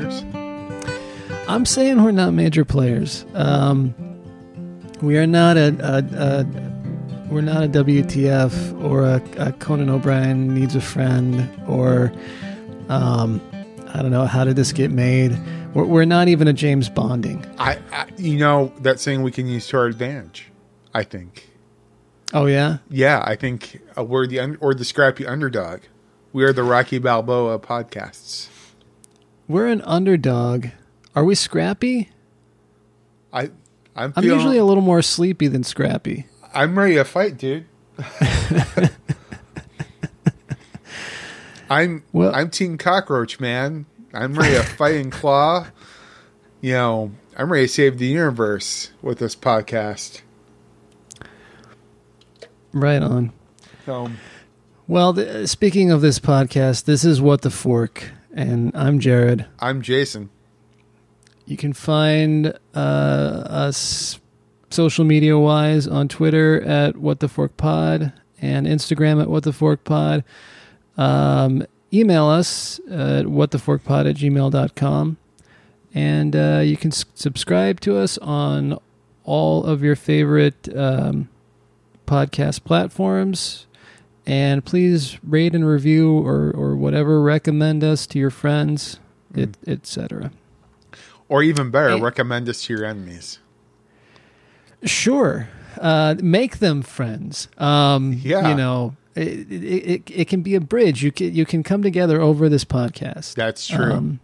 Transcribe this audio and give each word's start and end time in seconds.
players? 0.00 0.24
I'm 1.48 1.66
saying 1.66 2.02
we're 2.02 2.10
not 2.10 2.32
major 2.32 2.64
players. 2.64 3.24
Um, 3.34 3.94
we 5.02 5.18
are 5.18 5.26
not 5.26 5.56
a, 5.56 5.76
a, 5.80 6.40
a 6.40 6.46
we're 7.28 7.42
not 7.42 7.64
a 7.64 7.68
WTF 7.68 8.82
or 8.82 9.04
a, 9.04 9.22
a, 9.38 9.52
Conan 9.52 9.90
O'Brien 9.90 10.54
needs 10.54 10.76
a 10.76 10.80
friend 10.80 11.50
or 11.68 12.12
um, 12.88 13.40
I 13.88 14.02
don't 14.02 14.10
know 14.10 14.26
how 14.26 14.44
did 14.44 14.56
this 14.56 14.72
get 14.72 14.90
made. 14.90 15.38
We're, 15.74 15.84
we're 15.84 16.04
not 16.04 16.28
even 16.28 16.48
a 16.48 16.52
James 16.52 16.88
Bonding. 16.88 17.44
I, 17.58 17.78
I, 17.92 18.08
you 18.16 18.38
know, 18.38 18.72
that's 18.80 19.02
saying 19.02 19.22
we 19.22 19.30
can 19.32 19.46
use 19.46 19.66
to 19.68 19.78
our 19.78 19.86
advantage. 19.86 20.50
I 20.92 21.02
think. 21.02 21.50
Oh 22.32 22.46
yeah. 22.46 22.78
Yeah, 22.88 23.22
I 23.26 23.36
think 23.36 23.82
uh, 23.98 24.04
we're 24.04 24.26
the 24.26 24.40
un- 24.40 24.58
or 24.60 24.74
the 24.74 24.84
scrappy 24.84 25.26
underdog. 25.26 25.80
We 26.32 26.44
are 26.44 26.52
the 26.52 26.62
Rocky 26.64 26.98
Balboa 26.98 27.58
podcasts. 27.58 28.48
We're 29.46 29.66
an 29.68 29.82
underdog. 29.82 30.68
Are 31.14 31.24
we 31.24 31.34
scrappy? 31.34 32.10
I 33.32 33.50
I'm, 33.96 34.12
I'm 34.16 34.24
usually 34.24 34.58
a 34.58 34.64
little 34.64 34.82
more 34.82 35.02
sleepy 35.02 35.46
than 35.48 35.62
scrappy. 35.62 36.26
I'm 36.52 36.78
ready 36.78 36.94
to 36.94 37.04
fight, 37.04 37.36
dude. 37.36 37.66
I'm 41.70 42.04
well, 42.12 42.34
I'm 42.34 42.50
Team 42.50 42.76
Cockroach, 42.78 43.40
man. 43.40 43.86
I'm 44.12 44.34
ready 44.34 44.54
to 44.54 44.62
fight 44.76 44.96
and 44.96 45.12
claw. 45.12 45.66
You 46.60 46.72
know, 46.72 47.12
I'm 47.36 47.52
ready 47.52 47.66
to 47.66 47.72
save 47.72 47.98
the 47.98 48.06
universe 48.06 48.92
with 49.02 49.18
this 49.18 49.36
podcast. 49.36 50.22
Right 52.72 53.02
on. 53.02 53.32
So, 53.86 54.10
well, 54.86 55.14
th- 55.14 55.48
speaking 55.48 55.90
of 55.90 56.00
this 56.00 56.18
podcast, 56.18 56.84
this 56.84 57.04
is 57.04 57.20
What 57.20 57.42
the 57.42 57.50
Fork, 57.50 58.10
and 58.34 58.72
I'm 58.74 58.98
Jared. 59.00 59.46
I'm 59.60 59.80
Jason. 59.80 60.30
You 61.46 61.56
can 61.56 61.72
find 61.72 62.58
uh, 62.74 62.78
us 62.78 64.18
social 64.70 65.04
media 65.04 65.38
wise 65.38 65.86
on 65.86 66.08
Twitter 66.08 66.62
at 66.62 66.96
What 66.96 67.20
the 67.20 67.28
Fork 67.28 67.56
Pod 67.56 68.12
and 68.40 68.66
Instagram 68.66 69.22
at 69.22 69.28
What 69.28 69.44
the 69.44 69.52
Fork 69.52 69.84
Pod. 69.84 70.24
Um, 70.96 71.64
email 71.92 72.26
us 72.26 72.80
at 72.90 73.26
whattheforkpod 73.26 74.10
at 74.10 74.16
gmail.com. 74.16 75.16
And 75.94 76.34
uh, 76.34 76.62
you 76.64 76.76
can 76.76 76.90
s- 76.90 77.04
subscribe 77.14 77.80
to 77.80 77.96
us 77.96 78.18
on 78.18 78.78
all 79.22 79.64
of 79.64 79.82
your 79.82 79.94
favorite 79.96 80.68
um, 80.76 81.28
podcast 82.06 82.64
platforms. 82.64 83.66
And 84.26 84.64
please 84.64 85.18
rate 85.22 85.54
and 85.54 85.66
review 85.66 86.18
or, 86.18 86.50
or 86.52 86.63
whatever, 86.84 87.20
recommend 87.20 87.82
us 87.82 88.06
to 88.08 88.18
your 88.18 88.30
friends, 88.30 89.00
mm. 89.32 89.52
etc. 89.66 90.30
Or 91.28 91.42
even 91.42 91.70
better, 91.70 91.96
recommend 91.98 92.48
us 92.48 92.62
to 92.64 92.74
your 92.74 92.84
enemies. 92.84 93.40
Sure. 94.84 95.48
Uh, 95.80 96.14
make 96.20 96.58
them 96.58 96.82
friends. 96.82 97.48
Um, 97.58 98.20
yeah. 98.22 98.50
You 98.50 98.54
know, 98.54 98.96
it, 99.16 99.50
it, 99.50 100.10
it, 100.10 100.28
can 100.28 100.42
be 100.42 100.54
a 100.54 100.60
bridge. 100.60 101.02
You 101.02 101.10
can, 101.10 101.34
you 101.34 101.44
can 101.44 101.62
come 101.62 101.82
together 101.82 102.20
over 102.20 102.48
this 102.48 102.64
podcast. 102.64 103.34
That's 103.34 103.66
true. 103.66 103.92
Um, 103.92 104.20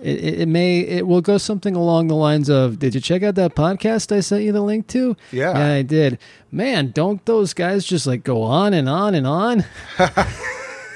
it, 0.00 0.40
it, 0.40 0.48
may 0.48 0.80
it 0.80 1.06
will 1.06 1.22
go 1.22 1.38
something 1.38 1.74
along 1.74 2.08
the 2.08 2.14
lines 2.14 2.50
of 2.50 2.78
did 2.78 2.94
you 2.94 3.00
check 3.00 3.22
out 3.22 3.36
that 3.36 3.54
podcast 3.54 4.14
i 4.14 4.20
sent 4.20 4.42
you 4.42 4.52
the 4.52 4.60
link 4.60 4.86
to 4.86 5.16
yeah, 5.32 5.56
yeah 5.56 5.74
i 5.76 5.82
did 5.82 6.18
man 6.52 6.90
don't 6.90 7.24
those 7.24 7.54
guys 7.54 7.86
just 7.86 8.06
like 8.06 8.22
go 8.22 8.42
on 8.42 8.74
and 8.74 8.86
on 8.86 9.14
and 9.14 9.26
on 9.26 9.64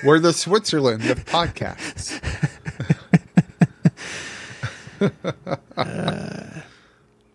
we're 0.05 0.19
the 0.19 0.33
switzerland 0.33 1.09
of 1.11 1.25
podcasts 1.25 2.21
uh, 5.77 6.61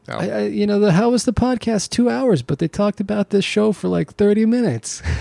I, 0.07 0.29
I, 0.29 0.39
you 0.47 0.67
know 0.67 0.79
the 0.79 0.91
how 0.91 1.09
was 1.09 1.25
the 1.25 1.33
podcast 1.33 1.89
two 1.89 2.09
hours 2.09 2.41
but 2.41 2.59
they 2.59 2.67
talked 2.67 2.99
about 2.99 3.29
this 3.29 3.45
show 3.45 3.71
for 3.71 3.87
like 3.87 4.13
30 4.13 4.45
minutes 4.45 5.01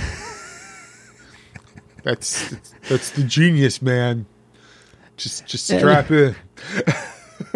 that's 2.02 2.56
that's 2.88 3.10
the 3.10 3.22
genius 3.22 3.80
man 3.80 4.26
just 5.22 5.46
just 5.46 5.66
strap 5.66 6.10
in. 6.10 6.34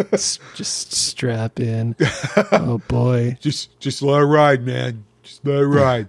just 0.11 0.93
strap 0.93 1.59
in. 1.59 1.95
Oh 2.51 2.81
boy. 2.87 3.37
Just 3.41 3.77
just 3.79 4.01
let 4.01 4.21
it 4.21 4.25
ride, 4.25 4.65
man. 4.65 5.03
Just 5.23 5.45
let 5.45 5.59
it 5.59 5.67
ride. 5.67 6.07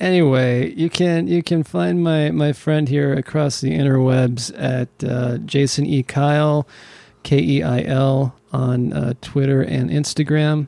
Anyway, 0.00 0.72
you 0.74 0.90
can 0.90 1.28
you 1.28 1.42
can 1.42 1.62
find 1.62 2.02
my 2.02 2.30
my 2.30 2.52
friend 2.52 2.88
here 2.88 3.12
across 3.12 3.60
the 3.60 3.70
interwebs 3.70 4.52
at 4.58 4.88
uh, 5.04 5.38
Jason 5.38 5.86
E 5.86 6.02
Keil, 6.02 6.66
K 7.22 7.38
E 7.38 7.62
I 7.62 7.82
L 7.82 8.34
on 8.52 8.92
uh, 8.92 9.14
Twitter 9.20 9.62
and 9.62 9.90
Instagram. 9.90 10.66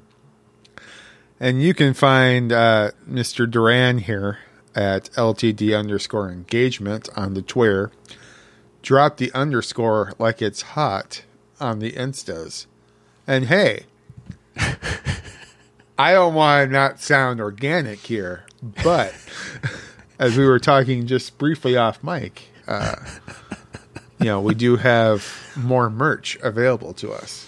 And 1.41 1.61
you 1.61 1.75
can 1.75 1.93
find 1.93 2.53
uh, 2.53 2.93
Mr. 3.11 3.51
Duran 3.51 3.99
here 3.99 4.39
at 4.77 5.11
LTD 5.13 5.77
underscore 5.77 6.31
engagement 6.31 7.09
on 7.17 7.35
the 7.35 7.43
Twitter 7.43 7.91
drop 8.83 9.17
the 9.17 9.33
underscore 9.33 10.13
like 10.19 10.43
it's 10.43 10.63
hot 10.63 11.23
on 11.61 11.79
the 11.79 11.93
instas. 11.93 12.67
And 13.27 13.47
hey, 13.47 13.85
I 15.99 16.13
don't 16.13 16.35
want 16.35 16.69
to 16.69 16.73
not 16.73 17.01
sound 17.01 17.41
organic 17.41 18.01
here, 18.01 18.45
but 18.63 19.15
as 20.19 20.37
we 20.37 20.47
were 20.47 20.59
talking 20.59 21.07
just 21.07 21.39
briefly 21.39 21.77
off 21.77 22.03
mic, 22.03 22.43
uh, 22.67 22.97
you 24.19 24.27
know, 24.27 24.41
we 24.41 24.55
do 24.55 24.77
have 24.77 25.53
more 25.57 25.91
merch 25.91 26.39
available 26.43 26.95
to 26.95 27.13
us. 27.13 27.47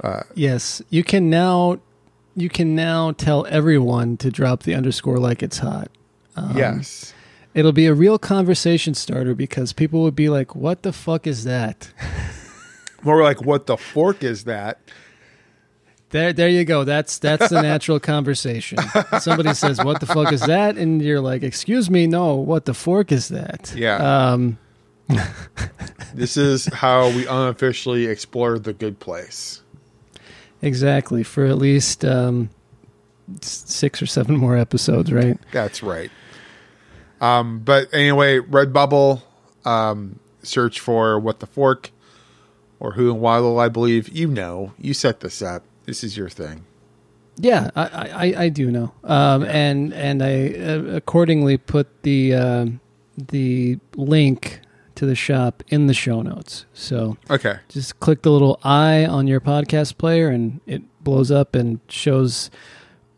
Uh, 0.00 0.22
yes, 0.34 0.82
you 0.90 1.04
can 1.04 1.30
now 1.30 1.78
you 2.34 2.48
can 2.48 2.74
now 2.74 3.12
tell 3.12 3.46
everyone 3.46 4.16
to 4.16 4.30
drop 4.30 4.62
the 4.62 4.74
underscore 4.74 5.18
like 5.18 5.42
it's 5.42 5.58
hot. 5.58 5.90
Um, 6.34 6.56
yes 6.56 7.12
It'll 7.54 7.72
be 7.72 7.86
a 7.86 7.92
real 7.92 8.18
conversation 8.18 8.94
starter 8.94 9.34
because 9.34 9.74
people 9.74 10.02
would 10.02 10.16
be 10.16 10.30
like, 10.30 10.54
"What 10.54 10.82
the 10.82 10.92
fuck 10.92 11.26
is 11.26 11.44
that?" 11.44 11.90
More 13.02 13.22
like, 13.22 13.42
"What 13.44 13.66
the 13.66 13.76
fork 13.76 14.24
is 14.24 14.44
that?" 14.44 14.80
There, 16.12 16.34
there 16.34 16.48
you 16.48 16.66
go. 16.66 16.84
That's 16.84 17.18
that's 17.18 17.48
the 17.48 17.62
natural 17.62 17.98
conversation. 17.98 18.78
Somebody 19.18 19.54
says, 19.54 19.82
"What 19.82 20.00
the 20.00 20.06
fuck 20.06 20.30
is 20.30 20.42
that?" 20.42 20.76
and 20.76 21.00
you're 21.00 21.22
like, 21.22 21.42
"Excuse 21.42 21.88
me, 21.88 22.06
no. 22.06 22.34
What 22.34 22.66
the 22.66 22.74
fork 22.74 23.10
is 23.10 23.28
that?" 23.28 23.72
Yeah. 23.74 23.96
Um, 23.96 24.58
this 26.14 26.36
is 26.36 26.66
how 26.66 27.08
we 27.08 27.26
unofficially 27.26 28.06
explore 28.06 28.58
the 28.58 28.74
good 28.74 29.00
place. 29.00 29.62
Exactly. 30.60 31.22
For 31.22 31.46
at 31.46 31.56
least 31.56 32.04
um, 32.04 32.50
six 33.40 34.02
or 34.02 34.06
seven 34.06 34.36
more 34.36 34.56
episodes, 34.56 35.10
right? 35.10 35.38
That's 35.50 35.82
right. 35.82 36.10
Um, 37.22 37.60
but 37.60 37.92
anyway, 37.94 38.38
Redbubble, 38.38 39.22
um, 39.64 40.18
search 40.42 40.78
for 40.78 41.18
What 41.18 41.40
the 41.40 41.46
Fork 41.46 41.90
or 42.80 42.92
Who 42.92 43.10
and 43.10 43.20
Waddle, 43.20 43.58
I 43.58 43.68
believe. 43.68 44.10
You 44.10 44.28
know, 44.28 44.74
you 44.78 44.92
set 44.92 45.20
this 45.20 45.40
up. 45.40 45.64
This 45.84 46.04
is 46.04 46.16
your 46.16 46.28
thing. 46.28 46.64
Yeah, 47.36 47.70
I, 47.74 47.84
I, 47.84 48.34
I 48.44 48.48
do 48.50 48.70
know. 48.70 48.92
Um, 49.04 49.42
yeah. 49.42 49.50
and, 49.50 49.94
and 49.94 50.22
I 50.22 50.48
uh, 50.52 50.96
accordingly 50.96 51.56
put 51.56 52.02
the, 52.02 52.34
uh, 52.34 52.66
the 53.16 53.78
link 53.96 54.60
to 54.94 55.06
the 55.06 55.14
shop 55.14 55.62
in 55.68 55.86
the 55.86 55.94
show 55.94 56.22
notes. 56.22 56.66
So 56.74 57.16
okay, 57.30 57.56
just 57.68 58.00
click 58.00 58.22
the 58.22 58.30
little 58.30 58.60
eye 58.62 59.06
on 59.06 59.26
your 59.26 59.40
podcast 59.40 59.96
player 59.96 60.28
and 60.28 60.60
it 60.66 60.82
blows 61.02 61.30
up 61.30 61.54
and 61.54 61.80
shows 61.88 62.50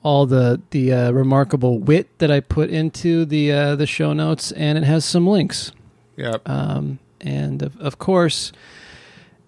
all 0.02 0.26
the 0.26 0.60
the 0.70 0.92
uh, 0.92 1.10
remarkable 1.10 1.78
wit 1.78 2.18
that 2.18 2.30
I 2.30 2.40
put 2.40 2.70
into 2.70 3.24
the 3.24 3.50
uh, 3.50 3.76
the 3.76 3.86
show 3.86 4.12
notes, 4.12 4.52
and 4.52 4.78
it 4.78 4.84
has 4.84 5.04
some 5.04 5.26
links. 5.26 5.72
Yep. 6.16 6.48
Um, 6.48 7.00
and 7.20 7.62
of, 7.62 7.76
of 7.80 7.98
course, 7.98 8.52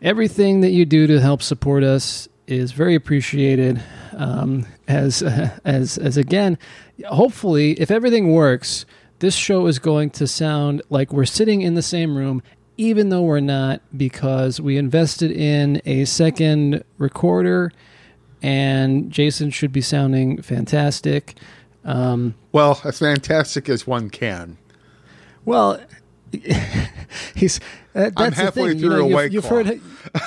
everything 0.02 0.62
that 0.62 0.70
you 0.70 0.84
do 0.84 1.06
to 1.06 1.20
help 1.20 1.42
support 1.42 1.84
us 1.84 2.28
is 2.46 2.72
very 2.72 2.94
appreciated. 2.94 3.82
Um, 4.16 4.66
as 4.88 5.22
uh, 5.22 5.58
as 5.64 5.98
as 5.98 6.16
again, 6.16 6.58
hopefully, 7.06 7.72
if 7.72 7.90
everything 7.90 8.32
works, 8.32 8.86
this 9.18 9.34
show 9.34 9.66
is 9.66 9.78
going 9.78 10.10
to 10.10 10.26
sound 10.26 10.82
like 10.90 11.12
we're 11.12 11.24
sitting 11.24 11.62
in 11.62 11.74
the 11.74 11.82
same 11.82 12.16
room 12.16 12.42
even 12.78 13.08
though 13.08 13.22
we're 13.22 13.40
not, 13.40 13.80
because 13.96 14.60
we 14.60 14.76
invested 14.76 15.30
in 15.30 15.80
a 15.86 16.04
second 16.04 16.84
recorder 16.98 17.72
and 18.42 19.10
Jason 19.10 19.50
should 19.50 19.72
be 19.72 19.80
sounding 19.80 20.42
fantastic. 20.42 21.34
Um, 21.84 22.34
well, 22.52 22.80
as 22.84 22.98
fantastic 22.98 23.68
as 23.68 23.86
one 23.86 24.10
can. 24.10 24.58
Well, 25.44 25.80
he's. 27.34 27.60
Uh, 27.96 28.10
that's 28.10 28.12
I'm 28.16 28.32
halfway 28.32 28.68
the 28.68 28.72
thing. 28.74 28.80
through 28.80 28.90
you 28.90 28.96
know, 28.96 29.00
a 29.00 29.08
you've, 29.08 29.14
white 29.14 29.32
you've 29.32 29.46
heard 29.46 29.80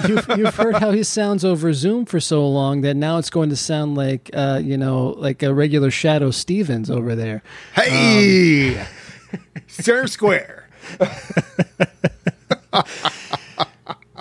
you've, 0.07 0.27
you've, 0.37 0.55
heard 0.55 0.75
how 0.77 0.91
he 0.91 1.03
sounds 1.03 1.45
over 1.45 1.71
Zoom 1.71 2.05
for 2.05 2.19
so 2.19 2.47
long 2.47 2.81
that 2.81 2.95
now 2.95 3.19
it's 3.19 3.29
going 3.29 3.49
to 3.49 3.55
sound 3.55 3.93
like 3.95 4.31
uh, 4.33 4.59
you 4.63 4.75
know 4.75 5.09
like 5.17 5.43
a 5.43 5.53
regular 5.53 5.91
Shadoe 5.91 6.33
Stevens 6.33 6.89
over 6.89 7.13
there. 7.15 7.43
Hey, 7.75 8.79
um, 8.79 8.87
Sir 9.67 10.07
Square. 10.07 10.67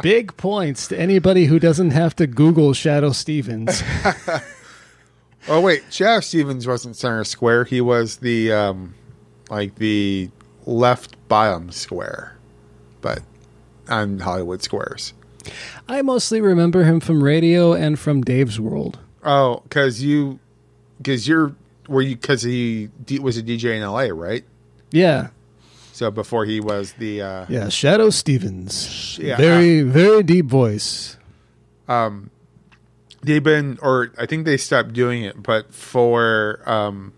Big 0.02 0.36
points 0.36 0.86
to 0.88 1.00
anybody 1.00 1.46
who 1.46 1.58
doesn't 1.58 1.92
have 1.92 2.14
to 2.16 2.26
Google 2.26 2.72
Shadoe 2.72 3.14
Stevens. 3.14 3.82
Oh 5.50 5.62
wait, 5.62 5.82
Shadoe 5.88 6.22
Stevens 6.22 6.66
wasn't 6.66 6.94
center 6.94 7.24
square. 7.24 7.64
He 7.64 7.80
was 7.80 8.18
the 8.18 8.52
um, 8.52 8.94
like 9.48 9.76
the 9.76 10.28
left 10.66 11.16
bottom 11.28 11.70
square, 11.70 12.36
but 13.00 13.22
on 13.88 14.20
Hollywood 14.20 14.62
Squares. 14.62 15.12
I 15.88 16.02
mostly 16.02 16.40
remember 16.40 16.84
him 16.84 17.00
from 17.00 17.22
radio 17.24 17.72
and 17.72 17.98
from 17.98 18.22
Dave's 18.22 18.60
World. 18.60 18.98
Oh, 19.24 19.60
because 19.64 20.02
you, 20.02 20.38
because 20.98 21.26
you're 21.26 21.54
were 21.88 22.02
you 22.02 22.16
because 22.16 22.42
he 22.42 22.90
was 23.20 23.36
a 23.38 23.42
DJ 23.42 23.76
in 23.76 23.82
L.A. 23.82 24.12
right? 24.12 24.44
Yeah. 24.90 25.28
So 25.92 26.10
before 26.10 26.44
he 26.44 26.60
was 26.60 26.92
the 26.94 27.22
uh, 27.22 27.46
Yeah, 27.48 27.64
Shadoe 27.64 28.12
Stevens. 28.12 29.18
Yeah. 29.20 29.36
Very, 29.36 29.82
very 29.82 30.22
deep 30.22 30.46
voice. 30.46 31.16
um, 31.88 32.30
they've 33.22 33.42
been 33.42 33.78
or 33.82 34.12
I 34.18 34.26
think 34.26 34.44
they 34.44 34.56
stopped 34.58 34.92
doing 34.92 35.22
it, 35.24 35.42
but 35.42 35.72
for 35.74 36.60
um, 36.66 37.12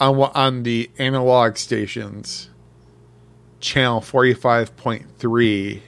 on 0.00 0.16
on 0.34 0.62
the 0.64 0.90
analog 0.98 1.56
stations, 1.56 2.50
channel 3.60 4.00
forty 4.00 4.34
five 4.34 4.76
point 4.76 5.06
three 5.18 5.82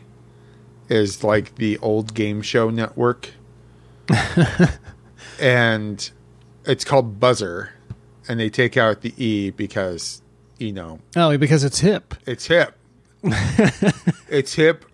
is 0.88 1.22
like 1.22 1.54
the 1.56 1.78
old 1.78 2.14
game 2.14 2.42
show 2.42 2.70
network, 2.70 3.30
and 5.40 6.10
it's 6.64 6.84
called 6.84 7.20
Buzzer, 7.20 7.70
and 8.28 8.40
they 8.40 8.50
take 8.50 8.76
out 8.76 9.02
the 9.02 9.12
e 9.22 9.50
because 9.50 10.22
you 10.58 10.72
know 10.72 10.98
Oh, 11.16 11.36
because 11.38 11.64
it's 11.64 11.80
hip. 11.80 12.14
it's 12.26 12.46
hip. 12.46 12.74
it's 14.28 14.54
hip, 14.54 14.84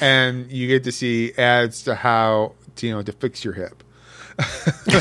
and 0.00 0.50
you 0.50 0.66
get 0.68 0.84
to 0.84 0.92
see 0.92 1.32
ads 1.38 1.82
to 1.84 1.94
how 1.94 2.54
to, 2.76 2.86
you 2.86 2.94
know 2.94 3.02
to 3.02 3.12
fix 3.12 3.44
your 3.44 3.54
hip. 3.54 3.82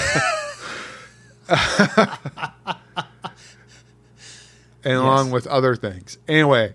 and 4.83 4.93
along 4.93 5.31
with 5.31 5.47
other 5.47 5.75
things. 5.75 6.17
Anyway, 6.27 6.73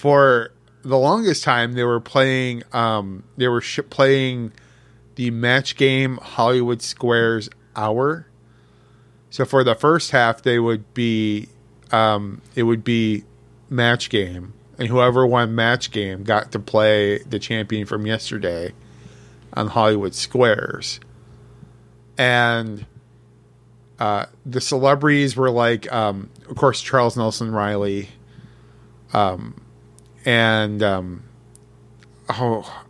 for 0.00 0.50
the 0.82 0.96
longest 0.96 1.44
time, 1.44 1.74
they 1.74 1.84
were 1.84 2.00
playing. 2.00 2.62
Um, 2.72 3.24
they 3.36 3.48
were 3.48 3.60
sh- 3.60 3.80
playing 3.90 4.52
the 5.16 5.30
match 5.30 5.76
game 5.76 6.16
Hollywood 6.22 6.80
Squares 6.80 7.50
hour. 7.76 8.26
So 9.28 9.44
for 9.44 9.62
the 9.62 9.74
first 9.74 10.12
half, 10.12 10.40
they 10.40 10.58
would 10.58 10.94
be 10.94 11.48
um, 11.92 12.40
it 12.54 12.62
would 12.62 12.82
be 12.82 13.24
match 13.68 14.08
game, 14.08 14.54
and 14.78 14.88
whoever 14.88 15.26
won 15.26 15.54
match 15.54 15.90
game 15.90 16.24
got 16.24 16.50
to 16.52 16.58
play 16.58 17.18
the 17.18 17.38
champion 17.38 17.84
from 17.84 18.06
yesterday 18.06 18.72
on 19.52 19.66
Hollywood 19.66 20.14
Squares, 20.14 20.98
and 22.16 22.86
uh, 23.98 24.24
the 24.46 24.62
celebrities 24.62 25.36
were 25.36 25.50
like, 25.50 25.92
um, 25.92 26.30
of 26.48 26.56
course, 26.56 26.80
Charles 26.80 27.18
Nelson 27.18 27.52
Reilly, 27.52 28.08
um, 29.12 29.59
and 30.24 30.82
um, 30.82 31.22
oh, 32.28 32.84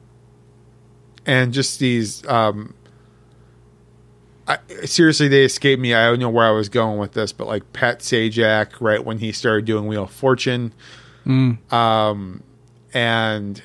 and 1.26 1.52
just 1.52 1.78
these 1.78 2.26
um, 2.26 2.74
I, 4.46 4.58
seriously, 4.84 5.28
they 5.28 5.44
escaped 5.44 5.80
me. 5.80 5.94
I 5.94 6.06
don't 6.06 6.18
know 6.18 6.28
where 6.30 6.46
I 6.46 6.50
was 6.50 6.68
going 6.68 6.98
with 6.98 7.12
this, 7.12 7.32
but 7.32 7.46
like 7.46 7.72
Pat 7.72 8.00
Sajak, 8.00 8.80
right 8.80 9.04
when 9.04 9.18
he 9.18 9.30
started 9.32 9.64
doing 9.64 9.86
Wheel 9.86 10.04
of 10.04 10.10
Fortune, 10.10 10.72
um, 11.70 12.42
and 12.92 13.62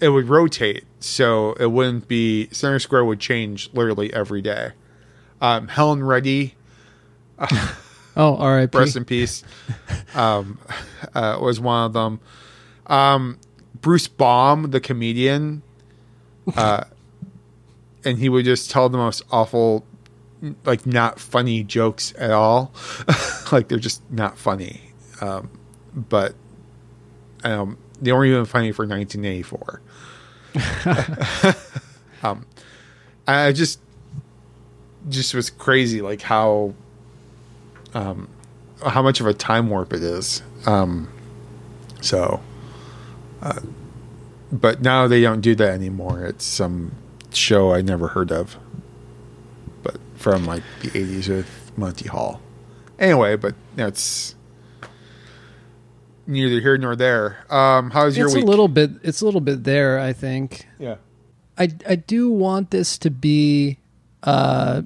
it 0.00 0.10
would 0.10 0.28
rotate, 0.28 0.84
so 1.00 1.54
it 1.54 1.72
wouldn't 1.72 2.06
be 2.06 2.48
center 2.52 2.78
square 2.78 3.04
would 3.04 3.20
change 3.20 3.70
literally 3.72 4.12
every 4.14 4.42
day. 4.42 4.70
Um, 5.40 5.68
Helen 5.68 6.04
Reddy, 6.04 6.54
Oh, 8.16 8.36
R.I.P. 8.36 8.76
rest 8.76 8.96
in 8.96 9.04
peace, 9.04 9.44
um, 10.14 10.58
uh, 11.14 11.38
was 11.40 11.60
one 11.60 11.86
of 11.86 11.92
them. 11.92 12.20
Um, 12.88 13.38
Bruce 13.80 14.08
Baum, 14.08 14.70
the 14.70 14.80
comedian, 14.80 15.62
uh, 16.56 16.84
and 18.04 18.18
he 18.18 18.28
would 18.28 18.44
just 18.44 18.70
tell 18.70 18.88
the 18.88 18.98
most 18.98 19.22
awful, 19.30 19.84
like 20.64 20.86
not 20.86 21.20
funny 21.20 21.62
jokes 21.62 22.14
at 22.18 22.30
all. 22.30 22.72
like 23.52 23.68
they're 23.68 23.78
just 23.78 24.02
not 24.10 24.38
funny. 24.38 24.80
Um, 25.20 25.50
but 25.94 26.34
um, 27.44 27.78
they 28.00 28.12
weren't 28.12 28.30
even 28.30 28.44
funny 28.44 28.72
for 28.72 28.86
1984. 28.86 29.82
um, 32.22 32.46
I 33.26 33.52
just 33.52 33.80
just 35.08 35.34
was 35.34 35.50
crazy, 35.50 36.00
like 36.00 36.22
how 36.22 36.74
um, 37.94 38.28
how 38.84 39.02
much 39.02 39.20
of 39.20 39.26
a 39.26 39.34
time 39.34 39.68
warp 39.68 39.92
it 39.92 40.02
is. 40.02 40.42
Um, 40.66 41.08
so, 42.00 42.40
uh, 43.42 43.60
but 44.50 44.80
now 44.82 45.06
they 45.06 45.20
don't 45.22 45.40
do 45.40 45.54
that 45.54 45.70
anymore. 45.74 46.24
It's 46.24 46.44
some 46.44 46.92
show 47.32 47.72
I 47.72 47.82
never 47.82 48.08
heard 48.08 48.32
of, 48.32 48.56
but 49.82 49.98
from 50.16 50.46
like 50.46 50.62
the 50.82 50.88
'80s 50.90 51.28
with 51.28 51.72
Monty 51.76 52.08
Hall. 52.08 52.40
Anyway, 52.98 53.36
but 53.36 53.54
that's 53.76 54.34
neither 56.26 56.60
here 56.60 56.76
nor 56.76 56.96
there. 56.96 57.44
Um, 57.50 57.90
how's 57.90 58.16
your 58.16 58.26
It's 58.26 58.34
week? 58.34 58.44
a 58.44 58.46
little 58.46 58.68
bit. 58.68 58.90
It's 59.02 59.20
a 59.20 59.24
little 59.24 59.40
bit 59.40 59.64
there. 59.64 59.98
I 60.00 60.12
think. 60.12 60.66
yeah. 60.78 60.96
I 61.56 61.68
I 61.88 61.96
do 61.96 62.30
want 62.30 62.70
this 62.70 62.98
to 62.98 63.10
be 63.10 63.78
uh, 64.22 64.82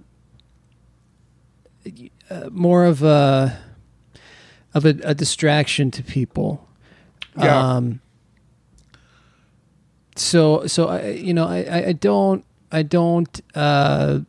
uh 2.30 2.48
more 2.50 2.84
of 2.84 3.02
a 3.02 3.58
of 4.74 4.84
a, 4.86 4.94
a 5.04 5.14
distraction 5.14 5.90
to 5.92 6.02
people. 6.02 6.66
Yeah. 7.38 7.76
Um 7.76 8.00
so 10.22 10.66
so 10.66 10.88
I 10.88 11.10
you 11.10 11.34
know 11.34 11.46
I 11.46 11.88
I- 11.88 11.92
don't 11.92 12.44
I 12.70 12.82
don't 12.82 13.40
uh 13.54 14.20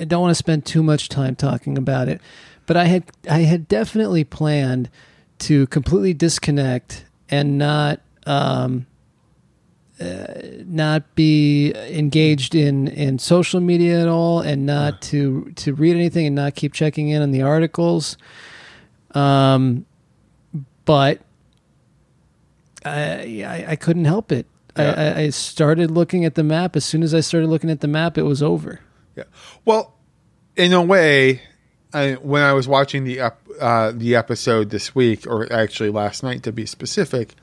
I 0.00 0.04
don't 0.04 0.20
want 0.20 0.30
to 0.30 0.34
spend 0.36 0.64
too 0.64 0.82
much 0.82 1.08
time 1.08 1.34
talking 1.34 1.76
about 1.76 2.08
it, 2.08 2.20
but 2.66 2.76
I 2.76 2.84
had 2.84 3.04
I 3.28 3.40
had 3.40 3.68
definitely 3.68 4.24
planned 4.24 4.90
to 5.40 5.66
completely 5.68 6.14
disconnect 6.14 7.04
and 7.28 7.58
not 7.58 8.00
um 8.26 8.86
not 10.00 11.14
be 11.16 11.72
engaged 11.74 12.54
in 12.54 12.86
in 12.88 13.18
social 13.18 13.60
media 13.60 14.00
at 14.02 14.08
all 14.08 14.40
and 14.40 14.64
not 14.64 15.02
to 15.02 15.50
to 15.56 15.74
read 15.74 15.96
anything 15.96 16.26
and 16.26 16.36
not 16.36 16.54
keep 16.54 16.72
checking 16.72 17.08
in 17.08 17.20
on 17.22 17.32
the 17.32 17.42
articles. 17.42 18.16
Um 19.12 19.84
but 20.84 21.20
i 22.88 23.42
i, 23.44 23.64
I 23.72 23.76
couldn't 23.76 24.04
help 24.06 24.32
it 24.32 24.46
I, 24.76 24.82
Yeah. 24.82 25.14
I 25.16 25.20
i 25.22 25.30
started 25.30 25.90
looking 25.90 26.24
at 26.24 26.34
the 26.34 26.44
map 26.44 26.76
as 26.76 26.84
soon 26.84 27.02
as 27.02 27.14
i 27.14 27.20
started 27.20 27.48
looking 27.48 27.70
at 27.70 27.80
the 27.80 27.88
map 27.88 28.16
it 28.18 28.22
was 28.22 28.42
over 28.42 28.80
Yeah. 29.16 29.24
Well, 29.64 29.94
in 30.56 30.72
a 30.72 30.82
way, 30.82 31.42
I, 31.92 32.14
when 32.14 32.42
I 32.42 32.52
was 32.52 32.66
watching 32.68 33.04
the 33.04 33.20
ep, 33.20 33.40
uh, 33.60 33.92
the 33.94 34.14
episode 34.16 34.70
this 34.70 34.94
week, 34.94 35.26
or 35.26 35.50
actually 35.52 35.90
last 35.90 36.22
night 36.22 36.42
to 36.44 36.52
be 36.52 36.66
specific, 36.66 37.34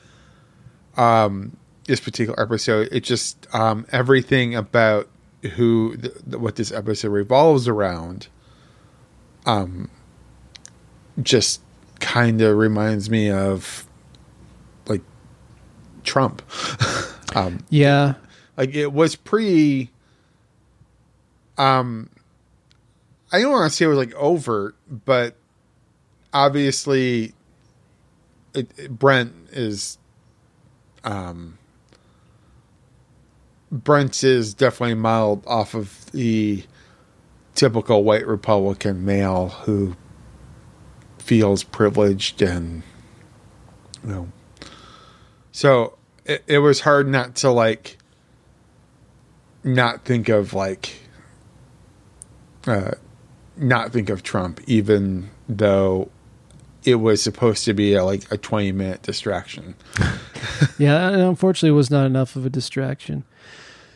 um, 0.97 1.57
this 1.87 1.99
particular 1.99 2.39
episode, 2.39 2.89
it 2.91 3.03
just 3.03 3.47
um, 3.53 3.85
everything 3.91 4.53
about 4.55 5.07
who 5.55 5.97
th- 5.97 6.13
what 6.37 6.55
this 6.57 6.71
episode 6.71 7.09
revolves 7.09 7.67
around, 7.67 8.27
um, 9.45 9.89
just 11.21 11.61
kind 11.99 12.41
of 12.41 12.57
reminds 12.57 13.09
me 13.09 13.29
of 13.31 13.84
Trump. 16.05 16.41
um, 17.35 17.59
yeah 17.69 18.13
like 18.57 18.73
it 18.73 18.93
was 18.93 19.15
pretty 19.15 19.91
um 21.57 22.09
i 23.31 23.41
don't 23.41 23.51
want 23.51 23.69
to 23.69 23.75
say 23.75 23.85
it 23.85 23.87
was 23.89 23.97
like 23.97 24.13
overt 24.15 24.75
but 25.05 25.35
obviously 26.33 27.33
it, 28.53 28.69
it- 28.77 28.97
brent 28.97 29.33
is 29.51 29.97
um 31.03 31.57
brent 33.71 34.23
is 34.23 34.53
definitely 34.53 34.95
modeled 34.95 35.43
off 35.47 35.73
of 35.73 36.09
the 36.11 36.63
typical 37.55 38.03
white 38.03 38.25
republican 38.27 39.03
male 39.03 39.49
who 39.49 39.95
feels 41.19 41.63
privileged 41.63 42.41
and 42.41 42.83
you 44.03 44.09
know 44.09 44.27
so 45.55 45.97
it, 46.25 46.43
it 46.47 46.59
was 46.59 46.81
hard 46.81 47.07
not 47.07 47.33
to 47.33 47.49
like 47.49 47.97
not 49.63 50.03
think 50.03 50.27
of 50.27 50.53
like 50.53 50.97
uh 52.67 52.91
not 53.55 53.93
think 53.93 54.09
of 54.09 54.21
Trump 54.21 54.59
even 54.67 55.29
though 55.47 56.11
it 56.83 56.95
was 56.95 57.23
supposed 57.23 57.63
to 57.63 57.73
be 57.73 57.93
a, 57.93 58.03
like 58.03 58.29
a 58.31 58.37
20 58.37 58.73
minute 58.73 59.01
distraction. 59.01 59.75
yeah, 60.77 61.09
it 61.09 61.19
unfortunately 61.19 61.71
was 61.71 61.89
not 61.89 62.05
enough 62.05 62.35
of 62.35 62.45
a 62.45 62.49
distraction. 62.49 63.23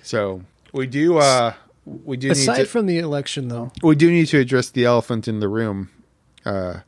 So 0.01 0.41
we 0.71 0.87
do. 0.87 1.17
Uh, 1.17 1.53
we 1.85 2.15
do 2.15 2.31
Aside 2.31 2.57
need 2.57 2.63
to, 2.63 2.69
from 2.69 2.85
the 2.85 2.99
election, 2.99 3.49
though, 3.49 3.71
we 3.83 3.95
do 3.95 4.09
need 4.09 4.27
to 4.27 4.39
address 4.39 4.69
the 4.69 4.85
elephant 4.85 5.27
in 5.27 5.39
the 5.39 5.47
room. 5.47 5.91
Uh, 6.45 6.79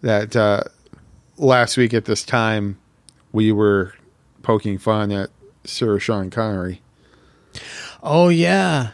that 0.00 0.34
uh, 0.36 0.62
last 1.36 1.76
week 1.76 1.92
at 1.92 2.06
this 2.06 2.24
time 2.24 2.78
we 3.32 3.52
were 3.52 3.94
poking 4.42 4.78
fun 4.78 5.10
at 5.12 5.30
Sir 5.64 5.98
Sean 5.98 6.30
Connery, 6.30 6.80
oh 8.02 8.28
yeah, 8.28 8.90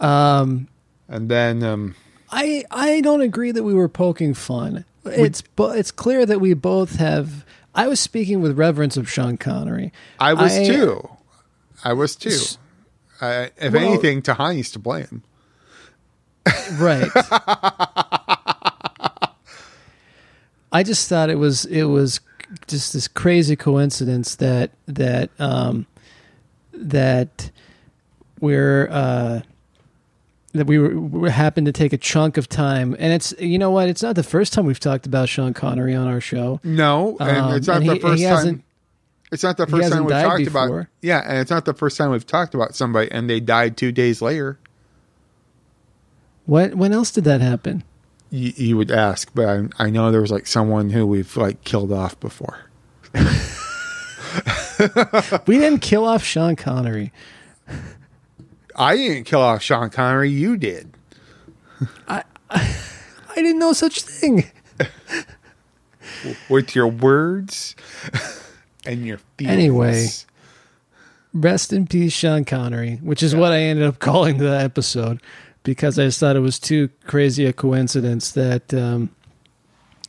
um, 0.00 0.68
and 1.08 1.28
then 1.28 1.62
um, 1.62 1.94
I 2.30 2.64
I 2.70 3.00
don't 3.00 3.20
agree 3.22 3.52
that 3.52 3.62
we 3.62 3.74
were 3.74 3.88
poking 3.88 4.34
fun. 4.34 4.84
It's 5.04 5.40
bo- 5.42 5.70
it's 5.70 5.90
clear 5.90 6.26
that 6.26 6.40
we 6.40 6.52
both 6.54 6.96
have. 6.96 7.44
I 7.74 7.88
was 7.88 8.00
speaking 8.00 8.40
with 8.40 8.58
reverence 8.58 8.96
of 8.96 9.08
Sean 9.10 9.36
Connery. 9.36 9.92
I 10.18 10.32
was 10.34 10.56
I- 10.56 10.66
too. 10.66 11.08
I 11.84 11.92
was 11.92 12.16
too. 12.16 12.30
If 13.20 13.72
Well- 13.72 13.76
anything, 13.76 14.22
Tahani's 14.22 14.70
to 14.72 14.78
blame. 14.78 15.22
Right. 16.78 17.08
I 20.72 20.82
just 20.82 21.08
thought 21.08 21.30
it 21.30 21.36
was 21.36 21.64
it 21.66 21.84
was 21.84 22.20
just 22.68 22.92
this 22.92 23.08
crazy 23.08 23.56
coincidence 23.56 24.34
that 24.36 24.70
that 24.86 25.30
um 25.38 25.86
that 26.72 27.50
we're 28.40 28.88
uh 28.90 29.40
that 30.52 30.66
we 30.66 30.78
were 30.78 30.98
we 30.98 31.30
happened 31.30 31.66
to 31.66 31.72
take 31.72 31.92
a 31.92 31.98
chunk 31.98 32.36
of 32.36 32.48
time 32.48 32.96
and 32.98 33.12
it's 33.12 33.34
you 33.38 33.58
know 33.58 33.70
what 33.70 33.88
it's 33.88 34.02
not 34.02 34.14
the 34.16 34.22
first 34.22 34.52
time 34.52 34.64
we've 34.66 34.80
talked 34.80 35.06
about 35.06 35.28
Sean 35.28 35.52
Connery 35.54 35.94
on 35.94 36.06
our 36.06 36.20
show. 36.20 36.60
No, 36.64 37.16
and 37.20 37.38
Um, 37.38 37.54
it's 37.54 37.66
not 37.66 37.78
and 37.82 37.88
the 37.88 37.94
he- 37.94 38.00
first 38.00 38.18
he 38.18 38.24
time. 38.24 38.36
hasn't- 38.36 38.62
It's 39.32 39.42
not 39.42 39.56
the 39.56 39.66
first 39.66 39.92
time 39.92 40.04
we've 40.04 40.10
talked 40.14 40.46
about. 40.46 40.66
before. 40.66 40.88
Yeah, 41.02 41.22
and 41.26 41.38
it's 41.38 41.50
not 41.50 41.64
the 41.66 41.74
first 41.74 41.96
time 41.98 42.10
we've 42.10 42.26
talked 42.26 42.54
about 42.54 42.74
somebody 42.74 43.10
and 43.10 43.28
they 43.28 43.40
died 43.40 43.76
two 43.76 43.92
days 43.92 44.22
later. 44.22 44.58
What 46.46 46.74
when 46.74 46.92
else 46.92 47.10
did 47.10 47.24
that 47.24 47.40
happen? 47.40 47.82
You, 48.30 48.52
you 48.56 48.76
would 48.76 48.90
ask, 48.90 49.30
but 49.34 49.48
I, 49.48 49.84
I 49.84 49.90
know 49.90 50.10
there 50.10 50.20
was 50.20 50.32
like 50.32 50.46
someone 50.46 50.90
who 50.90 51.06
we've 51.06 51.36
like 51.36 51.62
killed 51.64 51.92
off 51.92 52.18
before. 52.20 52.60
We 55.46 55.58
didn't 55.58 55.80
kill 55.80 56.04
off 56.04 56.22
Sean 56.22 56.56
Connery. 56.56 57.12
I 58.74 58.96
didn't 58.96 59.24
kill 59.24 59.40
off 59.40 59.62
Sean 59.62 59.90
Connery. 59.90 60.30
You 60.30 60.56
did. 60.56 60.92
I 62.06 62.22
didn't 63.34 63.58
know 63.58 63.72
such 63.72 64.02
thing. 64.02 64.50
with 66.48 66.74
your 66.74 66.88
words 66.88 67.74
and 68.84 69.06
your 69.06 69.18
feelings. 69.38 69.56
Anyway. 69.56 70.06
Rest 71.32 71.72
in 71.72 71.86
peace, 71.86 72.12
Sean 72.12 72.44
Connery, 72.44 72.96
which 73.02 73.22
is 73.22 73.34
what 73.34 73.52
I 73.52 73.60
ended 73.60 73.86
up 73.86 73.98
calling 73.98 74.38
the 74.38 74.58
episode 74.58 75.20
because 75.66 75.98
I 75.98 76.04
just 76.04 76.20
thought 76.20 76.36
it 76.36 76.40
was 76.40 76.60
too 76.60 76.88
crazy 77.06 77.44
a 77.44 77.52
coincidence 77.52 78.30
that 78.32 78.72
um, 78.72 79.10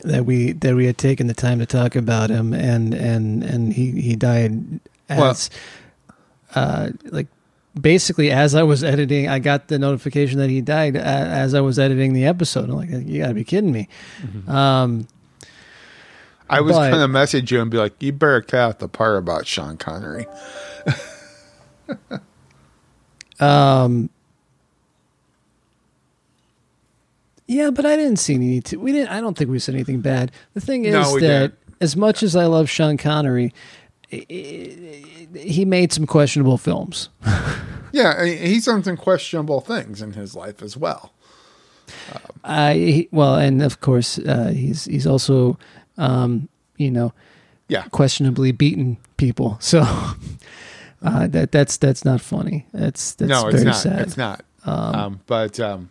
that 0.01 0.25
we 0.25 0.51
that 0.53 0.75
we 0.75 0.85
had 0.85 0.99
taken 0.99 1.25
the 1.25 1.33
time 1.33 1.57
to 1.59 1.65
talk 1.65 1.95
about 1.95 2.29
him 2.29 2.53
and 2.53 2.93
and 2.93 3.43
and 3.43 3.73
he 3.73 3.91
he 3.99 4.15
died 4.15 4.79
as 5.09 5.49
uh, 6.53 6.91
like 7.05 7.27
basically 7.79 8.29
as 8.31 8.53
I 8.53 8.61
was 8.63 8.83
editing, 8.83 9.27
I 9.27 9.39
got 9.39 9.67
the 9.67 9.79
notification 9.79 10.37
that 10.37 10.51
he 10.51 10.61
died 10.61 10.95
as 10.95 11.55
I 11.55 11.61
was 11.61 11.79
editing 11.79 12.13
the 12.13 12.25
episode. 12.25 12.69
I'm 12.69 12.75
like, 12.75 12.89
you 12.89 13.21
got 13.21 13.29
to 13.29 13.33
be 13.33 13.43
kidding 13.43 13.71
me. 13.71 13.89
Um, 14.47 15.07
I 16.49 16.61
was 16.61 16.73
going 16.73 16.93
to 16.93 17.07
message 17.07 17.51
you 17.51 17.61
and 17.61 17.69
be 17.69 17.77
like, 17.77 18.01
you 18.01 18.13
better 18.13 18.41
cut 18.41 18.59
out 18.59 18.79
the 18.79 18.87
part 18.87 19.17
about 19.17 19.47
Sean 19.47 19.75
Connery. 19.75 20.27
Um. 23.39 24.09
Yeah, 27.47 27.69
but 27.71 27.85
I 27.85 27.95
didn't 27.95 28.17
see 28.17 28.35
any. 28.35 28.61
T- 28.61 28.75
we 28.77 28.91
didn't. 28.91 29.09
I 29.09 29.21
don't 29.21 29.37
think 29.37 29.49
we 29.49 29.59
said 29.59 29.75
anything 29.75 30.01
bad. 30.01 30.31
The 30.53 30.61
thing 30.61 30.83
is 30.85 30.93
No, 30.93 31.13
that 31.13 31.19
didn't. 31.19 31.53
as 31.81 31.95
much 31.95 32.21
as 32.23 32.35
I 32.35 32.45
love 32.45 32.69
Sean 32.69 32.97
Connery, 32.97 33.53
i- 34.11 34.25
i- 34.29 35.37
he 35.39 35.63
made 35.65 35.93
some 35.93 36.05
questionable 36.05 36.57
films. 36.57 37.09
Yeah, 37.93 38.15
I 38.19 38.27
he's 38.35 38.65
done 38.65 38.83
some 38.83 38.97
questionable 38.97 39.61
things 39.61 40.01
in 40.01 40.11
his 40.11 40.35
life 40.35 40.61
as 40.61 40.75
well. 40.75 41.13
I 42.43 42.73
he, 42.73 43.09
well, 43.11 43.35
and 43.35 43.61
of 43.63 43.79
course, 43.79 44.19
uh, 44.19 44.51
he's 44.53 44.85
he's 44.85 45.07
also, 45.07 45.57
um, 45.97 46.49
you 46.77 46.91
know, 46.91 47.13
Yeah. 47.69 47.83
questionably 47.91 48.51
beaten 48.51 48.97
people. 49.15 49.57
So 49.61 49.79
uh, 51.01 51.27
that 51.27 51.51
that's 51.51 51.77
that's 51.77 52.03
not 52.03 52.21
funny. 52.21 52.65
That's 52.73 53.15
that's 53.15 53.29
no, 53.29 53.43
very 53.43 53.53
it's 53.55 53.63
not. 53.65 53.75
sad. 53.75 53.99
It's 54.01 54.17
not. 54.17 54.43
Um, 54.65 55.21
but 55.25 55.59
um, 55.59 55.89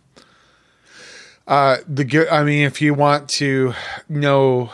uh, 1.47 1.77
the. 1.87 2.27
I 2.31 2.43
mean, 2.43 2.63
if 2.65 2.81
you 2.81 2.93
want 2.93 3.29
to 3.29 3.73
know 4.09 4.69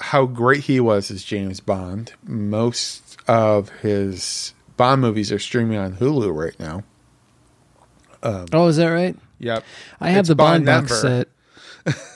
how 0.00 0.26
great 0.26 0.62
he 0.64 0.80
was 0.80 1.10
as 1.10 1.22
James 1.22 1.60
Bond, 1.60 2.12
most 2.26 3.18
of 3.28 3.68
his 3.80 4.54
Bond 4.76 5.00
movies 5.02 5.30
are 5.30 5.38
streaming 5.38 5.76
on 5.78 5.94
Hulu 5.96 6.34
right 6.34 6.58
now. 6.58 6.84
Oh, 8.22 8.66
is 8.66 8.76
that 8.76 8.88
right? 8.88 9.16
Yep. 9.38 9.64
I 10.00 10.10
have 10.10 10.20
It's 10.20 10.28
the 10.28 10.34
Bond, 10.34 10.66
Bond 10.66 10.88
box 10.88 11.00
set. 11.00 11.28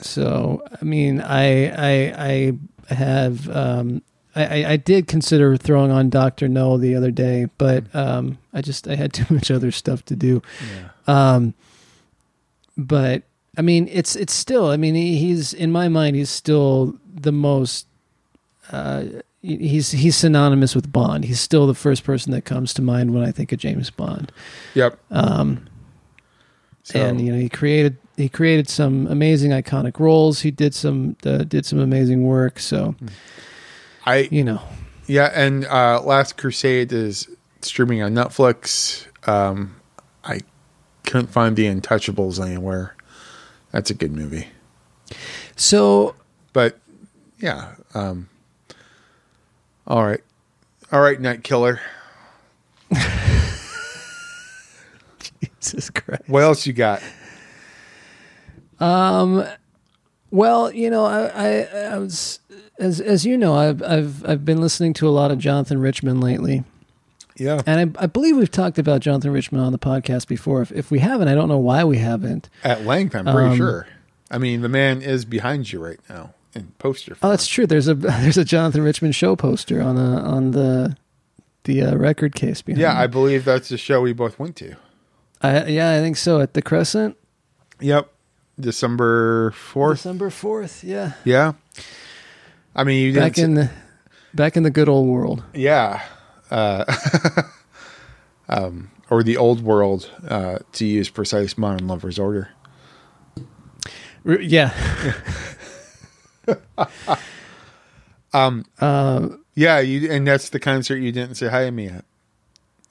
so 0.01 0.63
I 0.81 0.85
mean, 0.85 1.21
I 1.21 1.67
I 1.69 2.53
I 2.89 2.93
have 2.93 3.49
um, 3.49 4.01
I, 4.35 4.63
I- 4.63 4.71
I 4.73 4.77
did 4.77 5.07
consider 5.07 5.57
throwing 5.57 5.91
on 5.91 6.09
Doctor 6.09 6.47
No 6.47 6.77
the 6.77 6.95
other 6.95 7.09
day, 7.11 7.47
but 7.57 7.83
um, 7.95 8.37
I 8.53 8.61
just 8.61 8.87
I 8.87 8.95
had 8.95 9.13
too 9.13 9.31
much 9.33 9.49
other 9.51 9.71
stuff 9.71 10.03
to 10.05 10.15
do. 10.15 10.41
Yeah. 11.07 11.33
Um, 11.35 11.53
but 12.77 13.23
I 13.57 13.61
mean, 13.61 13.87
it's 13.91 14.15
it's 14.15 14.33
still. 14.33 14.69
I 14.69 14.77
mean, 14.77 14.95
he, 14.95 15.17
he's 15.17 15.53
in 15.53 15.71
my 15.71 15.87
mind, 15.87 16.15
he's 16.15 16.29
still 16.29 16.97
the 17.13 17.31
most. 17.31 17.87
Uh, 18.71 19.05
he's 19.41 19.91
he's 19.91 20.15
synonymous 20.15 20.75
with 20.75 20.91
Bond. 20.91 21.25
He's 21.25 21.39
still 21.39 21.67
the 21.67 21.75
first 21.75 22.03
person 22.03 22.31
that 22.31 22.43
comes 22.45 22.73
to 22.75 22.81
mind 22.81 23.13
when 23.13 23.23
I 23.23 23.31
think 23.31 23.51
of 23.51 23.59
James 23.59 23.89
Bond. 23.89 24.31
Yep. 24.73 24.97
Um, 25.11 25.67
So, 26.83 26.99
and 26.99 27.19
you 27.19 27.31
know 27.31 27.39
he 27.39 27.49
created 27.49 27.97
he 28.17 28.29
created 28.29 28.69
some 28.69 29.07
amazing 29.07 29.51
iconic 29.51 29.99
roles. 29.99 30.41
He 30.41 30.51
did 30.51 30.73
some 30.75 31.15
uh, 31.25 31.39
did 31.39 31.65
some 31.65 31.79
amazing 31.79 32.23
work. 32.23 32.59
So 32.59 32.95
I 34.05 34.27
you 34.31 34.43
know, 34.43 34.61
Yeah, 35.07 35.31
and 35.33 35.65
uh, 35.65 36.01
Last 36.01 36.37
Crusade 36.37 36.91
is 36.91 37.27
streaming 37.61 38.01
on 38.01 38.13
Netflix. 38.13 39.07
Um, 39.27 39.75
I 40.23 40.41
couldn't 41.03 41.27
find 41.27 41.55
The 41.55 41.65
Untouchables 41.65 42.43
anywhere. 42.43 42.94
That's 43.75 43.89
a 43.89 43.93
good 43.93 44.13
movie, 44.13 44.47
so 45.57 46.15
but 46.53 46.79
yeah. 47.39 47.75
Um, 47.93 48.29
all 49.85 50.05
right, 50.05 50.21
all 50.93 51.01
right, 51.01 51.19
Night 51.19 51.43
Killer. 51.43 51.81
Jesus 55.59 55.89
Christ. 55.89 56.23
What 56.27 56.43
else 56.43 56.65
you 56.65 56.71
got? 56.71 57.03
Um, 58.79 59.45
well, 60.31 60.71
you 60.71 60.89
know, 60.89 61.03
I, 61.03 61.25
I, 61.25 61.63
I 61.63 61.97
was 61.97 62.39
as 62.79 63.01
as 63.01 63.25
you 63.25 63.37
know, 63.37 63.55
I've 63.55 63.83
I've 63.83 64.25
I've 64.25 64.45
been 64.45 64.61
listening 64.61 64.93
to 64.93 65.07
a 65.09 65.11
lot 65.11 65.31
of 65.31 65.37
Jonathan 65.37 65.79
Richman 65.81 66.21
lately, 66.21 66.63
Yeah, 67.37 67.61
and 67.65 67.97
I, 67.97 68.03
I 68.03 68.05
believe 68.07 68.37
we've 68.37 68.49
talked 68.51 68.77
about 68.79 69.01
Jonathan 69.01 69.31
Richman 69.31 69.59
on 69.61 69.71
the 69.71 69.79
podcast 69.79 70.27
before. 70.27 70.61
If 70.61 70.71
if 70.71 70.91
we 70.91 70.99
haven't, 70.99 71.27
I 71.27 71.35
don't 71.35 71.49
know 71.49 71.57
why 71.57 71.83
we 71.83 71.97
haven't. 71.97 72.49
at 72.63 72.85
length. 72.85 73.15
I'm 73.15 73.25
pretty 73.25 73.49
Um, 73.51 73.57
sure. 73.57 73.87
I 74.31 74.37
mean, 74.37 74.61
the 74.61 74.69
man 74.69 75.01
is 75.01 75.25
behind 75.25 75.71
you 75.71 75.83
right 75.83 75.99
now 76.09 76.33
in 76.53 76.71
poster 76.79 77.17
Oh, 77.21 77.29
that's 77.29 77.47
true. 77.47 77.67
There's 77.67 77.87
a 77.89 77.93
there's 77.95 78.37
a 78.37 78.45
Jonathan 78.45 78.81
Richman 78.83 79.11
show 79.11 79.35
poster 79.35 79.81
on 79.81 79.95
the 79.95 80.01
on 80.01 80.51
the 80.51 80.95
the 81.65 81.81
uh, 81.81 81.95
record 81.95 82.35
case 82.35 82.61
behind. 82.61 82.79
yeah, 82.81 82.93
me. 82.93 82.99
I 83.01 83.07
believe 83.07 83.43
that's 83.43 83.69
the 83.69 83.77
show 83.77 84.01
we 84.01 84.13
both 84.13 84.39
went 84.39 84.55
to. 84.57 84.75
I, 85.41 85.65
yeah, 85.65 85.91
I 85.91 85.99
think 85.99 86.15
so. 86.17 86.39
At 86.39 86.53
the 86.53 86.61
Crescent, 86.61 87.17
Yep, 87.81 88.09
December 88.59 89.51
fourth. 89.51 89.97
December 89.99 90.29
fourth. 90.29 90.83
Yeah, 90.83 91.11
Yeah, 91.25 91.53
I 92.75 92.83
mean, 92.85 93.03
you 93.03 93.11
didn't. 93.11 93.27
back 93.29 93.37
in 93.37 93.53
the 93.55 93.69
back 94.33 94.55
in 94.57 94.63
the 94.63 94.69
good 94.71 94.87
old 94.89 95.07
world. 95.09 95.43
Yeah. 95.53 96.01
Uh, 96.55 96.85
um, 98.49 98.89
or 99.09 99.21
the 99.23 99.35
old 99.37 99.61
world, 99.61 100.09
uh, 100.27 100.59
to 100.71 100.85
use 100.85 101.09
precise 101.09 101.57
modern 101.57 101.87
lover's 101.87 102.17
order. 102.17 102.49
Yeah. 104.25 104.71
Um, 108.33 108.65
Uh, 108.79 109.29
yeah, 109.55 109.79
you, 109.79 110.11
and 110.11 110.27
that's 110.27 110.49
the 110.49 110.59
concert 110.59 110.97
you 110.97 111.11
didn't 111.13 111.35
say 111.35 111.47
hi 111.47 111.63
to 111.63 111.71
me 111.71 111.87
at. 111.87 112.03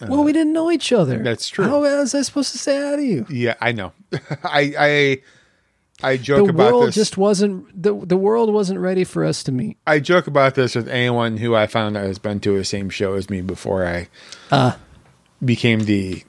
well, 0.09 0.25
we 0.25 0.33
didn't 0.33 0.55
know 0.55 0.71
each 0.71 0.91
other. 0.93 1.19
that's 1.23 1.49
true. 1.49 1.67
How 1.67 1.81
was 1.83 2.15
I 2.15 2.23
supposed 2.23 2.53
to 2.53 2.59
say 2.59 2.77
hi 2.81 2.97
to 2.97 3.03
you? 3.03 3.27
Yeah, 3.29 3.55
I 3.61 3.73
know. 3.73 3.93
I, 4.43 4.75
I, 4.79 5.19
I 6.05 6.17
joke 6.19 6.47
the 6.47 6.51
about 6.53 6.73
world 6.73 6.89
this. 6.89 6.95
just 6.95 7.17
wasn't 7.17 7.83
the 7.83 7.95
the 7.95 8.17
world 8.17 8.53
wasn't 8.53 8.81
ready 8.81 9.05
for 9.05 9.25
us 9.25 9.43
to 9.45 9.53
meet. 9.53 9.79
I 9.87 10.01
joke 10.01 10.27
about 10.27 10.55
this 10.55 10.75
with 10.75 10.89
anyone 10.89 11.39
who 11.39 11.55
I 11.55 11.67
found 11.67 11.97
out 11.97 12.05
has 12.05 12.19
been 12.19 12.41
to 12.41 12.57
the 12.57 12.65
same 12.65 12.91
show 12.91 13.15
as 13.15 13.31
me 13.31 13.41
before 13.41 13.87
I 13.87 14.09
Uh 14.51 14.73
became 15.45 15.81
the 15.81 16.23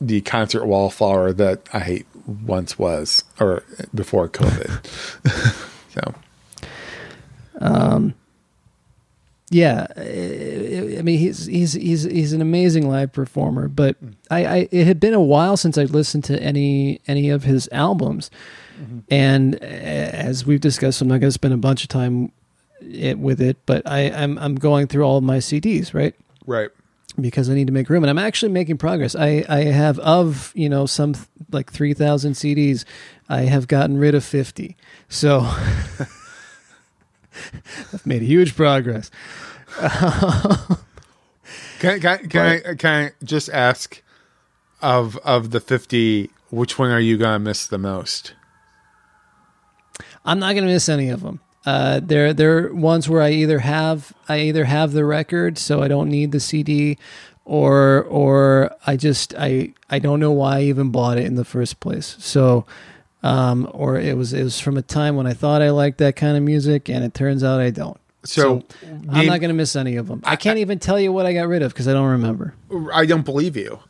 the 0.00 0.20
concert 0.22 0.64
wallflower 0.64 1.32
that 1.34 1.68
I 1.74 2.04
once 2.26 2.78
was, 2.78 3.24
or 3.38 3.64
before 3.94 4.28
COVID. 4.28 4.86
so 5.94 6.14
um 7.60 8.14
yeah, 9.52 9.88
I 9.96 10.98
I 10.98 11.02
mean 11.02 11.18
he's 11.18 11.46
he's 11.46 11.72
he's 11.72 12.04
he's 12.04 12.32
an 12.32 12.40
amazing 12.40 12.88
live 12.88 13.12
performer, 13.12 13.66
but 13.66 13.96
I, 14.30 14.44
I 14.46 14.68
it 14.70 14.86
had 14.86 15.00
been 15.00 15.12
a 15.12 15.20
while 15.20 15.56
since 15.56 15.76
I'd 15.76 15.90
listened 15.90 16.22
to 16.24 16.40
any 16.40 17.00
any 17.08 17.30
of 17.30 17.42
his 17.42 17.68
albums, 17.72 18.30
and 19.10 19.56
uh, 19.56 19.58
as 19.58 20.46
we've 20.46 20.60
discussed, 20.60 21.00
I'm 21.00 21.08
not 21.08 21.20
going 21.20 21.28
to 21.28 21.32
spend 21.32 21.54
a 21.54 21.58
bunch 21.58 21.82
of 21.82 21.88
time 21.88 22.32
it, 22.80 23.18
with 23.18 23.40
it, 23.40 23.58
but 23.66 23.82
I 23.86 24.10
I'm 24.10 24.38
I'm 24.38 24.54
going 24.54 24.86
through 24.86 25.04
all 25.04 25.18
of 25.18 25.24
my 25.24 25.38
CDs, 25.38 25.94
right? 25.94 26.14
right, 26.46 26.70
because 27.20 27.50
I 27.50 27.54
need 27.54 27.66
to 27.66 27.72
make 27.72 27.88
room, 27.88 28.02
and 28.02 28.10
I'm 28.10 28.18
actually 28.18 28.52
making 28.52 28.78
progress. 28.78 29.14
I 29.14 29.44
I 29.48 29.64
have 29.64 29.98
of 30.00 30.52
you 30.54 30.68
know 30.68 30.86
some 30.86 31.14
th- 31.14 31.26
like 31.50 31.72
three 31.72 31.94
thousand 31.94 32.32
CDs, 32.32 32.84
I 33.28 33.42
have 33.42 33.68
gotten 33.68 33.98
rid 33.98 34.14
of 34.14 34.24
fifty. 34.24 34.76
So 35.08 35.40
I've 37.92 38.06
made 38.06 38.22
huge 38.22 38.56
progress. 38.56 39.10
can 41.78 42.00
can 42.00 42.28
can 42.28 42.46
I 42.46 42.74
can 42.74 43.04
I 43.06 43.12
just 43.24 43.48
ask 43.50 44.02
of 44.82 45.16
of 45.18 45.50
the 45.50 45.60
fifty, 45.60 46.30
which 46.50 46.78
one 46.78 46.90
are 46.90 47.00
you 47.00 47.16
gonna 47.16 47.38
miss 47.38 47.66
the 47.66 47.78
most? 47.78 48.34
I'm 50.30 50.38
not 50.38 50.52
going 50.52 50.64
to 50.64 50.72
miss 50.72 50.88
any 50.88 51.08
of 51.08 51.22
them. 51.22 51.40
Uh, 51.66 51.98
they're 52.00 52.32
they're 52.32 52.72
ones 52.72 53.08
where 53.08 53.20
I 53.20 53.30
either 53.32 53.58
have 53.58 54.12
I 54.28 54.42
either 54.42 54.64
have 54.64 54.92
the 54.92 55.04
record, 55.04 55.58
so 55.58 55.82
I 55.82 55.88
don't 55.88 56.08
need 56.08 56.30
the 56.30 56.38
CD, 56.38 56.98
or 57.44 58.04
or 58.04 58.70
I 58.86 58.96
just 58.96 59.34
I 59.36 59.74
I 59.90 59.98
don't 59.98 60.20
know 60.20 60.30
why 60.30 60.58
I 60.58 60.62
even 60.62 60.90
bought 60.90 61.18
it 61.18 61.24
in 61.24 61.34
the 61.34 61.44
first 61.44 61.80
place. 61.80 62.14
So, 62.20 62.64
um, 63.24 63.68
or 63.72 63.98
it 63.98 64.16
was 64.16 64.32
it 64.32 64.44
was 64.44 64.60
from 64.60 64.76
a 64.76 64.82
time 64.82 65.16
when 65.16 65.26
I 65.26 65.32
thought 65.32 65.62
I 65.62 65.70
liked 65.70 65.98
that 65.98 66.14
kind 66.14 66.36
of 66.36 66.44
music, 66.44 66.88
and 66.88 67.04
it 67.04 67.12
turns 67.12 67.42
out 67.42 67.58
I 67.60 67.70
don't. 67.70 67.98
So, 68.24 68.62
I'm 68.82 69.00
name- 69.02 69.26
not 69.26 69.40
going 69.40 69.48
to 69.48 69.54
miss 69.54 69.74
any 69.74 69.96
of 69.96 70.06
them. 70.06 70.22
I 70.24 70.36
can't 70.36 70.58
even 70.58 70.78
tell 70.78 71.00
you 71.00 71.10
what 71.12 71.26
I 71.26 71.32
got 71.32 71.48
rid 71.48 71.62
of 71.62 71.72
because 71.72 71.88
I 71.88 71.92
don't 71.92 72.10
remember. 72.10 72.54
I 72.92 73.04
don't 73.04 73.24
believe 73.24 73.56
you. 73.56 73.80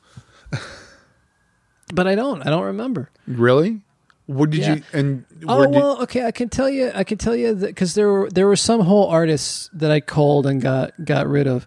But 1.92 2.06
I 2.06 2.14
don't. 2.14 2.40
I 2.46 2.50
don't 2.50 2.64
remember. 2.64 3.10
Really? 3.26 3.80
What 4.32 4.50
did 4.50 4.60
Yeah. 4.60 4.74
you 4.76 4.82
and 4.92 5.24
Oh 5.48 5.64
did- 5.66 5.74
well, 5.74 6.02
okay. 6.02 6.24
I 6.24 6.30
can 6.30 6.48
tell 6.48 6.68
you. 6.70 6.92
I 6.94 7.02
can 7.04 7.18
tell 7.18 7.34
you 7.34 7.52
that 7.54 7.66
because 7.66 7.94
there 7.94 8.08
were 8.08 8.30
there 8.30 8.46
were 8.46 8.54
some 8.56 8.80
whole 8.82 9.08
artists 9.08 9.68
that 9.72 9.90
I 9.90 10.00
called 10.00 10.46
and 10.46 10.60
got 10.62 10.92
got 11.04 11.26
rid 11.26 11.46
of. 11.48 11.66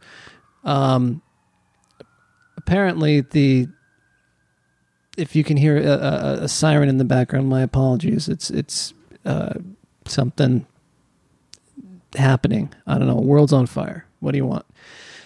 Um, 0.64 1.22
apparently, 2.58 3.22
the 3.22 3.68
if 5.18 5.36
you 5.36 5.44
can 5.44 5.58
hear 5.58 5.78
a, 5.78 5.92
a, 5.92 6.34
a 6.44 6.48
siren 6.48 6.88
in 6.90 6.98
the 6.98 7.04
background, 7.06 7.50
my 7.50 7.62
apologies. 7.62 8.30
It's 8.30 8.50
it's 8.50 8.94
uh, 9.26 9.56
something 10.06 10.66
happening. 12.16 12.74
I 12.88 12.98
don't 12.98 13.08
know. 13.08 13.16
World's 13.16 13.54
on 13.54 13.66
fire. 13.66 14.06
What 14.22 14.32
do 14.32 14.38
you 14.38 14.46
want? 14.46 14.66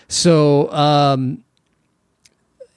So 0.08 0.72
um, 0.72 1.44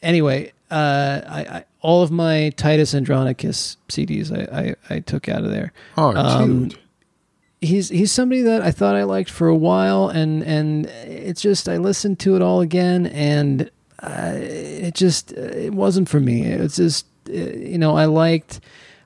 anyway, 0.02 0.52
uh, 0.71 1.21
I, 1.26 1.40
I 1.58 1.65
all 1.82 2.02
of 2.02 2.10
my 2.10 2.50
Titus 2.56 2.95
Andronicus 2.95 3.76
CDs 3.88 4.30
I, 4.30 4.75
I, 4.93 4.97
I 4.97 5.00
took 5.00 5.28
out 5.28 5.45
of 5.45 5.50
there. 5.50 5.73
oh, 5.97 6.14
um, 6.14 6.69
dude. 6.69 6.78
He's 7.62 7.90
he's 7.90 8.10
somebody 8.10 8.40
that 8.43 8.62
I 8.62 8.71
thought 8.71 8.95
I 8.95 9.02
liked 9.02 9.28
for 9.28 9.49
a 9.49 9.56
while, 9.56 10.08
and 10.08 10.43
and 10.43 10.86
it's 10.86 11.43
just 11.43 11.69
I 11.69 11.76
listened 11.76 12.19
to 12.21 12.34
it 12.34 12.40
all 12.40 12.62
again, 12.62 13.06
and 13.06 13.71
uh, 14.02 14.32
it 14.34 14.95
just 14.95 15.34
uh, 15.34 15.43
it 15.43 15.75
wasn't 15.75 16.08
for 16.08 16.21
me. 16.21 16.43
It's 16.47 16.76
just 16.76 17.06
uh, 17.28 17.32
you 17.32 17.76
know 17.76 17.97
I 17.97 18.06
liked. 18.06 18.60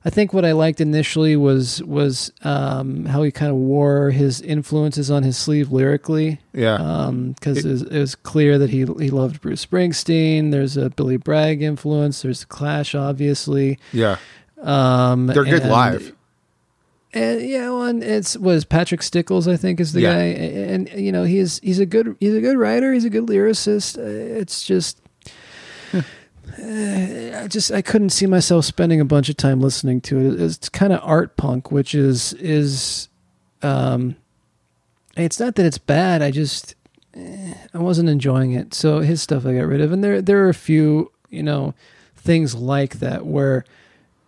I 0.06 0.10
think 0.10 0.34
what 0.34 0.44
I 0.44 0.52
liked 0.52 0.80
initially 0.82 1.34
was 1.34 1.82
was 1.82 2.30
um, 2.42 3.06
how 3.06 3.22
he 3.22 3.30
kind 3.30 3.50
of 3.50 3.56
wore 3.56 4.10
his 4.10 4.40
influences 4.42 5.10
on 5.10 5.22
his 5.22 5.38
sleeve 5.38 5.72
lyrically 5.72 6.40
Yeah. 6.52 7.10
because 7.34 7.64
it, 7.64 7.70
was, 7.70 7.82
it 7.82 7.98
was 7.98 8.14
clear 8.14 8.58
that 8.58 8.68
he 8.70 8.80
he 8.80 9.08
loved 9.10 9.40
Bruce 9.40 9.64
Springsteen. 9.64 10.50
There's 10.50 10.76
a 10.76 10.90
Billy 10.90 11.16
Bragg 11.16 11.62
influence. 11.62 12.20
There's 12.22 12.40
the 12.40 12.46
Clash, 12.46 12.94
obviously. 12.94 13.78
yeah. 13.92 14.16
Um, 14.62 15.26
They're 15.28 15.44
good 15.44 15.62
and- 15.62 15.70
live. 15.70 16.12
And 17.16 17.42
yeah, 17.48 17.70
well, 17.70 17.82
and 17.84 18.02
it's 18.02 18.36
was 18.36 18.64
Patrick 18.64 19.00
Stickles, 19.00 19.46
I 19.46 19.56
think, 19.56 19.78
is 19.78 19.92
the 19.92 20.00
Yeah. 20.00 20.14
guy, 20.14 20.22
and, 20.24 20.88
and 20.88 21.00
you 21.00 21.12
know 21.12 21.22
he's 21.22 21.60
he's 21.60 21.78
a 21.78 21.86
good 21.86 22.16
he's 22.18 22.34
a 22.34 22.40
good 22.40 22.58
writer. 22.58 22.92
He's 22.92 23.04
a 23.04 23.10
good 23.10 23.26
lyricist. 23.26 23.96
Uh, 23.96 24.02
it's 24.40 24.64
just. 24.64 24.98
Uh, 26.58 27.42
I 27.44 27.48
just 27.48 27.72
I 27.72 27.82
couldn't 27.82 28.10
see 28.10 28.26
myself 28.26 28.64
spending 28.64 29.00
a 29.00 29.04
bunch 29.04 29.28
of 29.28 29.36
time 29.36 29.60
listening 29.60 30.00
to 30.02 30.18
it. 30.18 30.40
It's 30.40 30.68
kind 30.68 30.92
of 30.92 31.00
art 31.02 31.36
punk, 31.36 31.70
which 31.70 31.94
is 31.94 32.32
is, 32.34 33.08
um, 33.62 34.16
it's 35.16 35.40
not 35.40 35.54
that 35.56 35.66
it's 35.66 35.78
bad. 35.78 36.22
I 36.22 36.30
just 36.30 36.74
eh, 37.14 37.54
I 37.72 37.78
wasn't 37.78 38.08
enjoying 38.08 38.52
it. 38.52 38.74
So 38.74 39.00
his 39.00 39.22
stuff 39.22 39.46
I 39.46 39.54
got 39.54 39.66
rid 39.66 39.80
of, 39.80 39.92
and 39.92 40.02
there 40.02 40.20
there 40.22 40.44
are 40.44 40.48
a 40.48 40.54
few 40.54 41.10
you 41.30 41.42
know 41.42 41.74
things 42.16 42.54
like 42.54 43.00
that 43.00 43.26
where 43.26 43.64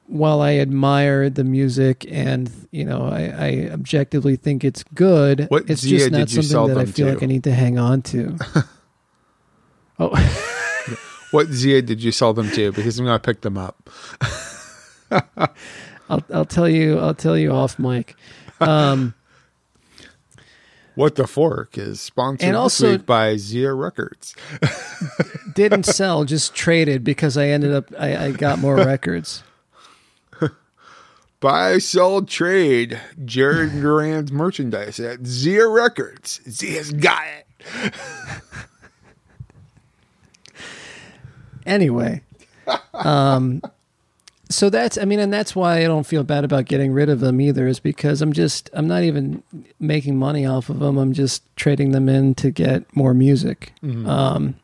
while 0.08 0.40
I 0.40 0.58
admire 0.58 1.28
the 1.30 1.42
music 1.44 2.06
and 2.08 2.50
you 2.70 2.84
know 2.84 3.08
I, 3.08 3.22
I 3.24 3.70
objectively 3.72 4.36
think 4.36 4.64
it's 4.64 4.82
good, 4.94 5.46
What 5.48 5.68
it's 5.68 5.82
just 5.82 6.10
not 6.10 6.18
did 6.18 6.32
you 6.32 6.42
sell 6.42 6.66
something 6.68 6.74
that 6.76 6.88
I 6.88 6.92
feel 6.92 7.06
to? 7.08 7.14
like 7.14 7.22
I 7.22 7.26
need 7.26 7.44
to 7.44 7.52
hang 7.52 7.78
on 7.78 8.02
to. 8.02 8.36
oh. 9.98 10.62
What 11.36 11.48
Zia 11.48 11.82
did 11.82 12.02
you 12.02 12.12
sell 12.12 12.32
them 12.32 12.50
to? 12.52 12.72
Because 12.72 12.98
I'm 12.98 13.04
gonna 13.04 13.18
pick 13.18 13.42
them 13.42 13.58
up. 13.58 13.90
I'll 16.08 16.24
I'll 16.32 16.46
tell 16.46 16.66
you 16.66 16.98
I'll 16.98 17.12
tell 17.14 17.36
you 17.36 17.50
off 17.52 17.78
mic. 17.78 18.14
Um, 18.58 19.12
What 20.94 21.16
the 21.16 21.26
Fork 21.26 21.76
is 21.76 22.00
sponsored 22.00 22.46
And 22.46 22.54
this 22.54 22.58
also- 22.58 22.92
week 22.92 23.04
by 23.04 23.36
Zia 23.36 23.74
Records. 23.74 24.34
didn't 25.54 25.84
sell, 25.84 26.24
just 26.24 26.54
traded 26.54 27.04
because 27.04 27.36
I 27.36 27.48
ended 27.48 27.74
up 27.74 27.92
I, 27.98 28.16
I 28.16 28.30
got 28.32 28.58
more 28.58 28.76
records. 28.76 29.42
Buy, 31.40 31.76
sell, 31.76 32.22
trade 32.22 32.98
Jared 33.26 33.72
Duran's 33.72 34.32
merchandise 34.32 34.98
at 34.98 35.26
Zia 35.26 35.68
Records. 35.68 36.40
Zia's 36.48 36.92
got 36.92 37.24
it. 37.26 37.94
Anyway, 41.66 42.22
um, 42.94 43.60
so 44.48 44.70
that's 44.70 44.96
I 44.96 45.04
mean, 45.04 45.18
and 45.18 45.32
that's 45.32 45.56
why 45.56 45.78
I 45.78 45.84
don't 45.84 46.06
feel 46.06 46.22
bad 46.22 46.44
about 46.44 46.66
getting 46.66 46.92
rid 46.92 47.08
of 47.08 47.20
them 47.20 47.40
either, 47.40 47.66
is 47.66 47.80
because 47.80 48.22
I'm 48.22 48.32
just 48.32 48.70
I'm 48.72 48.86
not 48.86 49.02
even 49.02 49.42
making 49.80 50.16
money 50.16 50.46
off 50.46 50.68
of 50.68 50.78
them. 50.78 50.96
I'm 50.96 51.12
just 51.12 51.42
trading 51.56 51.90
them 51.90 52.08
in 52.08 52.34
to 52.36 52.50
get 52.50 52.96
more 52.96 53.12
music. 53.12 53.72
Um, 54.08 54.54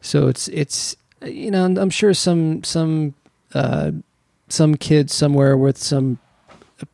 so 0.00 0.26
it's 0.26 0.48
it's 0.48 0.96
you 1.24 1.50
know 1.50 1.64
I'm 1.64 1.90
sure 1.90 2.12
some 2.14 2.64
some 2.64 3.14
uh, 3.54 3.92
some 4.48 4.74
kid 4.76 5.10
somewhere 5.10 5.56
with 5.56 5.78
some 5.78 6.18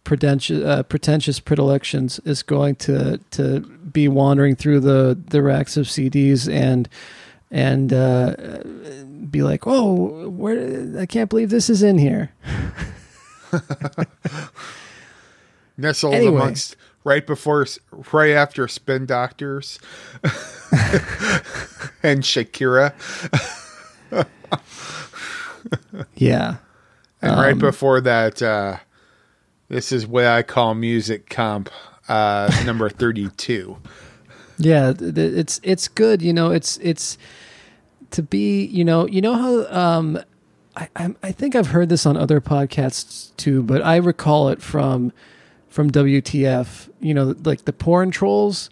pretentious 0.04 0.62
uh, 0.64 0.82
pretentious 0.82 1.40
predilections 1.40 2.20
is 2.24 2.42
going 2.42 2.76
to 2.76 3.18
to 3.32 3.60
be 3.60 4.08
wandering 4.08 4.56
through 4.56 4.80
the 4.80 5.18
the 5.28 5.42
racks 5.42 5.76
of 5.76 5.86
CDs 5.86 6.52
and 6.52 6.88
and 7.54 7.92
uh, 7.92 8.34
be 9.30 9.42
like, 9.44 9.66
"Oh, 9.66 10.28
where? 10.28 10.98
I 11.00 11.06
can't 11.06 11.30
believe 11.30 11.50
this 11.50 11.70
is 11.70 11.82
in 11.84 11.96
here." 11.98 12.32
Nestled 15.76 16.14
Anyway. 16.14 16.34
amongst 16.36 16.76
right 17.04 17.26
before, 17.26 17.66
right 18.12 18.30
after 18.32 18.66
Spin 18.68 19.06
Doctors 19.06 19.78
and 22.02 22.22
Shakira, 22.22 22.92
Yeah, 26.16 26.56
and 27.22 27.36
right 27.36 27.52
Um, 27.54 27.58
before 27.58 28.00
that, 28.02 28.40
uh, 28.42 28.76
this 29.68 29.90
is 29.92 30.06
what 30.06 30.26
I 30.26 30.42
call 30.42 30.74
music 30.74 31.28
comp 31.30 31.70
uh, 32.08 32.50
number 32.66 32.88
thirty-two. 32.88 33.78
yeah. 34.58 34.92
th- 34.92 35.14
th- 35.14 35.32
It's 35.34 35.60
it's 35.64 35.88
good. 35.88 36.22
You 36.22 36.32
know, 36.32 36.50
it's 36.52 36.76
it's 36.78 37.16
to 38.14 38.22
be. 38.22 38.64
You 38.64 38.84
know, 38.84 39.06
you 39.06 39.20
know 39.20 39.34
how. 39.34 39.66
Um, 39.80 40.18
I 40.76 40.88
I'm- 40.96 41.16
I 41.22 41.30
think 41.32 41.54
I've 41.54 41.68
heard 41.68 41.88
this 41.88 42.04
on 42.06 42.16
other 42.16 42.40
podcasts 42.40 43.30
too, 43.36 43.62
but 43.62 43.82
I 43.82 43.96
recall 43.96 44.48
it 44.48 44.60
from 44.62 45.12
from 45.68 45.90
WTF. 45.90 46.88
You 47.00 47.14
know, 47.14 47.34
like 47.44 47.64
the 47.64 47.72
porn 47.72 48.10
trolls 48.10 48.70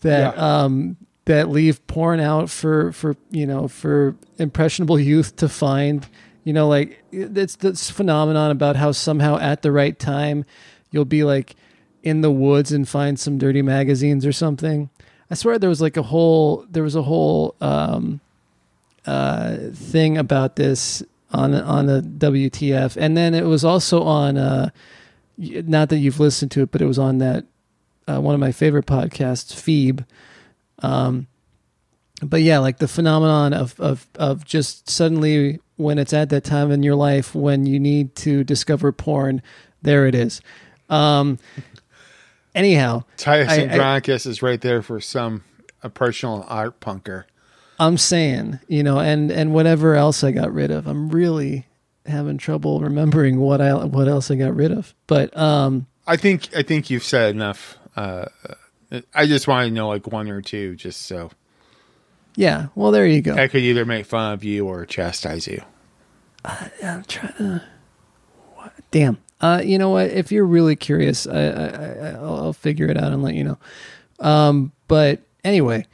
that 0.00 0.34
Yeah. 0.36 0.62
um 0.64 0.96
that 1.26 1.48
leave 1.50 1.84
porn 1.86 2.20
out 2.20 2.50
for 2.50 2.92
for 2.92 3.16
you 3.30 3.46
know 3.46 3.66
for 3.68 4.14
impressionable 4.38 4.98
youth 5.00 5.36
to 5.36 5.48
find 5.48 6.06
You 6.46 6.52
know, 6.52 6.68
like 6.68 7.02
it's 7.10 7.56
this 7.56 7.88
phenomenon 7.88 8.50
about 8.50 8.76
how 8.76 8.92
somehow 8.92 9.38
at 9.38 9.62
the 9.62 9.72
right 9.72 9.98
time 9.98 10.44
you'll 10.90 11.06
be 11.06 11.24
like 11.24 11.56
in 12.02 12.20
the 12.20 12.30
woods 12.30 12.70
and 12.70 12.86
find 12.86 13.18
some 13.18 13.38
dirty 13.38 13.62
magazines 13.62 14.26
or 14.26 14.32
something. 14.32 14.90
I 15.30 15.36
swear 15.36 15.58
there 15.58 15.70
was 15.70 15.80
like 15.80 15.96
a 15.96 16.02
whole 16.02 16.66
there 16.70 16.82
was 16.82 16.94
a 16.94 17.02
whole 17.02 17.54
um, 17.62 18.20
uh, 19.06 19.56
thing 19.72 20.16
about 20.18 20.56
this 20.56 21.02
on 21.30 21.54
on 21.54 21.88
a 21.88 22.00
WTF, 22.00 22.96
and 22.96 23.16
then 23.16 23.34
it 23.34 23.44
was 23.44 23.64
also 23.64 24.02
on. 24.02 24.36
Uh, 24.36 24.70
not 25.36 25.88
that 25.88 25.98
you've 25.98 26.20
listened 26.20 26.52
to 26.52 26.62
it, 26.62 26.70
but 26.70 26.80
it 26.80 26.86
was 26.86 26.98
on 26.98 27.18
that 27.18 27.44
uh, 28.06 28.20
one 28.20 28.34
of 28.34 28.40
my 28.40 28.52
favorite 28.52 28.86
podcasts, 28.86 29.52
Phoebe. 29.52 30.04
Um, 30.78 31.26
but 32.22 32.42
yeah, 32.42 32.58
like 32.58 32.78
the 32.78 32.88
phenomenon 32.88 33.52
of 33.52 33.78
of 33.80 34.06
of 34.14 34.44
just 34.44 34.88
suddenly 34.88 35.58
when 35.76 35.98
it's 35.98 36.12
at 36.12 36.28
that 36.28 36.44
time 36.44 36.70
in 36.70 36.82
your 36.84 36.94
life 36.94 37.34
when 37.34 37.66
you 37.66 37.80
need 37.80 38.14
to 38.14 38.44
discover 38.44 38.92
porn, 38.92 39.42
there 39.82 40.06
it 40.06 40.14
is. 40.14 40.40
Um, 40.88 41.38
anyhow, 42.54 43.02
Tyson 43.16 43.70
I- 43.70 44.00
is 44.06 44.42
right 44.42 44.60
there 44.60 44.82
for 44.82 45.00
some 45.00 45.42
a 45.82 45.90
personal 45.90 46.44
art 46.48 46.80
punker. 46.80 47.24
I'm 47.78 47.98
saying, 47.98 48.60
you 48.68 48.82
know, 48.82 48.98
and 48.98 49.30
and 49.30 49.52
whatever 49.52 49.94
else 49.94 50.22
I 50.22 50.30
got 50.30 50.52
rid 50.52 50.70
of, 50.70 50.86
I'm 50.86 51.08
really 51.08 51.66
having 52.06 52.38
trouble 52.38 52.80
remembering 52.80 53.40
what 53.40 53.60
I 53.60 53.72
what 53.84 54.08
else 54.08 54.30
I 54.30 54.36
got 54.36 54.54
rid 54.54 54.72
of. 54.72 54.94
But 55.06 55.36
um, 55.36 55.86
I 56.06 56.16
think 56.16 56.54
I 56.56 56.62
think 56.62 56.90
you've 56.90 57.04
said 57.04 57.34
enough. 57.34 57.78
Uh, 57.96 58.26
I 59.14 59.26
just 59.26 59.48
want 59.48 59.66
to 59.66 59.74
know 59.74 59.88
like 59.88 60.06
one 60.06 60.28
or 60.28 60.40
two, 60.40 60.76
just 60.76 61.02
so 61.02 61.30
yeah, 62.36 62.66
well, 62.74 62.90
there 62.90 63.06
you 63.06 63.22
go. 63.22 63.34
I 63.34 63.48
could 63.48 63.62
either 63.62 63.84
make 63.84 64.06
fun 64.06 64.32
of 64.32 64.44
you 64.44 64.66
or 64.66 64.84
chastise 64.86 65.46
you. 65.46 65.62
I'm 66.44 67.04
trying 67.04 67.32
to. 67.38 67.62
What? 68.54 68.72
Damn. 68.90 69.18
Uh, 69.40 69.62
you 69.64 69.78
know 69.78 69.90
what? 69.90 70.10
If 70.10 70.32
you're 70.32 70.46
really 70.46 70.76
curious, 70.76 71.26
I, 71.26 71.40
I, 71.40 71.66
I 71.66 72.10
I'll, 72.12 72.36
I'll 72.36 72.52
figure 72.52 72.86
it 72.86 72.96
out 72.96 73.12
and 73.12 73.22
let 73.22 73.34
you 73.34 73.44
know. 73.44 73.58
Um, 74.20 74.72
but 74.88 75.20
anyway, 75.44 75.86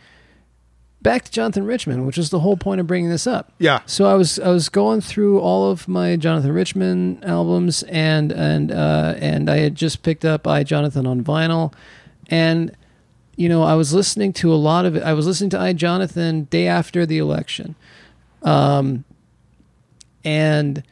back 1.02 1.24
to 1.24 1.30
Jonathan 1.30 1.64
Richman, 1.64 2.06
which 2.06 2.18
is 2.18 2.30
the 2.30 2.40
whole 2.40 2.56
point 2.56 2.80
of 2.80 2.86
bringing 2.86 3.10
this 3.10 3.26
up. 3.26 3.52
Yeah, 3.58 3.80
So 3.86 4.06
I 4.06 4.14
was 4.14 4.38
I 4.38 4.48
was 4.48 4.68
going 4.68 5.00
through 5.00 5.40
all 5.40 5.70
of 5.70 5.88
my 5.88 6.16
Jonathan 6.16 6.52
Richman 6.52 7.22
albums 7.24 7.82
and 7.84 8.32
and 8.32 8.70
uh, 8.70 9.14
and 9.18 9.50
I 9.50 9.58
had 9.58 9.74
just 9.74 10.02
picked 10.02 10.24
up 10.24 10.46
I 10.46 10.62
Jonathan 10.62 11.06
on 11.06 11.22
vinyl, 11.24 11.72
and 12.28 12.74
you 13.36 13.48
know 13.48 13.62
I 13.62 13.74
was 13.74 13.94
listening 13.94 14.32
to 14.34 14.52
a 14.52 14.56
lot 14.56 14.84
of 14.84 14.96
it. 14.96 15.02
I 15.02 15.12
was 15.12 15.26
listening 15.26 15.50
to 15.50 15.58
I 15.60 15.72
Jonathan 15.72 16.44
day 16.44 16.66
after 16.66 17.06
the 17.06 17.18
election, 17.18 17.74
um, 18.42 19.04
and 20.24 20.82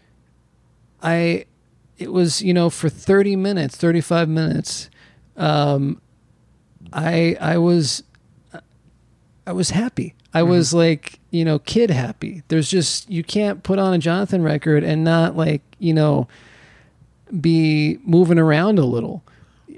I 1.03 1.45
it 1.99 2.13
was 2.13 2.43
you 2.43 2.55
know 2.55 2.71
for 2.71 2.89
thirty 2.89 3.37
minutes, 3.37 3.77
thirty 3.77 4.01
five 4.01 4.29
minutes, 4.29 4.89
um, 5.37 6.01
I 6.93 7.37
I 7.41 7.59
was 7.59 8.03
I 9.49 9.53
was 9.53 9.71
happy. 9.71 10.15
I 10.35 10.43
was 10.43 10.75
like, 10.75 11.19
you 11.31 11.43
know, 11.43 11.59
kid 11.59 11.89
happy. 11.89 12.43
There's 12.49 12.69
just 12.71 13.09
you 13.09 13.25
can't 13.25 13.63
put 13.63 13.79
on 13.79 13.95
a 13.95 13.99
Jonathan 13.99 14.43
record 14.43 14.85
and 14.85 15.03
not 15.03 15.39
like, 15.39 15.63
you 15.79 15.95
know, 15.95 16.29
be 17.41 17.99
moving 18.05 18.39
around 18.39 18.79
a 18.79 18.85
little 18.85 19.25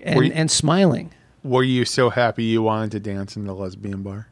and, 0.03 0.27
you- 0.27 0.33
and 0.33 0.51
smiling. 0.51 1.13
were 1.45 1.63
you 1.63 1.85
so 1.85 2.11
happy 2.11 2.43
you 2.43 2.63
wanted 2.63 2.91
to 2.91 2.99
dance 2.99 3.37
in 3.37 3.47
the 3.47 3.55
lesbian 3.55 4.03
bar? 4.03 4.27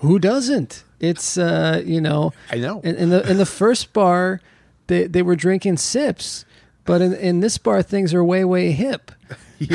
Who 0.00 0.18
doesn't? 0.18 0.84
It's 1.00 1.38
uh, 1.38 1.80
you 1.82 2.02
know, 2.02 2.34
I 2.52 2.56
know. 2.56 2.80
in, 2.80 2.94
in 2.96 3.08
the 3.08 3.26
in 3.30 3.38
the 3.38 3.46
first 3.46 3.94
bar, 3.94 4.42
they 4.88 5.06
they 5.06 5.22
were 5.22 5.34
drinking 5.34 5.78
sips, 5.78 6.44
but 6.84 7.00
in 7.00 7.14
in 7.14 7.40
this 7.40 7.56
bar 7.56 7.82
things 7.82 8.12
are 8.12 8.22
way 8.22 8.44
way 8.44 8.72
hip. 8.72 9.12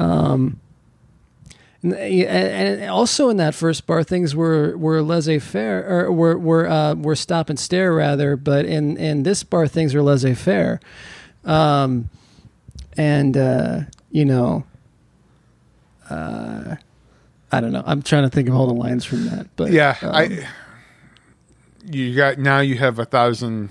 um, 0.00 0.58
and, 1.82 1.94
and 1.94 2.90
also 2.90 3.28
in 3.28 3.36
that 3.36 3.54
first 3.54 3.86
bar 3.86 4.02
things 4.02 4.34
were 4.34 4.76
were 4.76 5.00
laissez 5.02 5.38
faire 5.38 5.86
or 5.88 6.12
were 6.12 6.38
were 6.38 6.68
uh, 6.68 6.94
were 6.94 7.16
stop 7.16 7.48
and 7.48 7.58
stare 7.58 7.94
rather, 7.94 8.36
but 8.36 8.64
in 8.64 8.96
in 8.96 9.22
this 9.22 9.42
bar 9.44 9.66
things 9.66 9.94
were 9.94 10.02
laissez 10.02 10.34
faire, 10.34 10.80
um, 11.44 12.10
and 12.96 13.36
uh, 13.36 13.80
you 14.10 14.24
know. 14.24 14.64
Uh, 16.10 16.76
I 17.52 17.60
don't 17.60 17.72
know. 17.72 17.82
I'm 17.86 18.02
trying 18.02 18.22
to 18.24 18.30
think 18.30 18.48
of 18.48 18.54
all 18.54 18.66
the 18.66 18.74
lines 18.74 19.04
from 19.04 19.26
that, 19.26 19.48
but 19.56 19.70
yeah, 19.72 19.96
um, 20.02 20.14
I. 20.14 20.48
You 21.90 22.14
got 22.14 22.38
now. 22.38 22.60
You 22.60 22.76
have 22.76 22.98
a 22.98 23.04
thousand, 23.04 23.70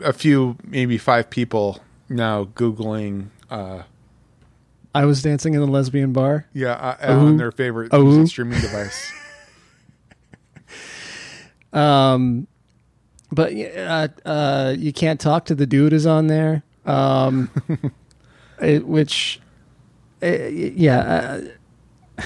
a 0.00 0.12
few, 0.12 0.56
maybe 0.64 0.96
five 0.98 1.28
people 1.28 1.80
now 2.08 2.44
googling. 2.44 3.28
uh 3.50 3.82
I 4.94 5.04
was 5.04 5.22
dancing 5.22 5.54
in 5.54 5.60
the 5.60 5.66
lesbian 5.66 6.12
bar. 6.12 6.46
Yeah, 6.52 6.72
uh, 6.72 7.12
on 7.12 7.36
their 7.36 7.52
favorite 7.52 7.92
music 7.92 8.28
streaming 8.28 8.60
device. 8.60 9.12
Um, 11.72 12.48
but 13.30 13.52
uh, 13.54 14.08
uh, 14.24 14.74
you 14.76 14.92
can't 14.92 15.20
talk 15.20 15.44
to 15.44 15.54
the 15.54 15.66
dude 15.66 15.92
is 15.92 16.04
on 16.04 16.26
there. 16.26 16.64
Um, 16.84 17.48
it, 18.60 18.84
which, 18.86 19.40
uh, 20.20 20.26
yeah, 20.26 21.44
uh, 22.18 22.24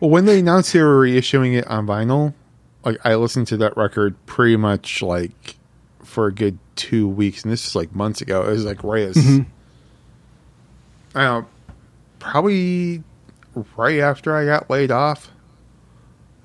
Well, 0.00 0.10
when 0.10 0.24
they 0.24 0.38
announced 0.40 0.72
they 0.72 0.80
were 0.82 1.02
reissuing 1.06 1.54
it 1.56 1.66
on 1.66 1.86
vinyl, 1.86 2.32
like 2.84 2.98
I 3.04 3.14
listened 3.16 3.46
to 3.48 3.56
that 3.58 3.76
record 3.76 4.16
pretty 4.26 4.56
much 4.56 5.02
like 5.02 5.56
for 6.02 6.26
a 6.26 6.32
good 6.32 6.58
two 6.74 7.06
weeks, 7.06 7.42
and 7.44 7.52
this 7.52 7.66
is 7.66 7.76
like 7.76 7.94
months 7.94 8.20
ago. 8.20 8.42
It 8.42 8.52
was 8.52 8.64
like 8.64 8.82
right 8.82 9.02
as 9.04 9.16
Mhm. 9.16 9.46
I 11.14 11.42
probably 12.18 13.02
right 13.76 13.98
after 13.98 14.34
I 14.36 14.44
got 14.44 14.70
laid 14.70 14.90
off, 14.90 15.30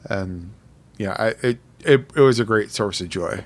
and 0.05 0.51
yeah, 0.97 1.15
I, 1.17 1.27
it 1.45 1.59
it 1.79 2.09
it 2.15 2.21
was 2.21 2.39
a 2.39 2.45
great 2.45 2.71
source 2.71 3.01
of 3.01 3.09
joy 3.09 3.43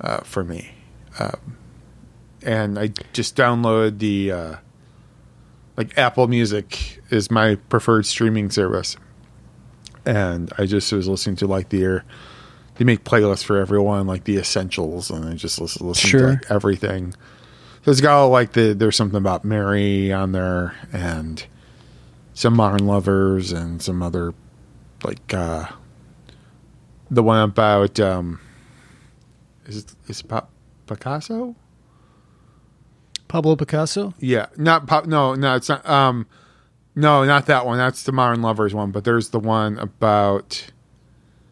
uh, 0.00 0.18
for 0.20 0.44
me, 0.44 0.72
um, 1.18 1.56
and 2.42 2.78
I 2.78 2.88
just 3.12 3.36
downloaded 3.36 3.98
the 3.98 4.32
uh, 4.32 4.56
like 5.76 5.96
Apple 5.98 6.28
Music 6.28 7.00
is 7.10 7.30
my 7.30 7.56
preferred 7.68 8.06
streaming 8.06 8.50
service 8.50 8.96
and 10.06 10.52
I 10.56 10.66
just 10.66 10.92
was 10.92 11.08
listening 11.08 11.36
to 11.36 11.46
like 11.46 11.68
the 11.70 12.02
they 12.76 12.84
make 12.84 13.04
playlists 13.04 13.42
for 13.42 13.56
everyone, 13.58 14.06
like 14.06 14.24
the 14.24 14.36
essentials, 14.36 15.10
and 15.10 15.24
I 15.26 15.34
just 15.34 15.60
listen, 15.60 15.86
listen 15.86 16.08
Sure. 16.10 16.20
to 16.20 16.26
like 16.28 16.50
everything. 16.50 17.14
It's 17.86 18.00
got 18.00 18.16
all, 18.18 18.30
like 18.30 18.52
the 18.52 18.72
there's 18.74 18.96
something 18.96 19.16
about 19.18 19.44
Mary 19.44 20.12
on 20.12 20.32
there, 20.32 20.74
and 20.92 21.44
some 22.34 22.54
modern 22.54 22.86
lovers, 22.86 23.52
and 23.52 23.80
some 23.80 24.02
other 24.02 24.34
like 25.04 25.32
uh 25.32 25.66
the 27.10 27.22
one 27.22 27.40
about 27.42 28.00
um 28.00 28.40
is 29.66 29.76
it 29.78 29.94
is 30.08 30.20
it 30.20 30.28
Pa- 30.28 30.46
Picasso? 30.86 31.54
Pablo 33.28 33.56
Picasso. 33.56 34.14
Yeah, 34.18 34.46
not 34.56 34.86
pop. 34.86 35.06
No, 35.06 35.34
no, 35.34 35.54
it's 35.56 35.68
not. 35.68 35.88
Um, 35.88 36.26
no, 36.94 37.24
not 37.24 37.46
that 37.46 37.66
one. 37.66 37.76
That's 37.78 38.04
the 38.04 38.12
Modern 38.12 38.40
Lovers 38.42 38.72
one. 38.74 38.90
But 38.92 39.04
there's 39.04 39.30
the 39.30 39.40
one 39.40 39.78
about 39.78 40.70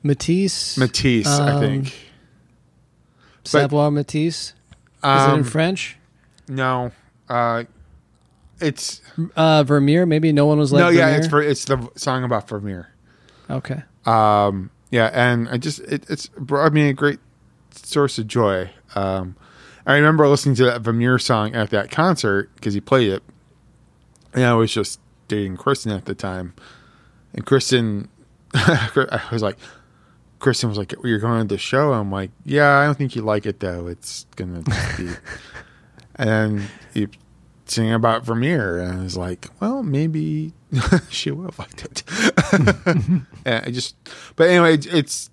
Matisse. 0.02 0.78
Matisse. 0.78 1.26
I 1.26 1.52
Um, 1.52 1.60
think. 1.60 1.94
Savoir 3.44 3.90
Matisse. 3.90 4.36
Is 4.46 4.52
it 5.02 5.06
in 5.06 5.40
Um, 5.40 5.44
French? 5.44 5.96
No, 6.48 6.92
uh, 7.28 7.64
it's 8.60 9.00
Uh, 9.36 9.62
Vermeer. 9.64 10.06
Maybe 10.06 10.32
no 10.32 10.46
one 10.46 10.58
was 10.58 10.72
like 10.72 10.80
no. 10.80 10.88
Yeah, 10.88 11.06
Vermeer? 11.06 11.18
it's 11.18 11.28
for 11.28 11.42
it's 11.42 11.64
the 11.64 11.88
song 11.96 12.24
about 12.24 12.48
Vermeer. 12.48 12.88
okay. 13.50 13.82
Um, 14.06 14.70
yeah, 14.90 15.10
and 15.12 15.48
I 15.48 15.56
just 15.56 15.80
it, 15.80 16.08
it's 16.10 16.28
brought 16.28 16.72
me 16.72 16.88
a 16.88 16.92
great 16.92 17.18
source 17.72 18.18
of 18.18 18.26
joy. 18.28 18.70
Um, 18.94 19.36
I 19.86 19.94
remember 19.96 20.26
listening 20.28 20.54
to 20.56 20.64
that 20.66 20.82
Vermeer 20.82 21.18
song 21.18 21.54
at 21.54 21.70
that 21.70 21.90
concert 21.90 22.50
because 22.54 22.74
he 22.74 22.80
played 22.80 23.10
it, 23.10 23.22
and 24.32 24.44
I 24.44 24.54
was 24.54 24.72
just 24.72 25.00
dating 25.28 25.56
Kristen 25.56 25.90
at 25.92 26.04
the 26.04 26.14
time, 26.14 26.54
and 27.34 27.44
Kristen, 27.44 28.08
I 28.54 29.20
was 29.32 29.42
like, 29.42 29.56
Kristen 30.38 30.68
was 30.68 30.78
like, 30.78 30.94
"You're 31.02 31.18
going 31.18 31.40
to 31.48 31.54
the 31.54 31.58
show?" 31.58 31.92
I'm 31.94 32.12
like, 32.12 32.30
"Yeah, 32.44 32.78
I 32.78 32.84
don't 32.86 32.96
think 32.96 33.16
you 33.16 33.22
like 33.22 33.46
it 33.46 33.60
though. 33.60 33.86
It's 33.88 34.26
gonna 34.36 34.62
be," 34.96 35.08
and 36.16 36.62
he 36.92 37.08
singing 37.66 37.92
about 37.92 38.24
Vermeer, 38.24 38.78
and 38.78 39.00
I 39.00 39.02
was 39.02 39.16
like, 39.16 39.48
"Well, 39.60 39.82
maybe 39.82 40.52
she 41.10 41.30
would 41.30 41.50
have 41.50 41.58
liked 41.58 41.84
it." 41.84 42.02
I 43.46 43.70
just, 43.70 43.96
but 44.36 44.48
anyway, 44.48 44.78
it's, 44.78 45.30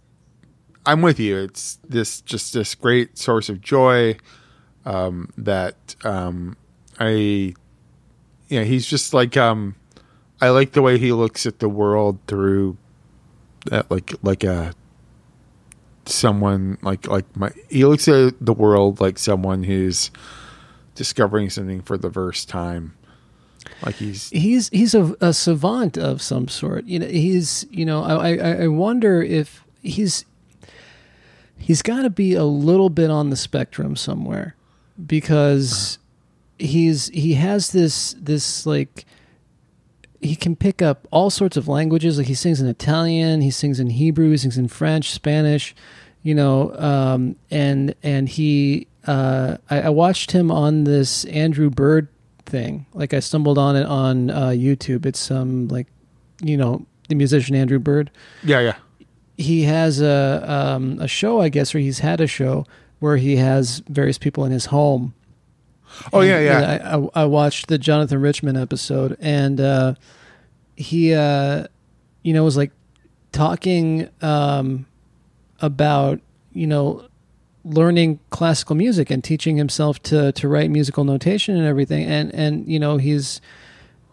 I'm 0.85 1.01
with 1.01 1.19
you. 1.19 1.37
It's 1.37 1.79
this 1.87 2.21
just 2.21 2.53
this 2.53 2.75
great 2.75 3.17
source 3.17 3.49
of 3.49 3.61
joy 3.61 4.17
um, 4.85 5.31
that 5.37 5.95
um, 6.03 6.57
I, 6.99 7.53
yeah, 8.49 8.63
he's 8.63 8.85
just 8.85 9.13
like 9.13 9.37
um, 9.37 9.75
I 10.41 10.49
like 10.49 10.71
the 10.71 10.81
way 10.81 10.97
he 10.97 11.11
looks 11.11 11.45
at 11.45 11.59
the 11.59 11.69
world 11.69 12.19
through 12.27 12.77
uh, 13.71 13.83
like 13.89 14.13
like 14.23 14.43
a 14.43 14.73
someone 16.05 16.77
like 16.81 17.07
like 17.07 17.37
my 17.37 17.51
he 17.69 17.85
looks 17.85 18.07
at 18.07 18.33
the 18.43 18.53
world 18.53 18.99
like 18.99 19.19
someone 19.19 19.63
who's 19.63 20.09
discovering 21.01 21.49
something 21.49 21.81
for 21.81 21.97
the 21.97 22.11
first 22.11 22.47
time. 22.47 22.93
Like 23.83 23.95
he's 23.95 24.29
he's 24.29 24.69
he's 24.69 24.93
a, 24.93 25.15
a 25.19 25.33
savant 25.33 25.97
of 25.97 26.21
some 26.21 26.47
sort. 26.47 26.85
You 26.85 26.99
know, 26.99 27.07
he's 27.07 27.65
you 27.71 27.85
know 27.87 28.03
I 28.03 28.35
I, 28.35 28.51
I 28.63 28.67
wonder 28.67 29.23
if 29.23 29.63
he's 29.81 30.25
he's 31.57 31.81
got 31.81 32.03
to 32.03 32.11
be 32.11 32.35
a 32.35 32.43
little 32.43 32.91
bit 32.91 33.09
on 33.09 33.31
the 33.31 33.35
spectrum 33.35 33.95
somewhere 33.95 34.55
because 35.03 35.97
he's 36.59 37.07
he 37.07 37.33
has 37.33 37.71
this 37.71 38.15
this 38.19 38.67
like 38.67 39.05
he 40.19 40.35
can 40.35 40.55
pick 40.55 40.83
up 40.83 41.07
all 41.09 41.31
sorts 41.31 41.57
of 41.57 41.67
languages 41.67 42.19
like 42.19 42.27
he 42.27 42.35
sings 42.35 42.61
in 42.61 42.67
italian 42.67 43.41
he 43.41 43.49
sings 43.49 43.79
in 43.79 43.89
hebrew 43.89 44.29
he 44.29 44.37
sings 44.37 44.59
in 44.59 44.67
french 44.67 45.09
spanish 45.09 45.73
you 46.21 46.35
know 46.35 46.71
um, 46.75 47.35
and 47.49 47.95
and 48.03 48.29
he 48.29 48.85
uh, 49.07 49.57
I, 49.69 49.81
I 49.81 49.89
watched 49.89 50.31
him 50.31 50.51
on 50.51 50.83
this 50.83 51.25
andrew 51.25 51.69
bird 51.69 52.07
thing 52.45 52.85
like 52.93 53.13
i 53.13 53.19
stumbled 53.19 53.57
on 53.57 53.75
it 53.75 53.85
on 53.85 54.29
uh, 54.29 54.49
youtube 54.49 55.05
it's 55.05 55.19
some 55.19 55.41
um, 55.41 55.67
like 55.67 55.87
you 56.41 56.57
know 56.57 56.85
the 57.09 57.15
musician 57.15 57.55
andrew 57.55 57.79
bird 57.79 58.11
yeah 58.43 58.59
yeah 58.59 58.75
he 59.41 59.63
has 59.63 60.01
a 60.01 60.43
um, 60.47 60.99
a 60.99 61.07
show, 61.07 61.41
I 61.41 61.49
guess, 61.49 61.73
or 61.75 61.79
he's 61.79 61.99
had 61.99 62.21
a 62.21 62.27
show 62.27 62.65
where 62.99 63.17
he 63.17 63.37
has 63.37 63.79
various 63.89 64.17
people 64.17 64.45
in 64.45 64.51
his 64.51 64.67
home. 64.67 65.13
Oh 66.13 66.21
and, 66.21 66.29
yeah, 66.29 66.39
yeah. 66.39 66.79
I, 66.83 66.97
I, 66.97 67.23
I, 67.23 67.25
watched 67.25 67.67
the 67.67 67.77
Jonathan 67.77 68.21
Richman 68.21 68.55
episode, 68.55 69.17
and 69.19 69.59
uh, 69.59 69.95
he, 70.75 71.13
uh, 71.13 71.65
you 72.23 72.33
know, 72.33 72.43
was 72.43 72.55
like 72.55 72.71
talking 73.31 74.09
um, 74.21 74.85
about 75.59 76.21
you 76.53 76.67
know 76.67 77.07
learning 77.63 78.19
classical 78.29 78.75
music 78.75 79.09
and 79.09 79.23
teaching 79.23 79.57
himself 79.57 80.01
to 80.03 80.31
to 80.33 80.47
write 80.47 80.69
musical 80.69 81.03
notation 81.03 81.55
and 81.55 81.65
everything, 81.65 82.05
and 82.05 82.33
and 82.33 82.67
you 82.67 82.79
know 82.79 82.97
he's 82.97 83.41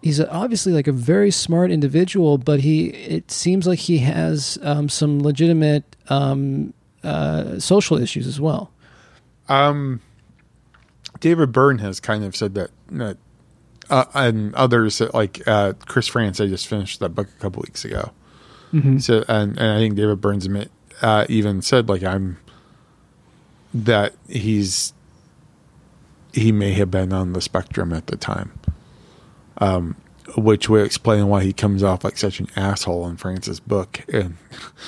he's 0.02 0.20
obviously 0.20 0.72
like 0.72 0.86
a 0.86 0.92
very 0.92 1.30
smart 1.30 1.70
individual, 1.70 2.38
but 2.38 2.60
he 2.60 2.88
it 2.88 3.30
seems 3.30 3.66
like 3.66 3.78
he 3.78 3.98
has 3.98 4.58
um, 4.62 4.88
some 4.88 5.20
legitimate 5.20 5.96
um, 6.08 6.72
uh, 7.02 7.58
social 7.58 7.98
issues 7.98 8.26
as 8.26 8.40
well. 8.40 8.70
Um, 9.48 10.00
David 11.20 11.52
Byrne 11.52 11.78
has 11.78 12.00
kind 12.00 12.24
of 12.24 12.36
said 12.36 12.54
that, 12.54 12.70
that 12.90 13.16
uh, 13.90 14.04
and 14.14 14.54
others 14.54 15.00
like 15.14 15.46
uh, 15.46 15.72
Chris 15.86 16.06
Frantz. 16.06 16.40
I 16.40 16.46
just 16.46 16.66
finished 16.66 17.00
that 17.00 17.10
book 17.10 17.28
a 17.28 17.40
couple 17.40 17.62
weeks 17.62 17.84
ago. 17.84 18.10
Mm-hmm. 18.72 18.98
So, 18.98 19.24
and, 19.28 19.58
and 19.58 19.72
I 19.72 19.78
think 19.78 19.94
David 19.94 20.20
Byrne's 20.20 20.44
admit, 20.44 20.70
uh, 21.00 21.24
even 21.28 21.62
said 21.62 21.88
like 21.88 22.02
I'm 22.02 22.38
that 23.74 24.14
he's 24.28 24.92
he 26.32 26.52
may 26.52 26.72
have 26.72 26.90
been 26.90 27.12
on 27.12 27.32
the 27.32 27.40
spectrum 27.40 27.92
at 27.92 28.06
the 28.06 28.16
time 28.16 28.52
um, 29.58 29.96
which 30.36 30.68
would 30.68 30.84
explain 30.84 31.28
why 31.28 31.42
he 31.42 31.52
comes 31.52 31.82
off 31.82 32.04
like 32.04 32.16
such 32.16 32.40
an 32.40 32.48
asshole 32.56 33.06
in 33.08 33.16
Frantz's 33.16 33.60
book, 33.60 34.04
and 34.12 34.36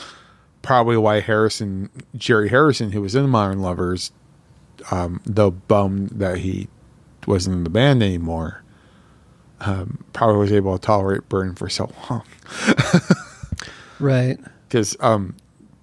probably 0.63 0.97
why 0.97 1.21
Harrison, 1.21 1.91
Jerry 2.17 2.49
Harrison, 2.49 2.93
who 2.93 3.03
was 3.03 3.15
in 3.15 3.29
Modern 3.29 3.61
Lovers, 3.61 4.13
um, 4.91 5.21
though 5.25 5.51
bummed 5.51 6.11
that 6.11 6.39
he 6.39 6.69
wasn't 7.27 7.57
in 7.57 7.65
the 7.65 7.71
band 7.71 8.03
anymore, 8.03 8.63
um, 9.61 10.05
probably 10.13 10.39
was 10.39 10.53
able 10.53 10.79
to 10.79 10.85
tolerate 10.85 11.29
Byrne 11.29 11.55
for 11.55 11.69
so 11.69 11.91
long. 12.09 12.23
right. 14.01 14.39
Because 14.69 14.97
um, 15.01 15.37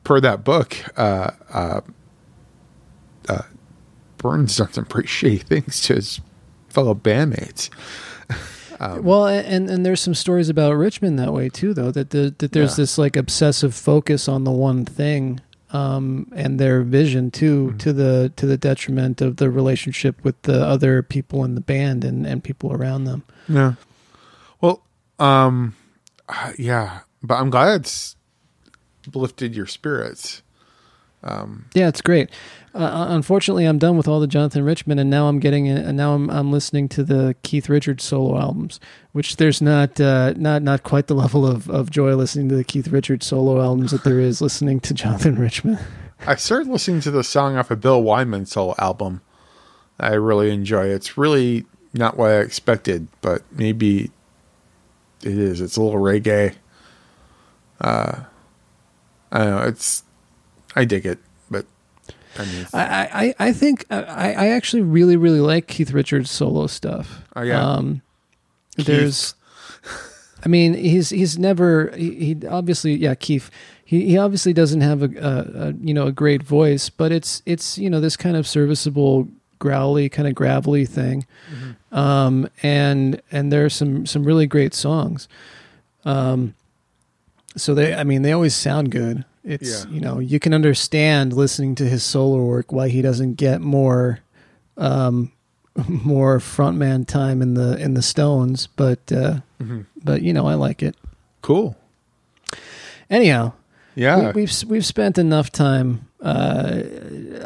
per 0.03 0.19
that 0.19 0.43
book, 0.43 0.77
uh, 0.97 1.31
uh, 1.51 1.81
uh, 3.27 3.43
Byrne's 4.17 4.57
done 4.57 4.73
some 4.73 4.85
pretty 4.85 5.07
shitty 5.07 5.41
things 5.41 5.81
to 5.83 5.95
his 5.95 6.21
fellow 6.69 6.93
bandmates. 6.93 7.69
Um, 8.79 9.03
well, 9.03 9.25
and 9.25 9.69
and 9.71 9.83
there's 9.83 10.01
some 10.01 10.13
stories 10.13 10.49
about 10.49 10.73
Richman 10.73 11.15
that 11.15 11.33
way 11.33 11.49
too, 11.49 11.73
though 11.73 11.89
that 11.89 12.11
the, 12.11 12.35
that 12.37 12.51
there's 12.51 12.73
yeah. 12.73 12.83
this 12.83 12.99
like 12.99 13.15
obsessive 13.15 13.73
focus 13.73 14.27
on 14.27 14.43
the 14.43 14.51
one 14.51 14.85
thing, 14.85 15.41
um, 15.71 16.31
and 16.35 16.59
their 16.59 16.83
vision 16.83 17.31
too, 17.31 17.69
mm-hmm. 17.69 17.77
to 17.77 17.91
the 17.91 18.31
to 18.35 18.45
the 18.45 18.55
detriment 18.55 19.19
of 19.19 19.37
the 19.37 19.49
relationship 19.49 20.23
with 20.23 20.39
the 20.43 20.63
other 20.63 21.01
people 21.01 21.43
in 21.43 21.55
the 21.55 21.61
band 21.61 22.05
and 22.05 22.27
and 22.27 22.43
people 22.43 22.71
around 22.71 23.05
them. 23.05 23.23
Yeah. 23.49 23.73
Well, 24.61 24.83
um, 25.17 25.75
yeah, 26.57 26.99
but 27.23 27.35
I'm 27.35 27.49
glad 27.49 27.81
it's 27.81 28.15
lifted 29.11 29.55
your 29.55 29.65
spirits. 29.65 30.43
Um, 31.23 31.65
yeah, 31.73 31.87
it's 31.87 32.01
great. 32.01 32.29
Uh, 32.75 32.79
uh, 32.79 33.07
unfortunately, 33.09 33.65
I'm 33.65 33.79
done 33.79 33.97
with 33.97 34.07
all 34.07 34.19
the 34.19 34.27
Jonathan 34.27 34.63
Richman, 34.63 34.99
and 34.99 35.09
now 35.09 35.27
I'm 35.27 35.39
getting 35.39 35.67
and 35.67 35.97
now 35.97 36.13
I'm 36.13 36.29
I'm 36.29 36.51
listening 36.51 36.89
to 36.89 37.03
the 37.03 37.35
Keith 37.41 37.69
Richards 37.69 38.03
solo 38.03 38.37
albums, 38.37 38.79
which 39.13 39.37
there's 39.37 39.61
not 39.61 39.99
uh, 39.99 40.33
not 40.35 40.61
not 40.61 40.83
quite 40.83 41.07
the 41.07 41.15
level 41.23 41.45
of, 41.45 41.69
of 41.69 41.89
joy 41.89 42.15
listening 42.15 42.49
to 42.49 42.55
the 42.55 42.63
Keith 42.63 42.89
Richards 42.89 43.25
solo 43.25 43.61
albums 43.61 43.91
that 43.91 44.03
there 44.03 44.19
is 44.19 44.41
listening 44.41 44.79
to 44.81 44.93
Jonathan 44.93 45.35
Richman. 45.35 45.79
I 46.25 46.35
started 46.35 46.67
listening 46.67 47.01
to 47.01 47.11
the 47.11 47.23
song 47.23 47.57
off 47.57 47.69
a 47.69 47.73
of 47.73 47.81
Bill 47.81 48.01
Wyman 48.01 48.45
solo 48.45 48.75
album. 48.77 49.21
I 49.99 50.13
really 50.13 50.51
enjoy. 50.51 50.87
It. 50.87 50.95
It's 50.95 51.17
really 51.17 51.65
not 51.93 52.17
what 52.17 52.31
I 52.31 52.39
expected, 52.39 53.07
but 53.21 53.43
maybe 53.51 54.11
it 55.23 55.37
is. 55.37 55.61
It's 55.61 55.77
a 55.77 55.81
little 55.81 55.99
reggae. 55.99 56.55
Uh, 57.81 58.23
I 59.31 59.37
don't 59.39 59.49
know. 59.49 59.61
It's 59.63 60.03
I 60.75 60.85
dig 60.85 61.05
it. 61.05 61.19
I 62.73 63.35
I, 63.39 63.47
I, 63.47 63.53
think 63.53 63.85
I, 63.89 64.33
I 64.33 64.47
actually 64.49 64.83
really 64.83 65.17
really 65.17 65.39
like 65.39 65.67
Keith 65.67 65.91
Richards 65.91 66.31
solo 66.31 66.67
stuff. 66.67 67.21
Oh 67.35 67.41
yeah. 67.41 67.63
Um, 67.63 68.01
there's, 68.77 69.33
I 70.45 70.47
mean, 70.47 70.75
he's 70.75 71.09
he's 71.09 71.39
never 71.39 71.91
he, 71.95 72.35
he, 72.35 72.47
obviously 72.47 72.95
yeah 72.95 73.15
Keith 73.15 73.49
he, 73.87 74.05
he 74.05 74.17
obviously 74.17 74.51
doesn't 74.51 74.81
have 74.81 75.01
a, 75.01 75.05
a, 75.05 75.67
a, 75.69 75.73
you 75.81 75.93
know 75.93 76.07
a 76.07 76.11
great 76.11 76.43
voice, 76.43 76.89
but 76.89 77.13
it's 77.13 77.41
it's 77.45 77.77
you 77.77 77.89
know 77.89 78.01
this 78.01 78.17
kind 78.17 78.35
of 78.35 78.45
serviceable 78.45 79.29
growly 79.59 80.09
kind 80.09 80.27
of 80.27 80.35
gravelly 80.35 80.85
thing, 80.85 81.25
mm-hmm. 81.49 81.97
um, 81.97 82.49
and 82.61 83.21
and 83.31 83.49
there's 83.49 83.73
some 83.73 84.05
some 84.05 84.25
really 84.25 84.45
great 84.45 84.73
songs. 84.73 85.29
Um, 86.03 86.53
so 87.55 87.73
they 87.73 87.93
I 87.93 88.03
mean 88.03 88.23
they 88.23 88.33
always 88.33 88.53
sound 88.53 88.91
good. 88.91 89.23
It's 89.47 89.85
yeah. 89.85 89.91
you 89.91 90.01
know 90.01 90.19
you 90.19 90.39
can 90.39 90.53
understand 90.53 91.31
listening 91.31 91.73
to 91.75 91.85
his 91.85 92.03
solo 92.03 92.43
work 92.43 92.73
why 92.73 92.89
he 92.89 93.01
doesn't 93.01 93.35
get 93.35 93.61
more 93.61 94.19
um, 94.75 95.31
more 95.87 96.39
frontman 96.39 97.07
time 97.07 97.41
in 97.41 97.53
the 97.53 97.77
in 97.77 97.93
the 97.93 98.01
Stones, 98.01 98.67
but 98.67 98.99
uh, 99.09 99.39
mm-hmm. 99.61 99.81
but 100.03 100.21
you 100.21 100.33
know 100.33 100.47
I 100.47 100.55
like 100.55 100.83
it. 100.83 100.97
Cool. 101.41 101.77
Anyhow, 103.09 103.53
yeah, 103.95 104.17
we, 104.17 104.23
have 104.25 104.35
we've, 104.35 104.63
we've 104.67 104.85
spent 104.85 105.17
enough 105.17 105.49
time 105.49 106.09
uh, 106.21 106.81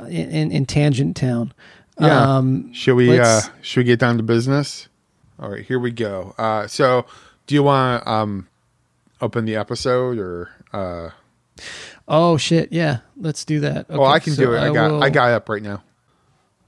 in, 0.10 0.52
in 0.52 0.66
Tangent 0.66 1.16
Town. 1.16 1.54
Yeah. 2.00 2.38
Um, 2.38 2.74
should 2.74 2.96
we 2.96 3.20
uh, 3.20 3.42
should 3.62 3.82
we 3.82 3.84
get 3.84 4.00
down 4.00 4.18
to 4.18 4.24
business? 4.24 4.90
All 5.40 5.52
right, 5.52 5.64
here 5.64 5.78
we 5.78 5.92
go. 5.92 6.34
Uh, 6.40 6.66
so, 6.66 7.06
do 7.46 7.54
you 7.54 7.62
want 7.62 8.04
to 8.04 8.10
um, 8.10 8.48
open 9.22 9.46
the 9.46 9.56
episode 9.56 10.18
or? 10.18 10.50
Uh... 10.74 11.12
Oh 12.14 12.36
shit! 12.36 12.74
Yeah, 12.74 12.98
let's 13.16 13.46
do 13.46 13.62
that. 13.62 13.90
Okay, 13.90 13.98
well, 13.98 14.12
I 14.12 14.20
can 14.20 14.34
so 14.34 14.44
do 14.44 14.54
it. 14.54 14.58
I, 14.58 14.68
I 14.68 14.74
got 14.74 14.92
will... 14.92 15.02
I 15.02 15.10
got 15.10 15.32
up 15.32 15.48
right 15.48 15.64
now. 15.64 15.82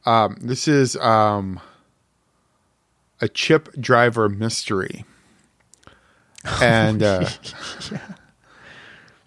Um, 0.05 0.37
this 0.39 0.69
is 0.69 0.95
um, 0.95 1.59
a 3.19 3.27
chip 3.27 3.69
driver 3.77 4.29
mystery, 4.29 5.03
and 6.61 7.03
uh, 7.03 7.29
yeah. 7.91 7.99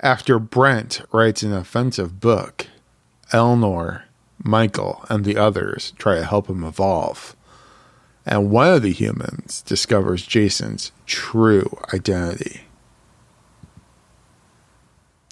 after 0.00 0.38
Brent 0.38 1.02
writes 1.12 1.42
an 1.42 1.52
offensive 1.52 2.18
book, 2.18 2.66
Eleanor, 3.30 4.06
Michael, 4.42 5.04
and 5.10 5.22
the 5.22 5.36
others 5.36 5.92
try 5.98 6.14
to 6.14 6.24
help 6.24 6.48
him 6.48 6.64
evolve. 6.64 7.36
And 8.24 8.50
one 8.50 8.72
of 8.72 8.80
the 8.80 8.90
humans 8.90 9.60
discovers 9.60 10.26
Jason's 10.26 10.92
true 11.04 11.78
identity. 11.92 12.65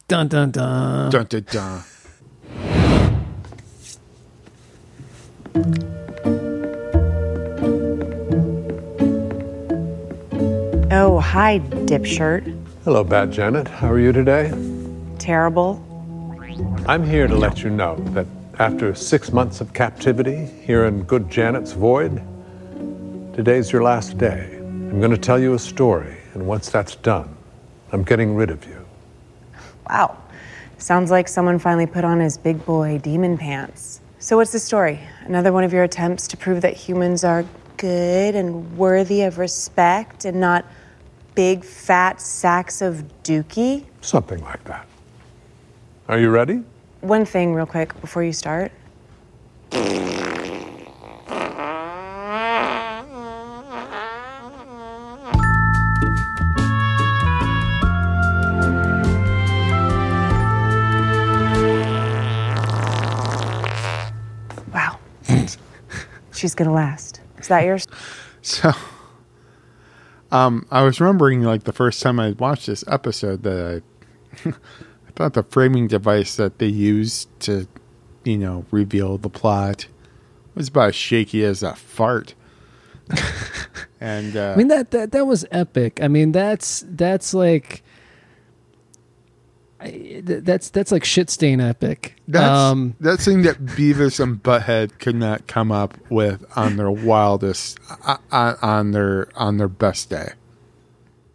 Dun 0.07 0.29
dun 0.29 0.51
dun. 0.51 1.11
Dun 1.11 1.25
dun 1.25 1.47
dun. 1.51 1.83
Oh, 10.93 11.19
hi, 11.21 11.59
dipshirt. 11.89 12.45
Hello, 12.85 13.03
Bad 13.03 13.33
Janet. 13.33 13.67
How 13.67 13.91
are 13.91 13.99
you 13.99 14.13
today? 14.13 14.53
Terrible. 15.19 15.83
I'm 16.87 17.03
here 17.03 17.27
to 17.27 17.35
let 17.35 17.63
you 17.63 17.71
know 17.71 17.97
that 18.13 18.27
after 18.59 18.95
six 18.95 19.33
months 19.33 19.63
of 19.63 19.73
captivity 19.73 20.45
here 20.67 20.85
in 20.85 21.05
good 21.05 21.31
Janet's 21.31 21.73
void, 21.73 22.23
today's 23.35 23.73
your 23.73 23.83
last 23.83 24.19
day. 24.19 24.55
I'm 24.59 25.01
going 25.01 25.13
to 25.13 25.17
tell 25.17 25.39
you 25.39 25.55
a 25.55 25.59
story, 25.59 26.19
and 26.35 26.47
once 26.47 26.69
that's 26.69 26.95
done, 26.97 27.35
I'm 27.91 28.03
getting 28.05 28.35
rid 28.35 28.51
of 28.51 28.67
you. 28.67 28.84
Wow. 29.89 30.19
Sounds 30.79 31.11
like 31.11 31.29
someone 31.29 31.59
finally 31.59 31.87
put 31.87 32.05
on 32.05 32.21
his 32.21 32.37
big 32.37 32.65
boy 32.65 32.99
demon 32.99 33.39
pants. 33.39 34.01
So, 34.19 34.37
what's 34.37 34.53
the 34.53 34.59
story? 34.59 35.01
Another 35.25 35.53
one 35.53 35.65
of 35.65 35.73
your 35.73 35.85
attempts 35.85 36.27
to 36.29 36.37
prove 36.37 36.63
that 36.63 36.75
humans 36.75 37.25
are 37.25 37.45
good 37.77 38.35
and 38.35 38.77
worthy 38.77 39.23
of 39.23 39.39
respect 39.39 40.25
and 40.25 40.41
not 40.41 40.65
big 41.35 41.65
fat 41.65 42.21
sacks 42.21 42.81
of 42.81 43.05
dookie? 43.23 43.85
Something 44.01 44.43
like 44.43 44.65
that. 44.65 44.87
Are 46.09 46.19
you 46.19 46.31
ready? 46.31 46.63
One 47.01 47.25
thing, 47.25 47.55
real 47.55 47.67
quick, 47.67 47.99
before 48.01 48.23
you 48.23 48.33
start. 48.33 48.73
She's 66.45 66.55
gonna 66.55 66.75
last. 66.75 67.23
Is 67.39 67.49
that 67.49 67.65
yours? 67.65 67.87
So, 68.43 68.75
um, 70.31 70.67
I 70.71 70.83
was 70.83 71.01
remembering 71.01 71.41
like 71.41 71.65
the 71.65 71.73
first 71.73 72.03
time 72.03 72.21
I 72.21 72.33
watched 72.33 72.67
this 72.67 72.85
episode 72.87 73.43
that 73.45 73.83
I, 74.45 74.49
I 74.51 75.11
thought 75.17 75.33
the 75.33 75.43
framing 75.45 75.87
device 75.89 76.37
that 76.37 76.59
they 76.59 76.67
used 76.67 77.31
to, 77.41 77.67
you 78.23 78.37
know, 78.37 78.67
reveal 78.71 79.17
the 79.17 79.31
plot 79.31 79.87
was 80.55 80.69
about 80.69 80.89
as 80.91 80.95
shaky 80.95 81.43
as 81.43 81.63
a 81.63 81.75
fart. 81.75 82.35
and 84.03 84.37
uh, 84.37 84.53
I 84.53 84.57
mean 84.57 84.69
that 84.69 84.91
that 84.91 85.13
that 85.13 85.27
was 85.27 85.47
epic. 85.51 86.03
I 86.03 86.09
mean 86.09 86.33
that's 86.33 86.85
that's 86.87 87.33
like 87.33 87.83
I, 89.85 90.23
that's 90.25 90.71
that's 90.71 90.91
like 90.91 91.05
shit 91.05 91.29
stain 91.31 91.61
epic. 91.61 92.17
that's 92.27 92.49
um, 92.49 92.97
that 93.01 93.19
thing 93.19 93.43
that 93.43 93.65
Beavis 93.65 94.19
and 94.19 94.43
Butthead 94.43 94.99
could 94.99 95.17
not 95.17 95.47
come 95.47 95.71
up 95.71 95.99
with 96.11 96.45
on 96.57 96.77
their 96.77 96.91
wildest, 96.91 97.79
uh, 98.07 98.17
on, 98.33 98.57
on 98.63 98.91
their 98.93 99.29
on 99.37 99.59
their 99.59 99.69
best 99.69 100.09
day. 100.11 100.33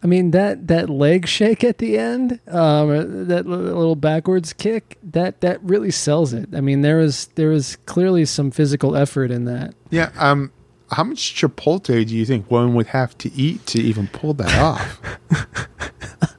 I 0.02 0.06
mean 0.06 0.30
that 0.30 0.66
that 0.68 0.88
leg 0.88 1.26
shake 1.28 1.62
at 1.62 1.78
the 1.78 1.98
end, 1.98 2.40
um, 2.48 3.26
that 3.28 3.46
little 3.46 3.96
backwards 3.96 4.52
kick, 4.52 4.96
that 5.02 5.42
that 5.42 5.62
really 5.62 5.90
sells 5.90 6.32
it. 6.32 6.48
I 6.54 6.60
mean 6.60 6.80
there 6.80 6.96
was 6.96 7.26
there 7.34 7.50
was 7.50 7.76
clearly 7.86 8.24
some 8.24 8.50
physical 8.50 8.96
effort 8.96 9.30
in 9.30 9.44
that. 9.44 9.74
Yeah. 9.90 10.10
Um. 10.16 10.52
How 10.92 11.04
much 11.04 11.36
Chipotle 11.36 12.04
do 12.04 12.16
you 12.16 12.26
think 12.26 12.50
one 12.50 12.74
would 12.74 12.88
have 12.88 13.16
to 13.18 13.32
eat 13.34 13.64
to 13.66 13.80
even 13.80 14.08
pull 14.08 14.34
that 14.34 14.58
off? 14.58 15.00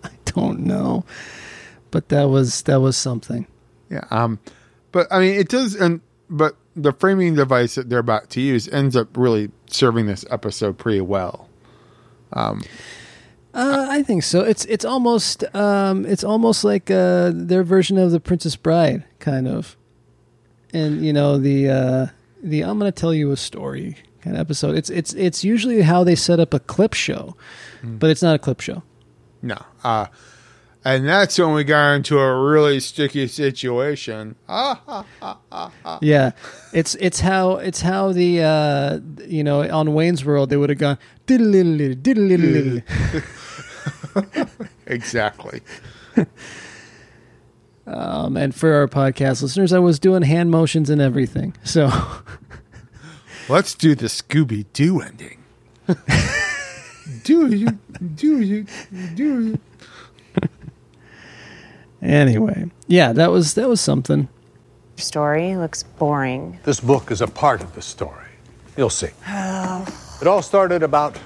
I 0.03 0.09
don't 0.25 0.59
know, 0.61 1.05
but 1.91 2.09
that 2.09 2.25
was 2.25 2.63
that 2.63 2.81
was 2.81 2.97
something. 2.97 3.47
yeah. 3.89 4.05
Um. 4.09 4.39
But 4.91 5.07
I 5.11 5.19
mean, 5.19 5.39
it 5.39 5.47
does, 5.47 5.75
and 5.75 6.01
but 6.29 6.55
the 6.75 6.93
framing 6.93 7.35
device 7.35 7.75
that 7.75 7.89
they're 7.89 7.99
about 7.99 8.29
to 8.31 8.41
use 8.41 8.67
ends 8.69 8.95
up 8.95 9.15
really 9.15 9.51
serving 9.67 10.05
this 10.05 10.25
episode 10.29 10.77
pretty 10.77 11.01
well. 11.01 11.49
Uh, 13.53 13.87
I 13.89 14.03
think 14.03 14.23
so. 14.23 14.41
It's 14.41 14.65
it's 14.65 14.85
almost 14.85 15.43
um, 15.53 16.05
it's 16.05 16.23
almost 16.23 16.63
like 16.63 16.89
uh, 16.89 17.31
their 17.33 17.63
version 17.63 17.97
of 17.97 18.11
the 18.11 18.19
Princess 18.19 18.55
Bride, 18.55 19.03
kind 19.19 19.47
of, 19.47 19.75
and 20.73 21.05
you 21.05 21.11
know 21.11 21.37
the 21.37 21.69
uh, 21.69 22.07
the 22.41 22.63
I'm 22.63 22.79
going 22.79 22.91
to 22.91 22.97
tell 22.97 23.13
you 23.13 23.31
a 23.31 23.37
story 23.37 23.97
kind 24.21 24.37
of 24.37 24.39
episode. 24.39 24.75
It's 24.77 24.89
it's 24.89 25.13
it's 25.13 25.43
usually 25.43 25.81
how 25.81 26.05
they 26.05 26.15
set 26.15 26.39
up 26.39 26.53
a 26.53 26.59
clip 26.59 26.93
show, 26.93 27.35
but 27.83 28.09
it's 28.09 28.21
not 28.21 28.35
a 28.35 28.39
clip 28.39 28.61
show. 28.61 28.83
No. 29.41 29.61
And 30.83 31.07
that's 31.07 31.37
when 31.37 31.53
we 31.53 31.63
got 31.63 31.91
into 31.93 32.17
a 32.17 32.43
really 32.43 32.79
sticky 32.79 33.27
situation. 33.27 34.35
Ah, 34.49 35.05
Yeah, 36.01 36.31
it's 36.73 36.95
it's 36.95 37.19
how 37.19 37.57
it's 37.57 37.81
how 37.81 38.11
the 38.11 38.41
uh, 38.41 38.99
you 39.27 39.43
know 39.43 39.69
on 39.69 39.93
Wayne's 39.93 40.25
World 40.25 40.49
they 40.49 40.57
would 40.57 40.69
have 40.71 40.79
gone 40.79 40.97
diddle-diddle, 41.27 41.95
diddle-diddle. 42.01 42.81
exactly. 44.87 45.61
um, 47.87 48.35
and 48.35 48.55
for 48.55 48.73
our 48.73 48.87
podcast 48.87 49.43
listeners, 49.43 49.71
I 49.73 49.79
was 49.79 49.99
doing 49.99 50.23
hand 50.23 50.49
motions 50.49 50.89
and 50.89 50.99
everything. 50.99 51.53
So 51.63 51.91
Let's 53.49 53.75
do 53.75 53.93
the 53.95 54.07
Scooby 54.07 54.65
Doo 54.73 54.99
ending. 55.01 55.43
do 57.23 57.53
you? 57.53 57.67
Do 58.15 58.39
you? 58.41 58.65
Do 59.15 59.23
you? 59.23 59.59
Anyway, 62.01 62.69
yeah, 62.87 63.13
that 63.13 63.31
was 63.31 63.53
that 63.55 63.67
was 63.69 63.81
something. 63.81 64.27
Story 64.97 65.55
looks 65.55 65.83
boring. 65.83 66.59
This 66.63 66.79
book 66.79 67.11
is 67.11 67.21
a 67.21 67.27
part 67.27 67.61
of 67.63 67.73
the 67.73 67.81
story. 67.81 68.27
You'll 68.77 68.89
see. 68.89 69.09
It 69.27 70.27
all 70.27 70.41
started 70.41 70.83
about 70.83 71.17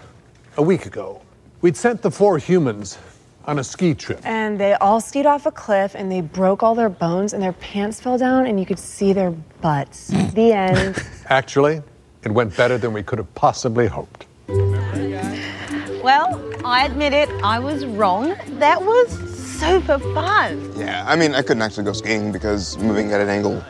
a 0.57 0.61
week 0.61 0.85
ago. 0.85 1.21
We'd 1.61 1.75
sent 1.75 2.01
the 2.01 2.11
four 2.11 2.37
humans 2.37 2.97
on 3.45 3.59
a 3.59 3.63
ski 3.63 3.93
trip. 3.93 4.19
And 4.23 4.59
they 4.59 4.73
all 4.73 5.01
skied 5.01 5.25
off 5.25 5.45
a 5.45 5.51
cliff 5.51 5.95
and 5.95 6.11
they 6.11 6.21
broke 6.21 6.63
all 6.63 6.75
their 6.75 6.89
bones 6.89 7.33
and 7.33 7.41
their 7.43 7.53
pants 7.53 7.99
fell 7.99 8.17
down 8.17 8.47
and 8.47 8.59
you 8.59 8.65
could 8.65 8.79
see 8.79 9.13
their 9.13 9.31
butts. 9.61 10.07
the 10.07 10.53
end. 10.53 11.03
Actually, 11.29 11.81
it 12.23 12.31
went 12.31 12.55
better 12.57 12.77
than 12.77 12.93
we 12.93 13.03
could 13.03 13.19
have 13.19 13.33
possibly 13.35 13.87
hoped. 13.87 14.25
Well, 14.47 16.41
I 16.63 16.85
admit 16.85 17.13
it, 17.13 17.29
I 17.43 17.59
was 17.59 17.85
wrong. 17.85 18.35
That 18.59 18.81
was 18.81 19.34
super 19.59 19.99
fun. 19.99 20.71
Yeah, 20.77 21.03
I 21.07 21.15
mean, 21.15 21.33
I 21.35 21.41
couldn't 21.41 21.61
actually 21.61 21.85
go 21.85 21.93
skiing 21.93 22.31
because 22.31 22.77
moving 22.77 23.11
at 23.11 23.21
an 23.21 23.29
angle 23.29 23.63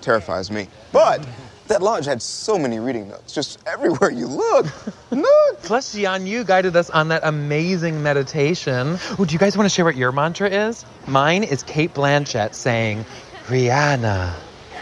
terrifies 0.00 0.50
me. 0.50 0.68
But 0.92 1.26
that 1.68 1.82
lodge 1.82 2.06
had 2.06 2.22
so 2.22 2.58
many 2.58 2.78
reading 2.78 3.08
notes, 3.08 3.32
just 3.32 3.58
everywhere 3.66 4.10
you 4.10 4.26
look. 4.26 4.66
Look! 5.10 5.62
Plus, 5.62 5.92
Jan, 5.92 6.26
you 6.26 6.44
guided 6.44 6.76
us 6.76 6.90
on 6.90 7.08
that 7.08 7.20
amazing 7.24 8.02
meditation. 8.02 8.98
Oh, 9.18 9.24
do 9.24 9.32
you 9.32 9.38
guys 9.38 9.56
want 9.56 9.68
to 9.68 9.74
share 9.74 9.84
what 9.84 9.96
your 9.96 10.12
mantra 10.12 10.48
is? 10.48 10.84
Mine 11.06 11.44
is 11.44 11.62
Cate 11.62 11.94
Blanchett 11.94 12.54
saying, 12.54 13.04
Rihanna. 13.46 14.34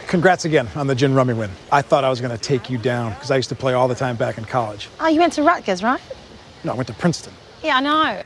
Congrats 0.06 0.44
again 0.44 0.68
on 0.76 0.86
the 0.86 0.94
gin 0.94 1.14
rummy 1.14 1.34
win. 1.34 1.50
I 1.72 1.82
thought 1.82 2.04
I 2.04 2.10
was 2.10 2.20
going 2.20 2.30
to 2.36 2.38
take 2.38 2.70
you 2.70 2.78
down 2.78 3.12
because 3.14 3.32
I 3.32 3.36
used 3.36 3.48
to 3.48 3.56
play 3.56 3.72
all 3.72 3.88
the 3.88 3.94
time 3.96 4.14
back 4.14 4.38
in 4.38 4.44
college. 4.44 4.88
Oh, 5.00 5.08
you 5.08 5.18
went 5.18 5.32
to 5.32 5.42
Rutgers, 5.42 5.82
right? 5.82 6.00
No, 6.62 6.72
I 6.72 6.76
went 6.76 6.86
to 6.86 6.94
Princeton. 6.94 7.32
Yeah, 7.64 7.78
I 7.78 7.80
know. 7.80 8.22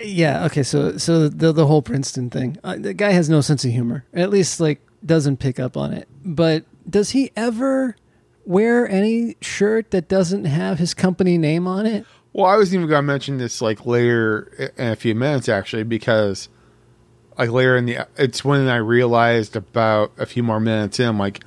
Yeah. 0.00 0.46
Okay. 0.46 0.62
So 0.62 0.96
so 0.98 1.28
the 1.28 1.52
the 1.52 1.66
whole 1.66 1.82
Princeton 1.82 2.30
thing. 2.30 2.58
Uh, 2.64 2.76
the 2.76 2.94
guy 2.94 3.10
has 3.10 3.28
no 3.28 3.40
sense 3.40 3.64
of 3.64 3.70
humor. 3.70 4.04
At 4.12 4.30
least 4.30 4.60
like 4.60 4.80
doesn't 5.04 5.38
pick 5.38 5.60
up 5.60 5.76
on 5.76 5.92
it. 5.92 6.08
But 6.24 6.64
does 6.88 7.10
he 7.10 7.30
ever 7.36 7.96
wear 8.44 8.88
any 8.88 9.36
shirt 9.40 9.90
that 9.90 10.08
doesn't 10.08 10.44
have 10.44 10.78
his 10.78 10.94
company 10.94 11.38
name 11.38 11.66
on 11.66 11.86
it? 11.86 12.06
Well, 12.32 12.46
I 12.46 12.56
was 12.56 12.74
even 12.74 12.88
going 12.88 12.98
to 12.98 13.06
mention 13.06 13.38
this 13.38 13.62
like 13.62 13.86
later 13.86 14.72
in 14.76 14.88
a 14.88 14.96
few 14.96 15.14
minutes, 15.14 15.48
actually, 15.48 15.84
because 15.84 16.48
like 17.38 17.50
later 17.50 17.76
in 17.76 17.86
the, 17.86 18.08
it's 18.16 18.44
when 18.44 18.66
I 18.68 18.76
realized 18.76 19.56
about 19.56 20.12
a 20.18 20.26
few 20.26 20.42
more 20.42 20.60
minutes 20.60 20.98
in, 20.98 21.06
I'm 21.06 21.18
like, 21.18 21.44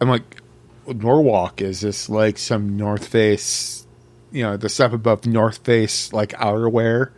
I'm 0.00 0.08
like, 0.08 0.42
Norwalk 0.86 1.60
is 1.60 1.80
this 1.80 2.08
like 2.08 2.38
some 2.38 2.76
North 2.76 3.06
Face, 3.06 3.86
you 4.30 4.42
know, 4.42 4.56
the 4.56 4.68
stuff 4.68 4.92
above 4.92 5.26
North 5.26 5.58
Face 5.58 6.12
like 6.12 6.30
outerwear, 6.32 7.10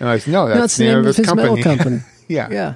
and 0.00 0.08
I 0.08 0.14
was 0.14 0.26
no, 0.26 0.48
that's 0.48 0.58
no, 0.58 0.64
it's 0.64 0.76
the 0.76 0.84
name 0.84 0.98
of 0.98 1.04
his, 1.04 1.18
metal 1.18 1.56
company. 1.56 1.62
company. 1.62 2.00
yeah, 2.28 2.48
yeah. 2.50 2.74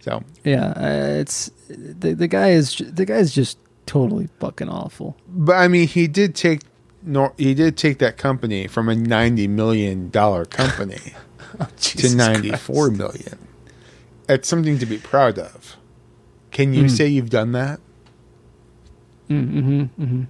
So 0.00 0.22
Yeah. 0.44 0.72
Uh, 0.76 1.20
it's 1.20 1.50
the 1.68 2.14
the 2.14 2.28
guy 2.28 2.50
is 2.50 2.76
the 2.76 3.04
guy's 3.04 3.34
just 3.34 3.58
totally 3.86 4.28
fucking 4.40 4.68
awful. 4.68 5.16
But 5.28 5.56
I 5.56 5.68
mean, 5.68 5.88
he 5.88 6.06
did 6.06 6.34
take 6.34 6.62
nor 7.02 7.34
he 7.36 7.54
did 7.54 7.76
take 7.76 7.98
that 7.98 8.16
company 8.16 8.66
from 8.66 8.88
a 8.88 8.94
ninety 8.94 9.48
million 9.48 10.10
dollar 10.10 10.44
company 10.44 10.98
to 11.76 12.16
ninety 12.16 12.16
four 12.16 12.16
million. 12.16 12.16
ninety 12.16 12.56
four 12.56 12.88
Christ. 12.88 12.98
million. 12.98 13.38
It's 14.28 14.48
something 14.48 14.78
to 14.78 14.86
be 14.86 14.98
proud 14.98 15.38
of. 15.38 15.76
Can 16.50 16.74
you 16.74 16.88
say 16.88 17.06
you've 17.06 17.30
done 17.30 17.52
that? 17.52 17.80
Mm-hmm, 19.30 19.80
mm-hmm. 19.80 20.22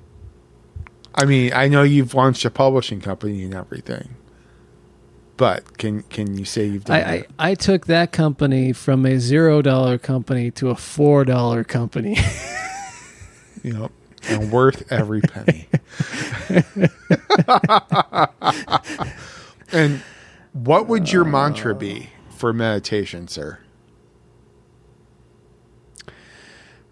I 1.14 1.24
mean, 1.24 1.52
I 1.52 1.68
know 1.68 1.82
you've 1.82 2.14
launched 2.14 2.44
a 2.44 2.50
publishing 2.50 3.00
company 3.00 3.42
and 3.42 3.54
everything, 3.54 4.14
but 5.38 5.78
can 5.78 6.02
can 6.02 6.36
you 6.36 6.44
say 6.44 6.66
you've 6.66 6.84
done 6.84 6.96
I, 6.96 7.00
I 7.00 7.16
that? 7.18 7.26
I 7.38 7.54
took 7.54 7.86
that 7.86 8.12
company 8.12 8.74
from 8.74 9.06
a 9.06 9.18
zero 9.18 9.62
dollar 9.62 9.96
company 9.96 10.50
to 10.52 10.68
a 10.68 10.74
four 10.74 11.24
dollar 11.24 11.64
company. 11.64 12.18
You 13.64 13.72
know, 13.72 13.90
and 14.28 14.52
worth 14.52 14.90
every 14.92 15.20
penny. 15.20 15.66
and 19.72 20.00
what 20.52 20.86
would 20.86 21.10
your 21.10 21.24
mantra 21.24 21.74
be 21.74 22.02
uh. 22.02 22.32
for 22.36 22.52
meditation, 22.52 23.26
sir? 23.26 23.58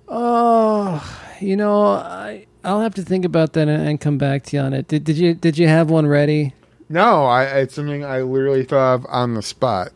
Oh, 0.08 1.36
you 1.40 1.56
know, 1.56 1.86
I 1.86 2.46
I'll 2.64 2.80
have 2.80 2.94
to 2.96 3.02
think 3.02 3.24
about 3.24 3.52
that 3.54 3.68
and, 3.68 3.88
and 3.88 4.00
come 4.00 4.18
back 4.18 4.42
to 4.44 4.56
you 4.56 4.62
on 4.62 4.72
it. 4.72 4.88
Did, 4.88 5.04
did 5.04 5.16
you 5.16 5.34
did 5.34 5.56
you 5.56 5.68
have 5.68 5.88
one 5.88 6.06
ready? 6.06 6.52
No, 6.88 7.26
I 7.26 7.44
it's 7.44 7.74
something 7.74 8.04
I 8.04 8.22
literally 8.22 8.64
thought 8.64 8.94
of 8.94 9.06
on 9.08 9.34
the 9.34 9.42
spot 9.42 9.92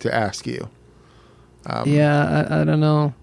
to 0.00 0.14
ask 0.14 0.46
you. 0.46 0.68
Um, 1.66 1.88
yeah, 1.88 2.46
I, 2.50 2.60
I 2.60 2.64
don't 2.64 2.80
know. 2.80 3.14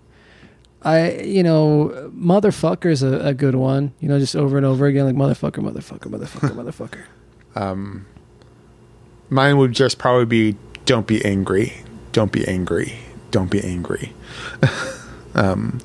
I 0.84 1.20
you 1.20 1.44
know, 1.44 2.12
motherfucker's 2.16 3.04
a, 3.04 3.20
a 3.20 3.34
good 3.34 3.56
one. 3.56 3.94
You 4.00 4.10
know, 4.10 4.20
just 4.20 4.36
over 4.36 4.58
and 4.58 4.66
over 4.66 4.88
again, 4.88 5.06
like 5.06 5.16
motherfucker, 5.16 5.64
motherfucker, 5.64 6.10
motherfucker, 6.10 6.52
motherfucker. 6.56 7.04
Um, 7.56 8.08
mine 9.30 9.58
would 9.58 9.74
just 9.74 9.98
probably 9.98 10.26
be 10.26 10.58
don't 10.86 11.06
be 11.06 11.24
angry, 11.24 11.74
don't 12.12 12.32
be 12.32 12.48
angry, 12.48 12.96
don't 13.30 13.52
be 13.52 13.64
angry. 13.64 14.14
um, 15.36 15.80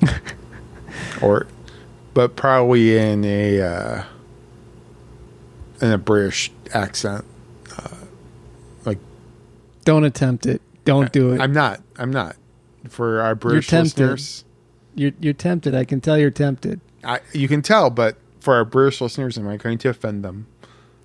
or, 1.21 1.45
but 2.15 2.35
probably 2.35 2.97
in 2.97 3.23
a 3.23 3.61
uh, 3.61 4.03
in 5.81 5.91
a 5.91 5.97
British 5.99 6.51
accent. 6.73 7.25
Uh, 7.77 7.89
like, 8.85 8.99
Don't 9.85 10.03
attempt 10.03 10.45
it. 10.45 10.61
Don't 10.85 11.11
do 11.11 11.33
it. 11.33 11.41
I'm 11.41 11.51
not. 11.53 11.81
I'm 11.97 12.11
not. 12.11 12.35
For 12.89 13.19
our 13.21 13.35
British 13.35 13.67
tempted. 13.67 13.97
listeners, 13.99 14.45
You're 14.95 15.11
you're 15.19 15.33
tempted. 15.33 15.75
I 15.75 15.83
can 15.83 15.99
tell 15.99 16.17
you're 16.17 16.31
tempted. 16.31 16.79
I, 17.03 17.19
you 17.33 17.47
can 17.47 17.61
tell, 17.61 17.89
but 17.89 18.17
for 18.39 18.55
our 18.55 18.63
British 18.65 19.01
listeners, 19.01 19.37
am 19.37 19.47
I 19.47 19.57
going 19.57 19.77
to 19.79 19.89
offend 19.89 20.23
them? 20.23 20.47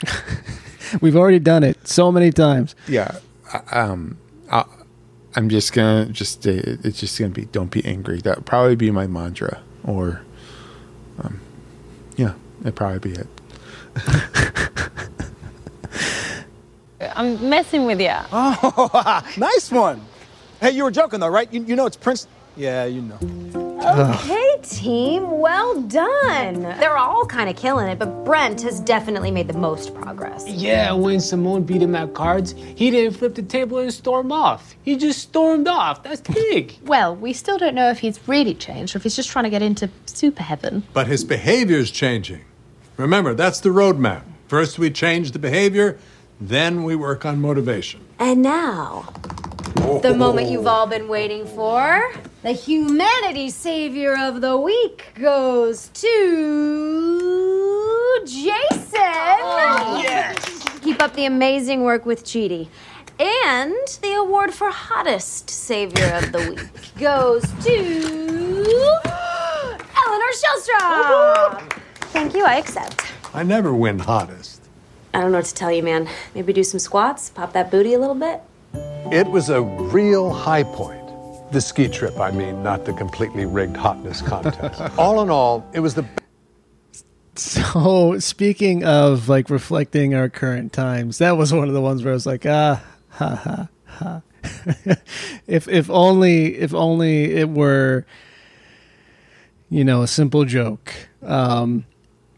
We've 1.01 1.17
already 1.17 1.39
done 1.39 1.63
it 1.65 1.87
so 1.89 2.13
many 2.13 2.31
times. 2.31 2.75
yeah 2.89 3.19
I- 3.53 3.81
um 3.81 4.19
I, 4.51 4.65
i'm 5.37 5.49
just 5.49 5.73
gonna 5.73 6.07
just 6.07 6.47
uh, 6.47 6.53
it's 6.85 7.01
just 7.01 7.19
gonna 7.19 7.31
be 7.31 7.45
don't 7.47 7.71
be 7.71 7.85
angry 7.85 8.21
that 8.21 8.37
would 8.37 8.47
probably 8.47 8.77
be 8.77 8.91
my 8.91 9.07
mantra 9.07 9.63
or 9.85 10.23
um 11.23 11.41
yeah 12.17 12.35
it'd 12.63 12.75
probably 12.77 12.99
be 13.13 13.19
it 13.19 13.27
I'm 17.15 17.49
messing 17.49 17.85
with 17.87 18.01
you. 18.01 18.13
Oh, 18.33 19.23
nice 19.37 19.71
one. 19.71 20.01
Hey, 20.61 20.71
you 20.73 20.85
were 20.85 20.91
joking 20.91 21.21
though, 21.21 21.29
right? 21.29 21.53
You, 21.53 21.63
you 21.65 21.77
know 21.77 21.87
it's 21.87 21.97
Prince. 21.97 22.27
Yeah, 22.57 22.85
you 22.85 23.01
know. 23.03 23.19
Okay, 23.83 24.59
team, 24.63 25.41
well 25.41 25.81
done. 25.83 26.63
They're 26.63 26.97
all 26.99 27.25
kind 27.27 27.49
of 27.51 27.57
killing 27.57 27.89
it, 27.89 27.99
but 27.99 28.25
Brent 28.25 28.61
has 28.63 28.79
definitely 28.79 29.31
made 29.31 29.49
the 29.49 29.59
most 29.59 29.95
progress. 29.95 30.47
Yeah, 30.47 30.93
when 30.93 31.19
Simone 31.19 31.65
beat 31.65 31.83
him 31.83 31.95
at 31.97 32.15
cards, 32.15 32.53
he 32.53 32.91
didn't 32.91 33.17
flip 33.17 33.35
the 33.35 33.43
table 33.43 33.79
and 33.79 33.93
storm 33.93 34.31
off. 34.31 34.77
He 34.83 34.97
just 34.97 35.21
stormed 35.21 35.67
off. 35.67 36.03
That's 36.03 36.21
big. 36.21 36.77
Well, 36.85 37.17
we 37.17 37.33
still 37.33 37.59
don't 37.59 37.75
know 37.75 37.91
if 37.91 37.99
he's 38.01 38.21
really 38.29 38.55
changed 38.55 38.95
or 38.95 38.99
if 38.99 39.03
he's 39.03 39.17
just 39.17 39.31
trying 39.31 39.45
to 39.45 39.51
get 39.51 39.63
into 39.63 39.91
super 40.07 40.43
heaven. 40.43 40.85
But 40.93 41.07
his 41.09 41.25
behavior's 41.25 41.91
changing. 41.91 42.43
Remember, 42.99 43.35
that's 43.35 43.61
the 43.61 43.71
roadmap. 43.71 44.23
First, 44.47 44.79
we 44.79 44.91
change 44.91 45.33
the 45.33 45.39
behavior, 45.39 45.99
then 46.49 46.83
we 46.85 46.97
work 46.97 47.25
on 47.25 47.41
motivation. 47.41 48.01
And 48.19 48.43
now, 48.43 49.13
the 49.75 50.09
oh. 50.09 50.15
moment 50.15 50.51
you've 50.51 50.67
all 50.67 50.87
been 50.87 51.09
waiting 51.09 51.47
for. 51.47 52.13
The 52.43 52.53
humanity 52.53 53.51
savior 53.51 54.17
of 54.19 54.41
the 54.41 54.57
week 54.57 55.13
goes 55.15 55.89
to 55.95 57.03
Jason. 58.27 58.99
Oh, 58.99 60.01
yes. 60.03 60.65
Keep 60.81 61.01
up 61.01 61.15
the 61.15 61.27
amazing 61.27 61.83
work 61.83 62.05
with 62.05 62.25
Chidi. 62.25 62.69
And 63.21 63.75
the 64.03 64.15
award 64.15 64.53
for 64.53 64.71
hottest 64.71 65.49
savior 65.51 66.13
of 66.15 66.33
the 66.33 66.51
week 66.51 66.69
goes 66.99 67.43
to 67.65 67.73
Eleanor 70.07 70.33
Shellstrop. 70.43 71.73
Thank 72.11 72.35
you, 72.35 72.45
I 72.45 72.57
accept. 72.57 73.03
I 73.33 73.45
never 73.45 73.73
win 73.73 74.01
hottest. 74.01 74.52
I 75.15 75.21
don't 75.21 75.31
know 75.33 75.39
what 75.39 75.47
to 75.47 75.55
tell 75.55 75.71
you, 75.71 75.83
man. 75.83 76.09
Maybe 76.35 76.53
do 76.53 76.65
some 76.65 76.81
squats, 76.81 77.31
pop 77.31 77.53
that 77.53 77.71
booty 77.71 77.93
a 77.95 77.99
little 77.99 78.15
bit. 78.15 78.41
It 79.13 79.27
was 79.27 79.51
a 79.51 79.61
real 79.61 80.33
high 80.33 80.63
point. 80.63 81.01
The 81.53 81.61
ski 81.61 81.89
trip, 81.89 82.19
I 82.19 82.31
mean, 82.31 82.63
not 82.63 82.87
the 82.87 82.95
completely 82.95 83.45
rigged 83.45 83.77
hotness 83.77 84.23
contest. 84.23 84.81
all 84.99 85.21
in 85.21 85.29
all, 85.29 85.69
it 85.75 85.81
was 85.81 85.95
the 85.95 86.07
So 87.35 88.19
speaking 88.21 88.85
of 88.85 89.29
like 89.29 89.51
reflecting 89.51 90.15
our 90.15 90.31
current 90.31 90.73
times, 90.73 91.19
that 91.19 91.37
was 91.37 91.53
one 91.53 91.69
of 91.69 91.75
the 91.75 91.81
ones 91.83 92.03
where 92.03 92.13
I 92.13 92.15
was 92.15 92.27
like, 92.27 92.47
ah, 92.47 92.83
ha 93.11 93.35
ha 93.35 93.69
ha. 93.87 94.23
if 95.47 95.69
if 95.69 95.91
only 95.91 96.57
if 96.57 96.73
only 96.73 97.35
it 97.35 97.51
were, 97.51 98.07
you 99.69 99.85
know, 99.85 100.03
a 100.03 100.07
simple 100.07 100.47
joke. 100.47 100.95
Um, 101.23 101.85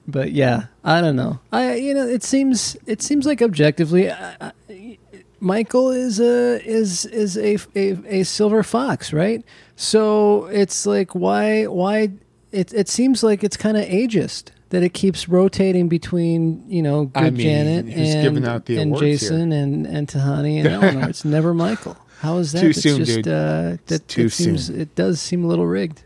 but 0.06 0.32
yeah, 0.32 0.66
I 0.82 1.00
don't 1.00 1.16
know. 1.16 1.40
I 1.52 1.74
you 1.74 1.94
know, 1.94 2.06
it 2.06 2.22
seems 2.22 2.76
it 2.86 3.02
seems 3.02 3.26
like 3.26 3.42
objectively, 3.42 4.10
I, 4.10 4.52
I, 4.68 4.98
Michael 5.40 5.90
is 5.90 6.20
a 6.20 6.62
is 6.64 7.04
is 7.06 7.36
a, 7.36 7.56
a 7.74 8.20
a 8.20 8.22
silver 8.24 8.62
fox, 8.62 9.12
right? 9.12 9.44
So 9.76 10.46
it's 10.46 10.86
like 10.86 11.14
why 11.14 11.64
why 11.64 12.10
it 12.52 12.72
it 12.72 12.88
seems 12.88 13.22
like 13.22 13.42
it's 13.42 13.56
kind 13.56 13.76
of 13.76 13.84
ageist 13.84 14.50
that 14.70 14.82
it 14.82 14.94
keeps 14.94 15.28
rotating 15.28 15.88
between 15.88 16.64
you 16.68 16.82
know 16.82 17.06
good 17.06 17.22
I 17.22 17.30
mean, 17.30 17.40
Janet 17.40 17.86
and 17.86 18.22
giving 18.22 18.46
out 18.46 18.66
the 18.66 18.78
and 18.78 18.96
Jason 18.96 19.52
and 19.52 19.86
and 19.86 20.08
Tahani 20.08 20.58
and 20.58 20.68
Eleanor. 20.82 21.08
It's 21.08 21.24
never 21.24 21.54
Michael. 21.54 21.96
How 22.20 22.38
is 22.38 22.52
that? 22.52 22.60
Too 22.60 22.68
It's 22.68 22.80
soon, 22.82 23.04
just, 23.04 23.16
dude. 23.16 23.28
Uh, 23.28 23.76
that 23.86 24.08
too 24.08 24.26
it 24.26 24.30
seems 24.32 24.66
soon. 24.66 24.80
it 24.80 24.94
does 24.94 25.20
seem 25.20 25.44
a 25.44 25.46
little 25.46 25.66
rigged. 25.66 26.02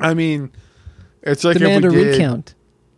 i 0.00 0.14
mean 0.14 0.50
it's 1.22 1.44
like 1.44 1.58
Demand 1.58 1.84
a 1.84 1.88
if 1.88 1.94
we 1.94 2.04
did 2.04 2.12
recount. 2.12 2.54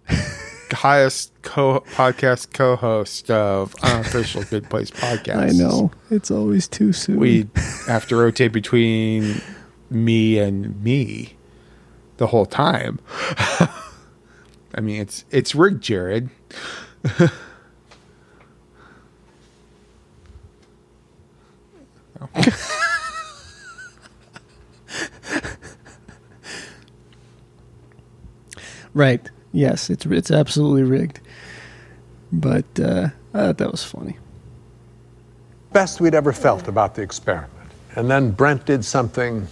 highest 0.73 1.33
co- 1.43 1.85
podcast 1.95 2.53
co-host 2.55 3.31
of 3.31 3.75
unofficial 3.83 4.43
good 4.45 4.69
place 4.71 4.91
podcast 4.91 5.37
I 5.37 5.51
know 5.51 5.91
it's 6.11 6.31
always 6.31 6.69
too 6.69 6.93
soon. 6.93 7.17
we 7.17 7.49
have 7.87 8.07
to 8.09 8.17
rotate 8.17 8.53
between 8.53 9.41
me 9.91 10.39
and 10.39 10.83
me 10.83 11.37
the 12.19 12.29
whole 12.29 12.47
time. 12.47 13.01
I 14.75 14.81
mean, 14.81 15.01
it's 15.01 15.25
it's 15.31 15.55
rigged, 15.55 15.83
Jared. 15.83 16.31
Right. 28.95 29.29
Yes, 29.53 29.91
it's 29.91 30.07
it's 30.07 30.31
absolutely 30.31 30.85
rigged. 30.85 31.21
But 32.33 32.65
uh, 32.79 33.09
I 33.35 33.39
thought 33.39 33.59
that 33.59 33.71
was 33.71 33.83
funny. 33.85 34.17
best 35.73 36.01
we'd 36.01 36.15
ever 36.15 36.33
felt 36.33 36.69
about 36.69 36.95
the 36.95 37.03
experiment. 37.03 37.51
And 37.97 38.11
then 38.11 38.31
Brent 38.31 38.67
did 38.67 38.85
something 38.85 39.47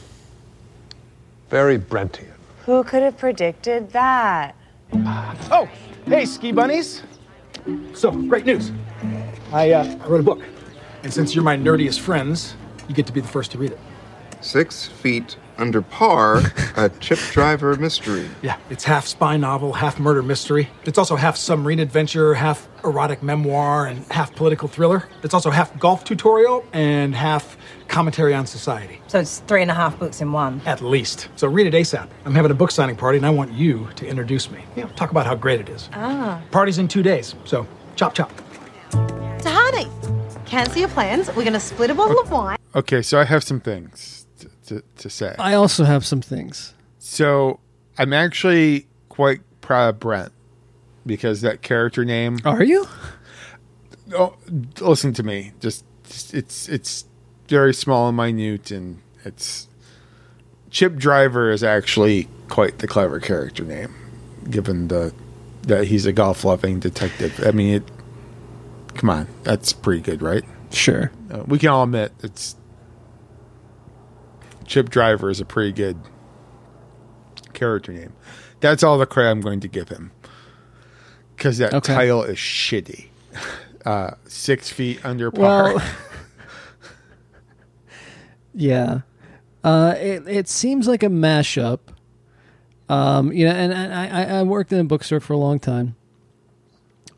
very 1.51 1.79
Brentian. 1.79 2.27
Who 2.67 2.85
could 2.85 3.03
have 3.03 3.17
predicted 3.19 3.91
that? 3.91 4.55
Oh, 5.51 5.69
hey, 6.07 6.25
ski 6.25 6.53
bunnies. 6.53 7.03
So, 7.95 8.11
great 8.13 8.47
news. 8.47 8.73
I, 9.53 9.73
uh, 9.73 9.85
I 10.03 10.07
wrote 10.07 10.21
a 10.21 10.25
book. 10.25 10.43
And 11.03 11.13
since 11.13 11.35
you're 11.35 11.45
my 11.45 11.57
nerdiest 11.57 12.01
friends, 12.01 12.55
you 12.89 12.95
get 12.95 13.07
to 13.07 13.13
be 13.13 13.21
the 13.21 13.29
first 13.29 13.51
to 13.53 13.59
read 13.59 13.73
it. 13.73 13.79
Six 14.41 14.87
feet 14.87 15.37
under 15.59 15.83
par, 15.83 16.41
a 16.77 16.89
chip 17.01 17.19
driver 17.33 17.75
mystery. 17.77 18.29
Yeah, 18.43 18.57
it's 18.71 18.85
half 18.85 19.07
spy 19.07 19.37
novel, 19.37 19.73
half 19.73 19.99
murder 19.99 20.23
mystery. 20.23 20.69
It's 20.85 20.99
also 20.99 21.17
half 21.17 21.37
submarine 21.37 21.81
adventure, 21.81 22.35
half 22.35 22.69
erotic 22.85 23.23
memoir, 23.23 23.87
and 23.87 24.05
half 24.11 24.35
political 24.35 24.69
thriller. 24.69 25.09
It's 25.23 25.35
also 25.35 25.51
half 25.51 25.77
golf 25.79 26.05
tutorial 26.05 26.65
and 26.73 27.15
half 27.15 27.57
commentary 27.89 28.35
on 28.35 28.47
society. 28.47 29.01
So 29.09 29.19
it's 29.19 29.41
three 29.41 29.63
and 29.63 29.71
a 29.71 29.75
half 29.75 29.99
books 29.99 30.21
in 30.21 30.33
one. 30.33 30.61
At 30.65 30.81
least. 30.81 31.29
So 31.37 31.49
read 31.49 31.67
it 31.67 31.75
ASAP. 31.75 32.09
I'm 32.25 32.35
having 32.35 32.51
a 32.51 32.55
book 32.55 32.71
signing 32.71 32.97
party 32.97 33.19
and 33.19 33.27
I 33.27 33.31
want 33.31 33.53
you 33.53 33.89
to 33.97 34.07
introduce 34.07 34.51
me. 34.51 34.65
You 34.77 34.85
know, 34.85 34.89
talk 34.91 35.11
about 35.11 35.27
how 35.27 35.35
great 35.35 35.61
it 35.61 35.69
is. 35.69 35.89
Ah. 35.93 36.41
Party's 36.51 36.79
in 36.79 36.89
two 36.89 37.03
days, 37.03 37.35
so 37.45 37.67
chop 37.97 38.15
chop. 38.15 38.33
Tahani, 39.41 39.89
cancel 40.47 40.79
your 40.79 40.89
plans. 40.91 41.29
We're 41.29 41.43
going 41.45 41.53
to 41.53 41.61
split 41.61 41.91
a 41.91 41.95
bottle 41.95 42.21
of 42.21 42.31
wine. 42.31 42.59
Okay, 42.75 43.03
so 43.03 43.19
I 43.19 43.25
have 43.25 43.43
some 43.43 43.61
things 43.61 44.28
to, 44.69 44.83
to, 44.99 45.11
say. 45.11 45.35
I 45.39 45.55
also 45.55 45.85
have 45.85 46.05
some 46.05 46.21
things. 46.21 46.75
So 46.99 47.61
I'm 47.99 48.13
actually 48.13 48.87
quite 49.09 49.41
proud 49.61 49.89
of 49.91 50.01
Brent 50.01 50.33
because 51.07 51.41
that 51.41 51.63
character 51.63 52.05
name. 52.05 52.39
Are 52.45 52.63
you? 52.63 52.87
Oh, 54.15 54.37
listen 54.81 55.13
to 55.15 55.23
me. 55.23 55.53
Just, 55.61 55.85
just 56.05 56.33
it's 56.33 56.69
it's 56.69 57.05
very 57.49 57.75
small 57.75 58.09
and 58.09 58.17
minute, 58.17 58.71
and 58.71 59.03
it's 59.25 59.69
Chip 60.71 60.97
Driver 60.97 61.51
is 61.51 61.63
actually 61.63 62.29
quite 62.49 62.79
the 62.79 62.87
clever 62.87 63.21
character 63.21 63.65
name, 63.65 63.95
given 64.49 64.89
the 64.89 65.13
that 65.63 65.89
he's 65.89 66.07
a 66.07 66.13
golf 66.13 66.45
loving 66.45 66.81
detective. 66.81 67.41
I 67.45 67.51
mean, 67.51 67.75
it. 67.75 67.83
Come 68.95 69.11
on, 69.11 69.29
that's 69.45 69.73
pretty 69.73 70.03
good, 70.03 70.23
right? 70.23 70.45
Sure. 70.71 71.13
Uh, 71.31 71.45
we 71.47 71.59
can 71.59 71.69
all 71.69 71.85
admit 71.85 72.13
it's 72.23 72.57
Chip 74.69 74.91
Driver 74.91 75.31
is 75.31 75.41
a 75.41 75.45
pretty 75.45 75.73
good 75.73 75.97
character 77.55 77.93
name. 77.93 78.13
That's 78.61 78.83
all 78.85 78.99
the 78.99 79.07
credit 79.07 79.31
I'm 79.31 79.41
going 79.41 79.61
to 79.61 79.69
give 79.69 79.89
him 79.89 80.13
because 81.37 81.59
that 81.59 81.75
Okay. 81.75 81.95
title 81.95 82.23
is 82.23 82.37
shitty. 82.39 83.07
Uh, 83.87 84.11
six 84.27 84.69
feet 84.69 85.03
under 85.03 85.31
par. 85.31 85.75
Well, 85.77 85.83
Yeah. 88.55 89.01
Uh, 89.65 89.95
it 89.97 90.27
it 90.27 90.49
seems 90.49 90.87
like 90.89 91.03
a 91.03 91.07
mashup. 91.09 91.79
Um, 92.89 93.33
you 93.33 93.47
know, 93.47 93.53
and, 93.53 93.73
and 93.73 93.95
I, 93.95 94.39
I 94.41 94.43
worked 94.43 94.73
in 94.73 94.79
a 94.81 94.85
bookstore 94.85 95.21
for 95.21 95.33
a 95.35 95.37
long 95.39 95.59
time. 95.59 95.95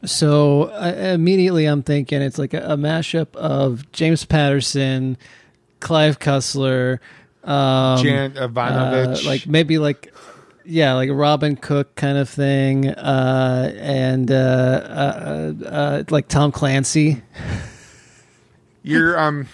So 0.04 0.70
I, 0.70 1.12
immediately 1.12 1.64
I'm 1.66 1.82
thinking 1.82 2.22
it's 2.22 2.38
like 2.38 2.54
a, 2.54 2.60
a 2.72 2.76
mashup 2.76 3.34
of 3.36 3.90
James 3.92 4.24
Patterson, 4.24 5.16
Clive 5.80 6.18
Cussler, 6.18 6.98
um, 7.44 8.02
Jan 8.02 8.36
Evanovich. 8.36 9.24
uh, 9.24 9.28
like 9.28 9.46
maybe 9.46 9.78
like 9.78 10.12
yeah, 10.64 10.94
like 10.94 11.08
a 11.08 11.14
Robin 11.14 11.56
Cook 11.56 11.94
kind 11.96 12.16
of 12.16 12.28
thing, 12.28 12.88
uh, 12.88 13.72
and 13.76 14.30
uh, 14.30 14.34
uh, 14.34 15.54
uh, 15.64 15.68
uh, 15.68 16.04
like 16.10 16.28
Tom 16.28 16.52
Clancy. 16.52 17.22
You're 18.82 19.18
um, 19.18 19.46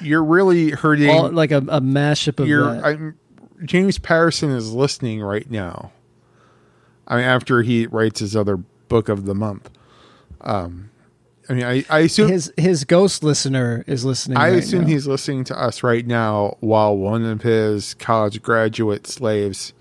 you're 0.00 0.24
really 0.24 0.70
hurting. 0.70 1.10
All, 1.10 1.30
like 1.30 1.50
a, 1.50 1.58
a 1.58 1.80
mashup 1.80 2.40
of 2.40 2.48
you're, 2.48 2.74
that. 2.74 2.84
I'm, 2.84 3.18
James 3.64 3.98
Patterson 3.98 4.50
is 4.50 4.72
listening 4.72 5.20
right 5.20 5.50
now. 5.50 5.92
I 7.06 7.16
mean, 7.16 7.24
after 7.24 7.62
he 7.62 7.86
writes 7.86 8.20
his 8.20 8.36
other 8.36 8.56
book 8.56 9.08
of 9.08 9.24
the 9.24 9.34
month. 9.34 9.70
Um, 10.40 10.90
I 11.52 11.54
mean, 11.54 11.64
I, 11.64 11.84
I 11.90 11.98
assume 12.00 12.30
his 12.30 12.50
his 12.56 12.84
ghost 12.84 13.22
listener 13.22 13.84
is 13.86 14.06
listening. 14.06 14.38
I 14.38 14.52
right 14.52 14.58
assume 14.58 14.82
now. 14.82 14.86
he's 14.86 15.06
listening 15.06 15.44
to 15.44 15.60
us 15.60 15.82
right 15.82 16.06
now 16.06 16.56
while 16.60 16.96
one 16.96 17.26
of 17.26 17.42
his 17.42 17.92
college 17.92 18.40
graduate 18.40 19.06
slaves 19.06 19.74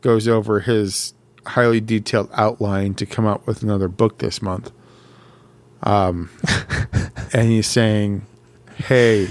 goes 0.00 0.26
over 0.26 0.58
his 0.58 1.14
highly 1.46 1.80
detailed 1.80 2.30
outline 2.34 2.94
to 2.94 3.06
come 3.06 3.26
up 3.26 3.46
with 3.46 3.62
another 3.62 3.86
book 3.86 4.18
this 4.18 4.42
month. 4.42 4.72
Um, 5.84 6.30
and 7.32 7.48
he's 7.48 7.68
saying, 7.68 8.26
"Hey, 8.74 9.28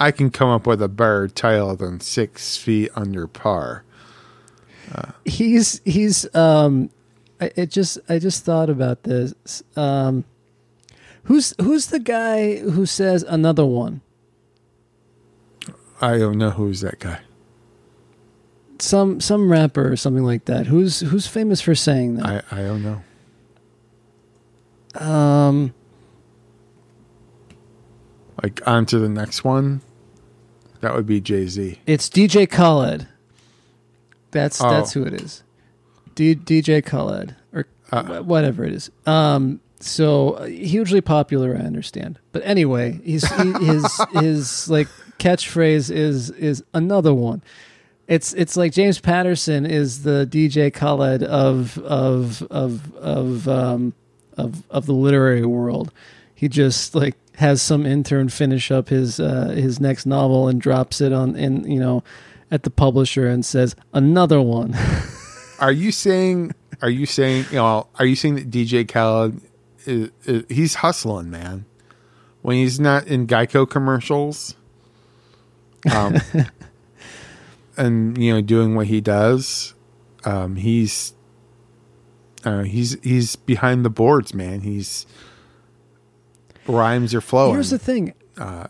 I 0.00 0.10
can 0.10 0.30
come 0.30 0.48
up 0.48 0.66
with 0.66 0.82
a 0.82 0.88
better 0.88 1.28
title 1.28 1.76
than 1.76 2.00
Six 2.00 2.56
Feet 2.56 2.90
Under 2.96 3.28
Par." 3.28 3.84
he's 5.24 5.80
he's 5.84 6.32
um 6.34 6.90
I, 7.40 7.52
it 7.54 7.70
just 7.70 7.98
I 8.08 8.18
just 8.18 8.44
thought 8.44 8.70
about 8.70 9.04
this 9.04 9.62
um 9.76 10.24
who's 11.26 11.54
who's 11.60 11.86
the 11.86 11.98
guy 12.00 12.56
who 12.58 12.86
says 12.86 13.22
another 13.28 13.64
one 13.66 14.00
I 16.00 16.18
don't 16.18 16.36
know 16.38 16.50
who's 16.50 16.80
that 16.82 16.98
guy. 16.98 17.20
some 18.78 19.20
some 19.20 19.50
rapper 19.50 19.90
or 19.90 19.96
something 19.96 20.24
like 20.24 20.44
that 20.46 20.66
who's 20.66 21.00
who's 21.00 21.26
famous 21.26 21.60
for 21.60 21.74
saying 21.74 22.16
that 22.16 22.26
I 22.50 22.58
I 22.58 22.62
don't 22.62 22.82
know. 22.82 23.00
um 25.00 25.72
Like 28.42 28.66
on 28.66 28.84
to 28.86 28.98
the 28.98 29.08
next 29.08 29.44
one. 29.44 29.80
That 30.80 30.94
would 30.94 31.06
be 31.06 31.20
Jay 31.20 31.46
Z. 31.46 31.80
it's 31.86 32.08
DJ 32.08 32.48
Khaled 32.48 33.08
that's 34.30 34.60
Oh. 34.62 34.68
that's 34.70 34.92
who 34.92 35.04
it 35.04 35.14
is 35.14 35.42
D, 36.14 36.34
DJ 36.34 36.84
Khaled 36.84 37.34
or 37.52 37.66
Uh, 37.90 38.20
whatever 38.22 38.64
it 38.64 38.72
is 38.72 38.90
um 39.06 39.60
so 39.80 40.30
uh, 40.34 40.44
hugely 40.46 41.00
popular 41.00 41.56
I 41.56 41.64
understand 41.64 42.18
but 42.32 42.42
anyway 42.44 43.00
he's 43.04 43.30
he, 43.30 43.52
his 43.64 44.00
his 44.12 44.70
like 44.70 44.88
catchphrase 45.18 45.90
is 45.90 46.30
is 46.30 46.62
another 46.74 47.14
one 47.14 47.42
it's 48.08 48.32
it's 48.34 48.56
like 48.56 48.72
James 48.72 49.00
Patterson 49.00 49.66
is 49.66 50.02
the 50.02 50.28
DJ 50.30 50.72
Khaled 50.72 51.22
of 51.22 51.76
of 51.78 52.42
of 52.50 52.94
of 52.94 53.48
um 53.48 53.94
of 54.36 54.62
of 54.70 54.86
the 54.86 54.92
literary 54.92 55.44
world. 55.44 55.92
He 56.34 56.48
just 56.48 56.94
like 56.94 57.16
has 57.36 57.60
some 57.60 57.84
intern 57.84 58.28
finish 58.28 58.70
up 58.70 58.88
his 58.88 59.18
uh, 59.18 59.48
his 59.48 59.80
next 59.80 60.06
novel 60.06 60.48
and 60.48 60.60
drops 60.60 61.00
it 61.00 61.12
on 61.12 61.34
in 61.36 61.70
you 61.70 61.80
know 61.80 62.04
at 62.50 62.62
the 62.62 62.70
publisher 62.70 63.26
and 63.26 63.44
says 63.44 63.74
another 63.92 64.40
one. 64.40 64.76
Are 65.58 65.72
you 65.72 65.90
saying? 65.90 66.54
Are 66.82 66.90
you 66.90 67.06
saying? 67.06 67.46
You 67.50 67.56
know? 67.56 67.86
Are 67.98 68.06
you 68.06 68.14
saying 68.14 68.36
that 68.36 68.50
DJ 68.50 68.86
Khaled 68.86 69.40
is, 69.86 70.10
is 70.24 70.44
he's 70.48 70.74
hustling, 70.76 71.30
man? 71.30 71.66
When 72.42 72.56
he's 72.56 72.78
not 72.78 73.06
in 73.06 73.26
Geico 73.26 73.68
commercials, 73.68 74.54
um, 75.92 76.16
and 77.76 78.16
you 78.22 78.34
know 78.34 78.40
doing 78.40 78.74
what 78.74 78.86
he 78.86 79.00
does, 79.00 79.74
um, 80.24 80.56
he's 80.56 81.14
uh, 82.44 82.62
he's 82.62 82.96
he's 83.02 83.36
behind 83.36 83.84
the 83.84 83.90
boards, 83.90 84.32
man. 84.32 84.60
He's 84.60 85.06
rhymes 86.66 87.14
are 87.14 87.20
flowing. 87.20 87.54
Here's 87.54 87.70
the 87.70 87.78
thing. 87.78 88.14
Uh, 88.38 88.68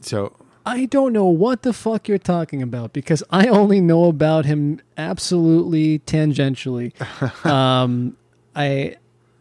so 0.00 0.34
I 0.64 0.86
don't 0.86 1.12
know 1.12 1.26
what 1.26 1.62
the 1.62 1.72
fuck 1.72 2.08
you're 2.08 2.18
talking 2.18 2.62
about 2.62 2.92
because 2.92 3.22
I 3.30 3.48
only 3.48 3.80
know 3.80 4.06
about 4.06 4.44
him 4.46 4.80
absolutely 4.96 6.00
tangentially. 6.00 6.92
um, 7.46 8.16
I 8.54 8.96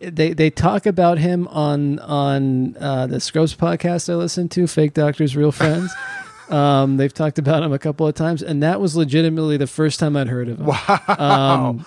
they 0.09 0.33
they 0.33 0.49
talk 0.49 0.85
about 0.85 1.17
him 1.17 1.47
on 1.49 1.99
on 1.99 2.75
uh, 2.77 3.07
the 3.07 3.19
Scrubs 3.19 3.55
podcast 3.55 4.09
I 4.11 4.15
listen 4.15 4.49
to, 4.49 4.67
Fake 4.67 4.93
Doctors, 4.93 5.35
Real 5.35 5.51
Friends. 5.51 5.93
um, 6.49 6.97
they've 6.97 7.13
talked 7.13 7.39
about 7.39 7.63
him 7.63 7.73
a 7.73 7.79
couple 7.79 8.07
of 8.07 8.15
times, 8.15 8.41
and 8.41 8.63
that 8.63 8.79
was 8.79 8.95
legitimately 8.95 9.57
the 9.57 9.67
first 9.67 9.99
time 9.99 10.15
I'd 10.15 10.27
heard 10.27 10.49
of 10.49 10.59
him. 10.59 10.67
Wow. 10.67 11.83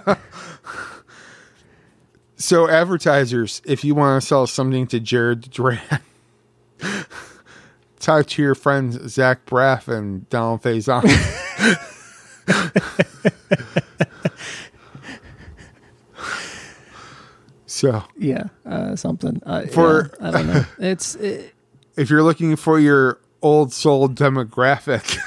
Um, 0.00 0.16
So, 2.42 2.68
advertisers, 2.68 3.62
if 3.64 3.84
you 3.84 3.94
want 3.94 4.20
to 4.20 4.26
sell 4.26 4.48
something 4.48 4.88
to 4.88 4.98
Jared 4.98 5.42
Duran, 5.42 5.78
talk 8.00 8.26
to 8.26 8.42
your 8.42 8.56
friends 8.56 8.98
Zach 9.12 9.46
Braff 9.46 9.86
and 9.86 10.28
Donald 10.28 10.60
Faison. 10.60 11.04
So, 17.82 18.04
yeah, 18.16 18.44
uh, 18.64 18.94
something 18.94 19.42
uh, 19.44 19.66
For- 19.66 20.12
yeah, 20.20 20.28
I 20.28 20.30
don't 20.30 20.46
know. 20.46 20.64
It's 20.78 21.16
it, 21.16 21.52
if 21.96 22.10
you're 22.10 22.22
looking 22.22 22.54
for 22.54 22.78
your 22.78 23.18
old 23.42 23.72
soul 23.72 24.08
demographic, 24.08 25.18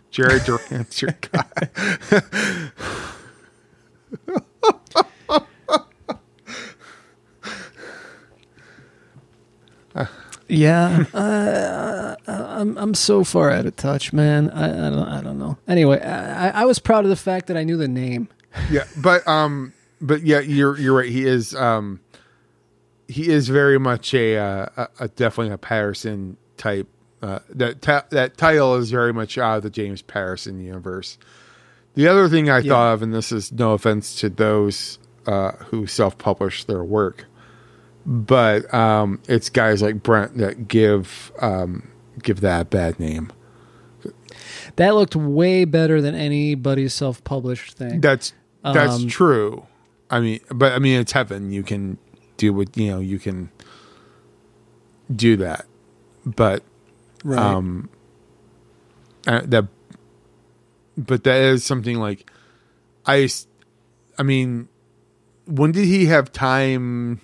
Jerry 0.10 0.40
Duran's 0.40 1.00
your 1.00 1.16
guy. 1.22 2.70
Yeah, 10.48 11.04
uh, 11.14 12.16
I'm 12.26 12.76
I'm 12.76 12.92
so 12.92 13.24
far 13.24 13.50
out 13.50 13.64
of 13.64 13.74
touch, 13.76 14.12
man. 14.12 14.50
I, 14.50 14.88
I 14.88 14.90
don't 14.90 15.08
I 15.08 15.22
don't 15.22 15.38
know. 15.38 15.56
Anyway, 15.66 15.98
I, 16.02 16.50
I 16.62 16.64
was 16.66 16.78
proud 16.78 17.04
of 17.04 17.08
the 17.08 17.16
fact 17.16 17.46
that 17.46 17.56
I 17.56 17.64
knew 17.64 17.78
the 17.78 17.88
name. 17.88 18.28
yeah, 18.70 18.84
but 18.98 19.26
um, 19.26 19.72
but 20.00 20.22
yeah, 20.22 20.40
you're 20.40 20.78
you're 20.78 20.96
right. 20.98 21.08
He 21.08 21.26
is 21.26 21.54
um, 21.54 22.00
he 23.08 23.28
is 23.28 23.48
very 23.48 23.78
much 23.78 24.14
a 24.14 24.36
uh, 24.36 24.66
a, 24.76 24.88
a 25.00 25.08
definitely 25.08 25.52
a 25.52 25.58
Patterson 25.58 26.36
type. 26.56 26.88
Uh, 27.22 27.38
that 27.50 27.82
ta- 27.82 28.06
that 28.10 28.36
title 28.38 28.76
is 28.76 28.90
very 28.90 29.12
much 29.12 29.36
out 29.36 29.58
of 29.58 29.62
the 29.62 29.70
James 29.70 30.00
Patterson 30.02 30.58
universe. 30.58 31.18
The 31.94 32.08
other 32.08 32.28
thing 32.28 32.48
I 32.48 32.58
Yeah. 32.60 32.70
thought 32.70 32.92
of, 32.94 33.02
and 33.02 33.12
this 33.12 33.30
is 33.32 33.52
no 33.52 33.72
offense 33.72 34.14
to 34.20 34.30
those 34.30 34.98
uh, 35.26 35.52
who 35.66 35.86
self-publish 35.86 36.64
their 36.64 36.82
work, 36.82 37.26
but 38.06 38.72
um, 38.72 39.20
it's 39.28 39.50
guys 39.50 39.82
like 39.82 40.02
Brent 40.02 40.38
that 40.38 40.66
give 40.68 41.30
um, 41.42 41.90
give 42.22 42.40
that 42.40 42.62
a 42.62 42.64
bad 42.64 42.98
name. 42.98 43.30
That 44.76 44.94
looked 44.94 45.16
way 45.16 45.64
better 45.66 46.00
than 46.00 46.14
anybody's 46.14 46.94
self-published 46.94 47.74
thing. 47.76 48.00
That's 48.00 48.32
that's 48.62 48.94
Um, 49.02 49.08
true. 49.08 49.66
I 50.10 50.20
mean, 50.20 50.40
but 50.50 50.72
I 50.72 50.78
mean, 50.78 51.00
it's 51.00 51.12
heaven. 51.12 51.52
You 51.52 51.62
can 51.62 51.98
do 52.36 52.52
what 52.52 52.76
you 52.76 52.90
know. 52.90 53.00
You 53.00 53.18
can 53.18 53.50
do 55.14 55.36
that, 55.36 55.66
but 56.24 56.62
Right. 57.22 57.38
um, 57.38 57.88
that, 59.24 59.66
but 60.96 61.24
that 61.24 61.40
is 61.40 61.64
something 61.64 61.98
like 61.98 62.30
I. 63.06 63.28
I 64.18 64.22
mean, 64.22 64.68
when 65.46 65.72
did 65.72 65.84
he 65.86 66.06
have 66.06 66.32
time? 66.32 67.20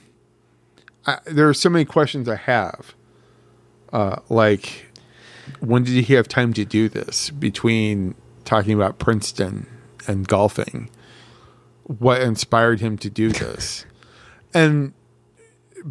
I, 1.07 1.19
there 1.27 1.49
are 1.49 1.55
so 1.55 1.71
many 1.71 1.85
questions 1.85 2.29
I 2.29 2.37
have. 2.37 2.95
Uh, 3.93 4.21
like, 4.29 4.87
when 5.61 5.85
did 5.85 6.05
he 6.05 6.15
have 6.15 6.29
time 6.29 6.53
to 6.55 6.65
do 6.65 6.89
this 6.89 7.31
between 7.31 8.15
talking 8.45 8.73
about 8.73 8.99
Princeton 8.99 9.67
and 10.07 10.27
golfing? 10.27 10.91
What 11.87 12.21
inspired 12.21 12.81
him 12.81 12.99
to 12.99 13.11
do 13.11 13.31
this? 13.31 13.85
and 14.55 14.93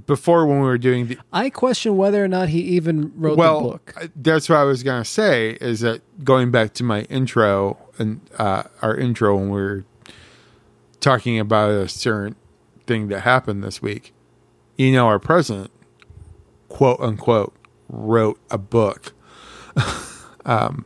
before, 0.08 0.46
when 0.46 0.60
we 0.60 0.68
were 0.68 0.78
doing 0.78 1.08
the 1.08 1.18
I 1.32 1.50
question 1.50 1.96
whether 1.96 2.24
or 2.24 2.28
not 2.28 2.50
he 2.50 2.60
even 2.60 3.14
wrote 3.16 3.38
well, 3.38 3.62
the 3.62 3.68
book. 3.70 4.10
that's 4.16 4.50
what 4.50 4.58
I 4.58 4.64
was 4.64 4.84
gonna 4.84 5.06
say. 5.06 5.52
Is 5.62 5.80
that 5.82 6.02
going 6.24 6.52
back 6.52 6.74
to 6.76 6.84
my 6.84 7.04
intro 7.04 7.78
and 7.98 8.20
uh, 8.38 8.64
our 8.82 8.96
intro 8.96 9.38
when 9.38 9.50
we 9.50 9.62
were 9.62 9.86
talking 11.00 11.40
about 11.40 11.72
a 11.72 11.88
certain 11.88 12.36
thing 12.86 13.08
that 13.08 13.22
happened 13.22 13.64
this 13.64 13.82
week? 13.82 14.14
You 14.78 14.92
know, 14.92 15.08
our 15.08 15.20
president, 15.20 15.72
quote 16.68 17.00
unquote, 17.00 17.56
wrote 17.88 18.40
a 18.52 18.58
book. 18.58 19.14
um, 20.46 20.86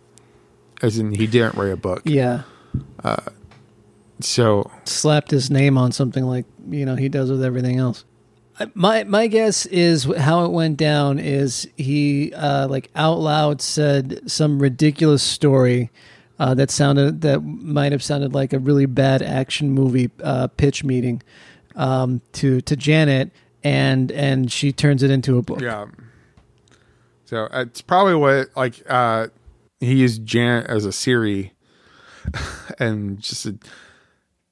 as 0.81 0.99
in, 0.99 1.13
he 1.13 1.25
didn't 1.25 1.55
write 1.55 1.71
a 1.71 1.77
book. 1.77 2.03
Yeah. 2.05 2.43
Uh, 3.03 3.17
so 4.21 4.69
slapped 4.85 5.31
his 5.31 5.49
name 5.49 5.77
on 5.77 5.91
something 5.91 6.25
like 6.25 6.45
you 6.69 6.85
know 6.85 6.95
he 6.95 7.09
does 7.09 7.29
with 7.31 7.43
everything 7.43 7.77
else. 7.77 8.05
My 8.73 9.05
my 9.05 9.27
guess 9.27 9.65
is 9.67 10.03
how 10.03 10.43
it 10.43 10.51
went 10.51 10.77
down 10.77 11.19
is 11.19 11.67
he 11.77 12.33
uh, 12.33 12.67
like 12.67 12.89
out 12.95 13.19
loud 13.19 13.61
said 13.61 14.29
some 14.29 14.61
ridiculous 14.61 15.23
story 15.23 15.91
uh, 16.39 16.53
that 16.55 16.69
sounded 16.69 17.21
that 17.21 17.39
might 17.41 17.91
have 17.91 18.03
sounded 18.03 18.33
like 18.33 18.51
a 18.51 18.59
really 18.59 18.85
bad 18.85 19.21
action 19.21 19.71
movie 19.71 20.09
uh, 20.23 20.47
pitch 20.47 20.83
meeting 20.83 21.21
um, 21.75 22.21
to 22.33 22.59
to 22.61 22.75
Janet 22.75 23.31
and 23.63 24.11
and 24.11 24.51
she 24.51 24.71
turns 24.71 25.03
it 25.03 25.11
into 25.11 25.37
a 25.37 25.41
book. 25.41 25.61
Yeah. 25.61 25.85
So 27.25 27.47
it's 27.53 27.81
probably 27.81 28.15
what 28.15 28.49
like 28.55 28.81
uh 28.89 29.27
he 29.79 29.95
used 29.95 30.25
Janet 30.25 30.67
as 30.67 30.85
a 30.85 30.91
Siri 30.91 31.53
and 32.79 33.19
just 33.19 33.43
to 33.43 33.57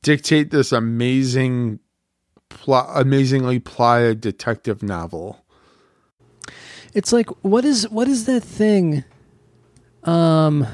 dictate 0.02 0.52
this 0.52 0.72
amazing 0.72 1.80
plot 2.50 2.90
amazingly 2.94 3.60
plotted 3.60 4.22
detective 4.22 4.82
novel. 4.82 5.44
It's 6.94 7.12
like 7.14 7.30
what 7.44 7.66
is 7.66 7.90
what 7.90 8.08
is 8.08 8.26
that 8.26 8.42
thing? 8.42 9.04
Um. 10.04 10.66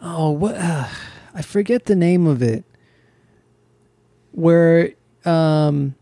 Oh, 0.00 0.30
what? 0.30 0.54
Uh, 0.54 0.88
I 1.34 1.42
forget 1.42 1.86
the 1.86 1.96
name 1.96 2.26
of 2.26 2.42
it. 2.42 2.64
Where 4.32 4.92
um. 5.24 5.94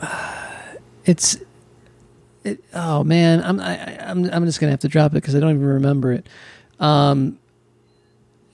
It's. 1.04 1.38
It, 2.44 2.62
oh 2.74 3.02
man, 3.02 3.42
I'm 3.42 3.60
I, 3.60 4.10
I'm 4.10 4.24
I'm 4.30 4.44
just 4.44 4.60
gonna 4.60 4.72
have 4.72 4.80
to 4.80 4.88
drop 4.88 5.12
it 5.12 5.14
because 5.14 5.34
I 5.34 5.40
don't 5.40 5.50
even 5.50 5.64
remember 5.64 6.12
it. 6.12 6.28
Um, 6.80 7.38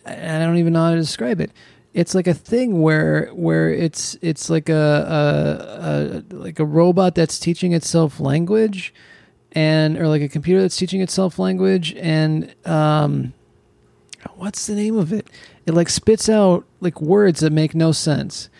I 0.07 0.39
don't 0.39 0.59
even 0.59 0.73
know 0.73 0.85
how 0.85 0.91
to 0.91 0.97
describe 0.97 1.41
it. 1.41 1.51
It's 1.95 2.15
like 2.15 2.27
a 2.27 2.35
thing 2.35 2.83
where 2.83 3.27
where 3.29 3.71
it's 3.71 4.19
it's 4.21 4.51
like 4.51 4.69
a, 4.69 6.25
a, 6.31 6.35
a 6.35 6.37
like 6.37 6.59
a 6.59 6.65
robot 6.65 7.15
that's 7.15 7.39
teaching 7.39 7.73
itself 7.73 8.19
language, 8.21 8.93
and 9.53 9.97
or 9.97 10.09
like 10.09 10.21
a 10.23 10.29
computer 10.29 10.61
that's 10.61 10.77
teaching 10.77 11.01
itself 11.01 11.39
language, 11.39 11.95
and 11.95 12.53
um, 12.67 13.33
what's 14.35 14.67
the 14.67 14.75
name 14.75 14.97
of 14.97 15.13
it? 15.13 15.29
It 15.67 15.75
like 15.75 15.89
spits 15.89 16.29
out 16.29 16.65
like 16.81 17.01
words 17.01 17.41
that 17.41 17.53
make 17.53 17.75
no 17.75 17.93
sense. 17.93 18.51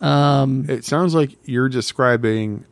Um, 0.00 0.66
It 0.68 0.84
sounds 0.84 1.14
like 1.14 1.36
you're 1.44 1.68
describing 1.68 2.64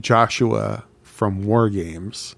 Joshua 0.00 0.84
from 1.02 1.44
War 1.44 1.68
Games, 1.70 2.34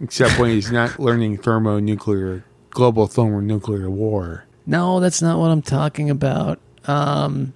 except 0.00 0.38
when 0.38 0.50
he's 0.50 0.70
not 0.70 0.98
learning 1.00 1.38
thermonuclear 1.38 2.44
global 2.78 3.08
thermonuclear 3.08 3.90
war. 3.90 4.44
No, 4.64 5.00
that's 5.00 5.20
not 5.20 5.40
what 5.40 5.50
I'm 5.50 5.62
talking 5.62 6.10
about. 6.10 6.60
Um, 6.84 7.52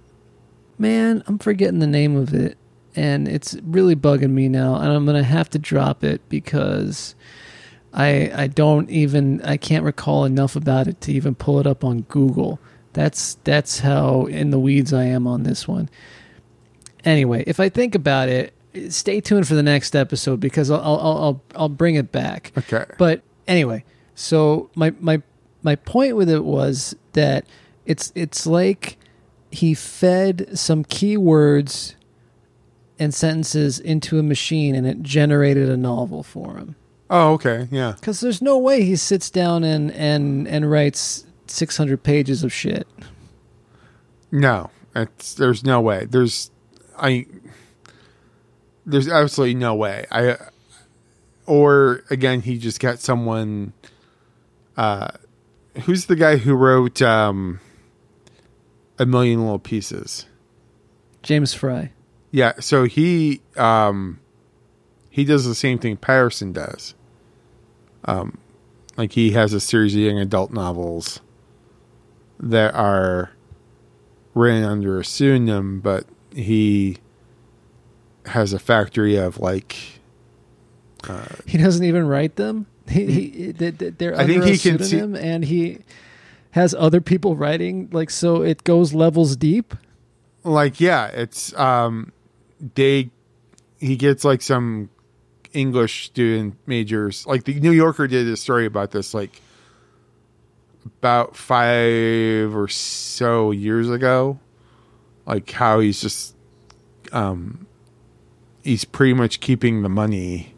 man, 0.78 1.22
I'm 1.28 1.38
forgetting 1.38 1.78
the 1.78 1.86
name 1.86 2.16
of 2.16 2.34
it, 2.34 2.58
and 2.96 3.28
it's 3.28 3.54
really 3.62 3.94
bugging 3.94 4.32
me 4.32 4.48
now. 4.48 4.74
And 4.74 4.92
I'm 4.92 5.06
gonna 5.06 5.22
have 5.22 5.48
to 5.50 5.60
drop 5.60 6.02
it 6.02 6.28
because 6.28 7.14
I 7.94 8.32
I 8.34 8.46
don't 8.48 8.90
even 8.90 9.40
I 9.42 9.58
can't 9.58 9.84
recall 9.84 10.24
enough 10.24 10.56
about 10.56 10.88
it 10.88 11.00
to 11.02 11.12
even 11.12 11.36
pull 11.36 11.60
it 11.60 11.68
up 11.68 11.84
on 11.84 12.00
Google. 12.00 12.58
That's 12.92 13.34
that's 13.44 13.78
how 13.78 14.26
in 14.26 14.50
the 14.50 14.58
weeds 14.58 14.92
I 14.92 15.04
am 15.04 15.28
on 15.28 15.44
this 15.44 15.68
one. 15.68 15.88
Anyway, 17.04 17.44
if 17.46 17.60
I 17.60 17.68
think 17.68 17.94
about 17.94 18.28
it, 18.28 18.54
stay 18.88 19.20
tuned 19.20 19.46
for 19.46 19.54
the 19.54 19.62
next 19.62 19.94
episode 19.94 20.40
because 20.40 20.68
I'll 20.68 20.80
I'll 20.80 20.98
I'll, 20.98 21.42
I'll 21.54 21.68
bring 21.68 21.94
it 21.94 22.10
back. 22.10 22.50
Okay. 22.58 22.86
But 22.98 23.22
anyway, 23.46 23.84
so 24.14 24.70
my 24.74 24.92
my 25.00 25.22
my 25.62 25.76
point 25.76 26.16
with 26.16 26.28
it 26.28 26.44
was 26.44 26.94
that 27.12 27.46
it's 27.86 28.12
it's 28.14 28.46
like 28.46 28.98
he 29.50 29.74
fed 29.74 30.58
some 30.58 30.84
keywords 30.84 31.94
and 32.98 33.12
sentences 33.12 33.78
into 33.78 34.18
a 34.18 34.22
machine 34.22 34.74
and 34.74 34.86
it 34.86 35.02
generated 35.02 35.68
a 35.68 35.76
novel 35.76 36.22
for 36.22 36.56
him. 36.56 36.76
Oh, 37.10 37.32
okay, 37.32 37.68
yeah. 37.70 37.92
Because 37.92 38.20
there's 38.20 38.40
no 38.40 38.56
way 38.58 38.84
he 38.84 38.96
sits 38.96 39.28
down 39.30 39.64
and 39.64 39.90
and 39.92 40.48
and 40.48 40.70
writes 40.70 41.26
600 41.46 42.02
pages 42.02 42.42
of 42.42 42.52
shit. 42.52 42.86
No, 44.30 44.70
it's, 44.96 45.34
there's 45.34 45.62
no 45.62 45.80
way. 45.80 46.06
There's, 46.06 46.50
I, 46.98 47.26
there's 48.86 49.08
absolutely 49.08 49.54
no 49.54 49.74
way. 49.74 50.06
I, 50.10 50.36
or 51.46 52.02
again, 52.10 52.40
he 52.40 52.58
just 52.58 52.80
got 52.80 52.98
someone. 52.98 53.74
Uh, 54.76 55.08
who's 55.84 56.06
the 56.06 56.16
guy 56.16 56.36
who 56.36 56.54
wrote 56.54 57.00
um, 57.02 57.60
a 58.98 59.06
million 59.06 59.40
little 59.40 59.58
pieces? 59.58 60.26
James 61.22 61.54
Frey. 61.54 61.92
Yeah, 62.30 62.54
so 62.60 62.84
he 62.84 63.42
um, 63.56 64.18
he 65.10 65.24
does 65.24 65.44
the 65.44 65.54
same 65.54 65.78
thing 65.78 65.96
Patterson 65.96 66.52
does. 66.52 66.94
Um, 68.04 68.38
like 68.96 69.12
he 69.12 69.32
has 69.32 69.52
a 69.52 69.60
series 69.60 69.94
of 69.94 70.00
young 70.00 70.18
adult 70.18 70.52
novels 70.52 71.20
that 72.40 72.74
are 72.74 73.30
written 74.34 74.64
under 74.64 74.98
a 74.98 75.04
pseudonym, 75.04 75.80
but 75.80 76.04
he 76.34 76.96
has 78.26 78.52
a 78.52 78.58
factory 78.58 79.16
of 79.16 79.38
like. 79.38 79.76
Uh, 81.08 81.26
He 81.46 81.58
doesn't 81.58 81.84
even 81.84 82.06
write 82.06 82.36
them. 82.36 82.66
He, 82.88 83.04
he 83.06 83.52
they- 83.52 83.70
they- 83.70 83.90
they're 83.90 84.16
I 84.18 84.26
think 84.26 84.44
he 84.44 84.58
can 84.58 84.82
see- 84.82 84.98
and 84.98 85.44
he 85.44 85.78
has 86.50 86.74
other 86.74 87.00
people 87.00 87.36
writing. 87.36 87.88
Like 87.92 88.10
so, 88.10 88.42
it 88.42 88.64
goes 88.64 88.92
levels 88.94 89.36
deep. 89.36 89.74
like 90.44 90.80
yeah 90.80 91.06
it's 91.06 91.54
um 91.56 92.10
they 92.74 93.10
he 93.78 93.94
gets 93.96 94.24
like 94.24 94.42
some 94.42 94.88
english 95.52 96.06
student 96.06 96.56
majors 96.66 97.24
like 97.28 97.44
the 97.44 97.54
new 97.60 97.70
yorker 97.70 98.08
did 98.08 98.26
a 98.26 98.36
story 98.36 98.66
about 98.66 98.90
this 98.90 99.14
like 99.14 99.40
about 100.84 101.36
five 101.36 102.54
or 102.56 102.66
so 102.68 103.50
years 103.52 103.88
ago 103.90 104.38
like 105.26 105.48
how 105.52 105.78
he's 105.78 106.00
just 106.00 106.34
um 107.12 107.66
he's 108.64 108.84
pretty 108.84 109.14
much 109.14 109.38
keeping 109.40 109.82
the 109.82 109.88
money 109.88 110.51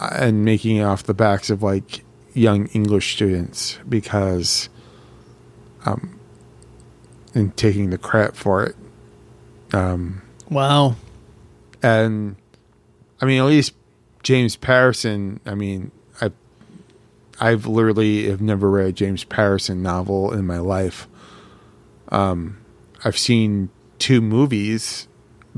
and 0.00 0.44
making 0.44 0.76
it 0.76 0.82
off 0.82 1.02
the 1.04 1.14
backs 1.14 1.50
of 1.50 1.62
like 1.62 2.04
young 2.32 2.66
english 2.68 3.12
students 3.14 3.78
because 3.88 4.68
um 5.84 6.18
and 7.34 7.56
taking 7.56 7.90
the 7.90 7.98
credit 7.98 8.36
for 8.36 8.64
it 8.64 8.76
um 9.72 10.22
Wow. 10.48 10.96
and 11.82 12.36
I 13.22 13.26
mean, 13.26 13.38
at 13.38 13.44
least 13.46 13.74
James 14.22 14.56
Patterson. 14.56 15.40
I 15.44 15.54
mean, 15.54 15.90
I, 16.20 16.30
I've 17.38 17.66
literally 17.66 18.28
have 18.30 18.40
never 18.40 18.70
read 18.70 18.86
a 18.86 18.92
James 18.92 19.24
Patterson 19.24 19.82
novel 19.82 20.32
in 20.32 20.46
my 20.46 20.58
life. 20.58 21.06
Um, 22.08 22.58
I've 23.04 23.18
seen 23.18 23.68
two 23.98 24.20
movies 24.22 25.06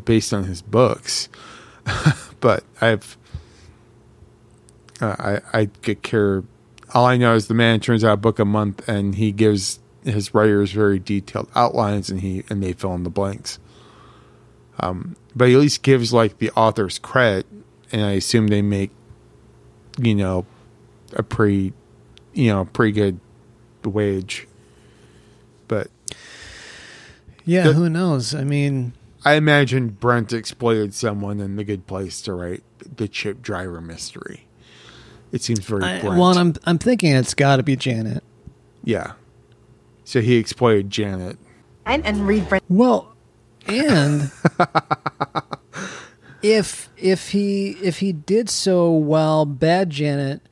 based 0.05 0.35
on 0.35 0.45
his 0.45 0.61
books, 0.61 1.29
but 2.41 2.65
I've, 2.81 3.17
uh, 5.03 5.17
I, 5.53 5.59
I 5.61 5.65
get 5.83 6.03
care. 6.03 6.45
All 6.95 7.05
I 7.07 7.17
know 7.17 7.35
is 7.35 7.49
the 7.49 7.55
man 7.55 7.81
turns 7.81 8.05
out 8.05 8.13
a 8.15 8.17
book 8.17 8.39
a 8.39 8.45
month, 8.45 8.87
and 8.89 9.15
he 9.17 9.33
gives 9.33 9.81
his 10.05 10.33
writers 10.35 10.73
very 10.73 10.99
detailed 10.99 11.49
outlines, 11.55 12.09
and 12.11 12.21
he 12.21 12.45
and 12.49 12.63
they 12.63 12.73
fill 12.73 12.95
in 12.95 13.03
the 13.03 13.11
blanks 13.11 13.59
um, 14.81 15.17
but 15.35 15.49
he 15.49 15.55
at 15.55 15.61
least 15.61 15.83
gives 15.83 16.13
like 16.13 16.39
the 16.39 16.51
authors 16.53 16.99
credit, 16.99 17.47
and 17.91 18.03
I 18.03 18.13
assume 18.13 18.49
they 18.49 18.63
make, 18.63 18.91
you 19.99 20.15
know, 20.15 20.45
a 21.13 21.23
pretty, 21.23 21.73
you 22.33 22.49
know, 22.53 22.65
pretty 22.65 22.93
good 22.93 23.21
wage. 23.85 24.49
But 25.69 25.89
Yeah, 27.45 27.69
The- 27.69 27.73
who 27.75 27.89
knows? 27.89 28.35
I 28.35 28.45
mean, 28.45 28.95
I 29.25 29.35
imagine 29.35 29.91
Brent 29.91 30.33
exploited 30.33 30.95
someone 30.95 31.39
in 31.41 31.57
the 31.57 31.65
good 31.65 31.87
place 31.87 32.21
to 32.23 32.33
write 32.33 32.63
the 32.97 33.09
chip 33.09 33.43
driver 33.43 33.81
mystery. 33.81 34.47
It 35.33 35.43
seems 35.43 35.61
very 35.61 35.83
I, 35.83 36.01
Brent. 36.01 36.19
well, 36.19 36.39
I'm 36.39 36.55
I'm 36.65 36.79
thinking 36.79 37.13
it's 37.13 37.35
got 37.35 37.57
to 37.57 37.63
be 37.63 37.75
Janet. 37.77 38.23
yeah. 38.85 39.13
So 40.05 40.21
he 40.21 40.37
exploited 40.37 40.91
Janet. 40.91 41.39
And, 41.87 42.05
and 42.05 42.27
read 42.27 42.49
Brent. 42.49 42.65
Well, 42.69 43.15
and 43.67 44.31
if 46.43 46.89
if 46.97 47.31
he 47.31 47.71
if 47.83 47.99
he 48.01 48.13
did 48.13 48.51
so 48.51 48.91
while 48.91 49.45
Bad 49.47 49.91
Janet 49.91 50.43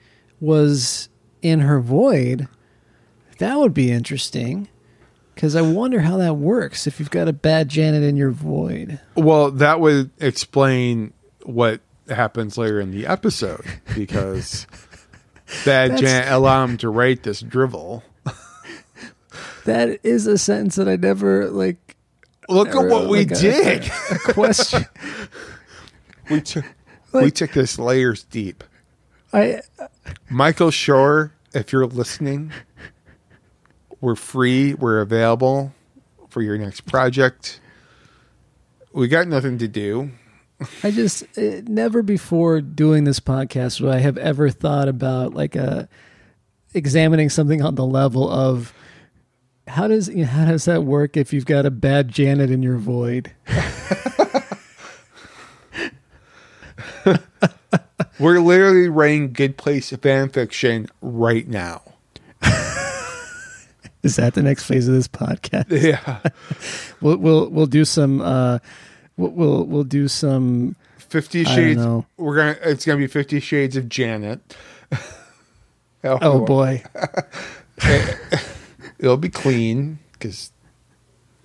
was 0.41 1.09
in 1.43 1.61
her 1.61 1.81
void, 1.81 2.49
that 3.39 3.59
would 3.59 3.75
be 3.75 3.91
interesting. 3.91 4.69
Because 5.35 5.57
I 5.57 5.63
wonder 5.63 6.01
how 6.01 6.19
that 6.19 6.35
works 6.35 6.87
if 6.87 7.01
you've 7.01 7.11
got 7.11 7.27
a 7.27 7.33
bad 7.33 7.71
Janet 7.71 8.03
in 8.03 8.15
your 8.17 8.31
void. 8.31 9.01
Well, 9.15 9.51
that 9.53 9.81
would 9.81 10.11
explain 10.21 11.15
what 11.45 11.81
happens 12.11 12.57
later 12.59 12.81
in 12.81 12.91
the 12.91 13.07
episode 13.07 13.65
because 13.95 14.67
bad 15.65 15.93
That's- 15.93 16.01
Janet 16.01 16.33
allow 16.33 16.65
him 16.65 16.77
to 16.79 16.89
write 16.89 17.23
this 17.23 17.41
drivel. 17.41 18.03
That 19.67 20.01
is 20.03 20.27
a 20.27 20.39
sentence 20.39 20.77
that 20.77 20.89
I 20.89 20.97
never 20.97 21.51
like. 21.51 21.97
Look 22.49 22.69
at 22.69 22.77
ever, 22.77 22.89
what 22.89 23.09
we 23.09 23.21
a- 23.21 23.25
did. 23.27 23.85
A, 24.11 24.19
question. 24.33 24.87
we 26.31 26.41
took 26.41 26.65
we 27.13 27.31
took 27.31 27.53
this 27.53 27.79
layers 27.79 28.25
deep. 28.25 28.65
I 29.33 29.61
Michael 30.31 30.71
Schur, 30.71 31.33
if 31.55 31.73
you're 31.73 31.87
listening, 31.87 32.53
we're 34.01 34.17
free. 34.17 34.75
We're 34.75 35.01
available 35.01 35.75
for 36.31 36.41
your 36.43 36.57
next 36.57 36.83
project. 36.87 37.61
We 38.93 39.09
got 39.09 39.29
nothing 39.29 39.59
to 39.59 39.69
do. 39.69 40.11
I 40.83 40.91
just 40.91 41.23
uh, 41.39 41.63
never 41.67 42.03
before 42.03 42.61
doing 42.61 43.05
this 43.05 43.21
podcast 43.21 43.81
would 43.81 43.91
I 43.95 43.99
have 43.99 44.19
ever 44.19 44.51
thought 44.51 44.89
about 44.89 45.35
like 45.35 45.57
a 45.57 45.89
examining 46.75 47.29
something 47.29 47.63
on 47.63 47.75
the 47.75 47.87
level 47.87 48.29
of 48.31 48.73
how 49.67 49.89
does 49.89 50.09
you 50.09 50.17
know, 50.17 50.27
how 50.27 50.45
does 50.47 50.67
that 50.67 50.85
work 50.85 51.17
if 51.17 51.33
you've 51.33 51.47
got 51.47 51.65
a 51.65 51.71
bad 51.71 52.09
Janet 52.09 52.51
in 52.51 52.63
your 52.63 52.77
void? 52.77 53.33
We're 58.19 58.41
literally 58.41 58.89
writing 58.89 59.33
good 59.33 59.57
place 59.57 59.91
fan 59.91 60.29
fiction 60.29 60.89
right 61.01 61.49
now. 61.49 61.83
Is 64.03 64.17
that 64.17 64.35
the 64.35 64.43
next 64.43 64.65
phase 64.65 64.89
of 64.89 64.95
this 64.95 65.09
podcast? 65.09 65.71
Yeah. 65.71 66.21
we'll 67.01 67.17
we'll 67.17 67.49
we'll 67.49 67.67
do 67.67 67.85
some 67.85 68.21
uh 68.21 68.59
we'll 69.17 69.31
we'll, 69.31 69.65
we'll 69.65 69.85
do 69.85 70.09
some 70.09 70.77
Fifty 70.99 71.45
Shades. 71.45 71.81
We're 72.17 72.37
gonna. 72.37 72.57
It's 72.63 72.85
gonna 72.85 72.99
be 72.99 73.07
Fifty 73.07 73.41
Shades 73.41 73.77
of 73.77 73.89
Janet. 73.89 74.41
Oh, 76.03 76.19
oh, 76.23 76.47
boy. 76.47 76.83
It'll 78.99 79.19
be 79.19 79.29
clean 79.29 79.99
because 80.15 80.51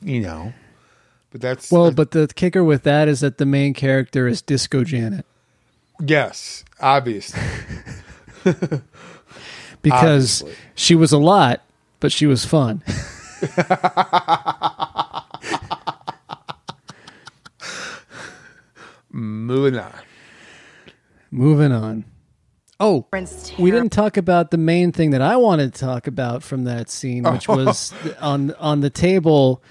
you 0.01 0.21
know. 0.21 0.53
But 1.29 1.41
that's 1.41 1.69
Well, 1.69 1.91
but 1.91 2.11
the 2.11 2.29
kicker 2.33 2.63
with 2.63 2.83
that 2.83 3.09
is 3.09 3.19
that 3.19 3.37
the 3.37 3.45
main 3.45 3.73
character 3.73 4.29
is 4.29 4.41
Disco 4.41 4.85
Janet 4.85 5.25
yes, 5.99 6.63
obviously. 6.79 7.41
because 9.81 10.41
Obviously. 10.41 10.53
she 10.75 10.95
was 10.95 11.11
a 11.11 11.17
lot, 11.17 11.61
but 11.99 12.11
she 12.11 12.25
was 12.25 12.45
fun. 12.45 12.83
Moving 19.15 19.79
on. 19.79 19.93
Moving 21.31 21.71
on. 21.71 22.03
Oh, 22.81 23.07
we 23.57 23.71
didn't 23.71 23.91
talk 23.93 24.17
about 24.17 24.51
the 24.51 24.57
main 24.57 24.91
thing 24.91 25.11
that 25.11 25.21
I 25.21 25.37
wanted 25.37 25.73
to 25.73 25.79
talk 25.79 26.07
about 26.07 26.43
from 26.43 26.65
that 26.65 26.89
scene, 26.89 27.23
which 27.23 27.47
was 27.47 27.93
on 28.19 28.53
on 28.55 28.81
the 28.81 28.89
table 28.89 29.63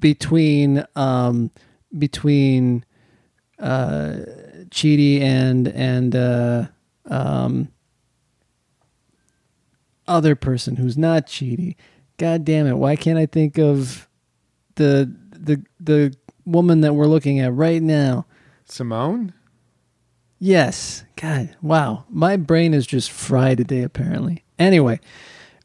between 0.00 0.84
um 0.96 1.52
between 1.96 2.84
uh 3.60 4.16
Chidi 4.70 5.20
and 5.20 5.68
and 5.68 6.16
uh 6.16 6.66
um 7.08 7.68
other 10.08 10.34
person 10.34 10.74
who's 10.74 10.98
not 10.98 11.28
Chidi. 11.28 11.76
God 12.16 12.44
damn 12.44 12.66
it! 12.66 12.74
Why 12.74 12.96
can't 12.96 13.18
I 13.18 13.26
think 13.26 13.58
of 13.58 14.08
the 14.74 15.14
the 15.30 15.64
the 15.78 16.16
woman 16.44 16.80
that 16.80 16.94
we're 16.94 17.06
looking 17.06 17.38
at 17.38 17.54
right 17.54 17.80
now? 17.80 18.26
Simone. 18.72 19.34
Yes. 20.38 21.04
God. 21.16 21.54
Wow. 21.60 22.04
My 22.08 22.38
brain 22.38 22.72
is 22.72 22.86
just 22.86 23.10
fried 23.10 23.58
today. 23.58 23.82
Apparently. 23.82 24.44
Anyway, 24.58 24.98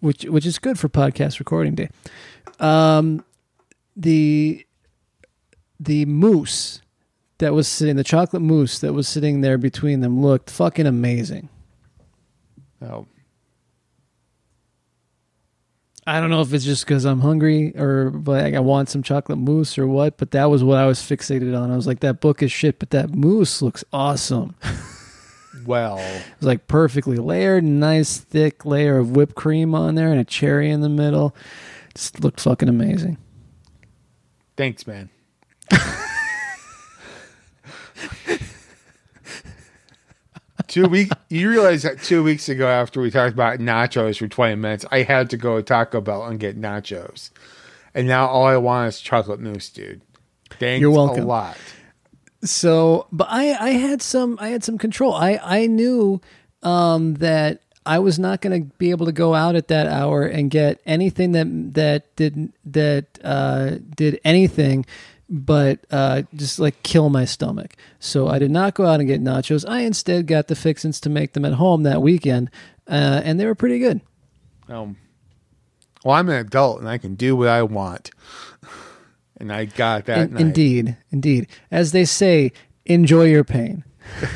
which 0.01 0.23
which 0.25 0.45
is 0.45 0.59
good 0.59 0.77
for 0.77 0.89
podcast 0.89 1.39
recording 1.39 1.73
day. 1.73 1.89
Um, 2.59 3.23
the 3.95 4.65
the 5.79 6.05
moose 6.05 6.81
that 7.37 7.53
was 7.53 7.67
sitting, 7.67 7.95
the 7.95 8.03
chocolate 8.03 8.41
mousse 8.41 8.79
that 8.79 8.93
was 8.93 9.07
sitting 9.07 9.41
there 9.41 9.57
between 9.57 10.01
them, 10.01 10.21
looked 10.21 10.49
fucking 10.49 10.85
amazing. 10.85 11.47
Oh, 12.81 13.07
I 16.07 16.21
don't 16.21 16.29
know 16.29 16.39
if 16.39 16.53
it's 16.53 16.63
just 16.63 16.85
because 16.85 17.03
I'm 17.03 17.19
hungry 17.19 17.77
or 17.77 18.11
like 18.25 18.53
I 18.53 18.59
want 18.59 18.87
some 18.87 19.03
chocolate 19.03 19.39
mousse 19.39 19.77
or 19.77 19.85
what, 19.85 20.17
but 20.17 20.31
that 20.31 20.45
was 20.45 20.63
what 20.63 20.77
I 20.77 20.85
was 20.85 20.99
fixated 20.99 21.53
on. 21.55 21.69
I 21.69 21.75
was 21.75 21.85
like, 21.85 21.99
that 21.99 22.21
book 22.21 22.41
is 22.41 22.49
shit, 22.49 22.79
but 22.79 22.91
that 22.91 23.13
mousse 23.13 23.61
looks 23.61 23.83
awesome. 23.91 24.55
well. 25.65 25.97
It 25.97 26.23
was 26.39 26.47
like 26.47 26.67
perfectly 26.69 27.17
layered, 27.17 27.65
nice 27.65 28.19
thick 28.19 28.63
layer 28.63 28.97
of 28.97 29.17
whipped 29.17 29.35
cream 29.35 29.75
on 29.75 29.95
there 29.95 30.09
and 30.09 30.21
a 30.21 30.23
cherry 30.23 30.69
in 30.69 30.79
the 30.79 30.87
middle. 30.87 31.35
Just 31.93 32.23
looked 32.23 32.39
fucking 32.39 32.69
amazing. 32.69 33.17
Thanks, 34.55 34.87
man. 34.87 35.09
two 40.67 40.85
week 40.87 41.09
you 41.29 41.49
realize 41.49 41.83
that 41.83 42.01
two 42.01 42.23
weeks 42.23 42.49
ago 42.49 42.67
after 42.67 42.99
we 43.01 43.09
talked 43.11 43.33
about 43.33 43.59
nachos 43.59 44.17
for 44.19 44.27
20 44.27 44.55
minutes 44.55 44.85
i 44.91 45.01
had 45.03 45.29
to 45.29 45.37
go 45.37 45.57
to 45.57 45.63
taco 45.63 46.01
bell 46.01 46.25
and 46.25 46.39
get 46.39 46.59
nachos 46.59 47.29
and 47.93 48.07
now 48.07 48.27
all 48.27 48.45
i 48.45 48.57
want 48.57 48.87
is 48.89 48.99
chocolate 48.99 49.39
mousse 49.39 49.69
dude 49.69 50.01
thanks 50.59 50.81
You're 50.81 50.91
welcome. 50.91 51.23
a 51.23 51.27
lot 51.27 51.57
So, 52.43 53.07
but 53.11 53.27
I 53.29 53.53
I 53.53 53.69
had 53.71 54.01
some 54.01 54.37
I 54.39 54.49
had 54.49 54.63
some 54.63 54.77
control. 54.77 55.13
I 55.13 55.39
I 55.43 55.65
knew 55.65 56.21
um 56.61 57.15
that 57.15 57.61
I 57.85 57.99
was 57.99 58.19
not 58.19 58.41
going 58.41 58.61
to 58.61 58.75
be 58.77 58.91
able 58.91 59.05
to 59.07 59.11
go 59.11 59.33
out 59.33 59.55
at 59.55 59.69
that 59.69 59.87
hour 59.87 60.23
and 60.23 60.51
get 60.51 60.79
anything 60.85 61.31
that 61.31 61.47
that 61.73 62.15
did 62.15 62.53
that 62.65 63.05
uh 63.23 63.77
did 63.95 64.19
anything 64.23 64.85
but 65.29 65.79
uh, 65.91 66.21
just 66.35 66.59
like 66.59 66.81
kill 66.83 67.09
my 67.09 67.25
stomach. 67.25 67.75
So 67.99 68.27
I 68.27 68.39
did 68.39 68.51
not 68.51 68.73
go 68.75 68.85
out 68.85 68.99
and 68.99 69.07
get 69.09 69.21
nachos. 69.21 69.67
I 69.67 69.81
instead 69.81 70.25
got 70.27 70.47
the 70.47 70.55
fixins 70.55 70.99
to 71.01 71.09
make 71.09 71.33
them 71.33 71.43
at 71.45 71.53
home 71.53 71.83
that 71.83 72.01
weekend, 72.01 72.49
uh, 72.87 73.21
and 73.23 73.39
they 73.39 73.45
were 73.45 73.55
pretty 73.55 73.79
good. 73.79 74.01
um, 74.69 74.95
well 76.05 76.15
i'm 76.15 76.29
an 76.29 76.35
adult 76.35 76.79
and 76.79 76.87
i 76.87 76.97
can 76.97 77.15
do 77.15 77.35
what 77.35 77.47
i 77.47 77.61
want 77.63 78.11
and 79.39 79.51
i 79.51 79.65
got 79.65 80.05
that 80.05 80.27
In- 80.29 80.33
night. 80.33 80.41
indeed, 80.41 80.97
indeed. 81.11 81.47
As 81.71 81.91
they 81.91 82.05
say, 82.05 82.51
enjoy 82.85 83.25
your 83.25 83.43
pain. 83.43 83.83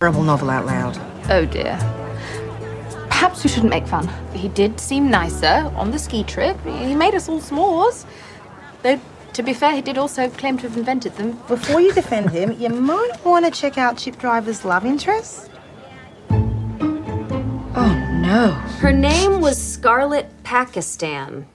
Terrible 0.00 0.22
novel 0.24 0.50
out 0.50 0.66
loud. 0.66 0.98
Oh 1.30 1.44
dear. 1.46 1.78
Perhaps 3.22 3.44
we 3.44 3.50
shouldn't 3.50 3.70
make 3.70 3.86
fun. 3.86 4.10
He 4.34 4.48
did 4.48 4.80
seem 4.80 5.08
nicer 5.08 5.70
on 5.76 5.92
the 5.92 5.98
ski 6.00 6.24
trip. 6.24 6.60
He 6.64 6.96
made 6.96 7.14
us 7.14 7.28
all 7.28 7.40
s'mores. 7.40 8.04
Though, 8.82 8.98
to 9.34 9.42
be 9.44 9.54
fair, 9.54 9.76
he 9.76 9.80
did 9.80 9.96
also 9.96 10.28
claim 10.28 10.56
to 10.56 10.64
have 10.68 10.76
invented 10.76 11.14
them. 11.14 11.40
Before 11.46 11.80
you 11.80 11.92
defend 11.92 12.30
him, 12.30 12.50
you 12.60 12.68
might 12.68 13.24
want 13.24 13.44
to 13.44 13.52
check 13.52 13.78
out 13.78 13.96
Chip 13.96 14.18
Driver's 14.18 14.64
love 14.64 14.84
interest. 14.84 15.48
Oh 17.76 17.94
no. 18.20 18.50
Her 18.80 18.90
name 18.90 19.40
was 19.40 19.56
Scarlet 19.56 20.26
Pakistan. 20.42 21.46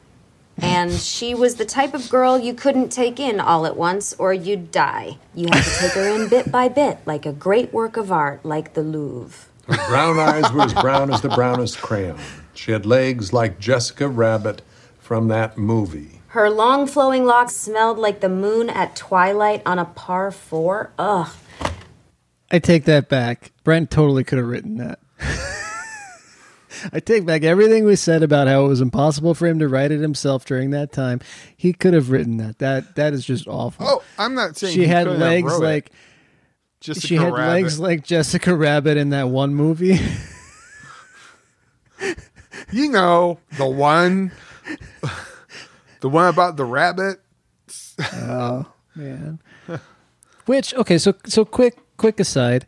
And 0.59 0.93
she 0.93 1.35
was 1.35 1.55
the 1.55 1.65
type 1.65 1.93
of 1.93 2.09
girl 2.09 2.39
you 2.39 2.53
couldn't 2.53 2.93
take 2.93 3.19
in 3.19 3.41
all 3.41 3.65
at 3.65 3.75
once 3.75 4.13
or 4.17 4.33
you'd 4.33 4.71
die. 4.71 5.17
You 5.35 5.49
had 5.51 5.65
to 5.65 5.79
take 5.81 5.91
her 5.91 6.15
in 6.15 6.29
bit 6.29 6.49
by 6.49 6.69
bit, 6.69 6.99
like 7.05 7.25
a 7.25 7.33
great 7.33 7.73
work 7.73 7.97
of 7.97 8.09
art, 8.09 8.45
like 8.45 8.73
the 8.73 8.83
Louvre. 8.83 9.46
Her 9.67 9.89
brown 9.89 10.19
eyes 10.19 10.51
were 10.51 10.61
as 10.61 10.73
brown 10.73 11.13
as 11.13 11.21
the 11.21 11.29
brownest 11.29 11.77
crayon. 11.79 12.17
She 12.53 12.71
had 12.71 12.85
legs 12.85 13.33
like 13.33 13.59
Jessica 13.59 14.07
Rabbit 14.07 14.61
from 14.99 15.27
that 15.27 15.57
movie. 15.57 16.21
Her 16.29 16.49
long 16.49 16.87
flowing 16.87 17.25
locks 17.25 17.55
smelled 17.55 17.97
like 17.97 18.19
the 18.21 18.29
moon 18.29 18.69
at 18.69 18.95
twilight 18.95 19.61
on 19.65 19.79
a 19.79 19.85
par 19.85 20.31
four. 20.31 20.91
Ugh. 20.97 21.29
I 22.51 22.59
take 22.59 22.85
that 22.85 23.09
back. 23.09 23.51
Brent 23.63 23.91
totally 23.91 24.23
could 24.23 24.37
have 24.37 24.47
written 24.47 24.77
that. 24.77 24.99
I 26.93 26.99
take 26.99 27.25
back 27.25 27.43
everything 27.43 27.85
we 27.85 27.95
said 27.95 28.23
about 28.23 28.47
how 28.47 28.65
it 28.65 28.67
was 28.67 28.81
impossible 28.81 29.33
for 29.33 29.47
him 29.47 29.59
to 29.59 29.67
write 29.67 29.91
it 29.91 29.99
himself 29.99 30.45
during 30.45 30.69
that 30.71 30.91
time. 30.91 31.19
He 31.55 31.73
could 31.73 31.93
have 31.93 32.11
written 32.11 32.37
that. 32.37 32.59
That 32.59 32.95
that 32.95 33.13
is 33.13 33.25
just 33.25 33.47
awful. 33.47 33.85
oh 33.87 34.03
i'm 34.17 34.35
not 34.35 34.57
saying 34.57 34.73
she 34.73 34.81
he 34.81 34.87
had 34.87 35.07
couldn't 35.07 35.21
have 35.21 35.29
legs 35.29 35.59
like 35.59 35.87
it. 35.87 35.93
Jessica 36.79 37.07
she 37.07 37.15
had 37.15 37.33
Rabbit. 37.33 37.51
legs 37.51 37.79
like 37.79 38.03
Jessica 38.03 38.55
Rabbit 38.55 38.97
in 38.97 39.09
that 39.09 39.29
one 39.29 39.55
movie. 39.55 39.99
you 42.71 42.89
know 42.89 43.39
the 43.57 43.67
one 43.67 44.31
the 46.01 46.09
one 46.09 46.27
about 46.27 46.57
the 46.57 46.65
rabbit 46.65 47.19
oh 47.99 48.65
man. 48.95 49.39
Which 50.45 50.73
okay, 50.75 50.97
so 50.97 51.13
so 51.25 51.43
quick 51.45 51.77
quick 51.97 52.19
aside. 52.19 52.65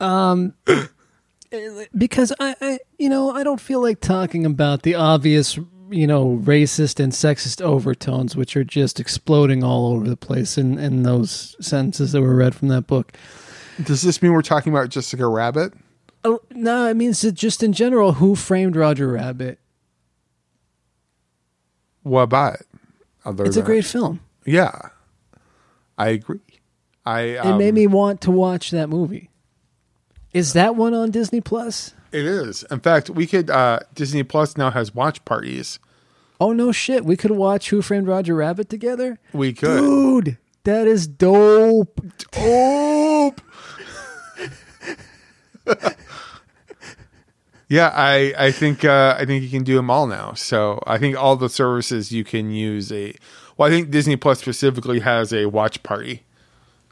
Um 0.00 0.54
because 1.96 2.32
I, 2.40 2.54
I, 2.60 2.78
you 2.98 3.08
know, 3.08 3.30
I 3.30 3.44
don't 3.44 3.60
feel 3.60 3.80
like 3.82 4.00
talking 4.00 4.46
about 4.46 4.82
the 4.82 4.94
obvious, 4.94 5.58
you 5.92 6.06
know, 6.06 6.40
racist 6.42 6.98
and 6.98 7.12
sexist 7.12 7.60
overtones, 7.60 8.34
which 8.34 8.56
are 8.56 8.64
just 8.64 8.98
exploding 8.98 9.62
all 9.62 9.92
over 9.92 10.08
the 10.08 10.16
place 10.16 10.58
in, 10.58 10.78
in 10.78 11.02
those 11.02 11.56
sentences 11.60 12.12
that 12.12 12.22
were 12.22 12.34
read 12.34 12.54
from 12.54 12.68
that 12.68 12.86
book. 12.86 13.12
Does 13.82 14.02
this 14.02 14.22
mean 14.22 14.32
we're 14.32 14.42
talking 14.42 14.72
about 14.72 14.88
Jessica 14.88 15.26
Rabbit? 15.26 15.74
Oh, 16.24 16.40
no, 16.50 16.86
it 16.86 16.94
means 16.94 17.20
that 17.22 17.32
just 17.32 17.62
in 17.62 17.72
general, 17.72 18.12
who 18.12 18.34
framed 18.34 18.76
Roger 18.76 19.08
Rabbit? 19.08 19.58
What 22.02 22.22
about 22.22 22.54
it? 22.60 22.66
Other 23.24 23.44
It's 23.44 23.56
a 23.56 23.62
great 23.62 23.84
film. 23.84 24.20
Yeah, 24.44 24.72
I 25.96 26.08
agree. 26.08 26.40
I 27.04 27.20
It 27.20 27.46
um, 27.46 27.58
made 27.58 27.74
me 27.74 27.86
want 27.86 28.20
to 28.22 28.30
watch 28.30 28.70
that 28.70 28.88
movie. 28.88 29.30
Is 30.32 30.54
that 30.54 30.76
one 30.76 30.94
on 30.94 31.10
Disney 31.10 31.40
Plus? 31.40 31.94
It 32.12 32.24
is. 32.24 32.62
In 32.70 32.80
fact, 32.80 33.10
we 33.10 33.26
could. 33.26 33.48
Uh, 33.50 33.80
Disney 33.94 34.22
Plus 34.22 34.56
now 34.56 34.70
has 34.70 34.94
watch 34.94 35.24
parties. 35.24 35.78
Oh 36.40 36.52
no 36.52 36.72
shit! 36.72 37.04
We 37.04 37.16
could 37.16 37.30
watch 37.30 37.70
Who 37.70 37.82
Framed 37.82 38.06
Roger 38.08 38.34
Rabbit 38.34 38.68
together. 38.68 39.18
We 39.32 39.52
could. 39.52 40.24
Dude, 40.24 40.38
that 40.64 40.86
is 40.86 41.06
dope. 41.06 42.00
Dope. 42.32 43.40
Yeah, 47.68 47.90
I 47.94 48.34
I 48.38 48.50
think 48.50 48.84
uh, 48.84 49.16
I 49.18 49.24
think 49.24 49.42
you 49.42 49.48
can 49.48 49.64
do 49.64 49.76
them 49.76 49.88
all 49.90 50.06
now. 50.06 50.34
So 50.34 50.82
I 50.86 50.98
think 50.98 51.16
all 51.16 51.36
the 51.36 51.48
services 51.48 52.12
you 52.12 52.22
can 52.22 52.50
use 52.50 52.92
a. 52.92 53.14
Well, 53.56 53.66
I 53.68 53.70
think 53.70 53.90
Disney 53.90 54.16
Plus 54.16 54.38
specifically 54.40 55.00
has 55.00 55.32
a 55.32 55.46
watch 55.46 55.82
party 55.82 56.24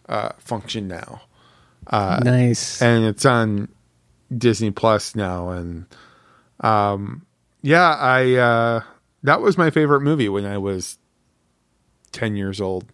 uh, 0.08 0.30
function 0.38 0.88
now. 0.88 1.22
Uh, 1.86 2.20
Nice. 2.24 2.80
and 2.80 3.04
it's 3.04 3.26
on 3.26 3.68
Disney 4.36 4.70
Plus 4.70 5.14
now, 5.14 5.48
and 5.50 5.86
um, 6.60 7.26
yeah, 7.62 7.94
I 7.94 8.34
uh, 8.34 8.82
that 9.22 9.40
was 9.40 9.56
my 9.58 9.70
favorite 9.70 10.00
movie 10.02 10.28
when 10.28 10.44
I 10.46 10.58
was 10.58 10.98
ten 12.12 12.36
years 12.36 12.60
old. 12.60 12.84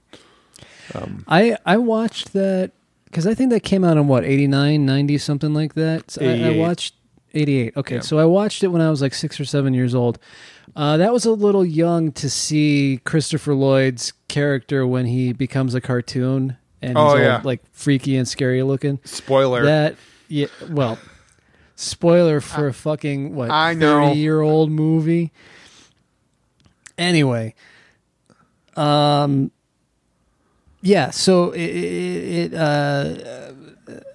Um, 0.95 1.25
I 1.29 1.57
I 1.67 1.77
watched 1.79 2.33
that 2.33 2.73
because 3.07 3.27
I 3.27 3.35
think 3.35 3.51
that 3.51 3.61
came 3.61 3.85
out 3.85 3.97
in 3.97 4.09
what 4.09 4.25
89, 4.25 4.85
90, 4.87 5.19
something 5.19 5.55
like 5.55 5.75
that. 5.75 6.11
So 6.11 6.23
I, 6.25 6.51
I 6.55 6.57
watched 6.57 6.95
eighty 7.35 7.59
eight. 7.59 7.77
Okay, 7.77 7.97
Yeah. 7.97 8.01
so 8.03 8.19
I 8.19 8.25
watched 8.25 8.63
it 8.63 8.69
when 8.69 8.81
I 8.83 8.91
was 8.91 9.03
like 9.03 9.15
six 9.15 9.39
or 9.41 9.45
seven 9.45 9.75
years 9.75 9.95
old. 9.95 10.19
Uh, 10.75 10.97
that 10.99 11.13
was 11.13 11.25
a 11.25 11.33
little 11.33 11.65
young 11.65 12.13
to 12.13 12.29
see 12.29 13.01
Christopher 13.05 13.55
Lloyd's 13.55 14.13
character 14.29 14.87
when 14.87 15.07
he 15.07 15.33
becomes 15.33 15.75
a 15.75 15.81
cartoon 15.81 16.57
and 16.83 16.91
he's 16.91 16.97
Oh, 16.99 17.01
all 17.09 17.19
yeah. 17.19 17.41
like 17.45 17.63
freaky 17.73 18.17
and 18.17 18.29
scary 18.29 18.63
looking. 18.63 19.01
Spoiler. 19.05 19.65
That 19.65 19.97
yeah, 20.29 20.47
well, 20.69 20.99
spoiler 21.77 22.41
for 22.41 22.67
a 22.67 22.75
fucking 22.75 23.35
what 23.35 23.51
I 23.51 23.75
know. 23.75 24.07
thirty 24.07 24.19
year 24.19 24.41
old 24.41 24.71
movie. 24.71 25.33
Anyway, 26.99 27.55
um, 28.75 29.53
yeah. 30.81 31.11
So 31.11 31.51
it, 31.53 31.61
it, 31.61 32.53
it 32.53 32.55
uh, 32.55 33.53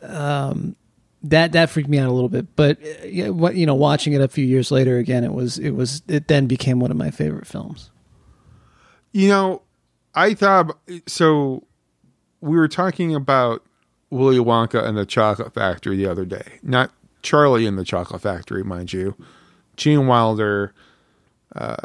um, 0.01 0.76
that 1.24 1.51
that 1.51 1.70
freaked 1.70 1.89
me 1.89 1.99
out 1.99 2.09
a 2.09 2.12
little 2.12 2.30
bit, 2.30 2.55
but 2.55 2.78
uh, 2.82 3.05
yeah, 3.05 3.30
what 3.30 3.55
you 3.55 3.66
know, 3.66 3.76
watching 3.76 4.14
it 4.14 4.22
a 4.22 4.28
few 4.28 4.45
years 4.45 4.72
later 4.72 4.97
again, 4.97 5.24
it 5.24 5.34
was 5.34 5.57
it 5.57 5.72
was 5.72 6.01
it 6.07 6.28
then 6.28 6.47
became 6.47 6.80
one 6.80 6.91
of 6.91 6.97
my 6.97 7.12
favorite 7.12 7.47
films. 7.47 7.91
You 9.12 9.30
know, 9.30 9.62
I 10.16 10.34
thought 10.34 10.78
so. 11.07 11.66
We 12.43 12.57
were 12.57 12.68
talking 12.68 13.14
about 13.14 13.64
Willy 14.09 14.39
Wonka 14.39 14.84
and 14.84 14.97
the 14.97 15.05
Chocolate 15.05 15.53
Factory 15.53 15.95
the 15.95 16.07
other 16.07 16.26
day. 16.26 16.59
Not 16.64 16.91
Charlie 17.22 17.65
in 17.65 17.76
the 17.76 17.84
Chocolate 17.86 18.22
Factory, 18.22 18.63
mind 18.63 18.93
you. 18.93 19.15
Gene 19.78 20.07
Wilder. 20.07 20.74
Uh, 21.55 21.76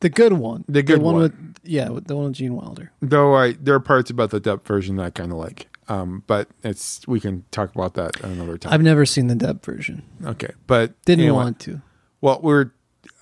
The 0.00 0.08
good 0.08 0.34
one, 0.34 0.64
The 0.68 0.82
good 0.82 1.00
one. 1.02 1.16
with 1.16 1.56
yeah, 1.64 1.88
the 2.04 2.14
one 2.16 2.26
with 2.26 2.34
Gene 2.34 2.54
Wilder. 2.54 2.92
Though 3.00 3.34
I 3.34 3.52
there 3.52 3.74
are 3.74 3.80
parts 3.80 4.10
about 4.10 4.30
the 4.30 4.40
Depp 4.40 4.64
version 4.66 4.96
that 4.96 5.02
I 5.06 5.10
kind 5.10 5.32
of 5.32 5.38
like. 5.38 5.68
Um, 5.88 6.22
but 6.26 6.48
it's 6.64 7.06
we 7.06 7.20
can 7.20 7.44
talk 7.52 7.72
about 7.74 7.94
that 7.94 8.20
another 8.24 8.58
time. 8.58 8.72
I've 8.72 8.82
never 8.82 9.06
seen 9.06 9.28
the 9.28 9.34
Depp 9.36 9.64
version. 9.64 10.02
Okay, 10.24 10.50
but 10.66 11.00
Didn't 11.04 11.22
anyway. 11.24 11.36
want 11.36 11.60
to. 11.60 11.80
Well, 12.20 12.40
we're 12.42 12.70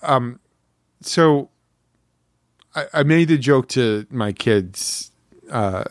um, 0.02 0.40
so 1.02 1.50
I, 2.74 2.86
I 2.94 3.02
made 3.02 3.28
the 3.28 3.36
joke 3.38 3.68
to 3.70 4.06
my 4.10 4.32
kids 4.32 5.10
uh, 5.50 5.84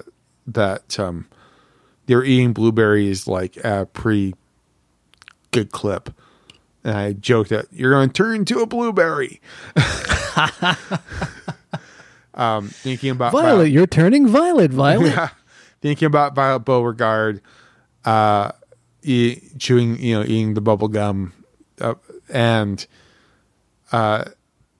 that 0.47 0.99
um, 0.99 1.27
they're 2.07 2.23
eating 2.23 2.53
blueberries 2.53 3.27
like 3.27 3.55
a 3.63 3.85
pretty 3.85 4.33
good 5.53 5.71
clip, 5.71 6.13
and 6.83 6.97
I 6.97 7.13
joked 7.13 7.51
that 7.51 7.67
you're 7.71 7.91
going 7.91 8.09
to 8.09 8.13
turn 8.13 8.35
into 8.35 8.59
a 8.59 8.65
blueberry. 8.65 9.39
um, 12.33 12.67
thinking 12.67 13.11
about 13.11 13.31
Violet, 13.31 13.69
you're 13.69 13.87
turning 13.87 14.27
violet, 14.27 14.71
Violet. 14.71 15.07
yeah. 15.15 15.29
Thinking 15.81 16.05
about 16.05 16.35
Violet 16.35 16.59
Beauregarde, 16.59 17.41
uh, 18.05 18.51
e- 19.01 19.39
chewing, 19.57 20.01
you 20.01 20.15
know, 20.15 20.23
eating 20.23 20.53
the 20.53 20.61
bubble 20.61 20.87
gum, 20.87 21.33
uh, 21.79 21.95
and 22.29 22.85
uh, 23.91 24.25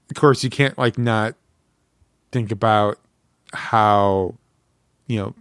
of 0.09 0.15
course, 0.15 0.43
you 0.43 0.49
can't 0.49 0.77
like 0.77 0.97
not 0.97 1.35
think 2.31 2.51
about 2.51 2.99
how, 3.53 4.35
you 5.07 5.19
know, 5.19 5.35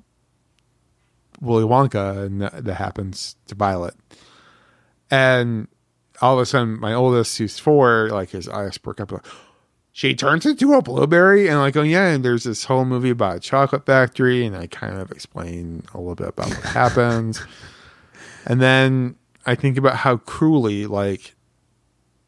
Willy 1.40 1.64
Wonka 1.64 2.24
and 2.24 2.42
that, 2.42 2.64
that 2.64 2.74
happens 2.74 3.36
to 3.46 3.54
Violet, 3.54 3.94
and 5.12 5.68
all 6.22 6.34
of 6.34 6.40
a 6.40 6.46
sudden, 6.46 6.80
my 6.80 6.94
oldest, 6.94 7.36
who's 7.36 7.58
four, 7.58 8.08
like 8.10 8.30
his 8.30 8.48
eyes 8.48 8.78
perk 8.78 9.00
up. 9.00 9.12
Like, 9.12 9.26
she 9.92 10.14
turns 10.14 10.46
into 10.46 10.72
a 10.72 10.80
blueberry 10.80 11.48
and 11.48 11.58
like 11.58 11.76
oh 11.76 11.82
yeah 11.82 12.08
and 12.08 12.24
there's 12.24 12.44
this 12.44 12.64
whole 12.64 12.86
movie 12.86 13.10
about 13.10 13.36
a 13.36 13.40
chocolate 13.40 13.84
factory 13.84 14.46
and 14.46 14.56
i 14.56 14.66
kind 14.66 14.96
of 14.96 15.10
explain 15.10 15.82
a 15.92 15.98
little 15.98 16.14
bit 16.14 16.28
about 16.28 16.48
what 16.48 16.64
happens 16.64 17.42
and 18.46 18.58
then 18.58 19.14
i 19.44 19.54
think 19.54 19.76
about 19.76 19.96
how 19.96 20.16
cruelly 20.16 20.86
like 20.86 21.34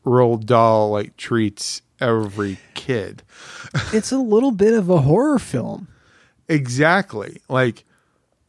Roald 0.05 0.45
Dahl 0.45 0.91
like 0.91 1.17
treats 1.17 1.81
every 2.03 2.59
kid 2.75 3.23
it's 3.95 4.13
a 4.13 4.19
little 4.19 4.53
bit 4.53 4.75
of 4.75 4.91
a 4.91 5.01
horror 5.01 5.39
film. 5.39 5.89
exactly 6.47 7.41
like 7.49 7.85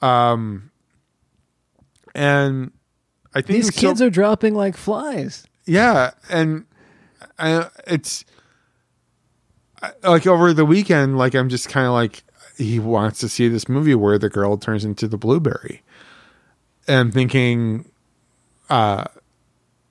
um 0.02 0.72
and 2.14 2.74
i 3.36 3.42
think 3.42 3.58
These 3.58 3.68
it's 3.70 3.78
so- 3.80 3.88
kids 3.90 4.02
are 4.02 4.10
dropping 4.10 4.56
like 4.56 4.76
flies. 4.78 5.46
Yeah, 5.68 6.12
and 6.30 6.66
I, 7.40 7.70
it's 7.88 8.24
I- 9.82 9.92
like 10.04 10.26
over 10.28 10.54
the 10.54 10.66
weekend. 10.66 11.18
Like 11.18 11.34
I'm 11.36 11.50
just 11.50 11.70
kind 11.70 11.86
of 11.88 11.94
like 11.94 12.24
he 12.58 12.80
wants 12.80 13.20
to 13.20 13.30
see 13.30 13.48
this 13.50 13.68
movie 13.68 13.96
where 13.96 14.18
the 14.18 14.30
girl 14.30 14.58
turns 14.58 14.86
into 14.86 15.08
the 15.08 15.18
blueberry, 15.18 15.82
and 16.88 16.98
I'm 17.00 17.12
thinking, 17.12 17.90
uh, 18.70 19.06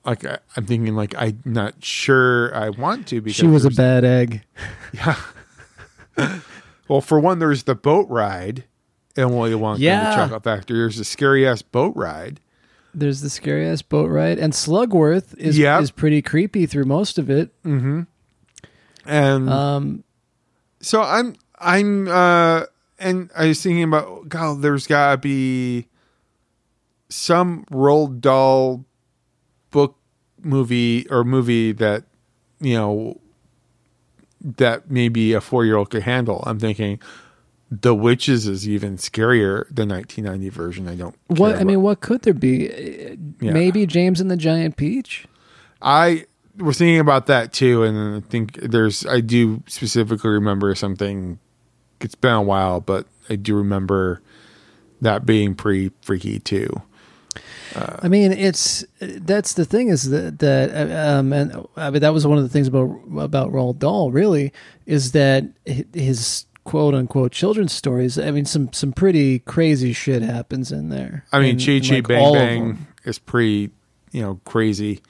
like 0.05 0.25
I- 0.25 0.39
I'm 0.55 0.65
thinking 0.65 0.95
like 0.95 1.13
I'm 1.17 1.41
not 1.45 1.83
sure 1.83 2.55
I 2.55 2.69
want 2.69 3.07
to 3.07 3.21
because 3.21 3.35
She 3.35 3.47
was 3.47 3.65
a 3.65 3.69
bad 3.71 4.03
egg. 4.05 4.43
Yeah. 4.93 5.17
well, 6.87 7.01
for 7.01 7.19
one, 7.19 7.39
there's 7.39 7.63
the 7.63 7.75
boat 7.75 8.07
ride 8.09 8.63
in 9.17 9.29
Willy 9.35 9.51
Wonka 9.51 9.73
and 9.73 9.79
Yeah. 9.81 10.09
the 10.11 10.15
Chocolate 10.15 10.43
Factory. 10.45 10.77
There's 10.77 10.99
a 10.99 11.03
scary 11.05 11.45
ass 11.45 11.61
boat 11.61 11.93
ride. 11.97 12.39
There's 12.95 13.21
the 13.21 13.29
scary 13.29 13.67
ass 13.67 13.81
boat 13.81 14.09
ride, 14.09 14.39
and 14.39 14.53
Slugworth 14.53 15.37
is 15.37 15.57
Yep. 15.57 15.81
is 15.81 15.91
pretty 15.91 16.21
creepy 16.21 16.65
through 16.65 16.85
most 16.85 17.17
of 17.17 17.29
it. 17.29 17.51
Mm-hmm. 17.63 18.01
And 19.05 19.49
um, 19.49 20.03
so 20.81 21.01
I'm 21.01 21.35
I'm 21.59 22.07
uh 22.07 22.63
and 22.97 23.29
I 23.35 23.47
was 23.47 23.61
thinking 23.61 23.83
about 23.83 24.29
God, 24.29 24.61
there's 24.61 24.87
gotta 24.87 25.17
be 25.17 25.87
some 27.09 27.65
Roald 27.71 28.21
Dahl 28.21 28.85
book 29.71 29.97
movie 30.41 31.07
or 31.09 31.23
movie 31.23 31.71
that 31.73 32.05
you 32.59 32.73
know 32.75 33.19
that 34.41 34.89
maybe 34.89 35.33
a 35.33 35.41
four 35.41 35.65
year 35.65 35.75
old 35.75 35.89
could 35.89 36.03
handle. 36.03 36.43
I'm 36.47 36.59
thinking 36.59 36.99
The 37.71 37.95
Witches 37.95 38.47
is 38.47 38.67
even 38.69 38.97
scarier 38.97 39.65
than 39.73 39.89
1990 39.89 40.49
version. 40.49 40.87
I 40.87 40.95
don't 40.95 41.15
What 41.27 41.55
I 41.55 41.63
mean, 41.63 41.81
what 41.81 41.99
could 42.01 42.21
there 42.21 42.33
be? 42.33 42.69
Uh, 42.69 43.15
Yeah. 43.41 43.51
Maybe 43.51 43.85
James 43.85 44.21
and 44.21 44.29
the 44.29 44.37
Giant 44.37 44.77
Peach. 44.77 45.25
I 45.81 46.25
was 46.57 46.77
thinking 46.77 46.99
about 46.99 47.25
that 47.27 47.51
too, 47.53 47.83
and 47.83 48.15
I 48.15 48.19
think 48.21 48.59
there's 48.61 49.05
I 49.05 49.19
do 49.19 49.63
specifically 49.67 50.29
remember 50.29 50.73
something. 50.75 51.39
It's 51.99 52.15
been 52.15 52.33
a 52.33 52.41
while, 52.41 52.81
but 52.81 53.07
I 53.29 53.35
do 53.35 53.55
remember 53.55 54.21
that 55.01 55.25
being 55.25 55.55
pretty 55.55 55.91
freaky 56.01 56.39
too. 56.39 56.81
Uh, 57.75 57.97
I 58.01 58.07
mean, 58.07 58.31
it's 58.31 58.85
that's 59.01 59.53
the 59.53 59.65
thing 59.65 59.89
is 59.89 60.09
that 60.11 60.39
that 60.39 60.91
um 60.91 61.33
and 61.33 61.65
I 61.75 61.89
mean 61.89 62.01
that 62.01 62.13
was 62.13 62.25
one 62.25 62.37
of 62.37 62.43
the 62.43 62.49
things 62.49 62.67
about 62.67 63.01
about 63.17 63.51
Roald 63.51 63.79
Dahl 63.79 64.11
really 64.11 64.53
is 64.85 65.11
that 65.11 65.45
his 65.93 66.45
quote 66.65 66.93
unquote 66.93 67.31
children's 67.31 67.71
stories. 67.71 68.19
I 68.19 68.31
mean, 68.31 68.43
some 68.43 68.73
some 68.73 68.91
pretty 68.91 69.39
crazy 69.39 69.93
shit 69.93 70.21
happens 70.21 70.73
in 70.73 70.89
there. 70.89 71.23
I 71.31 71.39
mean, 71.39 71.57
Chi 71.57 71.79
Chi 71.79 71.95
like 71.95 72.07
Bang 72.07 72.33
Bang 72.33 72.87
is 73.05 73.17
pretty, 73.17 73.69
you 74.11 74.21
know, 74.21 74.41
crazy. 74.43 75.01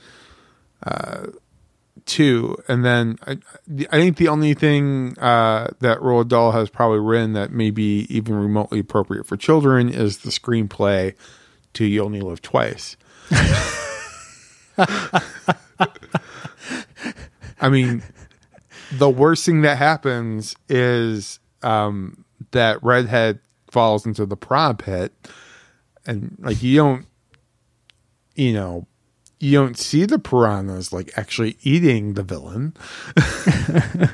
Uh, 0.84 1.28
too, 2.06 2.56
and 2.68 2.86
then 2.86 3.18
I, 3.26 3.40
I 3.92 3.98
think 3.98 4.18
the 4.18 4.28
only 4.28 4.54
thing 4.54 5.18
uh, 5.18 5.70
that 5.80 5.98
Roald 6.00 6.28
Dahl 6.28 6.52
has 6.52 6.70
probably 6.70 7.00
written 7.00 7.34
that 7.34 7.52
may 7.52 7.72
be 7.72 8.06
even 8.10 8.36
remotely 8.36 8.78
appropriate 8.80 9.26
for 9.26 9.36
children 9.38 9.90
is 9.90 10.20
the 10.20 10.30
screenplay 10.30 11.16
to 11.74 11.86
"You 11.86 12.04
Only 12.04 12.22
Live 12.22 12.44
Twice." 12.44 12.96
I 17.60 17.70
mean, 17.70 18.04
the 18.92 19.10
worst 19.10 19.46
thing 19.46 19.62
that 19.62 19.78
happens 19.78 20.56
is 20.70 21.40
um, 21.64 22.26
that 22.52 22.84
redhead 22.84 23.40
falls 23.70 24.06
into 24.06 24.26
the 24.26 24.38
prom 24.38 24.78
pit, 24.78 25.14
and 26.06 26.36
like 26.40 26.62
you 26.62 26.78
don't, 26.78 27.06
you 28.36 28.54
know, 28.54 28.88
you 29.40 29.52
don't 29.52 29.78
see 29.78 30.06
the 30.06 30.20
piranhas 30.20 30.94
like 30.94 31.12
actually 31.18 31.58
eating 31.62 32.14
the 32.14 32.24
villain. 32.24 32.74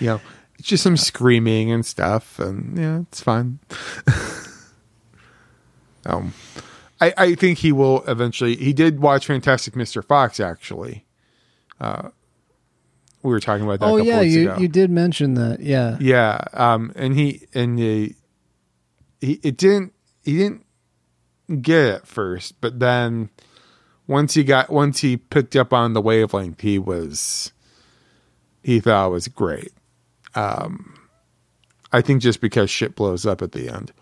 you 0.00 0.06
know, 0.06 0.20
it's 0.58 0.68
just 0.68 0.82
some 0.82 0.96
screaming 0.96 1.70
and 1.70 1.84
stuff, 1.84 2.38
and 2.38 2.78
yeah, 2.78 3.00
it's 3.00 3.20
fine. 3.20 3.58
um, 6.06 6.32
I, 7.00 7.12
I 7.16 7.34
think 7.34 7.58
he 7.58 7.72
will 7.72 8.02
eventually. 8.04 8.56
He 8.56 8.72
did 8.72 9.00
watch 9.00 9.26
Fantastic 9.26 9.74
Mr. 9.74 10.04
Fox 10.04 10.40
actually. 10.40 11.04
Uh, 11.80 12.10
we 13.26 13.32
were 13.32 13.40
talking 13.40 13.64
about 13.64 13.80
that. 13.80 13.86
Oh 13.86 13.96
yeah, 13.96 14.20
you 14.20 14.52
ago. 14.52 14.60
you 14.60 14.68
did 14.68 14.88
mention 14.88 15.34
that. 15.34 15.60
Yeah. 15.60 15.96
Yeah, 16.00 16.40
um, 16.52 16.92
and 16.94 17.14
he 17.14 17.46
and 17.52 17.78
he, 17.78 18.14
he 19.20 19.40
it 19.42 19.56
didn't 19.56 19.92
he 20.22 20.38
didn't 20.38 20.64
get 21.60 21.84
it 21.84 21.94
at 21.96 22.06
first, 22.06 22.60
but 22.60 22.78
then 22.78 23.30
once 24.06 24.34
he 24.34 24.44
got 24.44 24.70
once 24.70 25.00
he 25.00 25.16
picked 25.16 25.56
up 25.56 25.72
on 25.72 25.92
the 25.92 26.00
wavelength, 26.00 26.60
he 26.60 26.78
was 26.78 27.52
he 28.62 28.78
thought 28.78 29.08
it 29.08 29.10
was 29.10 29.26
great. 29.26 29.72
Um, 30.36 30.94
I 31.92 32.02
think 32.02 32.22
just 32.22 32.40
because 32.40 32.70
shit 32.70 32.94
blows 32.94 33.26
up 33.26 33.42
at 33.42 33.52
the 33.52 33.68
end. 33.68 33.92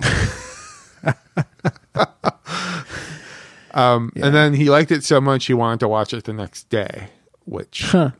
um, 3.74 4.12
and 4.14 4.34
then 4.34 4.54
he 4.54 4.70
liked 4.70 4.92
it 4.92 5.02
so 5.02 5.20
much 5.20 5.46
he 5.46 5.54
wanted 5.54 5.80
to 5.80 5.88
watch 5.88 6.14
it 6.14 6.24
the 6.24 6.32
next 6.32 6.68
day, 6.68 7.08
which 7.44 7.82
Huh. 7.86 8.10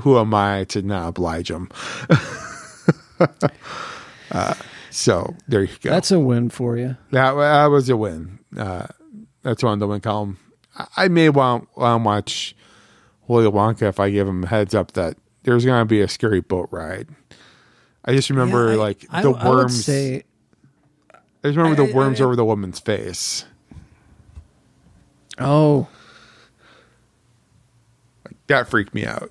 Who 0.00 0.18
am 0.18 0.34
I 0.34 0.64
to 0.64 0.82
not 0.82 1.08
oblige 1.08 1.50
him? 1.50 1.68
uh, 4.30 4.54
so 4.90 5.34
there 5.48 5.62
you 5.62 5.74
go. 5.80 5.90
That's 5.90 6.10
a 6.10 6.18
win 6.18 6.50
for 6.50 6.76
you. 6.76 6.96
That, 7.10 7.34
that 7.34 7.66
was 7.66 7.88
a 7.88 7.96
win. 7.96 8.38
Uh, 8.56 8.86
that's 9.42 9.62
on 9.64 9.78
the 9.78 9.86
win 9.86 10.00
column. 10.00 10.38
I, 10.76 10.86
I 10.96 11.08
may 11.08 11.28
want, 11.28 11.68
to 11.74 11.98
watch 11.98 12.54
Willy 13.28 13.50
Wonka 13.50 13.82
if 13.82 14.00
I 14.00 14.10
give 14.10 14.26
him 14.28 14.44
a 14.44 14.46
heads 14.48 14.74
up 14.74 14.92
that 14.92 15.16
there's 15.44 15.64
going 15.64 15.80
to 15.80 15.84
be 15.86 16.00
a 16.00 16.08
scary 16.08 16.40
boat 16.40 16.68
ride. 16.70 17.08
I 18.04 18.12
just 18.14 18.30
remember 18.30 18.68
Yeah, 18.68 18.74
I- 18.74 18.76
like 18.76 19.06
I- 19.10 19.22
the 19.22 19.30
worms. 19.32 19.84
say- 19.84 20.24
I 21.42 21.48
just 21.48 21.56
remember 21.56 21.86
the 21.86 21.94
worms 21.94 22.20
over 22.20 22.36
the 22.36 22.44
woman's 22.44 22.78
face. 22.80 23.46
Oh 25.38 25.88
That 28.48 28.68
freaked 28.68 28.92
me 28.92 29.06
out. 29.06 29.30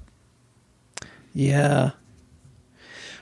Yeah. 1.33 1.91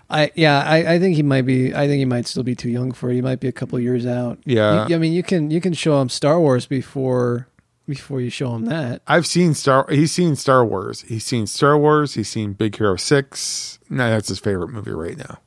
I 0.09 0.31
yeah 0.35 0.63
I, 0.65 0.93
I 0.93 0.99
think 0.99 1.15
he 1.17 1.23
might 1.23 1.41
be 1.45 1.73
I 1.75 1.85
think 1.87 1.99
he 1.99 2.05
might 2.05 2.27
still 2.27 2.43
be 2.43 2.55
too 2.55 2.69
young 2.69 2.93
for 2.93 3.09
it. 3.09 3.15
He 3.15 3.21
might 3.21 3.41
be 3.41 3.47
a 3.49 3.51
couple 3.51 3.77
years 3.79 4.05
out. 4.05 4.39
Yeah. 4.45 4.87
You- 4.87 4.95
I 4.95 4.99
mean 4.99 5.11
you 5.13 5.21
can 5.23 5.51
you 5.51 5.59
can 5.59 5.73
show 5.73 5.99
him 6.01 6.07
Star 6.09 6.39
Wars 6.39 6.65
before 6.65 7.47
before 7.89 8.21
you 8.21 8.29
show 8.29 8.55
him 8.55 8.65
that. 8.65 9.01
I've 9.07 9.25
seen 9.27 9.53
Star. 9.53 9.85
He's 9.89 10.11
seen 10.13 10.35
Star 10.37 10.65
Wars. 10.65 11.01
He's 11.03 11.25
seen 11.25 11.45
Star 11.47 11.77
Wars. 11.77 12.13
He's 12.13 12.29
seen 12.29 12.53
Big 12.53 12.77
Hero 12.77 12.95
Six. 12.95 13.79
No, 13.89 14.09
that's 14.09 14.29
his 14.29 14.39
favorite 14.39 14.69
movie 14.69 14.91
right 14.91 15.17
now. 15.17 15.39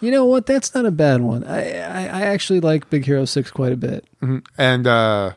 You 0.00 0.10
know 0.12 0.24
what? 0.24 0.46
That's 0.46 0.72
not 0.74 0.86
a 0.86 0.90
bad 0.92 1.20
one. 1.20 1.42
I 1.44 1.78
I, 1.80 2.02
I 2.06 2.22
actually 2.22 2.60
like 2.60 2.90
Big 2.90 3.04
Hero 3.06 3.24
Six 3.24 3.50
quite 3.50 3.72
a 3.72 3.76
bit. 3.76 4.04
Mhm. 4.22 4.44
And 4.56 4.86
uh, 4.86 5.32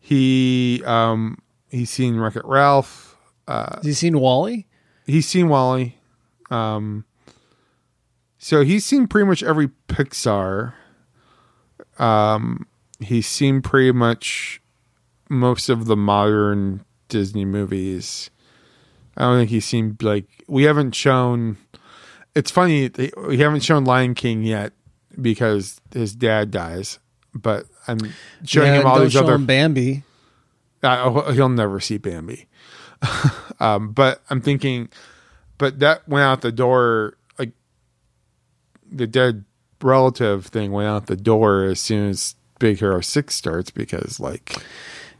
he 0.00 0.82
um, 0.86 1.38
he's 1.70 1.90
seen 1.90 2.16
Wreck 2.18 2.36
It 2.36 2.44
Ralph. 2.44 3.16
Uh, 3.46 3.76
Has 3.76 3.84
he 3.84 3.92
seen 3.94 4.18
Wally? 4.20 4.66
He's 5.08 5.26
seen 5.26 5.48
Wally. 5.48 5.98
Um, 6.50 7.04
so 8.38 8.62
he's 8.62 8.84
seen 8.84 9.08
pretty 9.08 9.26
much 9.26 9.42
every 9.42 9.68
Pixar. 9.88 10.74
Um, 11.98 12.66
he's 13.00 13.26
seen 13.26 13.62
pretty 13.62 13.90
much 13.92 14.60
most 15.30 15.68
of 15.68 15.86
the 15.86 15.96
modern 15.96 16.84
Disney 17.08 17.44
movies. 17.44 18.30
I 19.16 19.22
don't 19.22 19.38
think 19.38 19.50
he's 19.50 19.64
seen 19.64 19.96
like 20.02 20.26
we 20.46 20.64
haven't 20.64 20.94
shown. 20.94 21.56
It's 22.34 22.50
funny 22.50 22.90
we 23.26 23.38
haven't 23.38 23.60
shown 23.64 23.84
Lion 23.84 24.14
King 24.14 24.42
yet 24.42 24.72
because 25.20 25.80
his 25.92 26.14
dad 26.14 26.50
dies, 26.50 26.98
but 27.34 27.64
I'm 27.88 27.98
showing 28.44 28.68
Yeah, 28.74 28.80
him 28.80 28.86
all 28.86 29.00
these 29.00 29.12
show 29.12 29.20
other. 29.24 29.38
Bambi. 29.38 30.04
Uh, 30.82 31.32
he'll 31.32 31.48
never 31.48 31.80
see 31.80 31.96
Bambi. 31.98 32.46
um, 33.60 33.92
but 33.92 34.22
I'm 34.30 34.40
thinking, 34.40 34.88
but 35.58 35.78
that 35.80 36.08
went 36.08 36.24
out 36.24 36.40
the 36.42 36.52
door. 36.52 37.16
Like 37.38 37.52
the 38.90 39.06
dead 39.06 39.44
relative 39.82 40.46
thing 40.46 40.72
went 40.72 40.88
out 40.88 41.06
the 41.06 41.16
door 41.16 41.64
as 41.64 41.80
soon 41.80 42.08
as 42.10 42.34
Big 42.58 42.78
Hero 42.78 43.00
Six 43.00 43.34
starts 43.34 43.70
because, 43.70 44.18
like, 44.20 44.56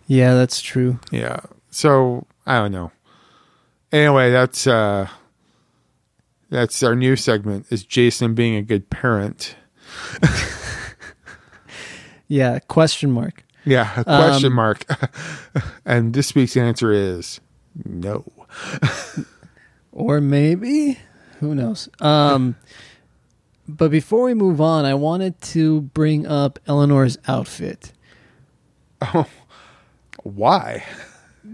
Yeah, 0.07 0.35
that's 0.35 0.61
true. 0.61 0.99
yeah. 1.11 1.41
So 1.71 2.27
I 2.47 2.59
don't 2.59 2.73
know. 2.73 2.91
Anyway, 3.93 4.31
that's 4.31 4.67
uh 4.67 5.09
that's 6.51 6.83
our 6.83 6.95
new 6.97 7.15
segment. 7.17 7.67
Is 7.71 7.85
Jason 7.85 8.35
being 8.35 8.55
a 8.57 8.63
good 8.63 8.89
parent? 8.91 9.55
Yeah, 12.31 12.59
question 12.59 13.11
mark. 13.11 13.45
Yeah, 13.65 13.91
a 13.97 14.05
question 14.05 14.49
Um, 14.49 14.55
mark. 14.55 14.85
and 15.87 16.13
this 16.13 16.35
week's 16.35 16.57
answer 16.59 16.93
is 16.93 17.41
no. 17.85 18.25
or 19.93 20.21
maybe? 20.21 20.99
Who 21.41 21.55
knows? 21.55 21.89
Um 22.01 22.57
but 23.71 23.91
before 23.91 24.25
we 24.25 24.33
move 24.33 24.63
on 24.63 24.87
i 24.87 24.95
wanted 24.95 25.39
to 25.43 25.83
bring 25.83 26.27
up 26.27 26.59
eleanor's 26.67 27.19
outfit. 27.27 27.93
Oh 29.03 29.27
why? 30.23 30.85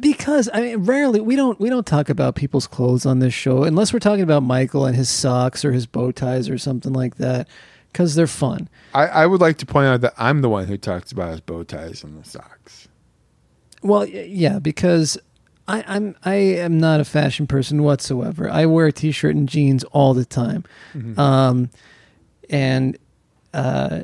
Because 0.00 0.48
i 0.52 0.60
mean 0.60 0.78
rarely 0.84 1.20
we 1.20 1.36
don't 1.36 1.60
we 1.60 1.68
don't 1.68 1.86
talk 1.86 2.08
about 2.08 2.34
people's 2.34 2.66
clothes 2.66 3.06
on 3.06 3.18
this 3.18 3.34
show 3.34 3.64
unless 3.64 3.92
we're 3.92 3.98
talking 3.98 4.22
about 4.22 4.42
michael 4.42 4.86
and 4.86 4.96
his 4.96 5.08
socks 5.08 5.64
or 5.64 5.72
his 5.72 5.86
bow 5.86 6.10
ties 6.10 6.48
or 6.48 6.58
something 6.58 6.92
like 6.92 7.16
that 7.16 7.48
because 7.94 8.16
they're 8.16 8.26
fun. 8.26 8.68
I, 8.92 9.06
I 9.06 9.26
would 9.26 9.40
like 9.40 9.56
to 9.58 9.66
point 9.66 9.86
out 9.86 10.00
that 10.00 10.14
I'm 10.18 10.42
the 10.42 10.48
one 10.48 10.66
who 10.66 10.76
talks 10.76 11.12
about 11.12 11.30
his 11.30 11.40
bow 11.40 11.62
ties 11.62 12.02
and 12.02 12.20
the 12.20 12.28
socks. 12.28 12.88
Well, 13.82 14.04
yeah, 14.04 14.58
because 14.58 15.16
I, 15.66 15.82
I'm 15.86 16.14
I 16.24 16.34
am 16.34 16.78
not 16.78 17.00
a 17.00 17.04
fashion 17.04 17.46
person 17.46 17.82
whatsoever. 17.82 18.50
I 18.50 18.66
wear 18.66 18.86
a 18.86 18.92
t-shirt 18.92 19.34
and 19.34 19.48
jeans 19.48 19.82
all 19.84 20.12
the 20.14 20.24
time, 20.26 20.64
Mhm. 20.94 21.18
um, 21.18 21.70
and 22.50 22.98
uh, 23.54 24.00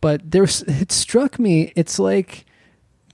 but 0.00 0.30
there's 0.30 0.62
it 0.62 0.92
struck 0.92 1.38
me. 1.38 1.72
It's 1.76 1.98
like 1.98 2.46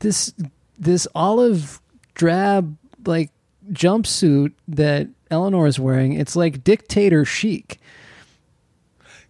this 0.01 0.32
this 0.78 1.09
olive 1.14 1.80
drab 2.14 2.76
like 3.05 3.30
jumpsuit 3.72 4.53
that 4.68 5.09
Eleanor 5.30 5.66
is 5.66 5.80
wearing. 5.80 6.12
It's 6.12 6.36
like 6.36 6.62
dictator 6.62 7.24
chic. 7.24 7.78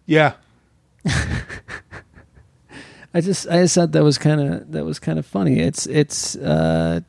Yeah. 0.05 0.33
I 3.15 3.21
just 3.21 3.47
I 3.47 3.61
just 3.61 3.75
thought 3.75 3.91
that 3.91 4.03
was 4.03 4.17
kind 4.17 4.41
of 4.41 4.71
that 4.71 4.85
was 4.85 4.99
kind 4.99 5.19
of 5.19 5.25
funny. 5.25 5.59
It's 5.59 5.85
it's 5.87 6.35
uh 6.35 7.01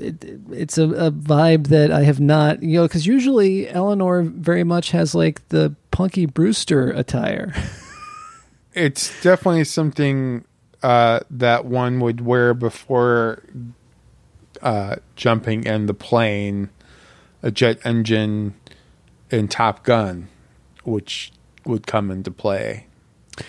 it, 0.00 0.40
it's 0.50 0.78
a, 0.78 0.84
a 0.84 1.10
vibe 1.10 1.68
that 1.68 1.90
I 1.90 2.02
have 2.02 2.20
not 2.20 2.62
you 2.62 2.78
know 2.78 2.88
because 2.88 3.06
usually 3.06 3.68
Eleanor 3.68 4.22
very 4.22 4.64
much 4.64 4.90
has 4.90 5.14
like 5.14 5.46
the 5.48 5.74
punky 5.90 6.26
Brewster 6.26 6.90
attire. 6.90 7.54
It's 8.72 9.20
definitely 9.22 9.64
something 9.64 10.44
uh, 10.82 11.20
that 11.30 11.64
one 11.64 12.00
would 12.00 12.20
wear 12.20 12.54
before 12.54 13.42
uh, 14.62 14.96
jumping 15.16 15.64
in 15.64 15.86
the 15.86 15.94
plane, 15.94 16.70
a 17.42 17.50
jet 17.50 17.78
engine 17.84 18.54
in 19.30 19.48
Top 19.48 19.82
Gun, 19.84 20.28
which 20.84 21.32
would 21.64 21.86
come 21.86 22.10
into 22.10 22.30
play 22.30 22.86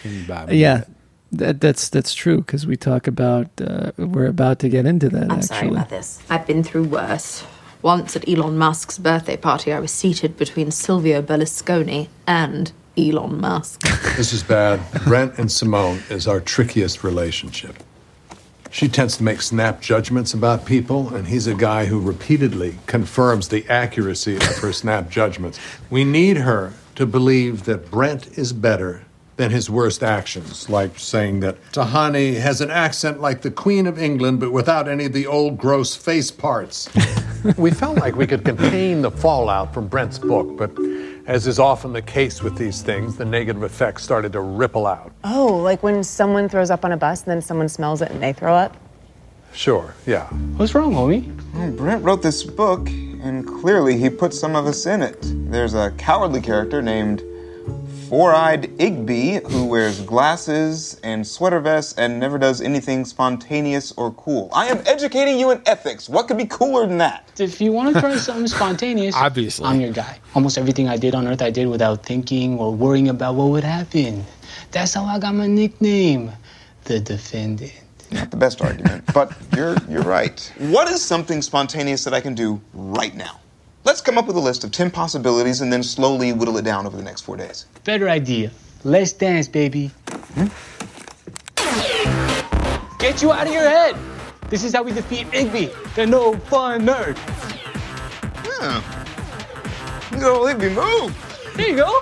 in 0.04 0.26
yeah, 0.28 0.74
minute. 0.74 0.88
That 1.32 1.62
that's 1.62 1.90
that's 1.90 2.14
true 2.14 2.38
because 2.38 2.68
we 2.68 2.76
talk 2.76 3.08
about 3.08 3.48
uh, 3.62 3.92
we're 3.98 4.28
about 4.28 4.60
to 4.60 4.70
get 4.70 4.86
into 4.86 5.10
that 5.10 5.24
I'm 5.24 5.32
actually. 5.32 5.48
sorry 5.48 5.68
about 5.70 5.90
this. 5.90 6.22
I've 6.30 6.46
been 6.46 6.64
through 6.64 6.86
worse. 6.86 7.46
Once 7.82 8.16
at 8.16 8.30
Elon 8.30 8.60
Musk's 8.60 9.00
birthday 9.00 9.38
party, 9.38 9.74
I 9.74 9.80
was 9.80 9.92
seated 9.92 10.38
between 10.38 10.70
Silvio 10.70 11.22
Berlusconi 11.22 12.10
and 12.28 12.72
Elon 12.96 13.42
Musk. 13.42 13.82
This 14.18 14.34
is 14.34 14.44
bad. 14.44 14.80
Brent 15.06 15.40
and 15.40 15.52
Simone 15.52 16.04
is 16.10 16.28
our 16.28 16.40
trickiest 16.40 17.04
relationship. 17.04 17.76
She 18.70 18.88
tends 18.88 19.18
to 19.18 19.24
make 19.24 19.42
snap 19.42 19.82
judgments 19.82 20.34
about 20.34 20.66
people, 20.66 21.14
and 21.16 21.28
he's 21.28 21.48
a 21.48 21.56
guy 21.56 21.86
who 21.86 22.00
repeatedly 22.00 22.78
confirms 22.86 23.48
the 23.48 23.66
accuracy 23.68 24.36
of 24.36 24.58
her 24.60 24.72
snap 24.72 25.10
judgments. 25.10 25.60
We 25.90 26.04
need 26.04 26.38
her 26.38 26.74
to 26.96 27.06
believe 27.06 27.64
that 27.66 27.90
Brent 27.90 28.38
is 28.38 28.54
better 28.54 29.04
than 29.42 29.50
his 29.50 29.72
worst 29.72 30.04
actions, 30.04 30.70
like 30.70 31.00
saying 31.00 31.40
that 31.40 31.58
Tahani 31.72 32.40
has 32.40 32.62
an 32.62 32.70
accent 32.70 33.20
like 33.22 33.42
the 33.42 33.50
Queen 33.50 33.88
of 33.88 33.98
England, 33.98 34.40
but 34.40 34.54
without 34.54 34.88
any 34.88 35.06
of 35.06 35.14
the 35.14 35.26
old 35.26 35.58
gross 35.58 35.96
face 35.96 36.30
parts. 36.30 36.88
we 37.58 37.72
felt 37.72 37.98
like 37.98 38.16
we 38.16 38.28
could 38.28 38.46
contain 38.46 39.02
the 39.02 39.10
fallout 39.10 39.74
from 39.74 39.88
Brent's 39.88 40.20
book, 40.20 40.56
but 40.58 40.72
as 41.26 41.48
is 41.48 41.58
often 41.58 41.92
the 41.92 42.04
case 42.04 42.44
with 42.44 42.56
these 42.56 42.84
things, 42.84 43.18
the 43.18 43.26
negative 43.26 43.64
effects 43.64 44.04
started 44.04 44.32
to 44.34 44.42
ripple 44.42 44.86
out. 44.86 45.12
Oh, 45.24 45.48
like 45.48 45.82
when 45.82 46.04
someone 46.04 46.48
throws 46.48 46.70
up 46.70 46.86
on 46.86 46.92
a 46.92 46.98
bus 46.98 47.24
and 47.24 47.32
then 47.32 47.42
someone 47.42 47.68
smells 47.68 48.04
it 48.04 48.12
and 48.12 48.22
they 48.22 48.34
throw 48.34 48.54
up? 48.54 48.78
Sure, 49.54 49.96
yeah. 50.06 50.28
What's 50.58 50.76
wrong, 50.76 50.94
homie? 50.94 51.36
Well, 51.56 51.72
Brent 51.72 52.04
wrote 52.04 52.22
this 52.22 52.44
book, 52.44 52.88
and 52.90 53.48
clearly 53.48 53.98
he 53.98 54.08
put 54.12 54.36
some 54.36 54.56
of 54.56 54.68
us 54.68 54.86
in 54.86 55.02
it. 55.02 55.18
There's 55.50 55.74
a 55.74 55.90
cowardly 55.98 56.42
character 56.42 56.84
named 56.84 57.24
Four 58.12 58.34
Eyed 58.34 58.78
Igby 58.78 59.50
who 59.50 59.68
wears 59.68 60.02
glasses 60.02 61.00
and 61.02 61.26
sweater 61.26 61.62
vests 61.62 61.94
and 61.98 62.20
never 62.20 62.38
does 62.38 62.60
anything 62.60 63.06
spontaneous 63.06 63.94
or 63.94 64.12
cool. 64.12 64.50
I 64.52 64.66
am 64.68 64.84
educating 64.86 65.40
you 65.40 65.52
in 65.52 65.62
ethics. 65.66 66.10
What 66.10 66.28
could 66.28 66.36
be 66.36 66.46
cooler 66.46 66.86
than 66.86 66.98
that? 66.98 67.32
If 67.40 67.62
you 67.62 67.72
want 67.72 67.96
to 67.96 68.02
try 68.02 68.18
something 68.18 68.48
spontaneous, 68.48 69.16
Obviously. 69.16 69.66
I'm 69.66 69.80
your 69.80 69.94
guy. 69.94 70.20
Almost 70.36 70.58
everything 70.58 70.90
I 70.90 70.98
did 70.98 71.16
on 71.16 71.26
Earth, 71.26 71.42
I 71.42 71.52
did 71.52 71.70
without 71.70 72.06
thinking 72.06 72.60
or 72.60 72.76
worrying 72.76 73.08
about 73.08 73.36
what 73.36 73.46
would 73.46 73.64
happen. 73.64 74.26
That's 74.72 74.94
how 74.94 75.06
I 75.06 75.18
got 75.18 75.34
my 75.34 75.48
nickname, 75.48 76.34
the 76.84 77.00
Defendant. 77.00 77.72
Not 78.12 78.30
the 78.30 78.36
best 78.36 78.62
argument, 78.62 79.06
but 79.14 79.32
you're 79.56 79.78
you're 79.88 80.04
right. 80.04 80.52
What 80.58 80.90
is 80.90 81.02
something 81.02 81.42
spontaneous 81.42 82.04
that 82.04 82.14
I 82.14 82.20
can 82.20 82.36
do 82.36 82.60
right 82.74 83.16
now? 83.16 83.41
Let's 83.84 84.00
come 84.00 84.18
up 84.20 84.28
with 84.28 84.36
a 84.36 84.40
list 84.40 84.64
of 84.64 84.72
10 84.72 84.92
possibilities 84.92 85.62
and 85.62 85.74
then 85.74 85.82
slowly 85.82 86.34
whittle 86.34 86.58
it 86.58 86.64
down 86.64 86.86
over 86.86 86.96
the 86.96 87.04
next 87.04 87.22
four 87.22 87.36
days. 87.36 87.66
Better 87.84 88.10
idea. 88.10 88.52
Let's 88.84 89.12
dance, 89.12 89.48
baby. 89.48 89.88
Hmm? 90.36 90.48
Get 93.00 93.24
you 93.24 93.32
out 93.32 93.48
of 93.48 93.54
your 93.54 93.68
head. 93.68 93.96
This 94.50 94.64
is 94.64 94.74
how 94.74 94.84
we 94.84 94.92
defeat 94.92 95.28
Igby, 95.32 95.74
the 95.96 96.06
no 96.06 96.34
fun 96.34 96.86
nerd. 96.86 97.18
Yeah. 98.46 98.84
Good 100.12 100.24
old 100.24 100.48
Igby 100.48 100.76
move. 100.76 101.54
There 101.56 101.70
you 101.70 101.78
go. 101.78 102.00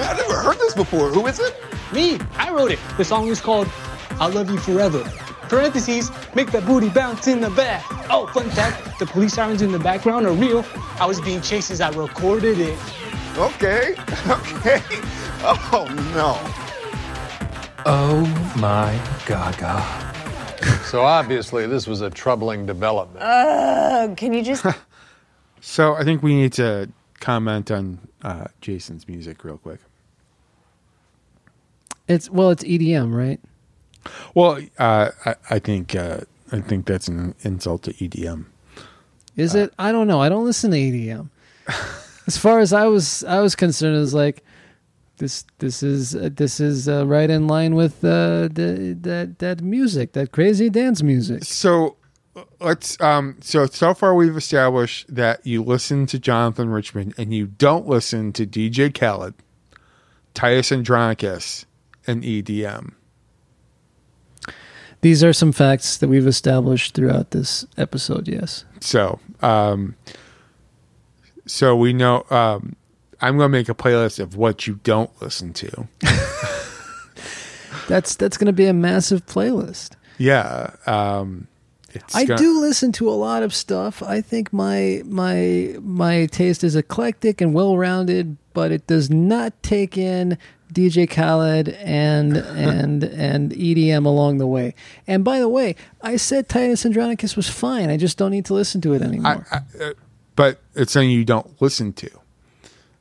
I've 0.00 0.16
never 0.16 0.34
heard 0.34 0.58
this 0.58 0.74
before. 0.74 1.10
Who 1.10 1.26
is 1.26 1.38
it? 1.38 1.54
Me, 1.92 2.18
I 2.36 2.50
wrote 2.52 2.72
it. 2.72 2.80
The 2.96 3.04
song 3.04 3.28
is 3.28 3.40
called 3.40 3.68
I 4.18 4.26
Love 4.26 4.50
You 4.50 4.58
Forever. 4.58 5.08
Parentheses, 5.48 6.10
make 6.34 6.50
that 6.52 6.66
booty 6.66 6.88
bounce 6.88 7.26
in 7.26 7.40
the 7.40 7.50
back. 7.50 7.84
Oh, 8.10 8.26
fun 8.28 8.50
fact, 8.50 8.98
the 8.98 9.06
police 9.06 9.34
sirens 9.34 9.62
in 9.62 9.72
the 9.72 9.78
background 9.78 10.26
are 10.26 10.32
real. 10.32 10.64
I 11.00 11.06
was 11.06 11.20
being 11.20 11.40
chased 11.40 11.70
as 11.70 11.80
I 11.80 11.90
recorded 11.90 12.58
it. 12.58 12.78
Okay, 13.36 13.92
okay. 14.28 14.82
Oh 15.40 15.86
no. 16.14 16.36
Oh 17.86 18.20
my 18.58 19.00
gaga. 19.26 20.08
So 20.84 21.02
obviously, 21.02 21.66
this 21.66 21.86
was 21.86 22.00
a 22.00 22.10
troubling 22.10 22.66
development. 22.66 23.22
Uh, 23.22 24.14
can 24.16 24.32
you 24.32 24.42
just. 24.42 24.64
So 25.60 25.94
I 25.94 26.04
think 26.04 26.22
we 26.22 26.36
need 26.36 26.52
to 26.54 26.88
comment 27.20 27.72
on 27.72 27.98
uh, 28.22 28.46
Jason's 28.60 29.08
music 29.08 29.42
real 29.44 29.58
quick. 29.58 29.80
It's 32.06 32.30
well, 32.30 32.50
it's 32.50 32.64
EDM, 32.64 33.12
right? 33.14 33.40
Well, 34.34 34.60
uh, 34.78 35.10
I, 35.24 35.34
I 35.50 35.58
think 35.58 35.94
uh, 35.94 36.20
I 36.52 36.60
think 36.60 36.86
that's 36.86 37.08
an 37.08 37.34
insult 37.42 37.82
to 37.84 37.92
EDM. 37.94 38.46
Is 39.36 39.54
it? 39.54 39.72
I 39.78 39.92
don't 39.92 40.08
know. 40.08 40.20
I 40.20 40.28
don't 40.28 40.44
listen 40.44 40.70
to 40.72 40.76
EDM. 40.76 41.30
as 42.26 42.36
far 42.36 42.58
as 42.58 42.72
I 42.72 42.86
was, 42.86 43.24
I 43.24 43.40
was 43.40 43.54
concerned, 43.54 43.96
it 43.96 44.00
was 44.00 44.14
like 44.14 44.42
this. 45.18 45.44
This 45.58 45.82
is 45.82 46.16
uh, 46.16 46.30
this 46.32 46.60
is 46.60 46.88
uh, 46.88 47.06
right 47.06 47.30
in 47.30 47.46
line 47.46 47.74
with 47.74 48.04
uh, 48.04 48.48
the, 48.50 48.96
that 49.00 49.38
that 49.38 49.62
music, 49.62 50.12
that 50.12 50.32
crazy 50.32 50.70
dance 50.70 51.02
music. 51.02 51.44
So 51.44 51.96
let's 52.60 53.00
um 53.00 53.36
so 53.40 53.66
so 53.66 53.94
far 53.94 54.14
we've 54.14 54.36
established 54.36 55.12
that 55.14 55.46
you 55.46 55.62
listen 55.62 56.06
to 56.06 56.18
Jonathan 56.18 56.68
Richman 56.70 57.14
and 57.16 57.32
you 57.34 57.46
don't 57.46 57.86
listen 57.86 58.32
to 58.34 58.46
DJ 58.46 58.92
Khaled, 58.92 59.34
Titus 60.34 60.72
Andronicus, 60.72 61.66
and 62.06 62.22
EDM. 62.22 62.92
These 65.00 65.22
are 65.22 65.32
some 65.32 65.52
facts 65.52 65.96
that 65.98 66.08
we've 66.08 66.26
established 66.26 66.94
throughout 66.94 67.30
this 67.30 67.66
episode. 67.76 68.26
Yes. 68.28 68.64
So 68.80 69.20
um 69.42 69.94
so 71.46 71.76
we 71.76 71.92
know 71.92 72.24
um 72.30 72.74
I'm 73.20 73.36
gonna 73.36 73.48
make 73.48 73.68
a 73.68 73.74
playlist 73.74 74.18
of 74.20 74.36
what 74.36 74.66
you 74.66 74.80
don't 74.84 75.10
listen 75.22 75.52
to. 75.54 75.88
That's 77.88 78.16
that's 78.16 78.36
going 78.36 78.46
to 78.46 78.52
be 78.52 78.66
a 78.66 78.74
massive 78.74 79.24
playlist. 79.24 79.92
Yeah. 80.18 80.72
Um 80.86 81.46
it's 81.94 82.14
I 82.14 82.26
gonna- 82.26 82.36
do 82.38 82.60
listen 82.60 82.92
to 82.92 83.08
a 83.08 83.12
lot 83.16 83.42
of 83.42 83.54
stuff. 83.54 84.02
I 84.02 84.20
think 84.20 84.52
my 84.52 85.02
my 85.06 85.74
my 85.80 86.26
taste 86.26 86.62
is 86.64 86.76
eclectic 86.76 87.40
and 87.40 87.54
well 87.54 87.78
rounded, 87.78 88.36
but 88.52 88.72
it 88.72 88.86
does 88.86 89.08
not 89.08 89.54
take 89.62 89.96
in 89.96 90.36
DJ 90.72 91.08
Khaled 91.08 91.68
and 91.68 92.36
and 92.36 93.04
and 93.04 93.52
EDM 93.52 94.06
along 94.06 94.38
the 94.38 94.46
way. 94.46 94.74
And 95.06 95.24
by 95.24 95.38
the 95.38 95.48
way, 95.48 95.76
I 96.02 96.16
said 96.16 96.48
Titus 96.48 96.84
Andronicus 96.84 97.36
was 97.36 97.48
fine. 97.48 97.90
I 97.90 97.96
just 97.96 98.18
don't 98.18 98.30
need 98.30 98.44
to 98.46 98.54
listen 98.54 98.80
to 98.82 98.94
it 98.94 99.02
anymore. 99.02 99.46
I, 99.50 99.56
uh, 99.82 99.92
but 100.36 100.60
it's 100.74 100.92
something 100.92 101.10
you 101.10 101.24
don't 101.24 101.60
listen 101.60 101.92
to. 101.94 102.10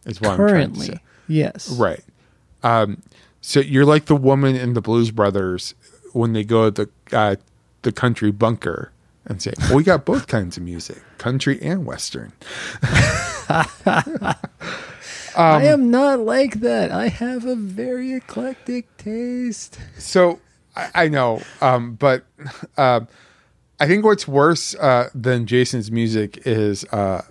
Is 0.05 0.21
what 0.21 0.31
I'm 0.31 0.37
Currently, 0.37 0.87
to 0.87 0.99
yes. 1.27 1.69
Right. 1.69 2.03
Um, 2.63 3.01
so 3.41 3.59
you're 3.59 3.85
like 3.85 4.05
the 4.05 4.15
woman 4.15 4.55
in 4.55 4.73
the 4.73 4.81
Blues 4.81 5.11
Brothers 5.11 5.75
when 6.13 6.33
they 6.33 6.43
go 6.43 6.69
to 6.69 6.89
the 7.11 7.17
uh, 7.17 7.35
the 7.81 7.91
country 7.91 8.31
bunker 8.31 8.91
and 9.25 9.41
say, 9.41 9.53
well, 9.59 9.75
"We 9.75 9.83
got 9.83 10.05
both 10.05 10.27
kinds 10.27 10.57
of 10.57 10.63
music, 10.63 11.01
country 11.17 11.59
and 11.61 11.85
western." 11.85 12.31
I 15.37 15.65
am 15.65 15.91
not 15.91 16.19
like 16.19 16.61
that. 16.61 16.91
I 16.91 17.09
have 17.09 17.45
a 17.45 17.55
very 17.55 18.13
eclectic 18.13 18.95
taste. 18.97 19.77
So 19.97 20.39
I, 20.75 20.89
I 20.95 21.07
know, 21.07 21.41
um, 21.61 21.93
but 21.93 22.23
uh, 22.77 23.01
I 23.79 23.87
think 23.87 24.03
what's 24.03 24.27
worse 24.27 24.75
uh, 24.75 25.09
than 25.13 25.45
Jason's 25.45 25.91
music 25.91 26.39
is 26.45 26.83
uh, 26.85 27.21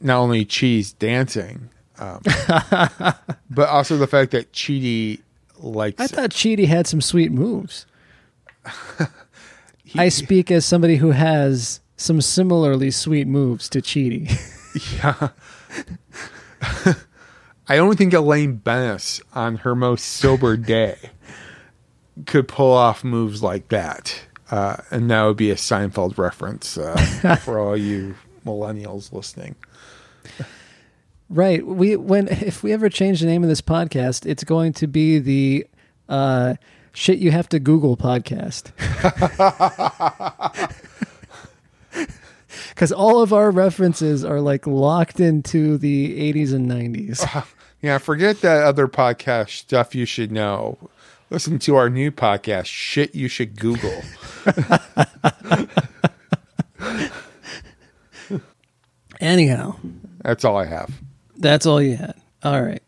not 0.00 0.18
only 0.18 0.44
Chidi's 0.44 0.92
dancing, 0.92 1.70
um, 1.98 2.20
but 3.50 3.68
also 3.68 3.96
the 3.96 4.06
fact 4.06 4.32
that 4.32 4.52
Chidi 4.52 5.20
likes. 5.58 6.00
I 6.00 6.06
thought 6.06 6.30
Chidi 6.30 6.66
had 6.66 6.86
some 6.86 7.00
sweet 7.00 7.32
moves. 7.32 7.86
I 9.96 10.08
speak 10.08 10.50
as 10.50 10.66
somebody 10.66 10.96
who 10.96 11.12
has 11.12 11.80
some 11.96 12.20
similarly 12.20 12.90
sweet 12.90 13.26
moves 13.26 13.68
to 13.70 13.80
Chidi. 13.80 14.30
Yeah. 14.96 15.28
I 17.68 17.76
don't 17.76 17.96
think 17.96 18.12
Elaine 18.12 18.56
Benes 18.56 19.22
on 19.34 19.56
her 19.58 19.74
most 19.74 20.04
sober 20.04 20.56
day 20.58 20.96
could 22.26 22.46
pull 22.48 22.72
off 22.72 23.02
moves 23.04 23.42
like 23.42 23.68
that. 23.68 24.26
Uh, 24.50 24.76
and 24.90 25.10
that 25.10 25.24
would 25.24 25.36
be 25.36 25.50
a 25.50 25.56
Seinfeld 25.56 26.18
reference 26.18 26.76
uh, 26.76 27.36
for 27.42 27.58
all 27.58 27.76
you 27.76 28.14
millennials 28.44 29.12
listening. 29.12 29.56
Right. 31.30 31.66
We 31.66 31.96
when 31.96 32.28
if 32.28 32.62
we 32.62 32.72
ever 32.74 32.90
change 32.90 33.20
the 33.20 33.26
name 33.26 33.42
of 33.42 33.48
this 33.48 33.62
podcast, 33.62 34.26
it's 34.26 34.44
going 34.44 34.74
to 34.74 34.86
be 34.86 35.18
the 35.18 35.66
uh, 36.06 36.54
shit 36.92 37.18
you 37.18 37.30
have 37.30 37.48
to 37.48 37.58
Google 37.58 37.96
podcast. 37.96 38.70
Because 42.74 42.92
all 42.92 43.22
of 43.22 43.32
our 43.32 43.50
references 43.50 44.24
are 44.24 44.40
like 44.40 44.66
locked 44.66 45.20
into 45.20 45.78
the 45.78 46.32
80s 46.32 46.52
and 46.54 46.70
90s. 46.70 47.46
Yeah, 47.82 47.98
forget 47.98 48.40
that 48.40 48.64
other 48.64 48.88
podcast 48.88 49.50
stuff 49.50 49.94
you 49.94 50.06
should 50.06 50.32
know. 50.32 50.78
Listen 51.28 51.58
to 51.58 51.76
our 51.76 51.90
new 51.90 52.10
podcast, 52.10 52.64
Shit 52.64 53.14
You 53.14 53.28
Should 53.28 53.60
Google. 53.60 54.00
Anyhow, 59.20 59.76
That's 60.22 60.44
all 60.44 60.56
I 60.56 60.66
have. 60.66 60.90
that's 61.36 61.66
all 61.66 61.80
you 61.82 61.96
had. 61.96 62.14
All 62.42 62.62
right. 62.62 62.82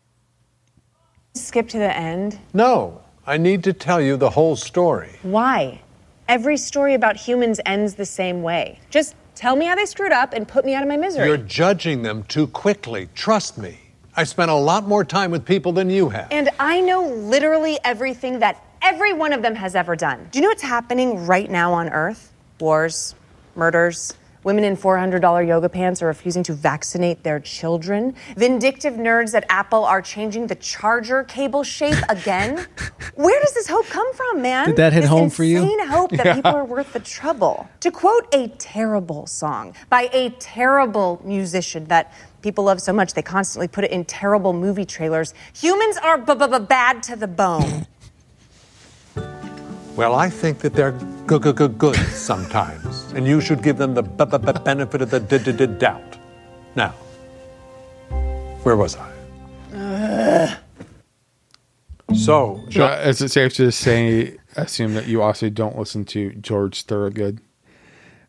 Skip 1.35 1.69
to 1.69 1.77
the 1.77 1.95
end. 1.95 2.39
No, 2.53 3.01
I 3.25 3.37
need 3.37 3.63
to 3.65 3.73
tell 3.73 4.01
you 4.01 4.17
the 4.17 4.31
whole 4.31 4.55
story. 4.55 5.11
Why? 5.21 5.81
Every 6.27 6.57
story 6.57 6.93
about 6.93 7.15
humans 7.15 7.59
ends 7.65 7.95
the 7.95 8.05
same 8.05 8.41
way. 8.43 8.79
Just 8.89 9.15
tell 9.37 9.55
me 9.55 9.65
how 9.65 9.75
they 9.75 9.85
screwed 9.85 10.11
up 10.11 10.33
and 10.33 10.47
put 10.47 10.65
me 10.65 10.73
out 10.73 10.81
of 10.81 10.89
my 10.89 10.97
misery. 10.97 11.27
You're 11.27 11.37
judging 11.37 12.01
them 12.01 12.23
too 12.23 12.47
quickly. 12.47 13.07
Trust 13.13 13.57
me. 13.57 13.79
I 14.15 14.23
spent 14.23 14.49
a 14.49 14.55
lot 14.55 14.87
more 14.87 15.05
time 15.05 15.29
with 15.29 15.45
people 15.45 15.71
than 15.71 15.89
you 15.91 16.09
have. 16.09 16.27
And 16.31 16.49
I 16.59 16.81
know 16.81 17.05
literally 17.07 17.77
everything 17.83 18.39
that 18.39 18.63
every 18.81 19.13
one 19.13 19.31
of 19.31 19.43
them 19.43 19.53
has 19.53 19.75
ever 19.75 19.95
done. 19.95 20.27
Do 20.31 20.39
you 20.39 20.43
know 20.43 20.49
what's 20.49 20.63
happening 20.63 21.27
right 21.27 21.49
now 21.49 21.71
on 21.71 21.89
Earth? 21.89 22.33
Wars, 22.59 23.13
murders. 23.55 24.15
Women 24.43 24.63
in 24.63 24.77
$400 24.77 25.45
yoga 25.47 25.67
pants 25.67 26.01
are 26.01 26.07
refusing 26.07 26.43
to 26.43 26.53
vaccinate 26.53 27.23
their 27.23 27.39
children. 27.39 28.15
Vindictive 28.37 28.93
nerds 28.93 29.33
at 29.33 29.45
Apple 29.49 29.83
are 29.83 30.01
changing 30.01 30.47
the 30.47 30.55
charger 30.55 31.23
cable 31.23 31.63
shape 31.63 31.97
again. 32.07 32.65
Where 33.15 33.39
does 33.41 33.53
this 33.53 33.67
hope 33.67 33.87
come 33.87 34.13
from, 34.13 34.41
man? 34.41 34.67
Did 34.67 34.77
that 34.77 34.93
hit 34.93 35.01
This 35.01 35.09
home 35.09 35.29
for 35.29 35.43
you? 35.43 35.61
Insane 35.61 35.87
hope 35.87 36.11
that 36.11 36.25
Yeah. 36.25 36.35
people 36.35 36.51
are 36.55 36.63
worth 36.65 36.93
the 36.93 36.99
trouble. 36.99 37.67
To 37.81 37.91
quote 37.91 38.33
a 38.33 38.47
terrible 38.57 39.25
song 39.27 39.73
by 39.89 40.09
a 40.13 40.29
terrible 40.39 41.19
musician 41.25 41.85
that 41.85 42.13
people 42.41 42.63
love 42.63 42.79
so 42.81 42.93
much 42.93 43.13
they 43.13 43.21
constantly 43.23 43.67
put 43.67 43.83
it 43.83 43.91
in 43.91 44.05
terrible 44.05 44.53
movie 44.53 44.85
trailers, 44.85 45.33
humans 45.53 45.97
are 45.97 46.17
b- 46.17 46.35
b- 46.35 46.47
b- 46.47 46.59
bad 46.59 47.03
to 47.03 47.15
the 47.15 47.27
bone. 47.27 47.85
Well, 49.95 50.13
I 50.13 50.29
think 50.29 50.59
that 50.59 50.73
they're 50.73 50.91
good, 51.27 51.41
good, 51.41 51.55
good, 51.55 51.77
good 51.77 51.95
sometimes, 52.13 53.11
and 53.13 53.27
you 53.27 53.41
should 53.41 53.61
give 53.61 53.77
them 53.77 53.93
the 53.93 54.03
b- 54.03 54.25
b- 54.25 54.37
b- 54.37 54.59
benefit 54.63 55.01
of 55.01 55.09
the 55.11 55.19
d- 55.19 55.37
d- 55.39 55.51
d- 55.51 55.65
doubt. 55.67 56.17
Now, 56.75 56.89
where 58.63 58.75
was 58.75 58.95
I? 58.97 60.57
So, 62.13 62.61
So, 62.71 62.85
uh, 62.85 63.03
is 63.05 63.21
it 63.21 63.29
safe 63.31 63.53
to 63.55 63.71
say, 63.71 64.37
assume 64.55 64.93
that 64.93 65.07
you 65.07 65.21
also 65.21 65.49
don't 65.49 65.77
listen 65.77 66.05
to 66.05 66.31
George 66.35 66.83
Thorogood? 66.83 67.41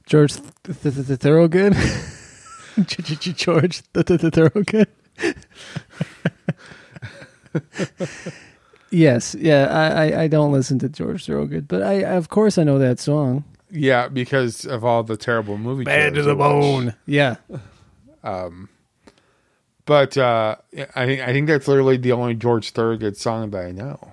George 0.07 0.35
Th- 0.35 0.79
Th- 0.83 0.95
Th- 1.07 1.19
Thorogood. 1.19 1.75
George 3.37 3.83
Th- 3.93 4.07
Th- 4.07 4.21
Th- 4.21 4.33
Thorogood. 4.35 4.89
yes, 8.91 9.35
yeah, 9.39 9.67
I, 9.67 10.07
I, 10.11 10.23
I 10.23 10.29
don't 10.29 10.53
listen 10.53 10.79
to 10.81 10.89
George 10.89 11.27
Thorogood, 11.27 11.69
but 11.69 11.83
I 11.83 12.03
of 12.05 12.29
course 12.29 12.59
I 12.59 12.65
know 12.65 12.79
that 12.79 12.99
song. 12.99 13.45
Yeah, 13.71 14.09
because 14.09 14.65
of 14.65 14.85
all 14.85 15.03
the 15.03 15.17
terrible 15.17 15.59
movie. 15.59 15.85
Bad 15.85 16.15
to 16.15 16.23
trailers 16.23 16.25
the 16.25 16.31
I 16.31 16.35
watch. 16.35 16.63
bone. 16.63 16.95
Yeah. 17.07 17.37
Um, 18.25 18.69
but 19.85 20.17
uh, 20.17 20.57
I 20.95 21.07
think 21.07 21.21
I 21.21 21.33
think 21.33 21.47
that's 21.49 21.69
literally 21.69 21.97
the 21.99 22.13
only 22.13 22.35
George 22.35 22.71
Thorogood 22.71 23.17
song 23.17 23.51
that 23.51 23.65
I 23.67 23.73
know. 23.73 24.13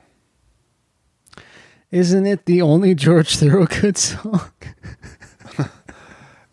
Isn't 1.92 2.26
it 2.26 2.46
the 2.46 2.62
only 2.62 2.96
George 2.96 3.38
Thorogood 3.38 3.98
song? 4.00 4.42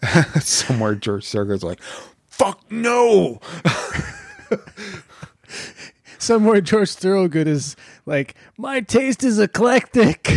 Somewhere 0.41 0.95
George 0.95 1.29
Thorogood's 1.29 1.63
like, 1.65 1.81
"Fuck 2.27 2.71
no." 2.71 3.41
Somewhere 6.23 6.61
George 6.61 6.93
Thorogood 6.93 7.49
is 7.49 7.75
like, 8.07 8.37
my 8.57 8.81
taste 8.81 9.25
is 9.25 9.41
eclectic. 9.41 10.29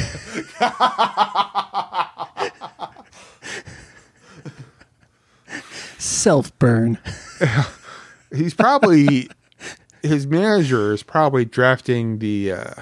Self 6.00 6.58
burn. 6.58 6.98
He's 8.36 8.56
probably 8.56 9.30
his 10.02 10.26
manager 10.26 10.92
is 10.92 11.04
probably 11.04 11.46
drafting 11.46 12.18
the 12.18 12.54
uh, 12.54 12.74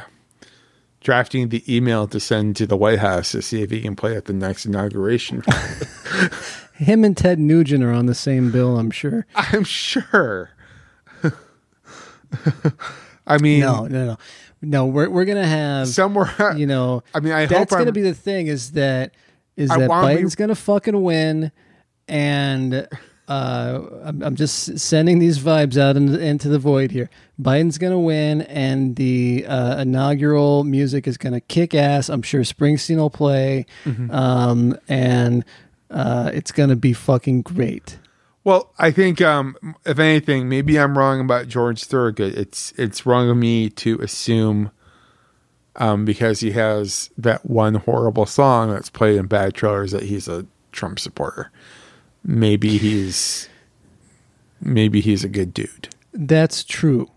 drafting 1.02 1.50
the 1.50 1.62
email 1.68 2.08
to 2.08 2.22
send 2.22 2.56
to 2.56 2.66
the 2.66 2.78
White 2.78 3.00
House 3.00 3.34
to 3.34 3.42
see 3.42 3.62
if 3.62 3.70
he 3.70 3.82
can 3.82 3.98
play 3.98 4.16
at 4.16 4.24
the 4.26 4.34
next 4.34 4.66
inauguration. 4.66 5.44
Him 6.76 7.04
and 7.04 7.18
Ted 7.18 7.38
Nugent 7.38 7.84
are 7.84 7.92
on 7.92 8.06
the 8.06 8.16
same 8.16 8.50
bill, 8.50 8.80
I'm 8.80 8.92
sure. 8.92 9.26
I'm 9.36 9.66
sure. 9.66 10.52
I 13.28 13.38
mean, 13.38 13.62
no, 13.62 13.86
no, 13.88 14.06
no, 14.06 14.18
no. 14.62 14.86
We're 14.86 15.10
we're 15.10 15.26
gonna 15.26 15.48
have 15.48 15.88
somewhere. 15.88 16.32
You 16.58 16.68
know, 16.68 17.04
I 17.14 17.20
mean, 17.20 17.34
I 17.34 17.42
hope 17.42 17.50
that's 17.50 17.72
gonna 17.72 17.86
I'm- 17.86 17.94
be 17.94 18.02
the 18.02 18.14
thing 18.14 18.48
is 18.48 18.72
that 18.72 19.14
is 19.56 19.70
I 19.72 19.80
that 19.80 19.90
wanna 19.90 20.16
be- 20.16 20.24
Biden's 20.24 20.36
gonna 20.36 20.56
fucking 20.56 21.02
win, 21.02 21.52
and 22.08 22.88
uh, 23.28 23.80
I'm, 24.04 24.22
I'm 24.22 24.36
just 24.36 24.78
sending 24.78 25.20
these 25.20 25.40
vibes 25.40 25.78
out 25.78 25.96
into, 25.96 26.20
into 26.20 26.50
the 26.50 26.60
void 26.60 26.92
here. 26.92 27.10
Biden's 27.42 27.78
gonna 27.78 28.00
win, 28.00 28.42
and 28.44 28.96
the 28.98 29.46
uh, 29.48 29.78
inaugural 29.80 30.64
music 30.66 31.08
is 31.08 31.18
gonna 31.18 31.40
kick 31.40 31.74
ass. 31.74 32.10
I'm 32.10 32.22
sure 32.22 32.42
Springsteen 32.42 32.98
will 32.98 33.10
play, 33.10 33.66
Mhm. 33.86 34.12
um, 34.14 34.78
and 34.90 35.46
uh, 35.90 36.32
it's 36.34 36.52
gonna 36.52 36.76
be 36.76 36.92
fucking 36.92 37.44
great. 37.44 37.98
Well, 38.44 38.74
I 38.78 38.92
think 38.92 39.22
um, 39.22 39.56
if 39.86 40.00
anything, 40.00 40.50
maybe 40.50 40.78
I'm 40.78 40.98
wrong 40.98 41.22
about 41.22 41.48
George 41.48 41.84
Thorogood. 41.86 42.34
It's 42.38 42.74
it's 42.78 43.06
wrong 43.06 43.30
of 43.30 43.38
me 43.38 43.70
to 43.70 44.00
assume 44.00 44.72
um, 45.78 46.06
because 46.06 46.42
he 46.42 46.52
has 46.52 47.10
that 47.18 47.46
one 47.46 47.76
horrible 47.76 48.26
song 48.26 48.72
that's 48.72 48.90
played 48.90 49.18
in 49.18 49.28
bad 49.28 49.54
trailers 49.54 49.92
that 49.92 50.04
he's 50.04 50.28
a 50.28 50.46
Trump 50.72 51.00
supporter. 51.00 51.52
Maybe 52.24 52.78
he's 52.78 53.48
maybe 54.62 55.00
he's 55.00 55.24
a 55.24 55.30
good 55.30 55.54
dude. 55.54 55.90
That's 56.14 56.64
true. 56.64 57.10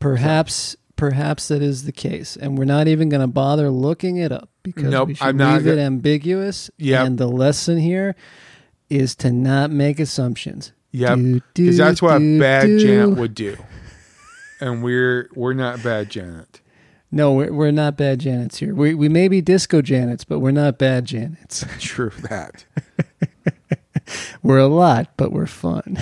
Perhaps 0.00 0.76
perhaps 0.96 1.48
that 1.48 1.62
is 1.62 1.84
the 1.84 1.92
case, 1.92 2.36
and 2.36 2.58
we're 2.58 2.64
not 2.64 2.88
even 2.88 3.08
going 3.08 3.22
to 3.22 3.26
bother 3.26 3.70
looking 3.70 4.16
it 4.16 4.32
up 4.32 4.50
because 4.62 4.90
Nope, 4.90 5.08
we 5.08 5.14
should 5.14 5.26
I'm 5.26 5.36
not 5.38 5.62
leave 5.62 5.66
it 5.66 5.78
ambiguous. 5.78 6.70
Yep. 6.76 7.06
And 7.06 7.18
the 7.18 7.28
lesson 7.28 7.78
here 7.78 8.14
is 8.90 9.14
to 9.16 9.30
not 9.30 9.70
make 9.70 10.00
assumptions. 10.00 10.72
Yep, 10.92 11.16
Do, 11.18 11.40
because 11.54 11.76
that's 11.76 12.00
what 12.00 12.16
a 12.16 12.38
bad 12.38 12.66
do. 12.66 12.78
Janet 12.78 13.18
would 13.18 13.34
do, 13.36 13.56
and 14.60 14.82
we're 14.82 15.28
we're 15.34 15.52
not 15.52 15.82
bad 15.82 16.10
Janet. 16.10 16.60
No, 17.10 17.32
we're, 17.32 17.52
we're 17.52 17.70
not 17.70 17.96
bad 17.96 18.20
Janets 18.20 18.56
here. 18.56 18.74
We 18.74 18.94
we 18.94 19.08
may 19.08 19.28
be 19.28 19.40
disco 19.40 19.80
Janets, 19.80 20.24
but 20.26 20.40
we're 20.40 20.50
not 20.50 20.78
bad 20.78 21.06
Janets. 21.06 21.66
True 21.80 22.10
that. 22.28 22.64
we're 24.42 24.58
a 24.58 24.66
lot, 24.66 25.10
but 25.16 25.32
we're 25.32 25.46
fun. 25.46 25.98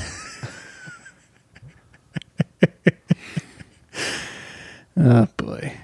oh 4.96 5.28
boy. 5.36 5.76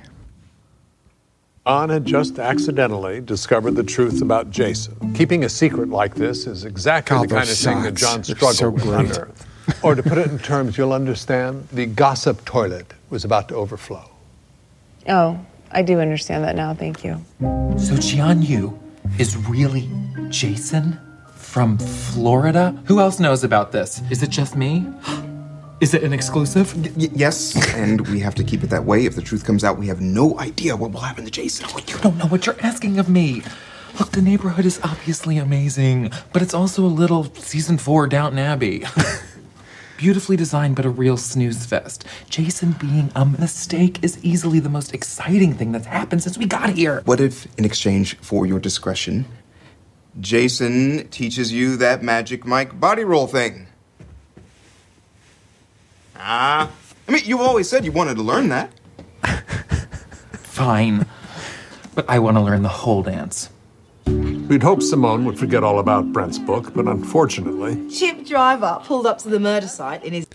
Anna 1.64 2.00
just 2.00 2.40
accidentally 2.40 3.20
discovered 3.20 3.72
the 3.72 3.84
truth 3.84 4.20
about 4.20 4.50
Jason. 4.50 5.14
Keeping 5.14 5.44
a 5.44 5.48
secret 5.48 5.90
like 5.90 6.16
this 6.16 6.48
is 6.48 6.64
exactly 6.64 7.16
God, 7.16 7.28
the 7.28 7.34
kind 7.34 7.42
of 7.42 7.48
those 7.48 7.64
thing 7.64 7.82
that 7.82 7.94
John 7.94 8.20
they're 8.22 8.34
struggled 8.34 8.56
so 8.56 8.70
with 8.70 8.82
great. 8.82 8.94
on 8.94 9.12
Earth. 9.12 9.46
Or 9.84 9.94
to 9.94 10.02
put 10.02 10.18
it 10.18 10.28
in 10.28 10.40
terms 10.40 10.76
you'll 10.76 10.92
understand, 10.92 11.68
the 11.68 11.86
gossip 11.86 12.44
toilet 12.44 12.94
was 13.10 13.24
about 13.24 13.48
to 13.48 13.54
overflow. 13.54 14.10
Oh, 15.08 15.38
I 15.70 15.82
do 15.82 16.00
understand 16.00 16.42
that 16.42 16.56
now. 16.56 16.74
Thank 16.74 17.04
you. 17.04 17.24
So 17.40 17.94
Jian 17.94 18.46
Yu 18.46 18.76
is 19.20 19.36
really 19.36 19.88
Jason 20.30 20.98
from 21.32 21.78
Florida? 21.78 22.76
Who 22.86 22.98
else 22.98 23.20
knows 23.20 23.44
about 23.44 23.70
this? 23.70 24.02
Is 24.10 24.24
it 24.24 24.30
just 24.30 24.56
me? 24.56 24.84
Is 25.82 25.94
it 25.94 26.04
an 26.04 26.12
exclusive? 26.12 26.76
Y- 26.96 27.10
yes, 27.12 27.56
and 27.74 28.06
we 28.06 28.20
have 28.20 28.36
to 28.36 28.44
keep 28.44 28.62
it 28.62 28.68
that 28.70 28.84
way. 28.84 29.04
If 29.04 29.16
the 29.16 29.20
truth 29.20 29.44
comes 29.44 29.64
out, 29.64 29.80
we 29.80 29.88
have 29.88 30.00
no 30.00 30.38
idea 30.38 30.76
what 30.76 30.92
will 30.92 31.00
happen 31.00 31.24
to 31.24 31.30
Jason. 31.30 31.66
Oh, 31.68 31.80
you 31.88 31.98
don't 31.98 32.16
know 32.18 32.26
what 32.26 32.46
you're 32.46 32.60
asking 32.62 33.00
of 33.00 33.08
me. 33.08 33.42
Look, 33.98 34.12
the 34.12 34.22
neighborhood 34.22 34.64
is 34.64 34.78
obviously 34.84 35.38
amazing, 35.38 36.12
but 36.32 36.40
it's 36.40 36.54
also 36.54 36.84
a 36.84 36.86
little 36.86 37.24
season 37.34 37.78
four 37.78 38.06
Downton 38.06 38.38
Abbey. 38.38 38.84
Beautifully 39.96 40.36
designed, 40.36 40.76
but 40.76 40.84
a 40.86 40.88
real 40.88 41.16
snooze 41.16 41.66
fest. 41.66 42.04
Jason 42.30 42.76
being 42.78 43.10
a 43.16 43.24
mistake 43.24 44.04
is 44.04 44.24
easily 44.24 44.60
the 44.60 44.68
most 44.68 44.94
exciting 44.94 45.52
thing 45.52 45.72
that's 45.72 45.86
happened 45.86 46.22
since 46.22 46.38
we 46.38 46.46
got 46.46 46.70
here. 46.70 47.02
What 47.06 47.20
if, 47.20 47.48
in 47.58 47.64
exchange 47.64 48.16
for 48.18 48.46
your 48.46 48.60
discretion, 48.60 49.24
Jason 50.20 51.08
teaches 51.08 51.52
you 51.52 51.76
that 51.78 52.04
magic 52.04 52.46
Mike 52.46 52.78
body 52.78 53.02
roll 53.02 53.26
thing? 53.26 53.66
Ah. 56.24 56.70
I 57.08 57.12
mean, 57.12 57.22
you've 57.24 57.40
always 57.40 57.68
said 57.68 57.84
you 57.84 57.92
wanted 57.92 58.14
to 58.16 58.22
learn 58.22 58.48
that. 58.50 58.70
Fine. 60.32 61.06
But 61.94 62.08
I 62.08 62.18
want 62.20 62.36
to 62.36 62.40
learn 62.40 62.62
the 62.62 62.68
whole 62.68 63.02
dance. 63.02 63.50
We'd 64.06 64.62
hoped 64.62 64.82
Simone 64.82 65.24
would 65.24 65.38
forget 65.38 65.64
all 65.64 65.78
about 65.78 66.12
Brent's 66.12 66.38
book, 66.38 66.74
but 66.74 66.86
unfortunately, 66.86 67.88
Chip 67.90 68.24
Driver 68.26 68.80
pulled 68.84 69.06
up 69.06 69.18
to 69.18 69.28
the 69.28 69.40
murder 69.40 69.66
site 69.68 70.04
in 70.04 70.12
his. 70.12 70.26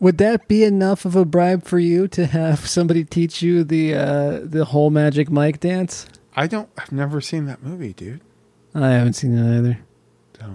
Would 0.00 0.18
that 0.18 0.46
be 0.48 0.64
enough 0.64 1.04
of 1.04 1.16
a 1.16 1.24
bribe 1.24 1.64
for 1.64 1.78
you 1.78 2.06
to 2.08 2.26
have 2.26 2.60
somebody 2.68 3.04
teach 3.04 3.42
you 3.42 3.64
the 3.64 3.94
uh, 3.94 4.40
the 4.42 4.66
whole 4.66 4.90
Magic 4.90 5.30
Mike 5.30 5.60
dance? 5.60 6.06
I 6.36 6.46
don't. 6.46 6.68
I've 6.78 6.92
never 6.92 7.20
seen 7.20 7.46
that 7.46 7.62
movie, 7.62 7.92
dude. 7.92 8.20
I 8.74 8.90
haven't 8.90 9.14
seen 9.14 9.36
it 9.36 9.58
either. 9.58 9.78
That- 10.34 10.50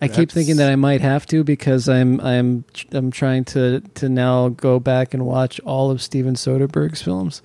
I 0.00 0.08
keep 0.08 0.30
thinking 0.30 0.56
that 0.56 0.70
I 0.70 0.76
might 0.76 1.00
have 1.00 1.26
to 1.26 1.42
because 1.44 1.88
I'm 1.88 2.20
I'm 2.20 2.64
I'm 2.92 3.10
trying 3.10 3.44
to 3.46 3.80
to 3.80 4.08
now 4.08 4.50
go 4.50 4.78
back 4.78 5.14
and 5.14 5.24
watch 5.24 5.60
all 5.60 5.90
of 5.90 6.02
Steven 6.02 6.34
Soderbergh's 6.34 7.00
films. 7.02 7.42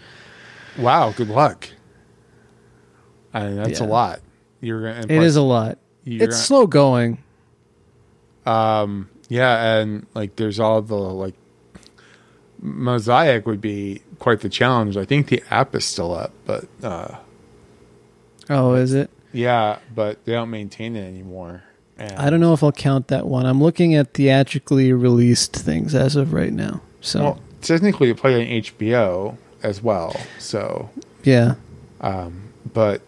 Wow, 0.77 1.11
good 1.15 1.29
luck. 1.29 1.69
I 3.33 3.47
mean, 3.47 3.55
that's 3.55 3.79
a 3.79 3.85
lot. 3.85 4.19
You're 4.61 4.81
gonna. 4.81 4.99
It 5.01 5.07
plus 5.07 5.23
is 5.25 5.35
a 5.35 5.41
lot. 5.41 5.77
It's 6.05 6.19
gonna- 6.19 6.31
slow 6.33 6.67
going. 6.67 7.17
Um. 8.45 9.09
Yeah, 9.29 9.75
and 9.75 10.05
like, 10.13 10.37
there's 10.37 10.59
all 10.59 10.81
the 10.81 10.95
like, 10.95 11.35
Mosaic 12.61 13.45
would 13.45 13.59
be 13.61 14.01
quite 14.19 14.39
the 14.39 14.49
challenge. 14.49 14.95
I 14.95 15.03
think 15.05 15.27
the 15.27 15.43
app 15.51 15.75
is 15.75 15.83
still 15.85 16.13
up, 16.13 16.31
but 16.45 16.65
uh, 16.81 17.17
Oh, 18.49 18.73
is 18.75 18.93
it? 18.93 19.09
yeah, 19.33 19.79
but 19.93 20.23
they 20.23 20.31
don't 20.31 20.49
maintain 20.49 20.95
it 20.95 21.05
anymore. 21.05 21.63
And 21.99 22.13
I 22.13 22.29
don't 22.29 22.39
know 22.39 22.53
if 22.53 22.63
I'll 22.63 22.71
count 22.71 23.07
that 23.07 23.25
one. 23.25 23.45
I'm 23.45 23.61
looking 23.61 23.95
at 23.95 24.13
theatrically 24.13 24.93
released 24.93 25.55
things 25.55 25.95
as 25.95 26.15
of 26.15 26.31
right 26.33 26.53
now. 26.53 26.81
So 27.01 27.19
Well, 27.21 27.39
technically, 27.61 28.09
it 28.11 28.17
played 28.17 28.35
on 28.35 28.63
HBO 28.63 29.37
as 29.63 29.81
well. 29.81 30.15
So 30.39 30.89
yeah, 31.23 31.55
um, 32.01 32.49
but 32.73 33.01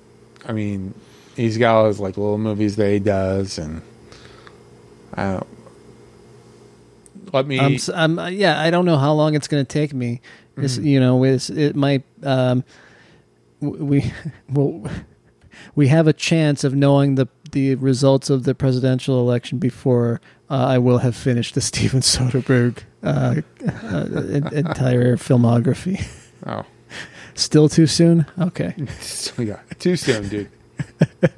I 0.47 0.53
mean, 0.53 0.93
he's 1.35 1.57
got 1.57 1.75
all 1.75 1.87
his 1.87 1.99
like 1.99 2.17
little 2.17 2.37
movies 2.37 2.75
that 2.77 2.91
he 2.91 2.99
does, 2.99 3.57
and 3.57 3.81
I 5.13 5.33
don't. 5.33 5.47
Let 7.31 7.45
me. 7.45 7.59
I'm, 7.59 7.77
I'm, 7.93 8.19
uh, 8.19 8.27
yeah, 8.29 8.59
I 8.59 8.71
don't 8.71 8.85
know 8.85 8.97
how 8.97 9.13
long 9.13 9.35
it's 9.35 9.47
going 9.47 9.63
to 9.63 9.71
take 9.71 9.93
me. 9.93 10.21
Mhm. 10.57 10.83
You 10.83 10.99
know, 10.99 11.23
it 11.23 11.75
might. 11.75 12.03
Um, 12.23 12.63
we 13.61 14.11
well, 14.49 14.83
we 15.75 15.87
have 15.87 16.07
a 16.07 16.13
chance 16.13 16.63
of 16.63 16.73
knowing 16.75 17.15
the 17.15 17.27
the 17.51 17.75
results 17.75 18.29
of 18.29 18.43
the 18.43 18.55
presidential 18.55 19.19
election 19.19 19.57
before 19.57 20.21
uh, 20.49 20.55
I 20.55 20.77
will 20.77 20.99
have 20.99 21.15
finished 21.15 21.55
the 21.55 21.61
Steven 21.69 22.01
Soderbergh 22.01 22.83
uh, 23.03 23.41
uh, 23.83 24.05
entire 24.51 25.15
filmography. 25.17 26.07
Oh. 26.45 26.65
Still 27.35 27.69
too 27.69 27.87
soon? 27.87 28.25
Okay. 28.39 28.75
yeah, 29.37 29.59
too 29.79 29.95
soon, 29.95 30.27
dude. 30.27 30.49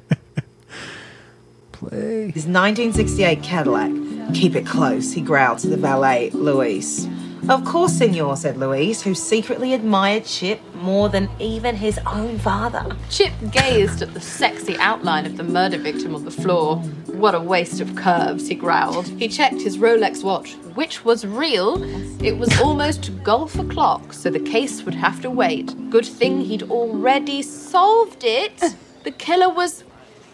Play. 1.72 2.30
His 2.30 2.46
1968 2.46 3.42
Cadillac. 3.42 3.92
Keep 4.34 4.56
it 4.56 4.66
close, 4.66 5.12
he 5.12 5.20
growled 5.20 5.58
to 5.58 5.68
the 5.68 5.76
valet, 5.76 6.30
Luis. 6.30 7.06
Of 7.48 7.64
course, 7.64 7.94
senor, 7.94 8.36
said 8.36 8.56
Luis, 8.56 9.02
who 9.02 9.14
secretly 9.14 9.74
admired 9.74 10.24
Chip 10.24 10.60
more 10.76 11.08
than 11.08 11.28
even 11.40 11.74
his 11.74 11.98
own 12.06 12.38
father. 12.38 12.96
Chip 13.10 13.32
gazed 13.50 14.00
at 14.00 14.14
the 14.14 14.20
sexy 14.20 14.76
outline 14.78 15.26
of 15.26 15.36
the 15.36 15.42
murder 15.42 15.76
victim 15.76 16.14
on 16.14 16.24
the 16.24 16.30
floor. 16.30 16.76
What 17.08 17.34
a 17.34 17.40
waste 17.40 17.80
of 17.80 17.96
curves, 17.96 18.46
he 18.46 18.54
growled. 18.54 19.08
He 19.08 19.26
checked 19.26 19.60
his 19.60 19.76
Rolex 19.76 20.22
watch, 20.22 20.54
which 20.74 21.04
was 21.04 21.26
real. 21.26 21.82
It 22.24 22.38
was 22.38 22.58
almost 22.60 23.10
golf 23.24 23.58
o'clock, 23.58 24.12
so 24.12 24.30
the 24.30 24.38
case 24.38 24.84
would 24.84 24.94
have 24.94 25.20
to 25.22 25.30
wait. 25.30 25.90
Good 25.90 26.06
thing 26.06 26.42
he'd 26.42 26.70
already 26.70 27.42
solved 27.42 28.22
it. 28.22 28.76
The 29.02 29.10
killer 29.10 29.52
was 29.52 29.82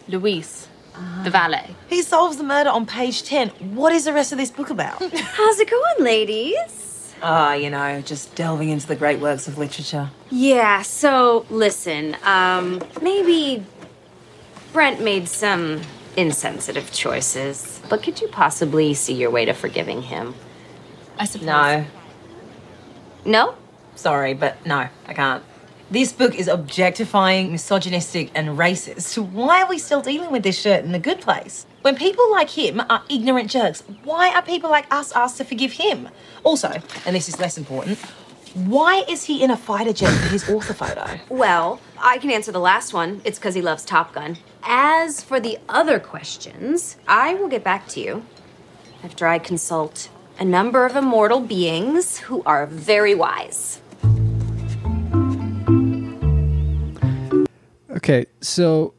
Luis, 0.07 0.67
the 1.23 1.31
valet. 1.31 1.75
He 1.89 2.03
solves 2.03 2.37
the 2.37 2.43
murder 2.43 2.69
on 2.69 2.85
page 2.85 3.23
10. 3.23 3.49
What 3.75 3.93
is 3.93 4.05
the 4.05 4.13
rest 4.13 4.31
of 4.31 4.37
this 4.37 4.51
book 4.51 4.69
about? 4.69 5.01
How's 5.01 5.59
it 5.59 5.71
going, 5.71 6.05
ladies? 6.05 6.85
Ah, 7.21 7.53
you 7.53 7.69
know, 7.69 8.01
just 8.01 8.33
delving 8.35 8.69
into 8.69 8.87
the 8.87 8.95
great 8.95 9.19
works 9.19 9.47
of 9.47 9.57
literature. 9.57 10.09
Yeah, 10.29 10.81
so 10.83 11.45
listen, 11.49 12.15
um, 12.23 12.81
maybe 13.01 13.65
Brent 14.71 15.01
made 15.01 15.27
some 15.27 15.81
insensitive 16.15 16.91
choices, 16.91 17.81
but 17.89 18.03
could 18.03 18.21
you 18.21 18.27
possibly 18.27 18.93
see 18.93 19.13
your 19.13 19.31
way 19.31 19.45
to 19.45 19.53
forgiving 19.53 20.01
him? 20.03 20.35
I 21.17 21.25
suppose. 21.25 21.47
No. 21.47 21.85
No? 23.25 23.55
Sorry, 23.95 24.33
but 24.33 24.65
no, 24.65 24.87
I 25.07 25.13
can't. 25.13 25.43
This 25.91 26.13
book 26.13 26.35
is 26.35 26.47
objectifying, 26.47 27.51
misogynistic, 27.51 28.31
and 28.35 28.49
racist. 28.49 29.17
Why 29.17 29.63
are 29.63 29.69
we 29.69 29.79
still 29.79 30.01
dealing 30.01 30.31
with 30.31 30.43
this 30.43 30.59
shirt 30.59 30.85
in 30.85 30.91
the 30.91 30.99
good 30.99 31.19
place? 31.19 31.65
When 31.81 31.95
people 31.95 32.29
like 32.29 32.49
him 32.49 32.81
are 32.89 33.03
ignorant 33.09 33.49
jerks, 33.49 33.83
why 34.03 34.33
are 34.33 34.41
people 34.41 34.69
like 34.69 34.93
us 34.93 35.13
asked 35.13 35.37
to 35.37 35.45
forgive 35.45 35.73
him? 35.73 36.09
Also, 36.43 36.81
and 37.05 37.15
this 37.15 37.29
is 37.29 37.39
less 37.39 37.57
important, 37.57 37.97
why 38.53 39.05
is 39.07 39.23
he 39.23 39.41
in 39.41 39.49
a 39.49 39.55
fighter 39.55 39.93
jet 39.93 40.11
for 40.11 40.27
his 40.27 40.49
author 40.49 40.73
photo? 40.73 41.05
Well, 41.29 41.79
I 41.97 42.17
can 42.17 42.31
answer 42.31 42.51
the 42.51 42.59
last 42.59 42.93
one. 42.93 43.21
It's 43.23 43.39
because 43.39 43.55
he 43.55 43.61
loves 43.61 43.85
Top 43.85 44.13
Gun. 44.13 44.37
As 44.61 45.23
for 45.23 45.39
the 45.39 45.57
other 45.69 45.99
questions, 45.99 46.97
I 47.07 47.35
will 47.35 47.47
get 47.47 47.63
back 47.63 47.87
to 47.89 48.01
you 48.01 48.25
after 49.01 49.25
I 49.25 49.39
consult 49.39 50.09
a 50.37 50.43
number 50.43 50.85
of 50.85 50.97
immortal 50.97 51.39
beings 51.39 52.17
who 52.17 52.43
are 52.43 52.65
very 52.65 53.15
wise. 53.15 53.81
Okay, 57.89 58.25
so 58.41 58.93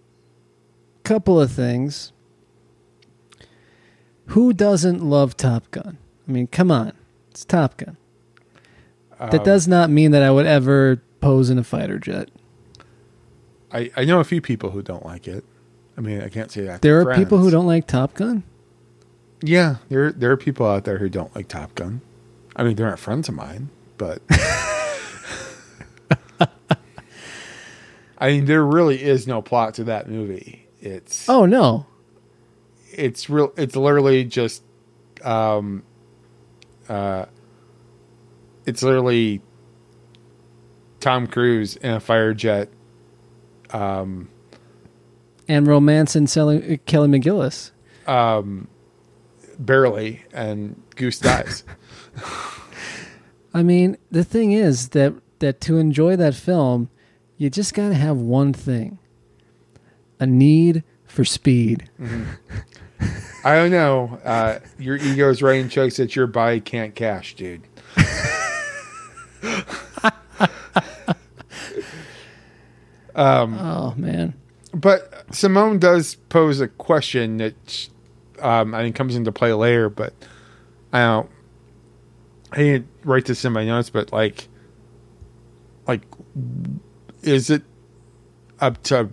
couple 1.05 1.39
of 1.39 1.53
things. 1.53 2.13
Who 4.31 4.53
doesn't 4.53 5.03
love 5.03 5.37
Top 5.37 5.71
Gun? 5.71 5.99
I 6.29 6.33
mean, 6.33 6.47
come 6.47 6.71
on. 6.71 6.93
It's 7.31 7.45
Top 7.45 7.77
Gun. 7.77 7.97
that 9.19 9.35
Um, 9.35 9.45
does 9.45 9.67
not 9.69 9.91
mean 9.91 10.11
that 10.13 10.23
I 10.23 10.31
would 10.31 10.47
ever 10.47 11.03
pose 11.21 11.51
in 11.51 11.59
a 11.59 11.65
fighter 11.65 11.99
jet. 11.99 12.29
I, 13.73 13.91
I 13.97 14.05
know 14.05 14.21
a 14.21 14.25
few 14.25 14.41
people 14.41 14.71
who 14.71 14.83
don't 14.83 15.05
like 15.05 15.29
it. 15.29 15.45
I 15.97 16.01
mean, 16.01 16.23
I 16.23 16.29
can't 16.29 16.51
say 16.51 16.63
that. 16.65 16.83
There 16.83 17.01
are 17.01 17.15
people 17.15 17.39
who 17.39 17.51
don't 17.51 17.67
like 17.67 17.87
Top 17.87 18.15
Gun. 18.15 18.43
Yeah, 19.43 19.77
there 19.89 20.13
there 20.13 20.31
are 20.31 20.37
people 20.37 20.67
out 20.67 20.85
there 20.85 20.99
who 20.99 21.09
don't 21.09 21.35
like 21.35 21.49
Top 21.49 21.75
Gun. 21.75 22.01
I 22.57 22.63
mean, 22.63 22.77
they're 22.77 22.89
not 22.89 22.99
friends 22.99 23.29
of 23.29 23.35
mine, 23.35 23.71
but 23.97 24.21
I 28.19 28.29
mean, 28.31 28.45
there 28.45 28.65
really 28.65 29.03
is 29.03 29.27
no 29.27 29.41
plot 29.41 29.75
to 29.75 29.85
that 29.85 30.09
movie. 30.11 30.67
It's 30.81 31.29
Oh 31.29 31.47
no. 31.47 31.87
It's 32.93 33.29
real. 33.31 33.53
It's 33.57 33.77
literally 33.77 34.25
just, 34.25 34.63
um, 35.23 35.83
uh, 36.89 37.27
it's 38.67 38.83
literally 38.83 39.41
Tom 41.01 41.27
Cruise 41.27 41.77
in 41.77 41.93
a 41.93 42.01
fire 42.01 42.35
jet. 42.35 42.69
Um, 43.71 44.29
And 45.49 45.67
romance 45.67 46.15
and 46.17 46.29
selling 46.29 46.79
Kelly 46.87 47.09
McGillis. 47.09 47.71
um, 48.07 48.69
barely, 49.59 50.25
and 50.33 50.81
Goose 50.97 51.19
dies. 51.21 51.65
I 53.55 53.63
mean, 53.63 53.97
the 54.11 54.25
thing 54.25 54.53
is 54.53 54.91
that 54.91 55.15
that 55.41 55.61
to 55.63 55.79
enjoy 55.79 56.17
that 56.17 56.35
film, 56.35 56.89
you 57.37 57.51
just 57.51 57.75
got 57.75 57.89
to 57.89 57.95
have 57.95 58.17
one 58.17 58.53
thing: 58.53 58.99
a 60.21 60.27
need 60.27 60.85
for 61.11 61.25
speed. 61.25 61.91
I 63.45 63.55
don't 63.57 63.71
know. 63.71 64.19
Uh, 64.25 64.61
your 64.79 64.97
is 64.97 65.43
writing 65.43 65.69
checks 65.69 65.97
that 65.97 66.15
your 66.15 66.27
body 66.27 66.61
can't 66.61 66.95
cash, 66.95 67.35
dude. 67.35 67.63
um, 73.15 73.59
Oh 73.59 73.95
man. 73.97 74.35
But 74.73 75.25
Simone 75.35 75.79
does 75.79 76.15
pose 76.15 76.61
a 76.61 76.69
question 76.69 77.39
that 77.39 77.89
um, 78.41 78.75
I 78.75 78.83
think 78.83 78.95
comes 78.95 79.17
into 79.17 79.33
play 79.33 79.53
later. 79.53 79.89
But 79.89 80.15
I 80.93 81.01
don't. 81.01 81.31
I 82.53 82.57
didn't 82.57 82.89
write 83.05 83.27
this 83.27 83.45
in 83.45 83.53
my 83.53 83.65
notes, 83.65 83.91
but 83.91 84.13
like, 84.13 84.49
like, 85.87 86.03
is 87.23 87.49
it 87.51 87.63
up 88.61 88.83
to 88.85 89.11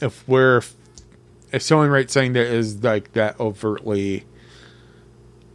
if 0.00 0.26
we're 0.28 0.62
if 1.56 1.62
someone 1.62 1.90
writes 1.90 2.12
something 2.12 2.34
that 2.34 2.46
is 2.46 2.82
like 2.84 3.12
that 3.12 3.38
overtly 3.40 4.24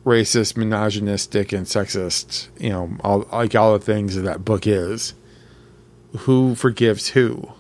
racist, 0.04 0.58
misogynistic, 0.58 1.54
and 1.54 1.66
sexist, 1.66 2.50
you 2.60 2.70
know, 2.70 2.98
all 3.02 3.28
like 3.32 3.56
all 3.56 3.74
the 3.74 3.84
things 3.84 4.16
that 4.16 4.24
that 4.24 4.44
book 4.44 4.68
is, 4.68 5.14
who 6.18 6.56
forgives 6.56 7.10
who? 7.10 7.54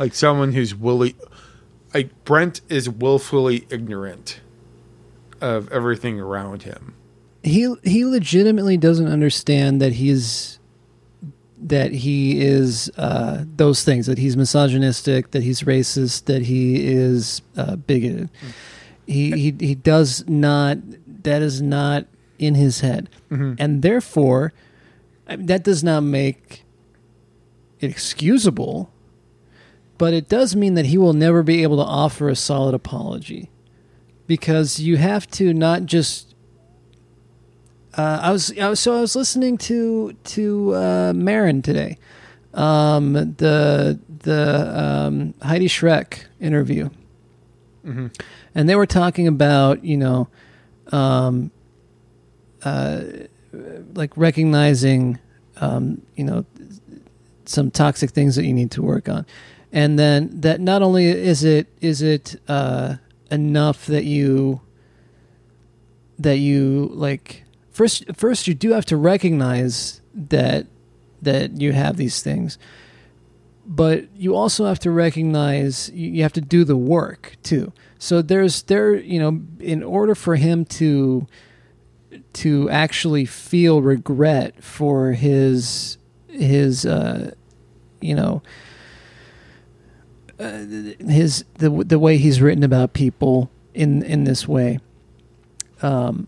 like 0.00 0.14
someone 0.14 0.52
who's 0.52 0.74
willy 0.74 1.14
like 1.94 2.24
Brent 2.24 2.62
is 2.68 2.88
willfully 2.88 3.66
ignorant 3.68 4.40
of 5.40 5.70
everything 5.70 6.18
around 6.18 6.62
him. 6.62 6.94
He 7.42 7.74
he 7.84 8.04
legitimately 8.04 8.78
doesn't 8.78 9.06
understand 9.06 9.80
that 9.82 9.92
he's 9.92 10.58
that 11.62 11.92
he 11.92 12.40
is 12.40 12.90
uh, 12.96 13.44
those 13.56 13.84
things 13.84 14.06
that 14.06 14.18
he's 14.18 14.36
misogynistic, 14.36 15.30
that 15.32 15.42
he's 15.42 15.62
racist, 15.62 16.24
that 16.24 16.42
he 16.42 16.86
is 16.88 17.42
uh, 17.56 17.76
bigoted. 17.76 18.30
He 19.06 19.30
he 19.32 19.54
he 19.58 19.74
does 19.74 20.24
not. 20.28 20.78
That 21.22 21.42
is 21.42 21.60
not 21.60 22.06
in 22.38 22.54
his 22.54 22.80
head, 22.80 23.08
Mhm. 23.30 23.56
and 23.58 23.82
therefore, 23.82 24.52
I 25.28 25.36
mean, 25.36 25.46
that 25.46 25.62
does 25.64 25.84
not 25.84 26.00
make 26.02 26.64
it 27.80 27.90
excusable. 27.90 28.90
But 29.98 30.14
it 30.14 30.30
does 30.30 30.56
mean 30.56 30.74
that 30.74 30.86
he 30.86 30.96
will 30.96 31.12
never 31.12 31.42
be 31.42 31.62
able 31.62 31.76
to 31.76 31.82
offer 31.84 32.30
a 32.30 32.36
solid 32.36 32.74
apology, 32.74 33.50
because 34.26 34.80
you 34.80 34.96
have 34.96 35.30
to 35.32 35.52
not 35.52 35.84
just 35.84 36.29
uh, 37.96 38.20
I 38.22 38.30
was, 38.32 38.56
I 38.58 38.68
was 38.68 38.80
so 38.80 38.96
I 38.96 39.00
was 39.00 39.16
listening 39.16 39.58
to 39.58 40.12
to 40.12 40.74
uh, 40.74 41.12
Maron 41.14 41.62
today, 41.62 41.98
um, 42.54 43.12
the 43.14 43.98
the 44.22 44.80
um, 44.80 45.34
Heidi 45.42 45.66
Schreck 45.68 46.24
interview, 46.40 46.90
Mhm. 47.84 48.10
and 48.54 48.68
they 48.68 48.76
were 48.76 48.86
talking 48.86 49.26
about 49.26 49.84
you 49.84 49.96
know, 49.96 50.28
um, 50.92 51.50
uh, 52.62 53.02
like 53.94 54.16
recognizing, 54.16 55.18
um, 55.60 56.02
you 56.16 56.24
know, 56.24 56.44
some 57.46 57.70
toxic 57.70 58.10
things 58.10 58.36
that 58.36 58.44
you 58.44 58.52
need 58.54 58.70
to 58.72 58.82
work 58.82 59.08
on, 59.08 59.26
and 59.72 59.98
then 59.98 60.30
that 60.42 60.60
not 60.60 60.82
only 60.82 61.06
is 61.06 61.42
it 61.42 61.66
is 61.80 62.02
it 62.02 62.40
uh, 62.48 62.96
enough 63.30 63.86
that 63.86 64.04
you 64.04 64.60
that 66.18 66.36
you 66.36 66.90
like 66.92 67.44
first 67.80 68.04
first 68.14 68.48
you 68.48 68.54
do 68.54 68.72
have 68.72 68.84
to 68.84 68.96
recognize 68.96 70.00
that 70.14 70.66
that 71.22 71.60
you 71.60 71.72
have 71.72 71.96
these 71.96 72.22
things 72.22 72.58
but 73.72 74.08
you 74.16 74.34
also 74.34 74.66
have 74.66 74.80
to 74.80 74.90
recognize 74.90 75.90
you 75.94 76.22
have 76.22 76.32
to 76.32 76.40
do 76.40 76.64
the 76.64 76.76
work 76.76 77.36
too. 77.44 77.72
So 78.00 78.20
there's 78.20 78.62
there 78.62 78.96
you 78.96 79.20
know 79.20 79.42
in 79.60 79.84
order 79.84 80.16
for 80.16 80.34
him 80.34 80.64
to 80.80 81.28
to 82.32 82.68
actually 82.68 83.26
feel 83.26 83.80
regret 83.80 84.64
for 84.64 85.12
his 85.12 85.98
his 86.26 86.84
uh 86.84 87.32
you 88.00 88.16
know 88.16 88.42
uh, 90.40 90.64
his 91.06 91.44
the 91.58 91.70
the 91.70 92.00
way 92.00 92.16
he's 92.16 92.40
written 92.40 92.64
about 92.64 92.92
people 92.92 93.52
in 93.72 94.02
in 94.02 94.24
this 94.24 94.48
way 94.48 94.80
um 95.80 96.26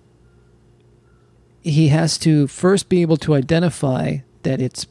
he 1.63 1.89
has 1.89 2.19
to 2.19 2.47
first 2.47 2.89
be 2.89 3.03
able 3.03 3.17
to 3.19 3.35
identify 3.35 4.19
that 4.43 4.61
it's 4.61 4.87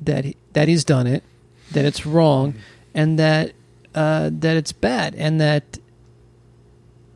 that 0.00 0.24
he, 0.24 0.36
that 0.52 0.68
he's 0.68 0.84
done 0.84 1.06
it, 1.06 1.24
that 1.72 1.84
it's 1.84 2.06
wrong, 2.06 2.54
and 2.94 3.18
that 3.18 3.52
uh, 3.94 4.30
that 4.32 4.56
it's 4.56 4.72
bad, 4.72 5.14
and 5.14 5.40
that 5.40 5.78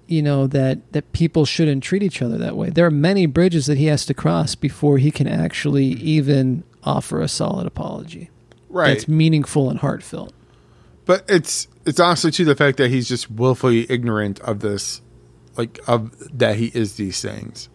you 0.07 0.23
know 0.23 0.47
that 0.47 0.93
that 0.93 1.13
people 1.13 1.45
shouldn't 1.45 1.83
treat 1.83 2.03
each 2.03 2.23
other 2.23 2.39
that 2.39 2.57
way. 2.57 2.71
There 2.71 2.87
are 2.87 2.91
many 2.91 3.27
bridges 3.27 3.67
that 3.67 3.79
he 3.79 3.87
has 3.87 4.07
to 4.07 4.15
cross 4.15 4.55
before 4.55 4.99
he 4.99 5.11
can 5.11 5.29
actually 5.29 5.87
even 5.87 6.65
offer 6.83 7.21
a 7.21 7.29
solid 7.29 7.67
apology. 7.67 8.31
Right. 8.69 8.89
That's 8.89 9.07
meaningful 9.07 9.71
and 9.71 9.79
heartfelt. 9.79 10.33
But 11.05 11.25
it's 11.29 11.69
it's 11.85 12.01
also 12.01 12.31
to 12.31 12.45
the 12.45 12.57
fact 12.57 12.79
that 12.79 12.91
he's 12.91 13.09
just 13.09 13.31
willfully 13.31 13.91
ignorant 13.91 14.41
of 14.41 14.61
this, 14.61 15.03
like 15.57 15.79
of 15.87 16.13
that 16.39 16.57
he 16.57 16.67
is 16.75 16.97
these 16.97 17.21
things. 17.21 17.69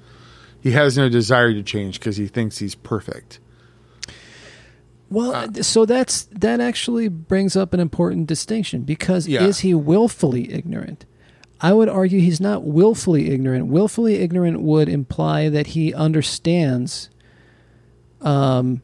He 0.68 0.74
has 0.74 0.98
no 0.98 1.08
desire 1.08 1.54
to 1.54 1.64
change 1.64 1.98
because 1.98 2.18
he 2.18 2.28
thinks 2.28 2.58
he's 2.58 2.76
perfect. 2.76 3.40
Well, 5.10 5.54
so 5.64 5.86
that's 5.86 6.24
that 6.26 6.60
actually 6.60 7.08
brings 7.08 7.56
up 7.56 7.74
an 7.74 7.80
important 7.80 8.28
distinction 8.28 8.82
because 8.82 9.30
Yeah. 9.30 9.46
is 9.46 9.60
he 9.60 9.74
willfully 9.74 10.52
ignorant? 10.52 11.06
I 11.62 11.72
would 11.72 11.88
argue 11.88 12.20
he's 12.20 12.42
not 12.42 12.66
willfully 12.66 13.30
ignorant. 13.32 13.68
Willfully 13.68 14.16
ignorant 14.16 14.60
would 14.62 14.90
imply 14.90 15.48
that 15.48 15.68
he 15.68 15.94
understands 15.94 17.10
um, 18.20 18.82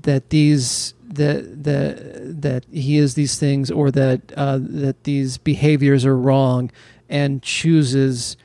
that 0.00 0.30
these 0.30 0.94
that 1.06 1.62
that 1.64 2.40
that 2.40 2.64
he 2.72 2.96
is 2.96 3.16
these 3.16 3.38
things 3.38 3.70
or 3.70 3.90
that 3.90 4.32
uh, 4.34 4.60
that 4.62 5.04
these 5.04 5.36
behaviors 5.36 6.06
are 6.06 6.16
wrong 6.16 6.70
and 7.06 7.42
chooses 7.42 8.38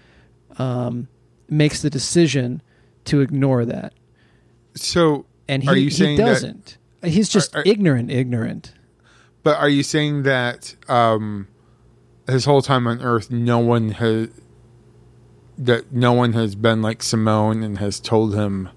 um, 0.60 1.08
makes 1.52 1.82
the 1.84 1.90
decision 1.90 2.64
to 3.06 3.22
ignore 3.22 3.66
that. 3.66 3.94
So, 4.76 5.26
and 5.48 5.62
he, 5.62 5.70
are 5.70 5.76
you 5.76 5.86
he 5.86 5.90
saying 5.92 6.18
doesn't. 6.18 6.78
He's 7.04 7.30
just 7.30 7.56
Are- 7.56 7.60
are- 7.60 7.64
ignorant, 7.66 8.10
ignorant. 8.10 8.74
But 9.44 9.58
are 9.58 9.70
you 9.70 9.84
saying 9.84 10.24
that 10.24 10.76
um, 10.88 11.48
his 12.28 12.46
whole 12.46 12.62
time 12.62 12.88
on 12.88 13.02
Earth, 13.02 13.30
no 13.30 13.60
one 13.60 13.90
has 13.90 14.30
that 15.58 15.92
no 15.92 16.14
one 16.14 16.34
has 16.34 16.56
been 16.56 16.82
like 16.82 17.04
Simone 17.04 17.62
and 17.64 17.78
has 17.80 18.00
told 18.00 18.34
him 18.34 18.70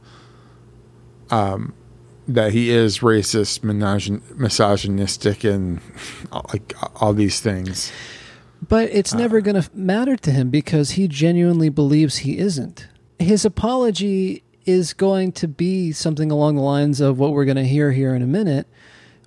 um, 1.31 1.75
that 2.27 2.53
he 2.53 2.71
is 2.71 2.99
racist, 3.01 3.61
misogyn- 3.61 4.23
misogynistic, 4.37 5.45
and 5.45 5.81
like 6.33 6.75
all 7.01 7.13
these 7.13 7.41
things? 7.41 7.93
But 8.69 8.91
it's 8.91 9.13
never 9.13 9.41
going 9.41 9.61
to 9.61 9.69
matter 9.75 10.17
to 10.17 10.31
him 10.31 10.51
because 10.51 10.93
he 10.93 11.09
genuinely 11.09 11.69
believes 11.69 12.19
he 12.19 12.39
isn't. 12.39 12.87
His 13.19 13.45
apology 13.45 14.43
is 14.65 14.95
going 14.95 15.33
to 15.33 15.49
be 15.49 15.93
something 15.93 16.31
along 16.31 16.57
the 16.57 16.63
lines 16.63 17.01
of 17.01 17.19
what 17.19 17.33
we're 17.33 17.45
going 17.45 17.57
to 17.57 17.67
hear 17.67 17.93
here 17.93 18.15
in 18.15 18.23
a 18.23 18.27
minute, 18.27 18.67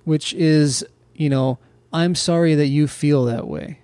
which 0.04 0.32
is, 0.34 0.84
you 1.14 1.28
know, 1.28 1.58
I'm 1.92 2.14
sorry 2.14 2.54
that 2.54 2.66
you 2.66 2.88
feel 2.88 3.24
that 3.26 3.46
way. 3.46 3.78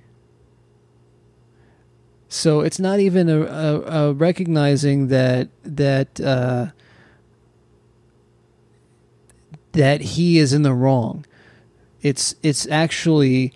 So 2.29 2.61
it's 2.61 2.81
not 2.81 2.99
even 2.99 3.29
a, 3.29 3.43
a, 3.43 3.81
a 3.81 4.13
recognizing 4.13 5.07
that 5.09 5.51
that 5.63 6.21
uh, 6.21 6.69
that 9.73 10.01
he 10.01 10.39
is 10.39 10.53
in 10.53 10.63
the 10.63 10.73
wrong. 10.73 11.25
It's 12.03 12.35
it's 12.43 12.67
actually 12.67 13.53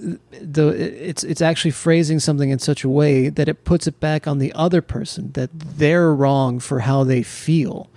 the 0.00 0.68
it's 0.68 1.24
it's 1.24 1.42
actually 1.42 1.70
phrasing 1.70 2.18
something 2.18 2.50
in 2.50 2.58
such 2.58 2.84
a 2.84 2.88
way 2.88 3.28
that 3.28 3.48
it 3.48 3.64
puts 3.64 3.86
it 3.86 4.00
back 4.00 4.26
on 4.26 4.38
the 4.38 4.52
other 4.54 4.82
person 4.82 5.32
that 5.32 5.50
they're 5.52 6.14
wrong 6.14 6.58
for 6.58 6.80
how 6.80 7.04
they 7.04 7.22
feel, 7.22 7.90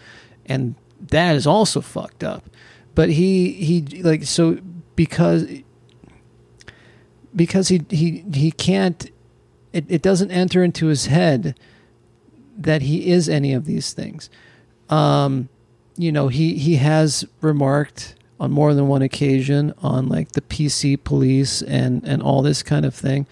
and 0.45 0.75
that 0.99 1.35
is 1.35 1.47
also 1.47 1.81
fucked 1.81 2.23
up. 2.23 2.49
But 2.95 3.09
he 3.11 3.53
he 3.53 3.81
like 4.01 4.23
so 4.23 4.59
because 4.95 5.47
because 7.35 7.69
he 7.69 7.85
he 7.89 8.23
he 8.34 8.51
can't 8.51 9.09
it, 9.71 9.85
it 9.88 10.01
doesn't 10.01 10.31
enter 10.31 10.63
into 10.63 10.88
his 10.88 11.07
head 11.07 11.57
that 12.57 12.84
he 12.84 13.09
is 13.09 13.27
any 13.27 13.53
of 13.53 13.65
these 13.65 13.93
things. 13.93 14.30
Um, 14.89 15.49
you 15.97 16.11
know, 16.11 16.27
he 16.27 16.57
he 16.57 16.75
has 16.75 17.25
remarked 17.41 18.15
on 18.39 18.51
more 18.51 18.73
than 18.73 18.88
one 18.88 19.01
occasion 19.01 19.73
on 19.80 20.07
like 20.07 20.34
the 20.34 20.41
PC 20.41 21.03
police 21.03 21.61
and 21.61 22.03
and 22.05 22.22
all 22.22 22.41
this 22.41 22.64
kind 22.64 22.85
of 22.85 22.93
thing. 22.93 23.27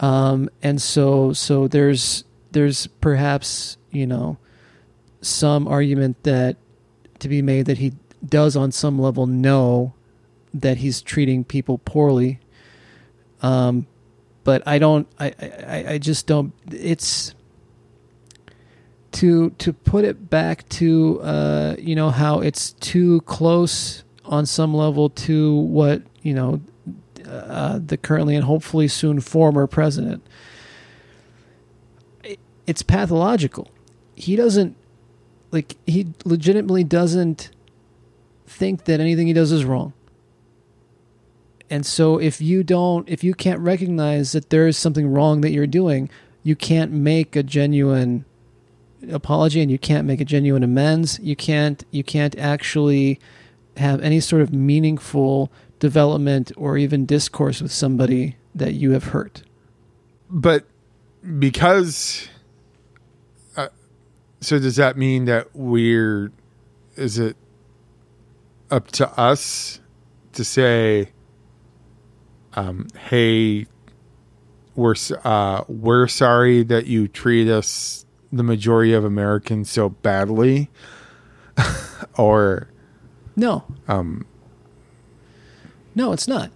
Um, 0.00 0.48
and 0.62 0.80
so 0.82 1.32
so 1.32 1.68
there's 1.68 2.24
there's 2.50 2.86
perhaps 2.86 3.76
you 3.90 4.06
know 4.06 4.38
some 5.20 5.68
argument 5.68 6.22
that 6.24 6.56
to 7.20 7.28
be 7.28 7.40
made 7.40 7.66
that 7.66 7.78
he 7.78 7.92
does 8.24 8.56
on 8.56 8.72
some 8.72 8.98
level 8.98 9.26
know 9.26 9.94
that 10.52 10.78
he's 10.78 11.00
treating 11.00 11.44
people 11.44 11.78
poorly. 11.78 12.40
Um, 13.40 13.86
but 14.44 14.62
I 14.66 14.78
don't. 14.78 15.08
I, 15.18 15.34
I 15.40 15.84
I 15.90 15.98
just 15.98 16.26
don't. 16.26 16.52
It's 16.70 17.34
to 19.12 19.50
to 19.50 19.72
put 19.72 20.04
it 20.04 20.30
back 20.30 20.68
to 20.70 21.20
uh, 21.22 21.76
you 21.78 21.94
know 21.94 22.10
how 22.10 22.40
it's 22.40 22.72
too 22.72 23.20
close 23.22 24.04
on 24.24 24.46
some 24.46 24.74
level 24.74 25.10
to 25.10 25.56
what 25.56 26.02
you 26.22 26.34
know 26.34 26.60
uh, 27.26 27.78
the 27.84 27.96
currently 27.96 28.34
and 28.34 28.44
hopefully 28.44 28.88
soon 28.88 29.20
former 29.20 29.66
president. 29.66 30.22
It- 32.24 32.38
It's 32.66 32.82
pathological. 32.82 33.68
He 34.14 34.36
doesn't 34.36 34.76
like 35.50 35.76
he 35.86 36.08
legitimately 36.24 36.84
doesn't 36.84 37.50
think 38.46 38.84
that 38.84 39.00
anything 39.00 39.26
he 39.26 39.32
does 39.32 39.52
is 39.52 39.64
wrong. 39.64 39.92
And 41.70 41.86
so 41.86 42.18
if 42.18 42.40
you 42.40 42.62
don't 42.62 43.08
if 43.08 43.24
you 43.24 43.34
can't 43.34 43.60
recognize 43.60 44.32
that 44.32 44.50
there 44.50 44.66
is 44.66 44.76
something 44.76 45.08
wrong 45.08 45.40
that 45.40 45.52
you're 45.52 45.66
doing, 45.66 46.10
you 46.42 46.54
can't 46.56 46.92
make 46.92 47.34
a 47.36 47.42
genuine 47.42 48.24
apology 49.10 49.60
and 49.60 49.70
you 49.70 49.78
can't 49.78 50.06
make 50.06 50.20
a 50.20 50.24
genuine 50.24 50.62
amends. 50.62 51.18
You 51.20 51.36
can't 51.36 51.84
you 51.90 52.04
can't 52.04 52.36
actually 52.38 53.20
have 53.76 54.00
any 54.02 54.20
sort 54.20 54.42
of 54.42 54.52
meaningful 54.52 55.50
development 55.78 56.52
or 56.56 56.78
even 56.78 57.06
discourse 57.06 57.60
with 57.60 57.72
somebody 57.72 58.36
that 58.54 58.74
you 58.74 58.92
have 58.92 59.04
hurt. 59.04 59.42
But 60.30 60.64
because, 61.38 62.28
uh, 63.56 63.68
so 64.40 64.58
does 64.58 64.76
that 64.76 64.96
mean 64.96 65.24
that 65.26 65.48
we're? 65.54 66.32
Is 66.96 67.18
it 67.18 67.36
up 68.70 68.90
to 68.92 69.08
us 69.18 69.80
to 70.34 70.44
say, 70.44 71.08
um, 72.54 72.86
"Hey, 73.08 73.66
we're 74.74 74.94
uh, 75.24 75.64
we're 75.68 76.08
sorry 76.08 76.62
that 76.64 76.86
you 76.86 77.08
treat 77.08 77.48
us, 77.48 78.06
the 78.32 78.42
majority 78.42 78.92
of 78.92 79.04
Americans, 79.04 79.70
so 79.70 79.90
badly," 79.90 80.70
or 82.16 82.68
No. 83.36 83.64
um, 83.88 84.24
No, 85.94 86.12
it's 86.12 86.26
not. 86.26 86.50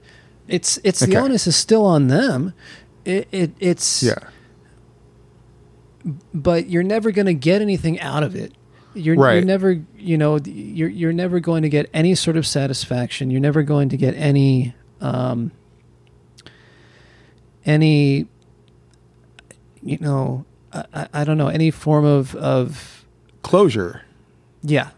It's 0.48 0.78
it's 0.84 1.00
the 1.00 1.16
onus 1.16 1.46
is 1.46 1.56
still 1.56 1.84
on 1.84 2.06
them. 2.06 2.52
It, 3.04 3.28
it 3.32 3.52
it's 3.60 4.02
yeah. 4.02 4.14
but 6.32 6.68
you're 6.68 6.82
never 6.82 7.10
going 7.10 7.26
to 7.26 7.34
get 7.34 7.60
anything 7.62 8.00
out 8.00 8.22
of 8.22 8.34
it. 8.36 8.52
You're, 8.94 9.16
you're 9.36 9.44
never, 9.44 9.82
you 9.98 10.16
know, 10.16 10.38
you're 10.44 10.88
you're 10.88 11.12
never 11.12 11.38
going 11.40 11.62
to 11.62 11.68
get 11.68 11.90
any 11.92 12.14
sort 12.14 12.36
of 12.38 12.46
satisfaction. 12.46 13.30
You're 13.30 13.40
never 13.42 13.62
going 13.62 13.90
to 13.90 13.96
get 13.96 14.14
any 14.14 14.74
um, 15.00 15.50
any 17.64 18.26
you 19.82 19.98
know 20.00 20.44
I, 20.92 21.08
I, 21.12 21.24
don't 21.24 21.38
know 21.38 21.48
any 21.48 21.70
form 21.70 22.04
of 22.04 22.34
of 22.36 23.04
closure. 23.42 24.02
Yeah. 24.62 24.90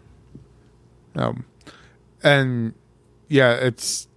Um, 1.15 1.45
and 2.23 2.73
yeah, 3.27 3.53
it's 3.53 4.07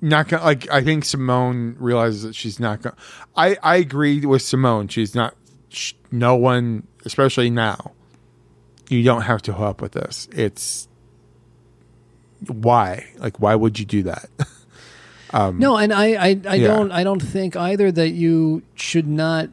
not 0.00 0.28
gonna 0.28 0.44
like. 0.44 0.68
I 0.70 0.82
think 0.82 1.04
Simone 1.04 1.76
realizes 1.78 2.22
that 2.22 2.34
she's 2.34 2.58
not 2.60 2.82
gonna. 2.82 2.96
I 3.36 3.56
I 3.62 3.76
agree 3.76 4.24
with 4.26 4.42
Simone. 4.42 4.88
She's 4.88 5.14
not. 5.14 5.34
Sh- 5.68 5.94
no 6.10 6.34
one, 6.36 6.86
especially 7.04 7.50
now. 7.50 7.92
You 8.88 9.02
don't 9.02 9.22
have 9.22 9.42
to 9.42 9.52
hook 9.52 9.68
up 9.68 9.82
with 9.82 9.92
this. 9.92 10.28
It's 10.32 10.88
why. 12.46 13.06
Like, 13.18 13.40
why 13.40 13.54
would 13.54 13.78
you 13.78 13.84
do 13.84 14.04
that? 14.04 14.28
um, 15.32 15.58
No, 15.58 15.76
and 15.76 15.92
I, 15.92 16.14
I, 16.14 16.40
I 16.48 16.54
Yeah. 16.54 16.68
don't 16.68 16.90
I 16.92 17.04
don't 17.04 17.22
think 17.22 17.56
either 17.56 17.92
that 17.92 18.10
you 18.10 18.62
should 18.74 19.06
not 19.06 19.50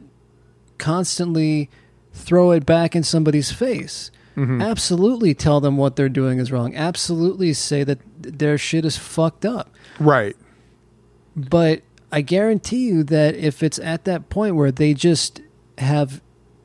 constantly 0.78 1.68
throw 2.12 2.50
it 2.50 2.64
back 2.66 2.96
in 2.96 3.02
somebody's 3.02 3.52
face. 3.52 4.10
Mhm. 4.36 4.62
Absolutely 4.62 5.34
tell 5.34 5.60
them 5.60 5.76
what 5.76 5.96
they're 5.96 6.08
doing 6.08 6.38
is 6.38 6.52
wrong. 6.52 6.74
Absolutely 6.74 7.52
say 7.52 7.84
that 7.84 7.98
their 8.20 8.58
shit 8.58 8.84
is 8.84 8.96
fucked 8.96 9.46
up. 9.46 9.70
Right. 9.98 10.36
But 11.34 11.82
I 12.12 12.20
guarantee 12.20 12.86
you 12.86 13.02
that 13.04 13.34
if 13.34 13.62
it's 13.62 13.78
at 13.78 14.04
that 14.04 14.28
point 14.28 14.56
where 14.56 14.70
they 14.72 14.94
just 14.94 15.40
have 15.78 16.20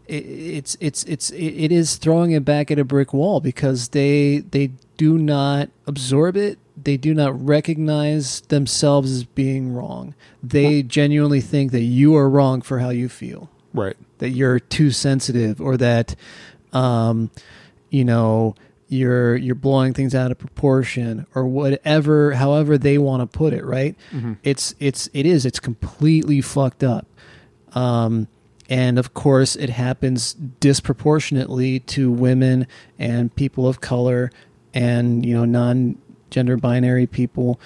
it's 0.08 0.76
it's 0.82 1.04
it's 1.06 1.30
it 1.32 1.72
is 1.72 1.96
throwing 1.96 2.32
it 2.32 2.44
back 2.44 2.70
at 2.70 2.78
a 2.80 2.84
brick 2.84 3.14
wall 3.14 3.40
because 3.40 3.90
they 3.90 4.40
they 4.52 4.72
do 4.98 5.18
not 5.18 5.70
absorb 5.88 6.36
it 6.36 6.60
they 6.82 6.98
do 6.98 7.14
not 7.14 7.46
recognize 7.46 8.42
themselves 8.50 9.10
as 9.12 9.24
being 9.24 9.74
wrong 9.74 10.14
they 10.44 10.84
genuinely 10.84 11.40
think 11.40 11.72
that 11.72 11.84
you 11.84 12.14
are 12.16 12.30
wrong 12.30 12.62
for 12.62 12.80
how 12.80 12.90
you 12.90 13.08
feel 13.08 13.50
Right. 13.74 13.96
that 14.20 14.30
you're 14.30 14.60
too 14.60 14.92
sensitive 14.92 15.60
or 15.62 15.78
that 15.78 16.16
um 16.74 17.30
you 17.90 18.04
know 18.06 18.56
you're 18.88 19.36
you're 19.38 19.56
blowing 19.56 19.94
things 19.94 20.14
out 20.14 20.32
of 20.32 20.38
proportion 20.38 21.26
or 21.34 21.46
whatever 21.48 22.32
however 22.34 22.78
they 22.78 22.98
want 22.98 23.22
to 23.22 23.38
put 23.38 23.54
it 23.54 23.64
right 23.66 23.96
Mhm. 24.12 24.38
it's 24.44 24.76
it's 24.80 25.10
it 25.14 25.26
is 25.26 25.46
it's 25.46 25.60
completely 25.60 26.42
fucked 26.42 26.84
up 26.84 27.08
um 27.74 28.28
and 28.70 28.98
of 29.00 29.14
course 29.14 29.56
it 29.56 29.70
happens 29.70 30.34
disproportionately 30.60 31.80
to 31.80 32.12
women 32.12 32.68
and 33.00 33.34
people 33.36 33.68
of 33.68 33.80
color 33.82 34.32
and 34.74 35.26
you 35.26 35.34
know 35.34 35.46
non 35.46 35.98
gender 36.30 36.58
binary 36.58 37.08
people 37.08 37.60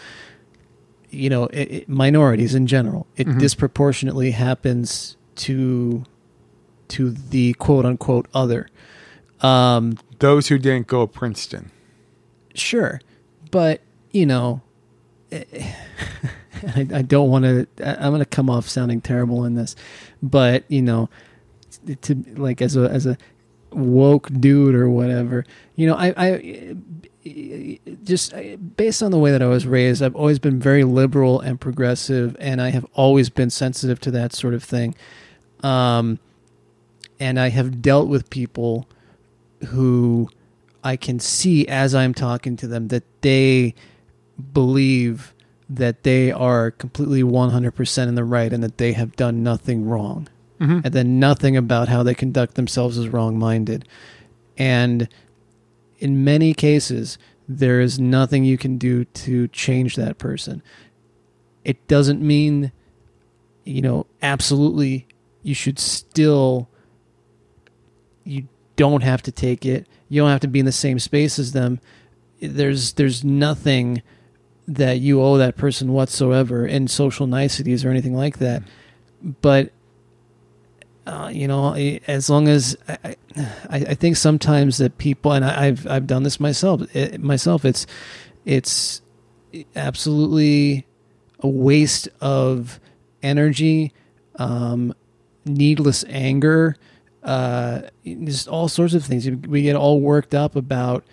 you 1.10 1.30
know 1.30 1.46
it, 1.48 1.72
it- 1.72 1.90
minorities 1.90 2.56
in 2.56 2.68
general 2.68 3.06
it 3.18 3.28
Mhm. 3.28 3.40
disproportionately 3.40 4.32
happens 4.32 5.15
to 5.36 6.04
to 6.88 7.12
the 7.12 7.54
quote 7.54 7.86
unquote 7.86 8.28
other 8.34 8.68
um 9.42 9.98
Those 10.20 10.48
who 10.48 10.58
didn't 10.58 10.88
go 10.88 11.06
to 11.06 11.12
Princeton. 11.12 11.72
sure 12.54 13.02
but 13.52 13.82
you 14.12 14.26
know 14.26 14.62
eh, 15.32 15.44
I, 16.76 16.88
I 16.94 17.02
don't 17.02 17.30
want 17.30 17.46
to 17.46 17.68
i'm 17.84 18.12
going 18.12 18.20
to 18.20 18.26
come 18.26 18.50
off 18.50 18.68
sounding 18.68 19.02
terrible 19.02 19.44
in 19.46 19.56
this 19.56 19.76
but 20.24 20.64
you 20.70 20.82
know 20.82 21.10
to 22.02 22.16
like 22.38 22.62
as 22.62 22.76
a 22.78 22.90
as 22.90 23.06
a 23.06 23.18
woke 23.72 24.30
dude 24.40 24.74
or 24.74 24.90
whatever 24.90 25.44
you 25.76 25.86
know 25.86 25.96
i 25.96 26.14
i 26.16 26.76
just 28.04 28.34
based 28.78 29.04
on 29.04 29.12
the 29.12 29.18
way 29.20 29.32
that 29.32 29.42
i 29.42 29.48
was 29.48 29.66
raised 29.68 30.02
i've 30.02 30.16
always 30.16 30.40
been 30.40 30.60
very 30.60 30.84
liberal 30.86 31.42
and 31.42 31.60
progressive 31.60 32.38
and 32.40 32.62
i 32.62 32.70
have 32.70 32.86
always 32.94 33.30
been 33.30 33.50
sensitive 33.50 34.00
to 34.00 34.12
that 34.12 34.32
sort 34.32 34.54
of 34.54 34.64
thing 34.64 34.96
um 35.66 36.20
and 37.20 37.40
i 37.40 37.50
have 37.50 37.82
dealt 37.82 38.08
with 38.08 38.30
people 38.30 38.88
who 39.68 40.30
I 40.86 40.96
can 40.98 41.20
see 41.20 41.68
as 41.68 41.96
I'm 41.96 42.14
talking 42.14 42.56
to 42.58 42.68
them 42.68 42.90
that 42.90 43.04
they 43.22 43.74
believe 44.54 45.34
that 45.68 46.04
they 46.04 46.32
are 46.32 46.70
completely 46.70 47.24
100% 47.24 48.08
in 48.08 48.14
the 48.14 48.24
right 48.24 48.54
and 48.54 48.64
that 48.64 48.78
they 48.78 48.94
have 48.94 49.16
done 49.16 49.42
nothing 49.42 49.86
wrong. 49.86 50.28
Mhm. 50.60 50.86
And 50.86 50.94
then 50.94 51.20
nothing 51.20 51.58
about 51.58 51.90
how 51.90 52.04
they 52.04 52.14
conduct 52.14 52.54
themselves 52.54 53.00
is 53.00 53.10
wrong 53.10 53.40
minded. 53.40 53.88
And 54.60 55.10
in 55.98 56.24
many 56.24 56.54
cases, 56.54 57.18
there 57.50 57.82
is 57.82 58.00
nothing 58.00 58.46
you 58.46 58.58
can 58.58 58.78
do 58.78 59.06
to 59.06 59.48
change 59.48 59.96
that 59.96 60.20
person. 60.20 60.62
It 61.64 61.88
doesn't 61.88 62.22
mean, 62.22 62.72
you 63.64 63.82
know, 63.82 64.06
absolutely 64.22 65.08
you 65.46 65.54
should 65.54 65.78
still 65.78 66.68
you 68.24 68.48
don't 68.76 69.04
have 69.04 69.22
to 69.22 69.32
take 69.32 69.66
it. 69.66 69.88
You 70.10 70.22
don't 70.22 70.32
have 70.32 70.42
to 70.42 70.48
be 70.48 70.60
in 70.60 70.66
the 70.66 70.72
same 70.72 70.98
space 70.98 71.38
as 71.38 71.54
them. 71.54 71.80
There's 72.42 72.94
there's 72.94 73.24
nothing 73.24 74.02
that 74.68 75.00
you 75.00 75.22
owe 75.22 75.38
that 75.38 75.56
person 75.56 75.94
whatsoever 75.94 76.66
in 76.66 76.88
social 76.88 77.28
niceties 77.28 77.86
or 77.86 77.92
anything 77.92 78.16
like 78.16 78.40
that. 78.40 78.64
But 79.22 79.72
uh, 81.06 81.30
you 81.32 81.48
know, 81.48 81.76
as 81.76 82.30
long 82.30 82.48
as 82.48 82.76
I, 82.88 83.16
I, 83.70 83.78
I 83.78 83.94
think 83.94 84.18
sometimes 84.18 84.80
that 84.80 84.98
people 84.98 85.32
and 85.32 85.46
I, 85.46 85.68
I've 85.68 85.88
I've 85.88 86.08
done 86.08 86.24
this 86.24 86.40
myself. 86.40 86.82
It, 86.96 87.22
myself, 87.22 87.64
it's 87.64 87.86
it's 88.44 89.02
absolutely 89.76 90.88
a 91.42 91.48
waste 91.48 92.10
of 92.20 92.80
energy, 93.22 93.94
um, 94.38 94.96
needless 95.46 96.04
anger, 96.10 96.76
uh, 97.24 97.82
just 98.04 98.48
all 98.48 98.68
sorts 98.68 98.94
of 98.94 99.06
things. 99.06 99.30
We 99.30 99.62
get 99.62 99.76
all 99.76 100.02
worked 100.02 100.34
up 100.36 100.56
about 100.56 101.04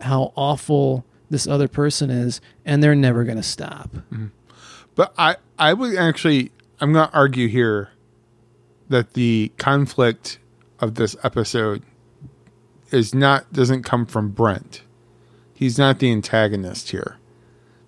how 0.00 0.32
awful 0.36 1.04
this 1.30 1.46
other 1.46 1.68
person 1.68 2.10
is, 2.10 2.40
and 2.64 2.82
they're 2.82 2.94
never 2.94 3.24
going 3.24 3.36
to 3.36 3.42
stop. 3.42 3.90
But 4.94 5.14
I, 5.18 5.36
I 5.58 5.74
would 5.74 5.96
actually, 5.96 6.52
I'm 6.80 6.92
going 6.92 7.08
to 7.08 7.14
argue 7.14 7.48
here 7.48 7.90
that 8.88 9.14
the 9.14 9.52
conflict 9.58 10.38
of 10.80 10.94
this 10.94 11.16
episode 11.22 11.82
is 12.90 13.14
not, 13.14 13.52
doesn't 13.52 13.82
come 13.82 14.06
from 14.06 14.30
Brent. 14.30 14.82
He's 15.52 15.76
not 15.76 15.98
the 15.98 16.10
antagonist 16.10 16.90
here. 16.90 17.16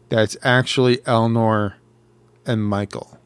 That's 0.08 0.36
actually 0.42 1.00
Eleanor 1.06 1.76
and 2.44 2.64
Michael. 2.64 3.19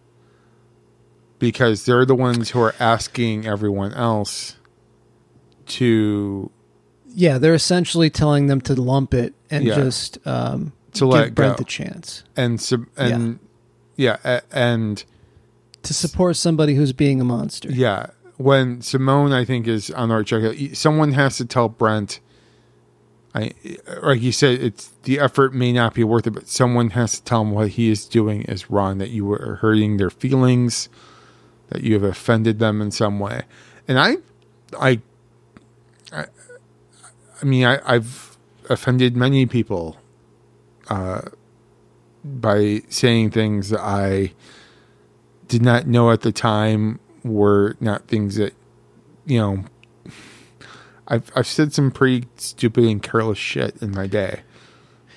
Because 1.44 1.84
they're 1.84 2.04
the 2.06 2.14
ones 2.14 2.50
who 2.50 2.60
are 2.60 2.74
asking 2.80 3.46
everyone 3.46 3.92
else 3.94 4.56
to 5.66 6.50
Yeah, 7.14 7.38
they're 7.38 7.54
essentially 7.54 8.10
telling 8.10 8.46
them 8.48 8.60
to 8.62 8.74
lump 8.74 9.14
it 9.14 9.34
and 9.50 9.64
Yeah. 9.64 9.74
just 9.76 10.18
um, 10.26 10.72
to 10.94 11.00
give 11.00 11.08
let 11.08 11.34
Brent 11.34 11.58
go. 11.58 11.62
a 11.62 11.64
chance 11.64 12.24
and 12.36 12.60
sub- 12.60 12.86
and 12.96 13.38
yeah, 13.96 14.16
a- 14.24 14.42
and 14.52 15.04
to 15.82 15.92
support 15.94 16.36
somebody 16.36 16.74
who's 16.74 16.92
being 16.92 17.20
a 17.20 17.24
monster. 17.24 17.70
yeah 17.70 18.06
when 18.36 18.80
Simone 18.80 19.32
I 19.32 19.44
think 19.44 19.66
is 19.68 19.90
on 19.90 20.08
the 20.08 20.16
right 20.16 20.26
track 20.26 20.56
someone 20.74 21.12
has 21.12 21.36
to 21.36 21.44
tell 21.44 21.68
Brent 21.68 22.20
I 23.34 23.52
like 24.02 24.20
you 24.22 24.32
said 24.32 24.60
it's 24.60 24.90
the 25.04 25.18
effort 25.20 25.54
may 25.54 25.72
not 25.72 25.94
be 25.94 26.02
worth 26.04 26.26
it 26.26 26.30
but 26.32 26.48
someone 26.48 26.90
has 26.90 27.12
to 27.18 27.22
tell 27.24 27.42
him 27.42 27.50
what 27.52 27.68
he 27.70 27.90
is 27.90 28.06
doing 28.06 28.42
is 28.42 28.70
wrong 28.70 28.98
that 28.98 29.10
you 29.10 29.30
are 29.32 29.56
hurting 29.60 29.96
their 29.98 30.10
feelings 30.10 30.88
that 31.68 31.82
you 31.82 31.94
have 31.94 32.02
offended 32.02 32.58
them 32.58 32.80
in 32.80 32.90
some 32.90 33.18
way 33.18 33.42
and 33.88 33.98
I 33.98 34.16
I 34.78 35.00
I, 36.12 36.26
I 37.40 37.44
mean 37.44 37.64
I, 37.64 37.80
I've 37.84 38.36
offended 38.68 39.16
many 39.16 39.46
people 39.46 39.98
uh, 40.88 41.22
by 42.24 42.82
saying 42.88 43.30
things 43.30 43.70
that 43.70 43.80
I 43.80 44.32
did 45.48 45.62
not 45.62 45.86
know 45.86 46.10
at 46.10 46.22
the 46.22 46.32
time 46.32 47.00
were 47.22 47.76
not 47.80 48.06
things 48.06 48.36
that 48.36 48.54
you 49.26 49.38
know 49.38 49.64
I've 51.06 51.30
I've 51.34 51.46
said 51.46 51.72
some 51.72 51.90
pretty 51.90 52.26
stupid 52.36 52.84
and 52.84 53.02
careless 53.02 53.38
shit 53.38 53.80
in 53.82 53.90
my 53.90 54.06
day. 54.06 54.42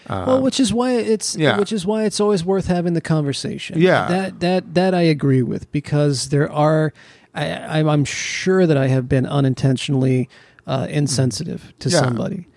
Um, 0.10 0.26
well, 0.26 0.42
which 0.42 0.60
is 0.60 0.74
why 0.74 0.94
it's 0.94 1.36
yeah. 1.36 1.58
which 1.60 1.72
is 1.74 1.86
why 1.86 2.04
it's 2.06 2.20
always 2.20 2.44
worth 2.46 2.68
having 2.68 2.94
the 2.94 3.02
conversation. 3.02 3.80
Yeah. 3.80 4.08
that 4.08 4.40
that 4.40 4.74
that 4.76 4.94
I 4.94 5.02
agree 5.02 5.44
with 5.44 5.72
because 5.72 6.30
there 6.30 6.52
are. 6.52 6.94
I, 7.36 7.82
I'm- 7.84 8.04
sure 8.06 8.66
that 8.66 8.78
I 8.78 8.88
have 8.88 9.08
been 9.08 9.28
unintentionally 9.28 10.28
uh, 10.66 10.88
insensitive 10.90 11.72
to 11.80 11.90
Yeah. 11.90 12.00
somebody, 12.00 12.48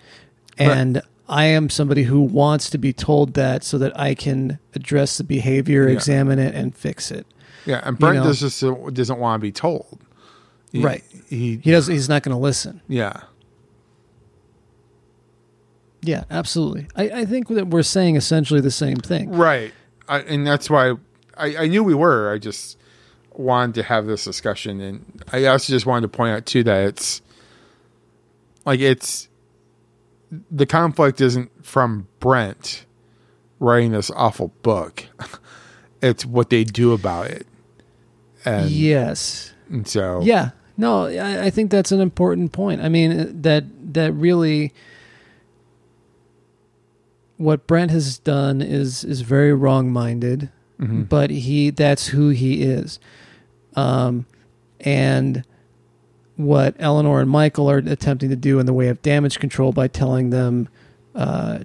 But- 0.57 0.67
and 0.77 1.01
I 1.29 1.45
am 1.45 1.69
somebody 1.69 2.03
who 2.03 2.21
wants 2.21 2.69
to 2.71 2.77
be 2.79 2.91
told 2.91 3.35
that 3.35 3.63
so 3.63 3.77
that 3.77 3.97
I 3.99 4.15
can 4.15 4.57
address 4.73 5.17
the 5.17 5.23
behavior, 5.23 5.87
Yeah. 5.87 5.93
examine 5.93 6.39
it, 6.39 6.55
and 6.55 6.75
fix 6.75 7.11
it. 7.11 7.27
yeah, 7.65 7.81
and 7.85 7.93
You 7.95 7.99
Brent 7.99 8.17
know? 8.17 8.23
does 8.23 8.39
just 8.39 8.61
doesn't 8.93 9.19
want 9.19 9.39
to 9.39 9.41
be 9.41 9.51
told. 9.51 9.99
He- 10.71 10.81
right. 10.81 11.03
He 11.29 11.57
he 11.63 11.71
does. 11.71 11.85
He's 11.87 12.09
not 12.09 12.23
going 12.23 12.35
to 12.35 12.41
listen. 12.41 12.81
yeah. 12.87 13.13
Yeah, 16.01 16.23
absolutely. 16.29 16.87
I, 16.95 17.21
I 17.21 17.25
think 17.25 17.47
that 17.49 17.67
we're 17.67 17.83
saying 17.83 18.15
essentially 18.15 18.61
the 18.61 18.71
same 18.71 18.97
thing. 18.97 19.31
Right. 19.31 19.73
I, 20.07 20.19
and 20.21 20.45
that's 20.45 20.69
why 20.69 20.95
I, 21.37 21.57
I 21.57 21.67
knew 21.67 21.83
we 21.83 21.95
were. 21.95 22.33
I 22.33 22.37
just 22.37 22.77
wanted 23.33 23.75
to 23.75 23.83
have 23.83 24.05
this 24.07 24.23
discussion, 24.23 24.81
and 24.81 25.23
I 25.31 25.45
also 25.45 25.71
just 25.71 25.85
wanted 25.85 26.01
to 26.01 26.07
point 26.09 26.35
out 26.35 26.45
too 26.45 26.63
that 26.63 26.87
it's 26.87 27.21
like 28.65 28.79
it's 28.79 29.29
the 30.49 30.65
conflict 30.65 31.21
isn't 31.21 31.65
from 31.65 32.07
Brent 32.19 32.85
writing 33.59 33.91
this 33.91 34.11
awful 34.11 34.49
book. 34.61 35.05
it's 36.01 36.25
what 36.25 36.49
they 36.49 36.63
do 36.63 36.93
about 36.93 37.27
it. 37.27 37.47
And 38.43 38.69
yes. 38.69 39.53
and 39.69 39.87
so 39.87 40.21
Yeah. 40.21 40.51
No, 40.77 41.05
I, 41.05 41.45
I 41.45 41.49
think 41.51 41.69
that's 41.69 41.91
an 41.91 42.01
important 42.01 42.53
point. 42.53 42.81
I 42.81 42.89
mean 42.89 43.11
uh, 43.11 43.25
that 43.29 43.65
that 43.93 44.13
really 44.13 44.73
what 47.41 47.65
Brent 47.67 47.91
has 47.91 48.17
done 48.19 48.61
is 48.61 49.03
is 49.03 49.21
very 49.21 49.53
wrong 49.53 49.91
minded, 49.91 50.49
Mhm. 50.79 51.09
but 51.09 51.29
he 51.29 51.69
that's 51.71 52.07
who 52.07 52.29
he 52.29 52.61
is. 52.63 52.99
Um 53.75 54.25
and 54.79 55.43
what 56.37 56.75
Eleanor 56.79 57.21
and 57.21 57.29
Michael 57.29 57.69
are 57.69 57.77
attempting 57.77 58.29
to 58.29 58.35
do 58.35 58.59
in 58.59 58.65
the 58.65 58.73
way 58.73 58.87
of 58.87 59.01
damage 59.01 59.39
control 59.39 59.71
by 59.71 59.87
telling 59.87 60.29
them 60.31 60.67
uh, 61.15 61.59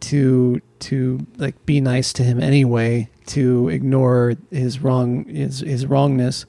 to 0.00 0.60
to 0.80 1.26
like 1.36 1.54
be 1.66 1.80
nice 1.80 2.12
to 2.14 2.22
him 2.24 2.40
anyway, 2.40 3.08
to 3.26 3.68
ignore 3.68 4.34
his 4.50 4.80
wrong 4.82 5.24
his 5.26 5.60
his 5.60 5.86
wrongness, 5.86 6.46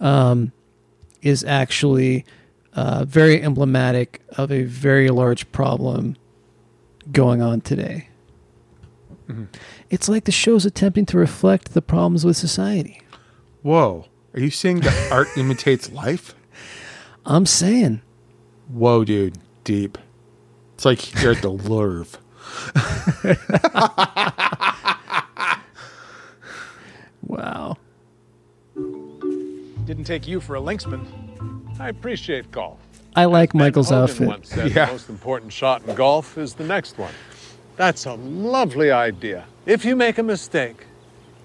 um, 0.00 0.52
is 1.22 1.42
actually 1.44 2.24
uh, 2.74 3.04
very 3.06 3.40
emblematic 3.42 4.20
of 4.36 4.50
a 4.52 4.64
very 4.64 5.08
large 5.08 5.50
problem 5.52 6.16
going 7.12 7.42
on 7.42 7.60
today. 7.60 8.08
Mhm. 9.28 9.48
It's 9.90 10.08
like 10.08 10.24
the 10.24 10.32
show's 10.32 10.64
attempting 10.64 11.06
to 11.06 11.18
reflect 11.18 11.74
the 11.74 11.82
problems 11.82 12.24
with 12.24 12.36
society. 12.36 13.00
Whoa. 13.62 14.06
Are 14.34 14.40
you 14.40 14.50
saying 14.50 14.80
that 14.80 15.12
art 15.12 15.28
imitates 15.36 15.90
life? 15.90 16.34
I'm 17.24 17.46
saying. 17.46 18.02
Whoa, 18.68 19.04
dude. 19.04 19.38
Deep. 19.64 19.98
It's 20.74 20.84
like 20.84 21.20
you're 21.22 21.32
at 21.32 21.42
the 21.42 21.48
Louvre. 21.50 22.18
Wow. 27.22 27.76
Didn't 29.84 30.04
take 30.04 30.26
you 30.28 30.40
for 30.40 30.56
a 30.56 30.60
linksman. 30.60 31.06
I 31.80 31.88
appreciate 31.88 32.50
golf. 32.50 32.78
I 33.16 33.24
like 33.24 33.54
Michael's 33.54 33.88
Hogan 33.88 34.02
outfit. 34.02 34.28
once 34.28 34.48
said 34.50 34.72
the 34.72 34.86
most 34.86 35.08
important 35.08 35.50
shot 35.50 35.82
in 35.86 35.94
golf 35.94 36.36
is 36.36 36.54
the 36.54 36.64
next 36.64 36.98
one. 36.98 37.14
That's 37.76 38.04
a 38.04 38.12
lovely 38.12 38.90
idea. 38.90 39.46
If 39.64 39.86
you 39.86 39.96
make 39.96 40.18
a 40.18 40.22
mistake, 40.22 40.86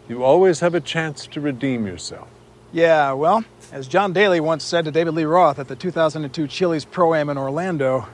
you 0.09 0.23
always 0.23 0.59
have 0.59 0.75
a 0.75 0.81
chance 0.81 1.25
to 1.27 1.39
redeem 1.39 1.87
yourself. 1.87 2.27
Yeah, 2.73 3.13
well, 3.13 3.45
as 3.71 3.87
John 3.87 4.11
Daly 4.11 4.41
once 4.41 4.65
said 4.65 4.83
to 4.85 4.91
David 4.91 5.13
Lee 5.13 5.23
Roth 5.23 5.59
at 5.59 5.69
the 5.69 5.75
2002 5.75 6.47
Chili's 6.47 6.83
Pro 6.83 7.13
Am 7.13 7.29
in 7.29 7.37
Orlando, 7.37 8.05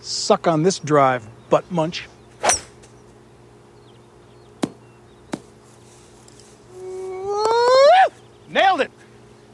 suck 0.00 0.48
on 0.48 0.64
this 0.64 0.80
drive, 0.80 1.28
butt 1.50 1.70
munch. 1.70 2.08
Nailed 8.48 8.80
it! 8.80 8.90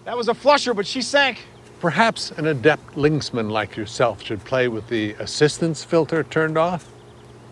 That 0.04 0.16
was 0.16 0.28
a 0.28 0.34
flusher, 0.34 0.74
but 0.74 0.86
she 0.86 1.00
sank. 1.02 1.38
Perhaps 1.80 2.30
an 2.32 2.46
adept 2.46 2.94
linksman 2.94 3.50
like 3.50 3.74
yourself 3.74 4.22
should 4.22 4.44
play 4.44 4.68
with 4.68 4.86
the 4.88 5.14
assistance 5.14 5.82
filter 5.82 6.22
turned 6.22 6.58
off. 6.58 6.92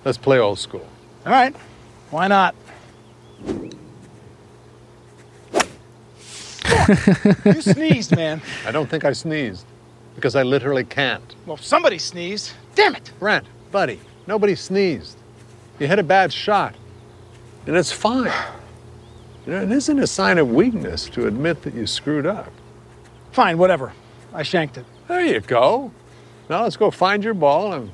Let's 0.05 0.19
play 0.19 0.39
old 0.39 0.59
school. 0.59 0.87
All 1.25 1.33
right, 1.33 1.57
why 2.11 2.29
not? 2.29 2.55
you 7.45 7.63
sneezed, 7.63 8.15
man. 8.17 8.43
I 8.67 8.71
don't 8.71 8.89
think 8.89 9.07
I 9.07 9.15
sneezed 9.15 9.65
because 10.15 10.37
I 10.37 10.43
literally 10.43 10.85
can't. 10.85 11.35
Well, 11.47 11.57
somebody 11.57 11.99
sneezed. 11.99 12.53
Damn 12.75 12.97
it! 12.97 13.11
Brent, 13.19 13.47
buddy, 13.73 13.99
nobody 14.27 14.55
sneezed. 14.55 15.17
You 15.79 15.87
hit 15.87 15.99
a 15.99 16.03
bad 16.03 16.35
shot, 16.35 16.75
and 17.67 17.75
it's 17.75 17.93
fine. 17.93 18.33
You 19.47 19.53
know, 19.53 19.63
it 19.63 19.73
isn't 19.73 19.99
a 19.99 20.07
sign 20.07 20.37
of 20.37 20.51
weakness 20.51 21.09
to 21.11 21.27
admit 21.27 21.63
that 21.63 21.75
you 21.75 21.87
screwed 21.87 22.27
up. 22.27 22.53
Fine, 23.33 23.57
whatever. 23.57 23.93
I 24.39 24.44
shanked 24.44 24.78
it. 24.78 24.85
There 25.09 25.27
you 25.27 25.40
go. 25.40 25.90
Now 26.48 26.62
let's 26.62 26.77
go 26.77 26.93
find 26.93 27.24
your 27.24 27.35
ball 27.35 27.73
and 27.73 27.90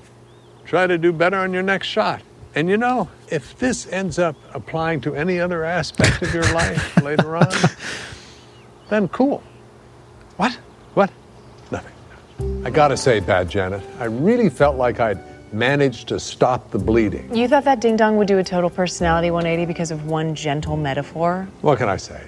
try 0.66 0.86
to 0.86 0.98
do 0.98 1.10
better 1.10 1.38
on 1.38 1.54
your 1.54 1.62
next 1.62 1.86
shot. 1.86 2.20
And 2.54 2.68
you 2.68 2.76
know, 2.76 3.08
if 3.28 3.58
this 3.58 3.86
ends 3.86 4.18
up 4.18 4.36
applying 4.52 5.00
to 5.02 5.14
any 5.14 5.40
other 5.40 5.64
aspect 5.64 6.20
of 6.20 6.34
your 6.34 6.44
life 6.52 7.02
later 7.02 7.38
on, 7.38 7.50
then 8.90 9.08
cool. 9.08 9.42
What? 10.36 10.52
What? 10.92 11.10
Nothing. 11.70 11.94
I 12.66 12.68
gotta 12.68 12.98
say, 12.98 13.20
Bad 13.20 13.48
Janet, 13.48 13.82
I 13.98 14.04
really 14.04 14.50
felt 14.50 14.76
like 14.76 15.00
I'd 15.00 15.24
managed 15.54 16.08
to 16.08 16.20
stop 16.20 16.70
the 16.70 16.78
bleeding. 16.78 17.34
You 17.34 17.48
thought 17.48 17.64
that 17.64 17.80
ding 17.80 17.96
dong 17.96 18.18
would 18.18 18.28
do 18.28 18.36
a 18.36 18.44
total 18.44 18.68
personality 18.68 19.30
180 19.30 19.64
because 19.64 19.90
of 19.90 20.04
one 20.04 20.34
gentle 20.34 20.76
metaphor? 20.76 21.48
What 21.62 21.78
can 21.78 21.88
I 21.88 21.96
say? 21.96 22.22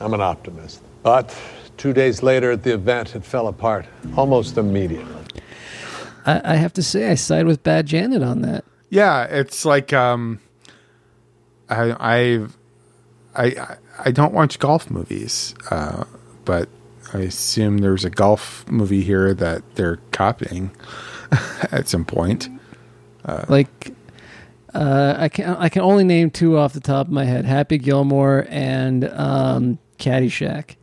I'm 0.00 0.14
an 0.14 0.22
optimist. 0.22 0.80
But 1.02 1.36
two 1.78 1.92
days 1.92 2.22
later 2.22 2.50
at 2.50 2.62
the 2.64 2.74
event, 2.74 3.14
it 3.14 3.24
fell 3.24 3.48
apart 3.48 3.86
almost 4.16 4.58
immediately. 4.58 5.14
I, 6.26 6.52
I 6.52 6.56
have 6.56 6.72
to 6.74 6.82
say, 6.82 7.10
I 7.10 7.14
side 7.14 7.46
with 7.46 7.62
Bad 7.62 7.86
Janet 7.86 8.22
on 8.22 8.42
that. 8.42 8.64
Yeah, 8.90 9.24
it's 9.24 9.64
like 9.64 9.92
um, 9.92 10.40
I 11.68 11.94
I've, 11.98 12.56
I 13.34 13.44
I 13.44 13.76
I 14.06 14.10
don't 14.10 14.32
watch 14.32 14.58
golf 14.58 14.90
movies, 14.90 15.54
uh, 15.70 16.04
but 16.44 16.68
I 17.12 17.18
assume 17.18 17.78
there's 17.78 18.04
a 18.04 18.10
golf 18.10 18.66
movie 18.68 19.02
here 19.02 19.34
that 19.34 19.62
they're 19.74 19.98
copying 20.12 20.70
at 21.70 21.88
some 21.88 22.04
point. 22.04 22.48
Uh, 23.24 23.44
Like, 23.48 23.92
uh, 24.74 25.14
I 25.18 25.28
can 25.28 25.56
I 25.56 25.68
can 25.68 25.82
only 25.82 26.04
name 26.04 26.30
two 26.30 26.56
off 26.58 26.72
the 26.72 26.80
top 26.80 27.06
of 27.08 27.12
my 27.12 27.24
head: 27.24 27.44
Happy 27.44 27.76
Gilmore 27.78 28.46
and 28.48 29.04
um, 29.10 29.78
Caddyshack. 29.98 30.76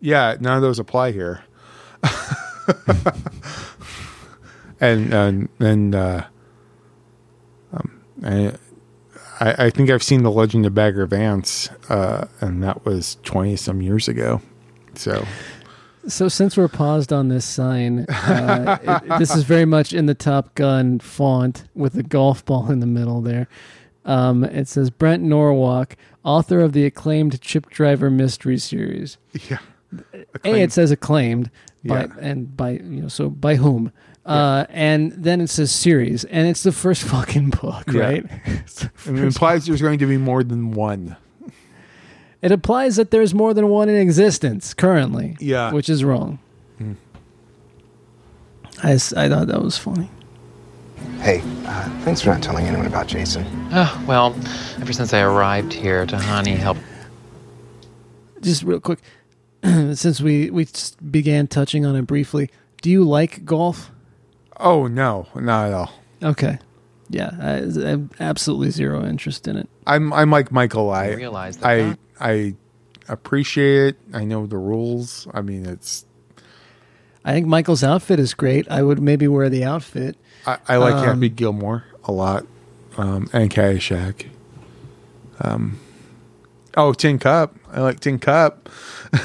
Yeah, 0.00 0.36
none 0.40 0.56
of 0.56 0.62
those 0.62 0.78
apply 0.78 1.12
here. 1.12 1.42
and 4.80 5.12
and 5.12 5.48
and 5.58 5.94
uh, 5.94 6.24
um, 7.72 8.00
I, 8.22 8.56
I 9.40 9.70
think 9.70 9.90
I've 9.90 10.02
seen 10.02 10.22
the 10.22 10.30
Legend 10.30 10.66
of 10.66 10.74
Bagger 10.74 11.06
Vance, 11.06 11.68
uh, 11.88 12.26
and 12.40 12.62
that 12.62 12.84
was 12.84 13.16
twenty 13.22 13.56
some 13.56 13.80
years 13.82 14.08
ago. 14.08 14.40
So 14.94 15.24
So 16.06 16.28
since 16.28 16.56
we're 16.56 16.68
paused 16.68 17.12
on 17.12 17.28
this 17.28 17.44
sign, 17.44 18.06
uh, 18.08 18.78
it- 18.82 19.18
this 19.18 19.34
is 19.34 19.44
very 19.44 19.64
much 19.66 19.92
in 19.92 20.06
the 20.06 20.14
Top 20.14 20.54
Gun 20.54 20.98
font 21.00 21.64
with 21.74 21.92
the 21.94 22.02
golf 22.02 22.44
ball 22.44 22.70
in 22.70 22.80
the 22.80 22.86
middle 22.86 23.20
there. 23.20 23.46
Um, 24.04 24.42
it 24.44 24.68
says 24.68 24.88
Brent 24.90 25.22
Norwalk, 25.22 25.94
author 26.24 26.60
of 26.60 26.72
the 26.72 26.86
acclaimed 26.86 27.38
Chip 27.42 27.68
Driver 27.68 28.10
mystery 28.10 28.56
series. 28.56 29.18
Yeah. 29.50 29.58
A, 30.44 30.50
it 30.62 30.72
says 30.72 30.90
acclaimed, 30.90 31.50
by, 31.84 32.04
Yeah. 32.04 32.06
and 32.20 32.56
by 32.56 32.70
you 32.72 33.02
know, 33.02 33.08
so 33.08 33.30
by 33.30 33.56
whom? 33.56 33.92
Uh, 34.26 34.66
and 34.68 35.12
then 35.12 35.40
it 35.40 35.48
says 35.48 35.72
series, 35.72 36.24
and 36.24 36.46
it's 36.46 36.62
the 36.62 36.72
first 36.72 37.02
fucking 37.14 37.50
book, 37.50 37.84
Yeah. 37.92 38.00
right? 38.00 38.24
it 38.46 38.90
implies 39.06 39.64
there's 39.66 39.80
going 39.80 39.98
to 40.00 40.06
be 40.06 40.18
more 40.18 40.44
than 40.44 40.72
one. 40.72 41.16
It 42.42 42.52
implies 42.52 42.96
that 42.96 43.10
there's 43.10 43.34
more 43.34 43.52
than 43.54 43.68
one 43.68 43.88
in 43.88 43.96
existence 43.96 44.72
currently. 44.74 45.36
Yeah. 45.40 45.72
Which 45.72 45.88
is 45.88 46.04
wrong. 46.04 46.38
I 48.82 48.90
I, 48.90 48.92
s- 48.92 49.12
I 49.12 49.28
thought 49.28 49.48
that 49.48 49.60
was 49.62 49.76
funny. 49.76 50.08
Hey, 51.20 51.40
uh, 51.66 51.88
thanks 52.02 52.20
for 52.20 52.30
not 52.30 52.42
telling 52.42 52.66
anyone 52.66 52.86
about 52.86 53.06
Jason. 53.08 53.44
Oh, 53.72 54.04
well, 54.06 54.36
ever 54.80 54.92
since 54.92 55.12
I 55.12 55.20
arrived 55.20 55.72
here, 55.72 56.06
Tahani 56.06 56.56
helped. 56.56 56.80
Just 58.40 58.62
real 58.62 58.78
quick, 58.78 59.00
since 59.94 60.20
we, 60.20 60.50
we 60.50 60.64
just 60.64 61.10
began 61.10 61.46
touching 61.46 61.84
on 61.86 61.96
it 61.96 62.02
briefly, 62.02 62.50
do 62.82 62.90
you 62.90 63.04
like 63.04 63.44
golf? 63.44 63.90
Oh 64.58 64.86
no, 64.86 65.26
not 65.34 65.66
at 65.68 65.72
all. 65.74 65.92
Okay. 66.22 66.58
Yeah, 67.10 67.30
I, 67.40 67.54
I 67.86 67.88
have 67.90 68.08
absolutely 68.20 68.70
zero 68.70 69.04
interest 69.04 69.48
in 69.48 69.56
it. 69.56 69.68
I'm 69.86 70.12
I'm 70.12 70.30
like 70.30 70.52
Michael. 70.52 70.90
I 70.90 71.08
realize 71.12 71.56
that 71.58 71.66
I 71.66 71.76
that- 71.82 71.98
I 72.20 72.54
appreciate 73.08 73.94
it. 73.94 73.96
I 74.12 74.24
know 74.24 74.46
the 74.46 74.58
rules. 74.58 75.26
I 75.32 75.40
mean, 75.40 75.64
it's 75.64 76.04
I 77.24 77.32
think 77.32 77.46
Michael's 77.46 77.82
outfit 77.84 78.18
is 78.20 78.34
great. 78.34 78.70
I 78.70 78.82
would 78.82 79.00
maybe 79.00 79.26
wear 79.28 79.48
the 79.48 79.64
outfit. 79.64 80.16
I, 80.46 80.58
I 80.68 80.76
like 80.76 80.94
Um, 80.94 81.04
Happy 81.04 81.28
Gilmore 81.30 81.84
a 82.04 82.12
lot, 82.12 82.46
um, 82.96 83.28
and 83.32 83.50
Caddyshack. 83.50 84.26
Um, 85.40 85.78
oh, 86.76 86.92
Tin 86.92 87.18
Cup. 87.18 87.56
I 87.72 87.80
like 87.80 88.00
Tin 88.00 88.18
Cup. 88.18 88.68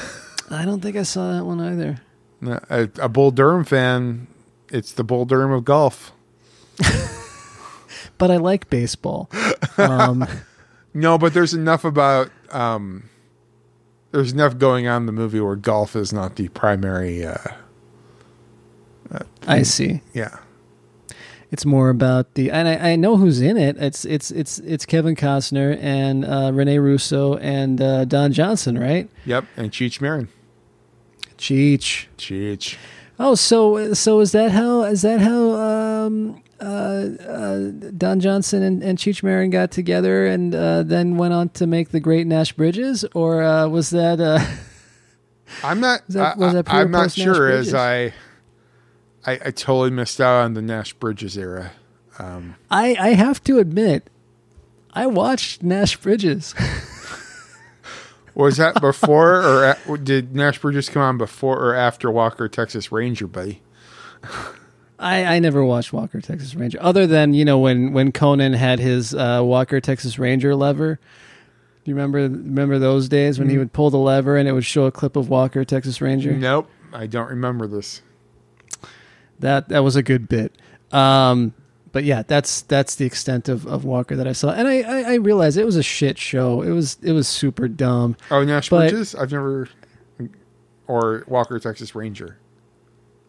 I 0.50 0.64
don't 0.64 0.80
think 0.80 0.96
I 0.96 1.02
saw 1.02 1.32
that 1.32 1.44
one 1.44 1.60
either. 1.60 2.00
A, 2.68 2.88
a 3.00 3.08
Bull 3.08 3.30
Durham 3.30 3.64
fan. 3.64 4.26
It's 4.70 4.92
the 4.92 5.04
Bull 5.04 5.24
Durham 5.24 5.52
of 5.52 5.64
golf. 5.64 6.12
But 8.18 8.30
I 8.30 8.36
like 8.36 8.70
baseball. 8.70 9.28
Um, 9.76 10.26
no, 10.94 11.18
but 11.18 11.34
there's 11.34 11.54
enough 11.54 11.84
about 11.84 12.30
um, 12.50 13.08
there's 14.12 14.32
enough 14.32 14.58
going 14.58 14.86
on 14.86 15.02
in 15.02 15.06
the 15.06 15.12
movie 15.12 15.40
where 15.40 15.56
golf 15.56 15.96
is 15.96 16.12
not 16.12 16.36
the 16.36 16.48
primary. 16.48 17.24
Uh, 17.24 17.36
uh, 19.10 19.18
I 19.46 19.62
see. 19.62 20.00
Yeah. 20.12 20.38
It's 21.54 21.64
more 21.64 21.88
about 21.88 22.34
the 22.34 22.50
and 22.50 22.66
I, 22.66 22.90
I 22.90 22.96
know 22.96 23.16
who's 23.16 23.40
in 23.40 23.56
it. 23.56 23.76
It's 23.78 24.04
it's 24.04 24.32
it's 24.32 24.58
it's 24.58 24.84
Kevin 24.84 25.14
Costner 25.14 25.78
and 25.80 26.24
uh, 26.24 26.50
Rene 26.52 26.78
Russo 26.78 27.36
and 27.36 27.80
uh, 27.80 28.06
Don 28.06 28.32
Johnson, 28.32 28.76
right? 28.76 29.08
Yep, 29.24 29.44
and 29.56 29.70
Cheech 29.70 30.00
Marin. 30.00 30.26
Cheech. 31.38 32.06
Cheech. 32.18 32.76
Oh, 33.20 33.36
so 33.36 33.94
so 33.94 34.18
is 34.18 34.32
that 34.32 34.50
how 34.50 34.82
is 34.82 35.02
that 35.02 35.20
how 35.20 35.52
um, 35.52 36.42
uh, 36.60 36.64
uh, 36.64 37.70
Don 37.96 38.18
Johnson 38.18 38.64
and, 38.64 38.82
and 38.82 38.98
Cheech 38.98 39.22
Marin 39.22 39.50
got 39.50 39.70
together 39.70 40.26
and 40.26 40.56
uh, 40.56 40.82
then 40.82 41.16
went 41.18 41.34
on 41.34 41.50
to 41.50 41.68
make 41.68 41.90
the 41.90 42.00
great 42.00 42.26
Nash 42.26 42.52
Bridges, 42.52 43.04
or 43.14 43.44
uh, 43.44 43.68
was 43.68 43.90
that? 43.90 44.18
Uh, 44.20 44.44
I'm 45.62 45.78
not. 45.78 46.02
Was 46.08 46.14
that- 46.14 46.64
I, 46.66 46.80
I'm 46.80 46.90
not 46.90 47.12
sure 47.12 47.48
as? 47.48 47.74
I, 47.74 48.12
I, 49.26 49.32
I 49.32 49.50
totally 49.50 49.90
missed 49.90 50.20
out 50.20 50.44
on 50.44 50.54
the 50.54 50.62
Nash 50.62 50.92
Bridges 50.94 51.36
era. 51.38 51.72
Um, 52.18 52.54
I 52.70 52.96
I 53.00 53.08
have 53.14 53.42
to 53.44 53.58
admit, 53.58 54.08
I 54.92 55.06
watched 55.06 55.62
Nash 55.62 55.96
Bridges. 55.96 56.54
was 58.34 58.56
that 58.56 58.80
before 58.80 59.42
or 59.42 59.76
a- 59.88 59.98
did 59.98 60.34
Nash 60.34 60.58
Bridges 60.60 60.88
come 60.88 61.02
on 61.02 61.18
before 61.18 61.58
or 61.58 61.74
after 61.74 62.10
Walker 62.10 62.48
Texas 62.48 62.90
Ranger, 62.90 63.26
buddy? 63.26 63.62
I, 64.98 65.24
I 65.24 65.38
never 65.40 65.64
watched 65.64 65.92
Walker 65.92 66.20
Texas 66.20 66.54
Ranger, 66.54 66.78
other 66.80 67.06
than 67.06 67.34
you 67.34 67.44
know 67.44 67.58
when 67.58 67.92
when 67.92 68.12
Conan 68.12 68.52
had 68.52 68.78
his 68.78 69.14
uh, 69.14 69.40
Walker 69.42 69.80
Texas 69.80 70.18
Ranger 70.18 70.54
lever. 70.54 70.98
Do 71.84 71.90
you 71.90 71.94
remember 71.96 72.20
remember 72.20 72.78
those 72.78 73.08
days 73.08 73.38
when 73.38 73.50
he 73.50 73.56
Mm. 73.56 73.58
would 73.58 73.72
pull 73.74 73.90
the 73.90 73.98
lever 73.98 74.36
and 74.38 74.48
it 74.48 74.52
would 74.52 74.64
show 74.64 74.84
a 74.86 74.92
clip 74.92 75.16
of 75.16 75.28
Walker 75.28 75.64
Texas 75.64 76.00
Ranger? 76.00 76.32
Nope, 76.32 76.70
I 76.92 77.06
don't 77.06 77.28
remember 77.28 77.66
this. 77.66 78.00
That 79.44 79.68
that 79.68 79.80
was 79.84 79.94
a 79.94 80.02
good 80.02 80.28
bit. 80.28 80.56
Um, 80.90 81.52
but 81.92 82.02
yeah, 82.04 82.22
that's 82.26 82.62
that's 82.62 82.96
the 82.96 83.04
extent 83.04 83.48
of, 83.48 83.66
of 83.66 83.84
Walker 83.84 84.16
that 84.16 84.26
I 84.26 84.32
saw, 84.32 84.50
and 84.52 84.66
I, 84.66 84.80
I 84.80 85.12
I 85.12 85.14
realized 85.16 85.58
it 85.58 85.64
was 85.64 85.76
a 85.76 85.82
shit 85.82 86.18
show. 86.18 86.62
It 86.62 86.70
was 86.70 86.96
it 87.02 87.12
was 87.12 87.28
super 87.28 87.68
dumb. 87.68 88.16
Oh, 88.30 88.42
Nash 88.42 88.68
But- 88.70 88.90
Bridges? 88.90 89.14
I've 89.14 89.30
never. 89.32 89.68
Or 90.86 91.24
Walker 91.28 91.58
Texas 91.58 91.94
Ranger. 91.94 92.36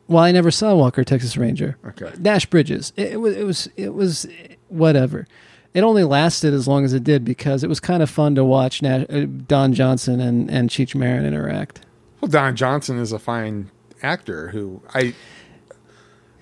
Well, 0.07 0.23
I 0.23 0.31
never 0.31 0.51
saw 0.51 0.75
Walker 0.75 1.03
Texas 1.03 1.35
Ranger. 1.37 1.77
Okay. 1.85 2.11
Nash 2.19 2.45
Bridges. 2.45 2.91
It, 2.95 3.13
it 3.13 3.17
was 3.17 3.35
it 3.35 3.43
was 3.43 3.67
it 3.77 3.93
was 3.93 4.27
whatever. 4.69 5.27
It 5.73 5.81
only 5.83 6.03
lasted 6.03 6.53
as 6.53 6.67
long 6.67 6.85
as 6.85 6.93
it 6.93 7.03
did 7.03 7.25
because 7.25 7.63
it 7.63 7.67
was 7.67 7.79
kind 7.79 8.01
of 8.03 8.09
fun 8.09 8.35
to 8.35 8.45
watch 8.45 8.81
Nash, 8.81 9.05
uh, 9.09 9.25
Don 9.47 9.73
Johnson 9.73 10.19
and 10.21 10.49
and 10.49 10.69
Cheech 10.69 10.95
Marin 10.95 11.25
interact. 11.25 11.81
Well, 12.21 12.29
Don 12.29 12.55
Johnson 12.55 12.99
is 12.99 13.11
a 13.11 13.19
fine 13.19 13.69
actor 14.01 14.49
who 14.49 14.81
I. 14.93 15.13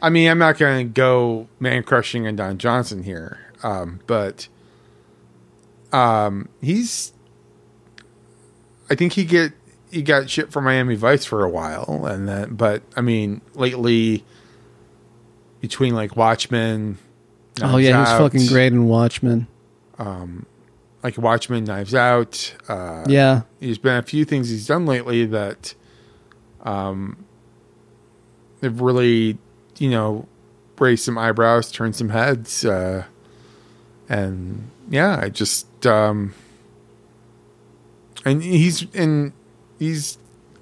I 0.03 0.09
mean, 0.09 0.29
I'm 0.29 0.37
not 0.37 0.57
going 0.59 0.85
to 0.87 0.93
go 0.93 1.47
man 1.59 1.81
crushing 1.81 2.27
on 2.27 2.35
Don 2.35 2.57
Johnson 2.59 3.01
here, 3.03 3.39
um, 3.63 4.01
but 4.05 4.47
um, 5.91 6.49
he's. 6.61 7.13
I 8.89 8.95
think 8.95 9.13
he 9.13 9.23
get 9.23 9.53
he 9.89 10.01
got 10.01 10.29
shit 10.29 10.51
for 10.51 10.61
Miami 10.61 10.95
Vice 10.95 11.23
for 11.25 11.43
a 11.43 11.49
while, 11.49 12.05
and 12.05 12.27
then 12.27 12.53
but 12.55 12.83
I 12.97 13.01
mean 13.01 13.41
lately, 13.55 14.23
between 15.61 15.95
like 15.95 16.15
Watchmen. 16.17 16.97
oh 17.61 17.77
yeah, 17.77 17.91
he 17.93 17.97
was 17.97 18.09
fucking 18.09 18.47
great 18.47 18.73
in 18.73 18.85
Watchmen. 18.87 19.47
Um, 19.97 20.45
like 21.01 21.17
Watchmen, 21.17 21.63
Knives 21.63 21.95
Out. 21.95 22.55
Uh, 22.67 23.05
Yeah. 23.07 23.43
there's 23.61 23.77
been 23.77 23.95
a 23.97 24.01
few 24.01 24.25
things 24.25 24.49
he's 24.49 24.67
done 24.67 24.85
lately 24.85 25.25
that, 25.27 25.75
um, 26.63 27.25
have 28.61 28.81
really, 28.81 29.37
you 29.77 29.89
know, 29.89 30.27
raise 30.79 31.03
some 31.03 31.17
eyebrows, 31.17 31.71
turn 31.71 31.93
some 31.93 32.09
heads, 32.09 32.65
uh, 32.65 33.05
and 34.09 34.69
yeah, 34.89 35.19
I 35.21 35.29
just, 35.29 35.85
um, 35.85 36.33
and 38.25 38.43
he's 38.43 38.85
and 38.93 39.33
he's, 39.79 40.17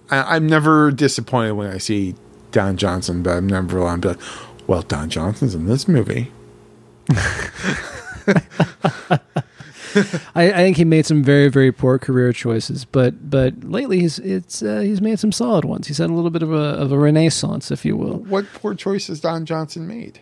I, 0.10 0.36
I'm 0.36 0.48
never 0.48 0.92
disappointed 0.92 1.54
when 1.54 1.70
I 1.72 1.78
see 1.78 2.16
Don 2.52 2.78
Johnson, 2.78 3.24
but 3.24 3.38
I'm 3.38 3.48
never 3.48 3.86
I'm 3.86 4.02
like, 4.02 4.20
well, 4.68 4.82
Don 4.84 5.10
Johnson's 5.10 5.56
in 5.56 5.66
this 5.66 5.88
movie. 5.88 6.32
I, 10.36 10.52
I 10.52 10.58
think 10.58 10.78
he 10.78 10.86
made 10.86 11.06
some 11.06 11.24
very 11.24 11.50
very 11.50 11.72
poor 11.72 12.00
career 12.00 12.34
choices, 12.34 12.86
but 12.86 13.30
but 13.30 13.64
lately 13.64 14.00
he's 14.00 14.20
it's 14.20 14.62
uh, 14.62 14.80
he's 14.80 15.02
made 15.02 15.20
some 15.20 15.32
solid 15.32 15.66
ones. 15.66 15.88
He's 15.88 15.98
had 15.98 16.10
a 16.10 16.14
little 16.14 16.30
bit 16.30 16.44
of 16.44 16.52
a 16.52 16.56
of 16.56 16.92
a 16.92 16.98
renaissance, 16.98 17.72
if 17.72 17.86
you 17.86 17.98
will. 17.98 18.18
What 18.18 18.46
poor 18.54 18.76
choices 18.76 19.20
Don 19.20 19.46
Johnson 19.46 19.88
made? 19.88 20.20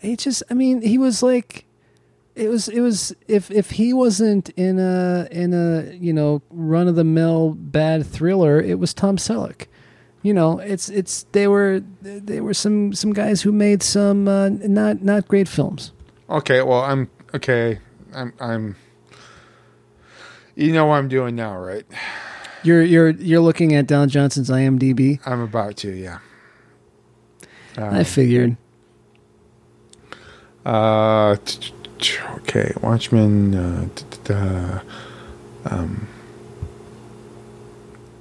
He 0.00 0.16
just, 0.16 0.42
I 0.50 0.54
mean, 0.54 0.82
he 0.82 0.96
was 0.96 1.22
like, 1.22 1.64
it 2.34 2.48
was, 2.48 2.68
it 2.68 2.80
was, 2.80 3.14
if 3.26 3.50
if 3.50 3.72
he 3.72 3.92
wasn't 3.92 4.48
in 4.50 4.78
a 4.78 5.26
in 5.30 5.52
a 5.52 5.92
you 5.94 6.12
know 6.12 6.40
run 6.50 6.86
of 6.86 6.94
the 6.94 7.04
mill 7.04 7.50
bad 7.50 8.06
thriller, 8.06 8.60
it 8.60 8.78
was 8.78 8.94
Tom 8.94 9.16
Selleck. 9.16 9.66
You 10.22 10.34
know, 10.34 10.58
it's 10.58 10.88
it's 10.88 11.24
they 11.32 11.48
were 11.48 11.82
they 12.02 12.40
were 12.40 12.54
some 12.54 12.92
some 12.92 13.12
guys 13.12 13.42
who 13.42 13.50
made 13.50 13.82
some 13.82 14.28
uh, 14.28 14.50
not 14.50 15.02
not 15.02 15.26
great 15.26 15.48
films. 15.48 15.92
Okay, 16.30 16.62
well, 16.62 16.82
I'm 16.82 17.10
okay. 17.34 17.80
I'm 18.14 18.32
I'm. 18.40 18.76
You 20.54 20.72
know 20.72 20.86
what 20.86 20.96
I'm 20.96 21.08
doing 21.08 21.36
now, 21.36 21.56
right? 21.58 21.84
You're 22.64 22.82
you're 22.82 23.10
you're 23.10 23.40
looking 23.40 23.74
at 23.74 23.86
Don 23.86 24.08
Johnson's 24.08 24.50
IMDb. 24.50 25.20
I'm 25.24 25.40
about 25.40 25.76
to, 25.78 25.90
yeah. 25.92 26.18
I 27.76 28.02
figured. 28.02 28.56
Uh, 30.66 31.36
t- 31.44 31.58
t- 31.60 31.72
t- 31.98 32.18
okay, 32.38 32.72
Watchmen. 32.82 33.54
Uh, 33.54 33.88
t- 33.94 34.32
uh, 34.34 34.80
um, 35.66 36.08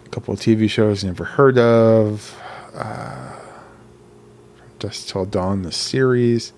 a 0.06 0.10
couple 0.10 0.34
of 0.34 0.40
TV 0.40 0.70
shows 0.70 1.04
never 1.04 1.24
heard 1.24 1.58
of. 1.58 2.40
Uh, 2.76 3.34
Dusk 4.80 5.08
Till 5.08 5.26
Dawn, 5.26 5.64
the 5.64 5.72
series. 5.72 6.54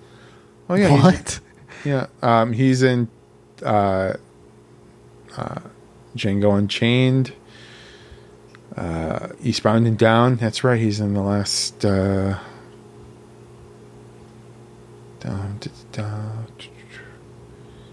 Oh 0.68 0.74
yeah, 0.74 0.90
What? 1.02 1.40
yeah, 1.84 2.06
um, 2.22 2.52
he's 2.52 2.82
in 2.82 3.08
uh, 3.62 4.16
uh, 5.36 5.60
Django 6.16 6.56
Unchained. 6.56 7.32
Uh, 8.76 9.28
Eastbound 9.42 9.86
and 9.86 9.98
Down. 9.98 10.36
That's 10.36 10.62
right. 10.62 10.80
He's 10.80 11.00
in 11.00 11.14
the 11.14 11.22
last. 11.22 11.84
Uh. 11.84 12.38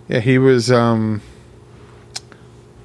Yeah, 0.07 0.19
he 0.19 0.37
was. 0.37 0.71
Um, 0.71 1.21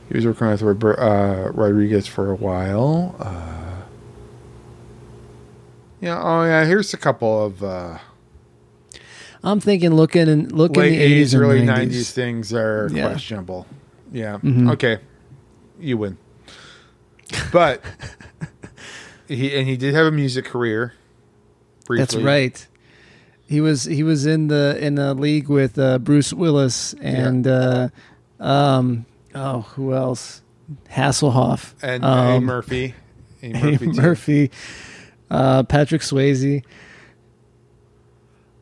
he 0.09 0.17
was 0.17 0.27
working 0.27 0.49
with 0.49 0.85
uh, 0.85 1.51
Rodriguez 1.55 2.07
for 2.07 2.31
a 2.31 2.35
while. 2.35 3.15
Uh, 3.19 3.83
yeah. 6.01 6.21
Oh, 6.21 6.45
yeah. 6.45 6.65
Here's 6.65 6.93
a 6.93 6.99
couple 6.99 7.47
of 7.47 7.63
uh, 7.63 7.99
I'm 9.45 9.61
thinking 9.61 9.95
looking 9.95 10.29
and 10.29 10.53
looking 10.53 10.81
late 10.81 10.91
the 10.91 11.23
80s 11.25 11.35
'80s, 11.35 11.39
early 11.41 11.61
90s. 11.63 11.87
'90s 11.89 12.11
things 12.13 12.53
are 12.55 12.89
Yeah. 12.93 13.09
questionable. 13.09 13.67
Yeah. 14.13 14.39
Mhm. 14.39 14.73
Okay. 14.73 14.99
You 15.81 15.97
win. 15.99 16.17
But 17.53 17.83
he 19.29 19.55
and 19.57 19.67
he 19.67 19.77
did 19.77 19.95
have 19.95 20.07
a 20.07 20.11
music 20.13 20.45
career. 20.45 20.95
That's 21.89 22.15
right. 22.15 22.67
He 23.47 23.61
was 23.61 23.85
he 23.85 24.03
was 24.03 24.25
in 24.27 24.49
the 24.49 24.79
in 24.81 24.95
the 24.95 25.13
league 25.15 25.49
with 25.49 25.79
uh, 25.79 25.99
Bruce 25.99 26.33
Willis 26.33 26.95
and 27.03 27.47
uh, 27.47 27.89
um 28.41 29.05
oh 29.35 29.63
who 29.63 29.93
else 29.93 30.41
Hasselhoff 30.91 31.75
And 31.83 32.05
um, 32.05 32.29
A. 32.29 32.41
Murphy. 32.41 32.95
A. 33.43 33.47
A. 33.51 33.53
Murphy, 33.73 33.87
too. 33.87 33.93
Murphy, 34.01 34.51
uh, 35.31 35.65
Patrick 35.65 36.01
Swayze. 36.03 36.63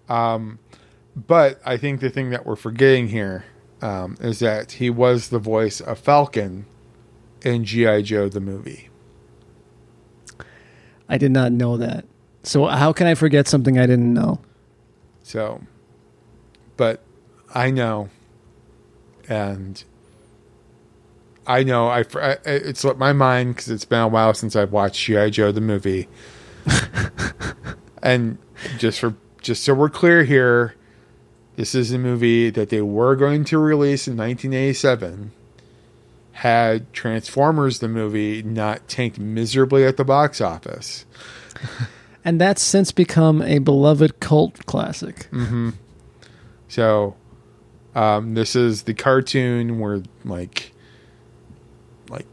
Um, 0.09 0.59
but 1.17 1.61
I 1.65 1.77
think 1.77 2.01
the 2.01 2.11
thing 2.11 2.31
that 2.31 2.47
we're 2.47 2.57
forgetting 2.57 3.09
here 3.09 3.45
um, 3.83 4.17
is 4.21 4.39
that 4.41 4.73
he 4.73 4.91
was 4.91 5.29
the 5.29 5.39
voice 5.39 5.81
of 5.81 5.99
Falcon 5.99 6.67
in 7.43 7.65
GI 7.65 8.03
Joe 8.03 8.29
the 8.29 8.41
movie. 8.41 8.89
I 11.09 11.19
did 11.19 11.33
not 11.33 11.53
know 11.53 11.77
that. 11.77 12.05
So 12.43 12.67
how 12.67 12.93
can 12.93 13.07
I 13.07 13.15
forget 13.15 13.49
something 13.49 13.79
I 13.79 13.87
didn't 13.87 14.15
know? 14.15 14.41
So, 15.23 15.63
but 16.77 17.03
I 17.55 17.71
know, 17.71 18.09
and 19.29 19.83
I 21.47 21.65
know 21.65 21.89
I, 21.89 22.05
I 22.15 22.39
it 22.45 22.77
slipped 22.77 22.99
my 22.99 23.13
mind 23.13 23.57
because 23.57 23.71
it's 23.71 23.85
been 23.85 24.01
a 24.01 24.09
while 24.09 24.35
since 24.35 24.57
I've 24.57 24.73
watched 24.73 25.05
GI 25.05 25.31
Joe 25.31 25.53
the 25.53 25.61
movie. 25.61 26.09
and 28.03 28.39
just 28.79 29.01
for 29.01 29.15
just 29.43 29.65
so 29.65 29.75
we're 29.75 29.91
clear 29.91 30.25
here, 30.25 30.75
this 31.61 31.75
is 31.75 31.93
a 31.93 31.99
movie 31.99 32.49
that 32.49 32.71
they 32.71 32.81
were 32.81 33.15
going 33.15 33.45
to 33.45 33.59
release 33.59 34.09
in 34.09 34.17
1987. 34.17 35.31
had 36.33 36.91
Transformers 36.95 37.81
the 37.81 37.89
movie 37.89 38.43
not 38.43 38.89
tanked 38.89 39.19
miserably 39.19 39.85
at 39.85 39.99
the 39.99 40.05
box 40.05 40.41
office. 40.41 41.05
And 42.23 42.39
that's 42.39 42.63
since 42.63 42.93
become 42.93 43.41
a 43.41 43.61
beloved 43.61 44.21
cult 44.21 44.67
classic. 44.67 45.25
hmm 45.25 45.71
So, 46.69 47.17
um, 47.95 48.35
this 48.35 48.55
is 48.55 48.83
the 48.83 48.93
cartoon 48.93 49.79
where 49.81 50.03
like, 50.23 50.73
like, 52.11 52.27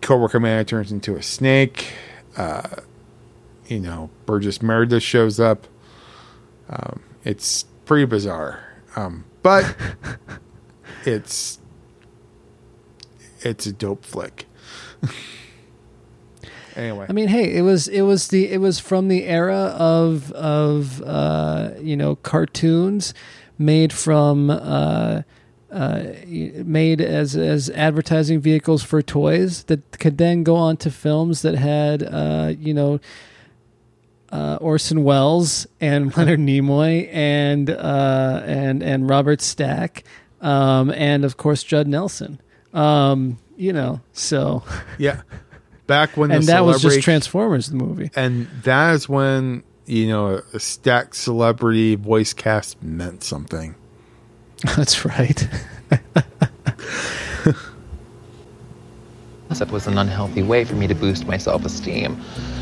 Cobra 0.00 0.40
man 0.40 0.64
turns 0.64 0.92
into 0.92 1.16
a 1.16 1.22
snake. 1.24 1.92
Uh, 2.36 2.68
you 3.66 3.80
know, 3.80 4.10
Burgess 4.26 4.62
Meredith 4.62 5.02
shows 5.02 5.40
up. 5.40 5.66
Um, 6.70 7.02
it's 7.24 7.64
pretty 7.86 8.04
bizarre, 8.04 8.62
um, 8.96 9.24
but 9.42 9.74
it's 11.06 11.58
it's 13.40 13.64
a 13.64 13.72
dope 13.72 14.04
flick. 14.04 14.46
anyway, 16.76 17.06
I 17.08 17.12
mean, 17.12 17.28
hey, 17.28 17.56
it 17.56 17.62
was 17.62 17.88
it 17.88 18.02
was 18.02 18.28
the 18.28 18.50
it 18.50 18.58
was 18.58 18.78
from 18.78 19.08
the 19.08 19.24
era 19.24 19.74
of 19.78 20.30
of 20.32 21.00
uh, 21.02 21.70
you 21.80 21.96
know 21.96 22.16
cartoons 22.16 23.14
made 23.58 23.92
from 23.92 24.50
uh, 24.50 25.22
uh, 25.72 26.02
made 26.26 27.00
as 27.00 27.36
as 27.36 27.70
advertising 27.70 28.40
vehicles 28.40 28.82
for 28.82 29.00
toys 29.00 29.64
that 29.64 29.98
could 29.98 30.18
then 30.18 30.42
go 30.42 30.56
on 30.56 30.76
to 30.76 30.90
films 30.90 31.42
that 31.42 31.54
had 31.54 32.02
uh, 32.02 32.52
you 32.58 32.74
know. 32.74 33.00
Uh, 34.36 34.56
Orson 34.60 35.02
Welles 35.02 35.66
and 35.80 36.14
Leonard 36.14 36.40
Nimoy 36.40 37.08
and 37.10 37.70
uh, 37.70 38.42
and 38.44 38.82
and 38.82 39.08
Robert 39.08 39.40
Stack, 39.40 40.04
um, 40.42 40.90
and 40.90 41.24
of 41.24 41.38
course 41.38 41.62
Judd 41.62 41.88
Nelson. 41.88 42.38
Um, 42.74 43.38
you 43.56 43.72
know, 43.72 44.02
so 44.12 44.62
yeah, 44.98 45.22
back 45.86 46.18
when 46.18 46.28
the 46.30 46.36
and 46.36 46.44
that 46.44 46.66
was 46.66 46.82
just 46.82 47.00
Transformers 47.00 47.68
the 47.68 47.76
movie. 47.76 48.10
and 48.14 48.46
that 48.64 48.94
is 48.94 49.08
when 49.08 49.64
you 49.86 50.06
know 50.06 50.42
a 50.52 50.60
stacked 50.60 51.16
celebrity 51.16 51.94
voice 51.94 52.34
cast 52.34 52.82
meant 52.82 53.24
something. 53.24 53.74
That's 54.76 55.06
right. 55.06 55.48
It 59.58 59.70
was 59.70 59.86
an 59.86 59.96
unhealthy 59.96 60.42
way 60.42 60.64
for 60.64 60.74
me 60.74 60.86
to 60.86 60.94
boost 60.94 61.26
my 61.26 61.38
self 61.38 61.64
esteem. 61.64 62.20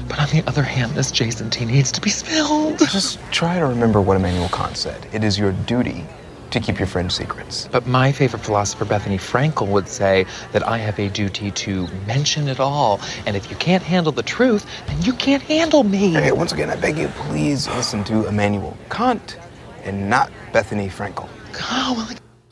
But 0.08 0.20
on 0.20 0.28
the 0.28 0.44
other 0.46 0.62
hand, 0.62 0.92
this 0.92 1.10
Jason 1.10 1.50
tea 1.50 1.64
needs 1.64 1.90
to 1.92 2.00
be 2.00 2.10
spilled. 2.10 2.78
Just 2.78 3.18
try 3.30 3.58
to 3.58 3.66
remember 3.66 4.00
what 4.00 4.16
Immanuel 4.16 4.48
Kant 4.48 4.76
said. 4.76 5.06
It 5.12 5.24
is 5.24 5.38
your 5.38 5.52
duty 5.52 6.04
to 6.50 6.60
keep 6.60 6.78
your 6.78 6.86
friends' 6.86 7.14
secrets. 7.16 7.68
But 7.72 7.86
my 7.86 8.12
favorite 8.12 8.42
philosopher, 8.44 8.84
Bethenny 8.84 9.16
Frankel, 9.18 9.66
would 9.68 9.88
say 9.88 10.24
that 10.52 10.62
I 10.66 10.78
have 10.78 10.98
a 11.00 11.08
duty 11.08 11.50
to 11.50 11.88
mention 12.06 12.46
it 12.48 12.60
all. 12.60 13.00
And 13.26 13.36
if 13.36 13.50
you 13.50 13.56
can't 13.56 13.82
handle 13.82 14.12
the 14.12 14.22
truth, 14.22 14.64
then 14.86 15.02
you 15.02 15.14
can't 15.14 15.42
handle 15.42 15.82
me. 15.82 16.10
Hey, 16.12 16.30
once 16.32 16.52
again, 16.52 16.70
I 16.70 16.76
beg 16.76 16.96
you, 16.96 17.08
please 17.08 17.66
listen 17.68 18.04
to 18.04 18.26
Immanuel 18.28 18.76
Kant 18.90 19.36
and 19.82 20.08
not 20.08 20.30
Bethenny 20.52 20.88
Frankel. 20.90 21.28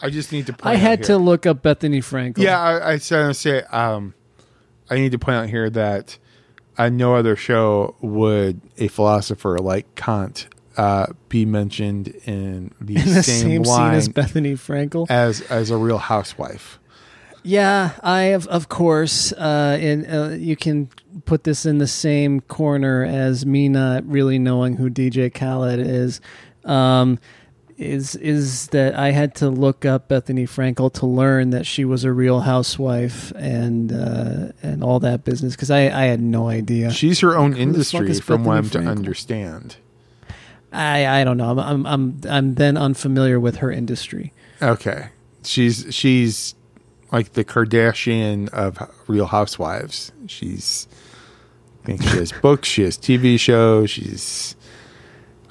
I 0.00 0.10
just 0.10 0.32
need 0.32 0.46
to. 0.46 0.52
Point 0.52 0.66
I 0.66 0.74
out 0.74 0.80
had 0.80 0.98
here- 1.00 1.06
to 1.08 1.18
look 1.18 1.46
up 1.46 1.62
Bethenny 1.62 1.98
Frankel. 1.98 2.38
Yeah, 2.38 2.60
I, 2.60 2.92
I 2.94 2.98
said 2.98 3.26
I 3.28 3.32
say 3.32 3.62
um, 3.62 4.14
I 4.90 4.96
need 4.96 5.12
to 5.12 5.18
point 5.18 5.36
out 5.36 5.48
here 5.48 5.70
that 5.70 6.18
on 6.78 6.96
no 6.96 7.14
other 7.14 7.36
show 7.36 7.94
would 8.00 8.60
a 8.78 8.88
philosopher 8.88 9.58
like 9.58 9.94
Kant 9.94 10.48
uh, 10.76 11.06
be 11.28 11.44
mentioned 11.44 12.08
in 12.24 12.72
the, 12.80 12.96
in 12.96 13.14
the 13.14 13.22
same, 13.22 13.48
same, 13.48 13.62
line 13.62 13.94
as 13.94 14.08
Bethenny 14.08 14.54
Frankel. 14.54 15.06
as 15.10 15.40
as 15.42 15.70
a 15.70 15.76
real 15.76 15.98
housewife. 15.98 16.78
Yeah, 17.44 17.90
I 18.02 18.22
have, 18.22 18.46
of 18.46 18.68
course. 18.68 19.32
Uh, 19.32 19.76
and 19.80 20.06
uh, 20.06 20.28
you 20.36 20.54
can 20.54 20.88
put 21.24 21.44
this 21.44 21.66
in 21.66 21.78
the 21.78 21.88
same 21.88 22.40
corner 22.42 23.04
as 23.04 23.44
me 23.44 23.68
not 23.68 24.06
really 24.06 24.38
knowing 24.38 24.76
who 24.76 24.88
DJ 24.88 25.32
Khaled 25.32 25.80
is. 25.80 26.20
Um, 26.64 27.18
is 27.78 28.14
is 28.16 28.68
that 28.68 28.94
I 28.94 29.10
had 29.10 29.34
to 29.36 29.48
look 29.48 29.84
up 29.84 30.08
Bethenny 30.08 30.44
Frankel 30.44 30.92
to 30.94 31.06
learn 31.06 31.50
that 31.50 31.66
she 31.66 31.84
was 31.84 32.04
a 32.04 32.12
real 32.12 32.40
housewife 32.40 33.32
and 33.36 33.92
uh, 33.92 34.52
and 34.62 34.82
all 34.82 35.00
that 35.00 35.24
business 35.24 35.54
because 35.54 35.70
I, 35.70 35.82
I 35.82 36.04
had 36.04 36.20
no 36.20 36.48
idea. 36.48 36.90
She's 36.90 37.20
her 37.20 37.36
own 37.36 37.52
fuck 37.52 37.60
industry, 37.60 38.14
from 38.20 38.44
what 38.44 38.56
I'm 38.56 38.64
Bethany 38.64 38.84
to 38.84 38.90
understand. 38.90 39.76
I 40.72 41.20
I 41.20 41.24
don't 41.24 41.36
know. 41.36 41.50
I'm 41.50 41.58
I'm 41.58 41.86
I'm, 41.86 42.20
I'm 42.28 42.54
then 42.54 42.76
unfamiliar 42.76 43.38
with 43.38 43.56
her 43.56 43.70
industry. 43.70 44.32
Okay, 44.60 45.08
she's 45.44 45.86
she's 45.90 46.54
like 47.10 47.34
the 47.34 47.44
Kardashian 47.44 48.48
of 48.50 48.78
Real 49.06 49.26
Housewives. 49.26 50.12
She's 50.26 50.88
I 51.82 51.86
think 51.86 52.02
she 52.02 52.08
has 52.18 52.32
books, 52.42 52.68
she 52.68 52.82
has 52.82 52.96
TV 52.96 53.38
shows, 53.38 53.90
she's 53.90 54.56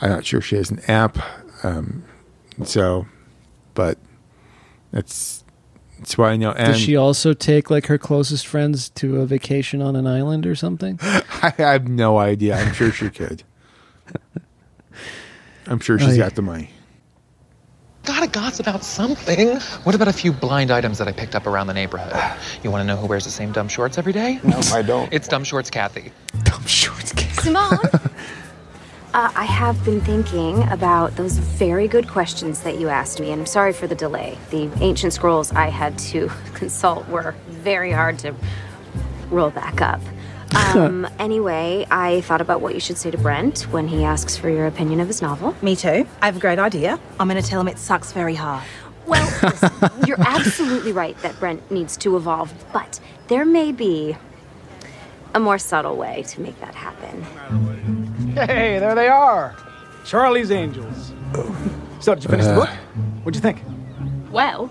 I'm 0.01 0.09
not 0.09 0.25
sure 0.25 0.39
if 0.39 0.45
she 0.45 0.55
has 0.55 0.71
an 0.71 0.81
app. 0.87 1.17
Um, 1.63 2.03
so, 2.63 3.05
but 3.73 3.97
that's 4.91 5.43
that's 5.99 6.17
why 6.17 6.31
I 6.31 6.35
know. 6.37 6.51
And 6.51 6.73
Does 6.73 6.79
she 6.81 6.95
also 6.95 7.33
take 7.33 7.69
like 7.69 7.85
her 7.87 7.97
closest 7.97 8.47
friends 8.47 8.89
to 8.89 9.21
a 9.21 9.25
vacation 9.25 9.81
on 9.81 9.95
an 9.95 10.07
island 10.07 10.45
or 10.47 10.55
something? 10.55 10.99
I 11.03 11.53
have 11.57 11.87
no 11.87 12.17
idea. 12.17 12.55
I'm 12.55 12.73
sure 12.73 12.91
she 12.91 13.09
could. 13.09 13.43
I'm 15.67 15.79
sure 15.79 15.99
she's 15.99 16.07
Oh, 16.09 16.11
yeah. 16.11 16.17
got 16.17 16.35
the 16.35 16.41
money. 16.41 16.71
Gotta 18.03 18.27
gossip 18.27 18.65
about 18.65 18.83
something. 18.83 19.57
What 19.83 19.93
about 19.93 20.07
a 20.07 20.13
few 20.13 20.31
blind 20.31 20.71
items 20.71 20.97
that 20.97 21.07
I 21.07 21.11
picked 21.11 21.35
up 21.35 21.45
around 21.45 21.67
the 21.67 21.73
neighborhood? 21.75 22.11
You 22.63 22.71
want 22.71 22.81
to 22.81 22.85
know 22.87 22.97
who 22.97 23.05
wears 23.05 23.25
the 23.25 23.29
same 23.29 23.51
dumb 23.51 23.67
shorts 23.67 23.99
every 23.99 24.11
day? 24.11 24.39
No, 24.43 24.59
I 24.73 24.81
don't. 24.81 25.13
It's 25.13 25.27
dumb 25.27 25.43
shorts, 25.43 25.69
Kathy. 25.69 26.11
Dumb 26.43 26.65
shorts, 26.65 27.13
Kathy. 27.13 27.41
Simone, 27.43 27.77
uh, 29.13 29.31
I 29.35 29.43
have 29.43 29.83
been 29.83 30.01
thinking 30.01 30.63
about 30.69 31.15
those 31.15 31.37
very 31.37 31.87
good 31.87 32.07
questions 32.07 32.61
that 32.61 32.79
you 32.79 32.89
asked 32.89 33.19
me, 33.19 33.31
and 33.31 33.41
I'm 33.41 33.45
sorry 33.45 33.73
for 33.73 33.87
the 33.87 33.95
delay. 33.95 34.37
The 34.51 34.69
ancient 34.81 35.13
scrolls 35.13 35.51
I 35.51 35.67
had 35.67 35.97
to 35.99 36.29
consult 36.53 37.07
were 37.09 37.35
very 37.47 37.91
hard 37.91 38.19
to 38.19 38.33
roll 39.29 39.49
back 39.49 39.81
up. 39.81 40.01
Um, 40.75 41.07
anyway, 41.17 41.85
I 41.89 42.21
thought 42.21 42.41
about 42.41 42.59
what 42.59 42.73
you 42.73 42.81
should 42.81 42.97
say 42.97 43.09
to 43.09 43.17
Brent 43.17 43.61
when 43.71 43.87
he 43.87 44.03
asks 44.03 44.35
for 44.35 44.49
your 44.49 44.67
opinion 44.67 44.99
of 44.99 45.07
his 45.07 45.21
novel. 45.21 45.55
Me 45.61 45.77
too. 45.77 46.05
I 46.21 46.25
have 46.25 46.35
a 46.35 46.39
great 46.41 46.59
idea. 46.59 46.99
I'm 47.19 47.29
going 47.29 47.41
to 47.41 47.47
tell 47.47 47.61
him 47.61 47.69
it 47.69 47.77
sucks 47.77 48.11
very 48.11 48.35
hard. 48.35 48.63
Well, 49.07 49.25
listen, 49.43 49.71
you're 50.05 50.19
absolutely 50.27 50.91
right 50.91 51.17
that 51.21 51.39
Brent 51.39 51.71
needs 51.71 51.95
to 51.97 52.17
evolve, 52.17 52.53
but 52.73 52.99
there 53.27 53.45
may 53.45 53.71
be 53.71 54.17
a 55.33 55.39
more 55.39 55.57
subtle 55.57 55.95
way 55.95 56.23
to 56.23 56.41
make 56.41 56.59
that 56.59 56.75
happen. 56.75 57.23
Hey, 58.33 58.79
there 58.79 58.95
they 58.95 59.07
are. 59.07 59.55
Charlie's 60.05 60.51
Angels. 60.51 61.13
So, 61.99 62.15
did 62.15 62.23
you 62.23 62.29
finish 62.29 62.45
the 62.45 62.53
uh, 62.53 62.65
book? 62.65 62.69
What'd 63.23 63.35
you 63.35 63.41
think? 63.41 63.61
Well, 64.31 64.69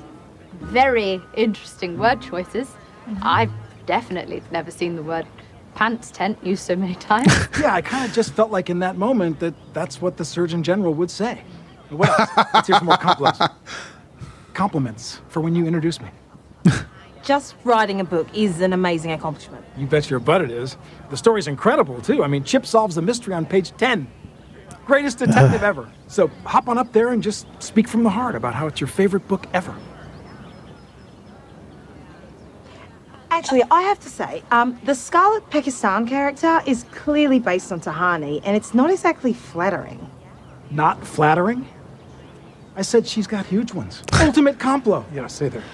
very 0.60 1.20
interesting 1.34 1.98
word 1.98 2.20
choices. 2.20 2.74
I've 3.22 3.52
definitely 3.86 4.42
never 4.50 4.70
seen 4.70 4.96
the 4.96 5.02
word 5.02 5.26
pants 5.74 6.10
tent 6.10 6.38
used 6.44 6.64
so 6.64 6.76
many 6.76 6.94
times. 6.94 7.32
Yeah, 7.60 7.74
I 7.74 7.82
kind 7.82 8.06
of 8.06 8.14
just 8.14 8.32
felt 8.32 8.50
like 8.50 8.70
in 8.70 8.78
that 8.80 8.96
moment 8.96 9.38
that 9.40 9.54
that's 9.72 10.00
what 10.00 10.16
the 10.16 10.24
Surgeon 10.24 10.62
General 10.62 10.94
would 10.94 11.10
say. 11.10 11.42
What 11.90 12.08
else? 12.08 12.30
Let's 12.54 12.68
hear 12.68 12.76
some 12.76 12.86
more 12.86 12.96
compliments. 12.96 13.40
Compliments 14.54 15.20
for 15.28 15.40
when 15.40 15.54
you 15.54 15.66
introduced 15.66 16.00
me. 16.02 16.08
Just 17.22 17.54
writing 17.64 18.00
a 18.00 18.04
book 18.04 18.28
is 18.34 18.60
an 18.60 18.72
amazing 18.72 19.12
accomplishment. 19.12 19.64
You 19.76 19.86
bet 19.86 20.08
your 20.08 20.20
butt 20.20 20.42
it 20.42 20.50
is. 20.50 20.76
The 21.10 21.16
story's 21.16 21.46
incredible, 21.46 22.00
too. 22.00 22.24
I 22.24 22.26
mean, 22.26 22.44
Chip 22.44 22.64
solves 22.64 22.94
the 22.94 23.02
mystery 23.02 23.34
on 23.34 23.44
page 23.44 23.72
10. 23.76 24.06
Greatest 24.86 25.18
detective 25.18 25.62
ever. 25.62 25.88
So 26.08 26.28
hop 26.44 26.68
on 26.68 26.78
up 26.78 26.92
there 26.92 27.10
and 27.10 27.22
just 27.22 27.46
speak 27.62 27.86
from 27.86 28.02
the 28.02 28.10
heart 28.10 28.34
about 28.34 28.54
how 28.54 28.66
it's 28.66 28.80
your 28.80 28.88
favorite 28.88 29.28
book 29.28 29.46
ever. 29.52 29.74
Actually, 33.30 33.62
I 33.70 33.82
have 33.82 34.00
to 34.00 34.08
say, 34.08 34.42
um, 34.50 34.78
the 34.84 34.94
Scarlet 34.94 35.48
Pakistan 35.50 36.06
character 36.06 36.60
is 36.66 36.84
clearly 36.90 37.38
based 37.38 37.70
on 37.70 37.80
Tahani, 37.80 38.40
and 38.44 38.56
it's 38.56 38.74
not 38.74 38.90
exactly 38.90 39.32
flattering. 39.32 40.10
Not 40.70 41.06
flattering? 41.06 41.66
I 42.76 42.82
said 42.82 43.06
she's 43.06 43.26
got 43.26 43.46
huge 43.46 43.74
ones. 43.74 44.02
Ultimate 44.20 44.58
complo. 44.58 45.04
Yeah, 45.14 45.26
say 45.26 45.48
there. 45.48 45.62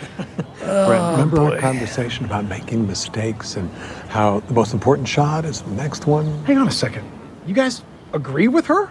Oh, 0.69 0.87
Brent, 0.89 1.13
remember 1.13 1.37
boy. 1.37 1.55
our 1.55 1.61
conversation 1.61 2.25
about 2.25 2.47
making 2.47 2.89
mistakes 2.89 3.57
and 3.57 3.71
how 4.09 4.41
the 4.41 4.55
most 4.55 4.73
important 4.73 5.07
shot 5.07 5.45
is 5.45 5.63
the 5.63 5.71
next 5.73 6.07
one? 6.07 6.27
Hang 6.45 6.59
on 6.59 6.67
a 6.67 6.73
second. 6.73 7.09
You 7.47 7.55
guys 7.55 7.83
agree 8.15 8.49
with 8.49 8.67
her? 8.67 8.91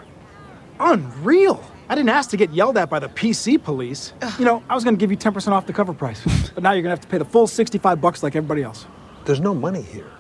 Unreal. 0.80 1.62
I 1.90 1.96
didn't 1.96 2.10
ask 2.10 2.30
to 2.30 2.38
get 2.38 2.52
yelled 2.52 2.78
at 2.78 2.90
by 2.90 3.00
the 3.00 3.10
PC 3.10 3.62
police. 3.62 4.14
You 4.40 4.46
know, 4.46 4.64
I 4.70 4.76
was 4.76 4.86
going 4.86 4.96
to 4.96 5.00
give 5.00 5.12
you 5.12 5.18
10% 5.18 5.52
off 5.52 5.66
the 5.66 5.74
cover 5.74 5.94
price, 5.94 6.22
but 6.54 6.64
now 6.64 6.72
you're 6.72 6.82
going 6.84 6.96
to 6.96 6.98
have 6.98 7.02
to 7.02 7.08
pay 7.08 7.18
the 7.18 7.26
full 7.26 7.48
65 7.48 8.00
bucks 8.00 8.24
like 8.24 8.36
everybody 8.38 8.64
else. 8.64 8.86
There's 9.26 9.42
no 9.42 9.54
money 9.54 9.82
here. 9.82 10.12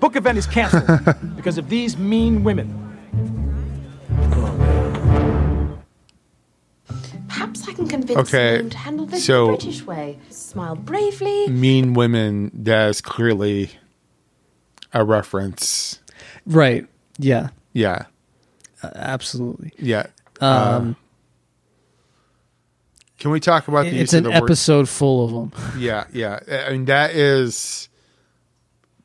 Book 0.00 0.16
event 0.16 0.36
is 0.36 0.46
canceled 0.46 0.84
because 1.36 1.56
of 1.56 1.68
these 1.70 1.96
mean 1.96 2.44
women. 2.44 2.91
Perhaps 7.42 7.68
I 7.68 7.72
can 7.72 7.88
convince 7.88 8.18
Okay, 8.32 8.58
him 8.60 8.70
to 8.70 8.78
handle 8.78 9.04
this 9.04 9.24
so- 9.26 9.46
the 9.46 9.56
British 9.56 9.82
way. 9.82 10.18
Smile 10.30 10.76
bravely. 10.76 11.48
Mean 11.48 11.92
Women, 11.92 12.52
that's 12.54 13.00
clearly 13.00 13.70
a 14.92 15.04
reference. 15.04 15.98
Right. 16.46 16.86
Yeah. 17.18 17.48
Yeah. 17.72 18.04
Uh, 18.80 18.90
absolutely. 18.94 19.72
Yeah. 19.76 20.06
Um, 20.40 20.90
Uh, 20.90 20.94
can 23.18 23.30
we 23.32 23.40
talk 23.40 23.66
about 23.66 23.86
the 23.86 23.90
it's 23.90 24.12
use 24.12 24.14
of 24.14 24.18
an 24.18 24.24
the 24.24 24.30
word- 24.40 24.44
episode 24.50 24.88
full 24.88 25.24
of 25.24 25.32
them. 25.52 25.80
Yeah, 25.80 26.04
yeah. 26.12 26.38
I 26.68 26.70
mean 26.72 26.84
that 26.86 27.10
is 27.12 27.88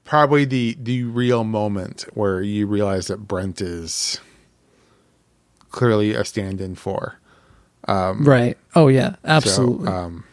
probably 0.03 0.45
the 0.45 0.77
the 0.79 1.03
real 1.05 1.43
moment 1.43 2.05
where 2.13 2.41
you 2.41 2.67
realize 2.67 3.07
that 3.07 3.27
Brent 3.27 3.61
is 3.61 4.19
clearly 5.71 6.13
a 6.13 6.23
stand-in 6.23 6.75
for. 6.75 7.19
Um, 7.87 8.23
Right. 8.23 8.57
Oh 8.75 8.87
yeah. 8.89 9.11
so, 9.11 9.17
Absolutely. 9.25 9.87
um, 9.87 10.23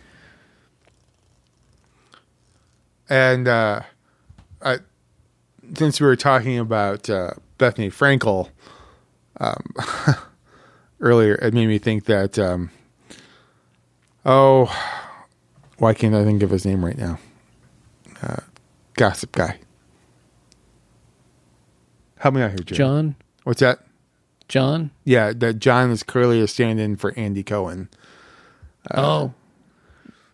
and 3.09 3.47
uh, 3.48 3.81
I, 4.62 4.78
since 5.74 6.01
we 6.01 6.06
were 6.06 6.16
talking 6.16 6.59
about 6.59 7.09
uh, 7.09 7.32
Bethenny 7.59 7.93
Frankel 7.93 8.51
um, 9.39 9.62
earlier, 11.01 11.35
it 11.36 11.55
made 11.55 11.66
me 11.68 11.78
think 11.78 12.05
that. 12.06 12.39
Um, 12.39 12.70
oh, 14.24 14.66
why 15.78 15.94
can't 15.94 16.14
I 16.14 16.24
think 16.24 16.43
of 16.43 16.51
his 16.51 16.64
name 16.64 16.85
right 16.85 16.97
now? 16.98 17.18
Uh, 18.22 18.36
gossip 18.94 19.32
guy. 19.32 19.59
Help 22.18 22.35
me 22.35 22.43
out 22.43 22.51
here, 22.51 22.59
Jim. 22.60 22.76
John? 22.76 23.16
What's 23.43 23.60
that? 23.60 23.84
John? 24.49 24.91
Yeah, 25.05 25.33
that 25.33 25.59
John 25.59 25.91
is 25.91 26.03
clearly 26.03 26.41
a 26.41 26.47
stand-in 26.47 26.97
for 26.97 27.12
Andy 27.16 27.43
Cohen. 27.43 27.89
Uh, 28.91 29.01
oh. 29.01 29.35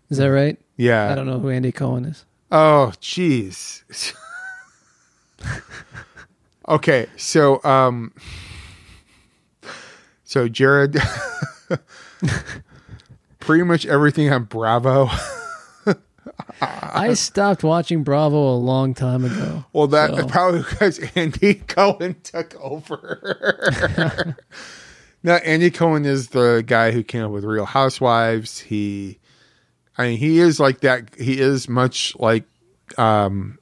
Is 0.08 0.18
that 0.18 0.26
right? 0.26 0.58
Yeah. 0.76 1.10
I 1.10 1.14
don't 1.14 1.26
know 1.26 1.38
who 1.38 1.50
Andy 1.50 1.72
Cohen 1.72 2.04
is. 2.04 2.24
Oh, 2.50 2.92
jeez. 3.00 4.14
okay, 6.68 7.06
so 7.16 7.62
um, 7.62 8.12
so 10.24 10.48
Jared, 10.48 10.96
pretty 13.38 13.62
much 13.62 13.86
everything 13.86 14.32
on 14.32 14.44
Bravo. 14.44 15.08
I 16.60 17.14
stopped 17.14 17.62
watching 17.64 18.02
Bravo 18.02 18.54
a 18.54 18.56
long 18.56 18.94
time 18.94 19.24
ago. 19.24 19.64
Well, 19.72 19.86
that 19.88 20.14
so- 20.14 20.26
probably 20.28 20.60
because 20.60 20.98
Andy 21.14 21.54
Cohen 21.68 22.16
took 22.22 22.54
over. 22.60 24.36
now, 25.22 25.36
Andy 25.36 25.70
Cohen 25.70 26.04
is 26.04 26.28
the 26.28 26.62
guy 26.66 26.90
who 26.92 27.02
came 27.02 27.24
up 27.24 27.30
with 27.30 27.44
Real 27.44 27.64
Housewives. 27.66 28.58
He, 28.60 29.18
I 29.98 30.08
mean, 30.08 30.18
he 30.18 30.38
is 30.38 30.58
like 30.60 30.80
that. 30.80 31.14
He 31.16 31.40
is 31.40 31.68
much 31.68 32.14
like, 32.18 32.44
um, 32.98 33.58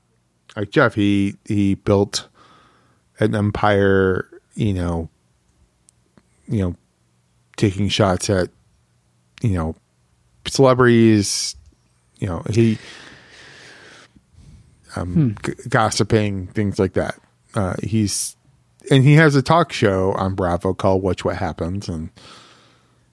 like 0.57 0.71
Jeff. 0.71 0.95
He 0.95 1.35
he 1.45 1.75
built 1.75 2.29
an 3.21 3.35
empire. 3.35 4.29
You 4.55 4.75
know, 4.75 5.09
you 6.49 6.59
know, 6.63 6.75
taking 7.57 7.89
shots 7.89 8.29
at, 8.29 8.49
you 9.43 9.51
know, 9.51 9.77
celebrities. 10.47 11.55
You 12.19 12.27
know, 12.29 12.43
he 12.51 12.79
um, 14.97 15.37
g- 15.45 15.55
gossiping, 15.69 16.49
things 16.49 16.79
like 16.79 16.95
that. 16.95 17.19
Uh, 17.55 17.75
he's 17.83 18.37
and 18.91 19.05
he 19.05 19.15
has 19.15 19.35
a 19.37 19.43
talk 19.43 19.73
show 19.73 20.13
on 20.13 20.35
Bravo 20.35 20.75
called 20.75 21.03
"Watch 21.03 21.25
What 21.25 21.37
Happens," 21.37 21.89
and 21.89 22.11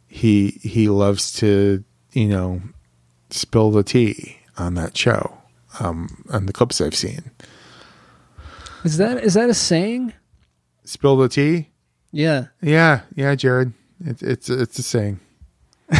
he 0.07 0.59
he 0.61 0.87
loves 0.89 1.33
to 1.33 1.83
you 2.13 2.27
know 2.27 2.61
spill 3.29 3.71
the 3.71 3.83
tea 3.83 4.37
on 4.57 4.73
that 4.75 4.95
show. 4.97 5.37
Um, 5.79 6.23
on 6.31 6.45
the 6.45 6.53
clips 6.53 6.79
I've 6.79 6.95
seen, 6.95 7.31
Is 8.85 8.95
that 8.97 9.21
is 9.23 9.33
that 9.33 9.49
a 9.49 9.53
saying? 9.53 10.13
spill 10.85 11.17
the 11.17 11.27
tea. 11.27 11.67
Yeah. 12.13 12.45
Yeah, 12.61 13.01
yeah, 13.15 13.35
Jared. 13.35 13.73
It's 14.05 14.21
it's 14.23 14.49
it's 14.49 14.79
a 14.79 14.83
saying. 14.83 15.19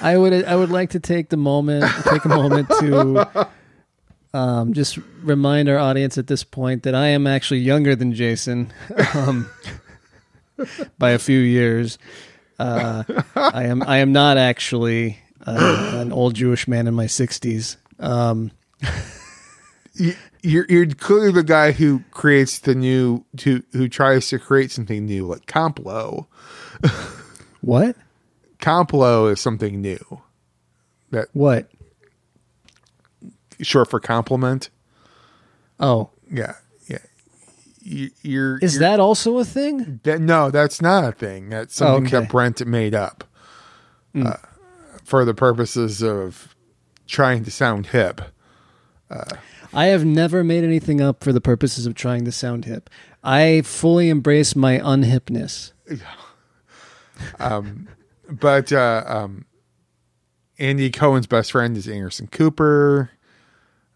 I 0.00 0.16
would 0.16 0.44
I 0.44 0.54
would 0.56 0.70
like 0.70 0.90
to 0.90 1.00
take 1.00 1.28
the 1.28 1.36
moment 1.36 1.84
take 2.04 2.24
a 2.24 2.28
moment 2.28 2.68
to 2.80 3.48
um, 4.32 4.72
just 4.72 4.98
remind 5.22 5.68
our 5.68 5.78
audience 5.78 6.18
at 6.18 6.26
this 6.26 6.44
point 6.44 6.82
that 6.84 6.94
I 6.94 7.08
am 7.08 7.26
actually 7.26 7.60
younger 7.60 7.94
than 7.96 8.12
Jason 8.14 8.72
um, 9.14 9.48
by 10.98 11.10
a 11.10 11.18
few 11.18 11.38
years. 11.40 11.98
Uh, 12.58 13.04
I 13.36 13.64
am 13.64 13.82
I 13.82 13.98
am 13.98 14.12
not 14.12 14.36
actually 14.38 15.18
uh, 15.46 15.92
an 16.00 16.12
old 16.12 16.34
Jewish 16.34 16.66
man 16.68 16.86
in 16.86 16.94
my 16.94 17.06
sixties. 17.06 17.76
Um, 17.98 18.50
You- 19.96 20.16
You're 20.42 20.66
you're 20.68 20.86
clearly 20.86 21.32
the 21.32 21.42
guy 21.42 21.72
who 21.72 22.02
creates 22.10 22.58
the 22.58 22.74
new 22.74 23.24
who 23.44 23.62
who 23.72 23.88
tries 23.88 24.28
to 24.28 24.38
create 24.38 24.70
something 24.72 25.06
new 25.06 25.26
like 25.26 25.46
Complo. 25.46 26.26
what? 27.62 27.96
Complo 28.64 29.30
is 29.30 29.40
something 29.40 29.80
new. 29.82 30.22
That 31.10 31.28
what? 31.34 31.68
Short 33.60 33.90
for 33.90 34.00
compliment. 34.00 34.70
Oh, 35.78 36.10
yeah, 36.30 36.54
yeah. 36.88 36.98
You, 37.82 38.10
you're 38.22 38.58
is 38.58 38.74
you're- 38.76 38.86
that 38.86 39.00
also 39.00 39.38
a 39.38 39.44
thing? 39.44 40.00
That, 40.04 40.20
no, 40.20 40.50
that's 40.50 40.80
not 40.80 41.04
a 41.04 41.12
thing. 41.12 41.50
That's 41.50 41.80
Oh, 41.82 41.86
something 41.96 42.06
okay. 42.06 42.20
that 42.24 42.30
Brent 42.32 42.66
made 42.66 42.94
up 42.94 43.24
Mm. 44.14 44.28
uh, 44.32 44.36
for 45.04 45.24
the 45.24 45.34
purposes 45.34 46.00
of 46.02 46.54
trying 47.06 47.44
to 47.44 47.50
sound 47.50 47.88
hip. 47.88 48.20
I 49.74 49.86
have 49.86 50.04
never 50.04 50.42
made 50.42 50.64
anything 50.64 51.00
up 51.00 51.22
for 51.22 51.32
the 51.32 51.40
purposes 51.40 51.84
of 51.86 51.94
trying 51.94 52.24
to 52.24 52.32
sound 52.32 52.64
hip. 52.64 52.88
I 53.22 53.60
fully 53.62 54.08
embrace 54.08 54.56
my 54.56 54.78
unhipness. 54.78 55.72
Um, 57.38 57.86
but 58.40 58.72
uh, 58.72 59.04
um, 59.06 59.44
Andy 60.58 60.90
Cohen's 60.90 61.26
best 61.26 61.52
friend 61.52 61.76
is 61.76 61.88
Anderson 61.88 62.26
Cooper. 62.28 63.10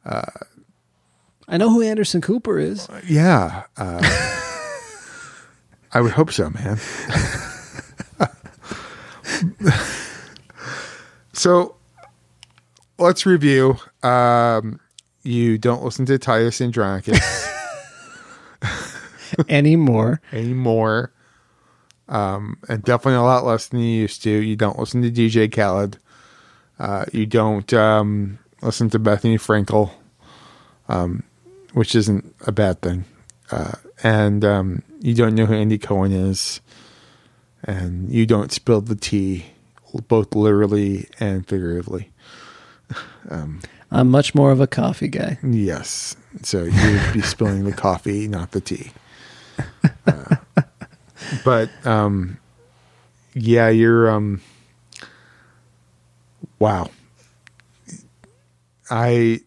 Uh, 0.04 0.22
I 1.46 1.56
know 1.56 1.70
who 1.70 1.82
Anderson 1.82 2.20
Cooper 2.20 2.58
is. 2.58 2.88
yeah, 3.06 3.64
uh, 3.76 4.00
I 5.92 6.00
would 6.00 6.12
hope 6.12 6.32
so, 6.32 6.50
man. 6.50 6.78
so 11.32 11.76
let's 12.98 13.26
review. 13.26 13.76
Um, 14.02 14.80
you 15.22 15.58
don't 15.58 15.82
listen 15.82 16.06
to 16.06 16.18
Titus 16.18 16.60
Andronicus 16.60 17.48
anymore. 19.48 20.20
anymore. 20.32 21.12
Um, 22.08 22.58
and 22.68 22.82
definitely 22.82 23.18
a 23.18 23.22
lot 23.22 23.44
less 23.44 23.68
than 23.68 23.80
you 23.80 24.00
used 24.00 24.22
to. 24.22 24.30
You 24.30 24.56
don't 24.56 24.78
listen 24.78 25.02
to 25.02 25.10
DJ 25.10 25.52
Khaled. 25.52 25.98
Uh, 26.78 27.04
you 27.12 27.26
don't 27.26 27.72
um, 27.74 28.38
listen 28.62 28.88
to 28.90 28.98
Bethenny 28.98 29.36
Frankel, 29.36 29.90
um, 30.88 31.22
which 31.72 31.94
isn't 31.94 32.34
a 32.46 32.52
bad 32.52 32.80
thing. 32.80 33.04
Uh, 33.50 33.72
and 34.02 34.44
um, 34.44 34.82
you 35.00 35.14
don't 35.14 35.34
know 35.34 35.46
who 35.46 35.54
Andy 35.54 35.78
Cohen 35.78 36.12
is. 36.12 36.60
And 37.64 38.10
you 38.10 38.24
don't 38.24 38.52
spill 38.52 38.80
the 38.80 38.94
tea, 38.94 39.46
both 40.06 40.34
literally 40.34 41.08
and 41.20 41.46
figuratively. 41.46 42.10
Um, 43.30 43.60
I'm 43.90 44.10
much 44.10 44.34
more 44.34 44.52
of 44.52 44.60
a 44.60 44.66
coffee 44.66 45.08
guy. 45.08 45.38
Yes. 45.42 46.16
So 46.42 46.62
you 46.62 46.92
would 46.92 47.12
be 47.12 47.20
spilling 47.20 47.64
the 47.64 47.72
coffee, 47.72 48.26
not 48.26 48.52
the 48.52 48.60
tea. 48.60 48.92
Uh, 50.06 50.36
but 51.44 51.70
um, 51.86 52.38
yeah, 53.34 53.68
you're 53.68 54.10
um, 54.10 54.40
wow. 56.58 56.90
I 58.90 59.40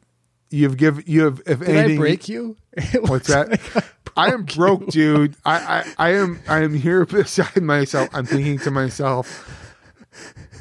you've 0.50 0.78
give 0.78 1.08
you 1.08 1.24
have 1.24 1.42
if 1.46 1.60
Did 1.60 1.92
I 1.92 1.96
break 1.96 2.30
you? 2.30 2.58
What's 3.02 3.28
that? 3.28 3.60
I 4.18 4.34
am 4.34 4.44
broke, 4.44 4.88
dude. 4.88 5.36
I, 5.46 5.84
I 5.98 6.10
I 6.10 6.10
am 6.16 6.40
I 6.48 6.64
am 6.64 6.74
here 6.74 7.06
beside 7.08 7.62
myself. 7.62 8.10
I'm 8.14 8.26
thinking 8.26 8.60
to 8.60 8.72
myself. 8.72 9.58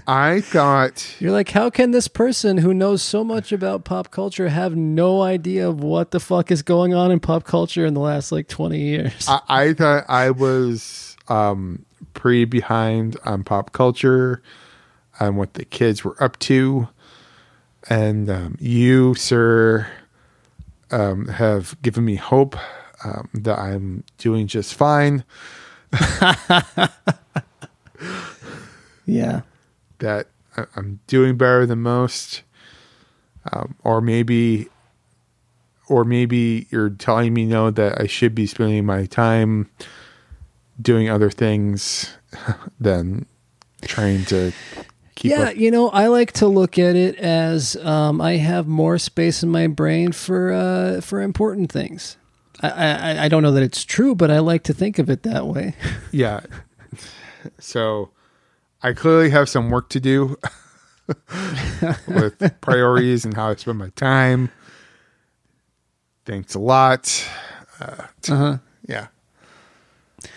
I 0.07 0.41
thought 0.41 1.15
You're 1.21 1.31
like, 1.31 1.51
how 1.51 1.71
can 1.71 1.93
this 1.93 2.09
person 2.09 2.57
who 2.57 2.75
knows 2.75 3.01
so 3.03 3.23
much 3.23 3.53
about 3.53 3.85
pop 3.85 4.11
culture 4.11 4.49
have 4.49 4.75
no 4.75 5.23
idea 5.23 5.69
of 5.69 5.85
what 5.85 6.11
the 6.11 6.19
fuck 6.19 6.51
is 6.51 6.63
going 6.63 6.95
on 6.95 7.13
in 7.13 7.21
pop 7.21 7.45
culture 7.45 7.87
in 7.87 7.95
the 7.95 8.01
last 8.01 8.33
like 8.33 8.49
20 8.49 8.81
years? 8.81 9.27
I, 9.29 9.41
I 9.49 9.73
thought 9.75 10.05
I 10.09 10.31
was 10.31 11.10
um, 11.31 11.87
pretty 12.13 12.45
behind 12.45 13.17
on 13.25 13.45
pop 13.45 13.73
culture 13.73 14.43
and 15.19 15.37
what 15.37 15.55
the 15.55 15.65
kids 15.65 16.05
were 16.05 16.23
up 16.23 16.39
to. 16.41 16.89
And 17.89 18.29
um, 18.29 18.57
you, 18.61 19.15
sir, 19.15 19.91
um, 20.91 21.29
have 21.29 21.81
given 21.81 22.05
me 22.05 22.17
hope 22.17 22.57
um, 23.05 23.31
that 23.33 23.59
I'm 23.59 24.05
doing 24.19 24.47
just 24.47 24.75
fine. 24.75 25.25
Yeah. 29.07 29.41
that 29.99 30.29
I'm 30.77 31.01
doing 31.09 31.37
better 31.37 31.67
than 31.67 31.81
most, 31.81 32.43
um, 33.53 33.75
or 33.83 34.01
maybe, 34.01 34.69
or 35.89 36.05
maybe 36.05 36.69
you're 36.71 36.91
telling 36.91 37.35
me 37.35 37.45
no 37.45 37.71
that 37.73 38.01
I 38.01 38.07
should 38.07 38.35
be 38.35 38.47
spending 38.47 38.87
my 38.87 39.07
time 39.07 39.69
doing 40.81 41.09
other 41.09 41.31
things 41.31 42.17
than 42.81 43.27
trying 43.83 44.25
to 44.27 44.53
keep 45.15 45.31
yeah, 45.33 45.49
up. 45.51 45.57
you 45.57 45.71
know, 45.71 45.89
I 45.91 46.07
like 46.09 46.33
to 46.35 46.47
look 46.47 46.79
at 46.79 46.97
it 46.97 47.17
as 47.17 47.77
um, 47.77 48.21
I 48.21 48.37
have 48.37 48.67
more 48.67 48.99
space 48.99 49.43
in 49.43 49.49
my 49.51 49.67
brain 49.67 50.13
for 50.13 50.53
uh, 50.53 51.01
for 51.01 51.21
important 51.21 51.71
things. 51.73 52.17
I, 52.63 52.69
I 52.71 53.25
I 53.25 53.29
don't 53.29 53.43
know 53.43 53.53
that 53.53 53.63
it's 53.63 53.85
true, 53.85 54.15
but 54.15 54.31
I 54.31 54.39
like 54.41 54.63
to 54.65 54.75
think 54.75 54.99
of 54.99 55.09
it 55.11 55.23
that 55.23 55.47
way. 55.47 55.75
Yeah. 56.13 56.41
So 57.59 58.11
I 58.83 58.93
clearly 58.93 59.31
have 59.31 59.49
some 59.49 59.71
work 59.71 59.89
to 59.91 60.01
do 60.01 60.37
with 62.07 62.61
priorities 62.61 63.25
and 63.25 63.35
how 63.35 63.49
I 63.51 63.55
spend 63.55 63.79
my 63.79 63.89
time. 63.91 64.51
Thanks 66.27 66.55
a 66.55 66.59
lot. 66.59 67.27
Uh, 67.81 68.07
t- 68.21 68.33
Uh-huh. 68.33 68.59
Yeah. 68.87 69.07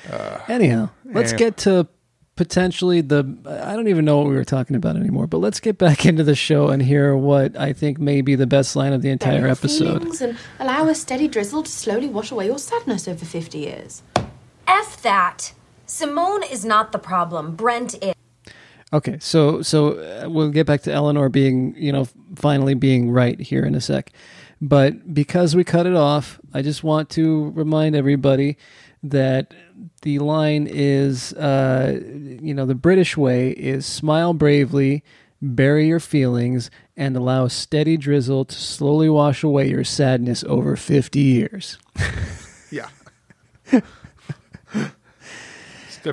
Uh, 0.10 0.40
Anyhow, 0.48 0.90
let's 1.06 1.32
and- 1.32 1.40
get 1.40 1.58
to 1.58 1.88
potentially 2.36 3.02
the. 3.02 3.20
I 3.46 3.74
don't 3.76 3.88
even 3.88 4.06
know 4.06 4.18
what 4.20 4.28
we 4.28 4.36
were 4.36 4.46
talking 4.46 4.76
about 4.76 4.96
anymore, 4.96 5.28
but 5.28 5.38
let's 5.38 5.60
get 5.60 5.78
back 5.78 6.06
into 6.10 6.24
the 6.24 6.36
show 6.36 6.70
and 6.70 6.82
hear 6.82 7.16
what 7.16 7.58
I 7.58 7.74
think 7.74 8.00
may 8.00 8.22
be 8.22 8.36
the 8.36 8.48
best 8.48 8.76
line 8.76 8.94
of 8.94 9.02
the 9.02 9.10
entire 9.10 9.48
episode. 9.48 10.22
And 10.22 10.38
allow 10.60 10.88
a 10.88 10.96
steady 10.96 11.28
drizzle 11.28 11.64
to 11.64 11.72
slowly 11.72 12.08
wash 12.08 12.32
away 12.32 12.48
your 12.48 12.60
sadness 12.60 13.08
over 13.08 13.26
50 13.26 13.58
years. 13.58 14.04
F 14.68 15.02
that. 15.02 15.54
Simone 15.86 16.44
is 16.44 16.66
not 16.66 16.92
the 16.92 17.00
problem. 17.00 17.56
Brent 17.56 17.96
is. 18.02 18.14
Okay, 18.92 19.18
so 19.20 19.62
so 19.62 20.00
uh, 20.00 20.30
we'll 20.30 20.50
get 20.50 20.66
back 20.68 20.82
to 20.84 20.92
Eleanor 20.92 21.30
being, 21.30 21.76
you 21.78 21.92
know, 21.92 22.08
finally 22.36 22.74
being 22.74 23.12
right 23.12 23.40
here 23.40 23.66
in 23.66 23.76
a 23.76 23.82
sec. 23.82 24.12
But 24.62 25.14
because 25.14 25.56
we 25.56 25.64
cut 25.64 25.86
it 25.86 25.96
off, 25.96 26.40
I 26.54 26.62
just 26.62 26.84
want 26.84 27.10
to 27.12 27.52
remind 27.52 27.96
everybody 27.96 28.58
that 29.04 29.54
the 30.02 30.20
line 30.20 30.68
is, 30.70 31.34
uh, 31.34 32.00
you 32.42 32.54
know, 32.54 32.66
the 32.66 32.76
British 32.76 33.18
way 33.18 33.52
is 33.52 33.86
smile 33.86 34.34
bravely, 34.34 35.04
bury 35.42 35.88
your 35.88 36.00
feelings, 36.00 36.72
and 36.96 37.16
allow 37.18 37.48
steady 37.48 37.98
drizzle 37.98 38.46
to 38.46 38.56
slowly 38.56 39.10
wash 39.10 39.44
away 39.44 39.70
your 39.70 39.84
sadness 39.84 40.44
over 40.46 40.76
50 40.76 41.20
years. 41.20 41.78
Yeah. 42.74 42.90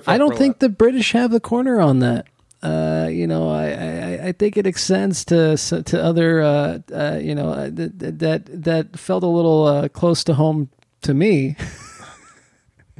I 0.06 0.18
don't 0.18 0.36
think 0.36 0.58
the 0.58 0.68
British 0.68 1.12
have 1.12 1.30
the 1.30 1.40
corner 1.40 1.80
on 1.80 2.00
that. 2.00 2.26
Uh, 2.62 3.08
you 3.10 3.26
know, 3.26 3.48
I, 3.48 3.70
I, 3.70 4.26
I 4.28 4.32
think 4.32 4.58
it 4.58 4.66
extends 4.66 5.24
to 5.26 5.56
to 5.56 6.02
other, 6.02 6.42
uh, 6.42 6.78
uh, 6.92 7.18
you 7.20 7.34
know, 7.34 7.48
uh, 7.48 7.70
that 7.72 8.18
that 8.18 8.62
that 8.62 8.98
felt 8.98 9.22
a 9.22 9.26
little 9.26 9.64
uh, 9.66 9.88
close 9.88 10.22
to 10.24 10.34
home 10.34 10.68
to 11.00 11.14
me. 11.14 11.56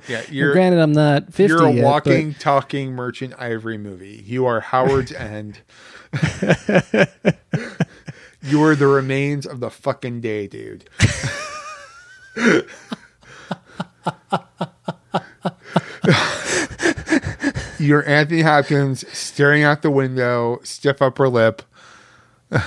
Yeah, 0.09 0.23
you're 0.31 0.53
granted, 0.53 0.81
I'm 0.81 0.93
not 0.93 1.33
50 1.33 1.45
You're 1.47 1.67
a 1.67 1.73
yet, 1.73 1.85
walking, 1.85 2.33
but- 2.33 2.41
talking 2.41 2.93
merchant 2.93 3.35
ivory 3.39 3.79
movie. 3.79 4.23
You 4.27 4.47
are 4.47 4.61
Howard's 4.61 5.13
End. 5.31 5.61
you 8.43 8.63
are 8.63 8.75
the 8.75 8.87
remains 8.89 9.47
of 9.47 9.61
the 9.61 9.71
fucking 9.71 10.21
day, 10.21 10.47
dude. 10.47 10.89
You're 17.79 18.07
Anthony 18.07 18.43
Hopkins 18.43 19.09
staring 19.17 19.63
out 19.63 19.81
the 19.81 19.91
window, 19.91 20.61
stiff 20.63 21.01
upper 21.01 21.31
lip. 21.31 21.63
oh 22.53 22.61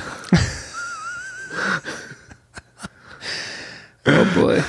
boy, 4.33 4.63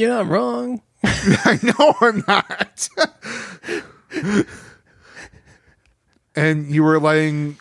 you're 0.00 0.08
not 0.08 0.26
wrong. 0.28 0.80
I 1.04 1.58
know 1.62 1.94
I'm 2.00 2.24
not. 2.26 2.88
and 6.34 6.74
you 6.74 6.82
were 6.82 6.98
letting 6.98 7.58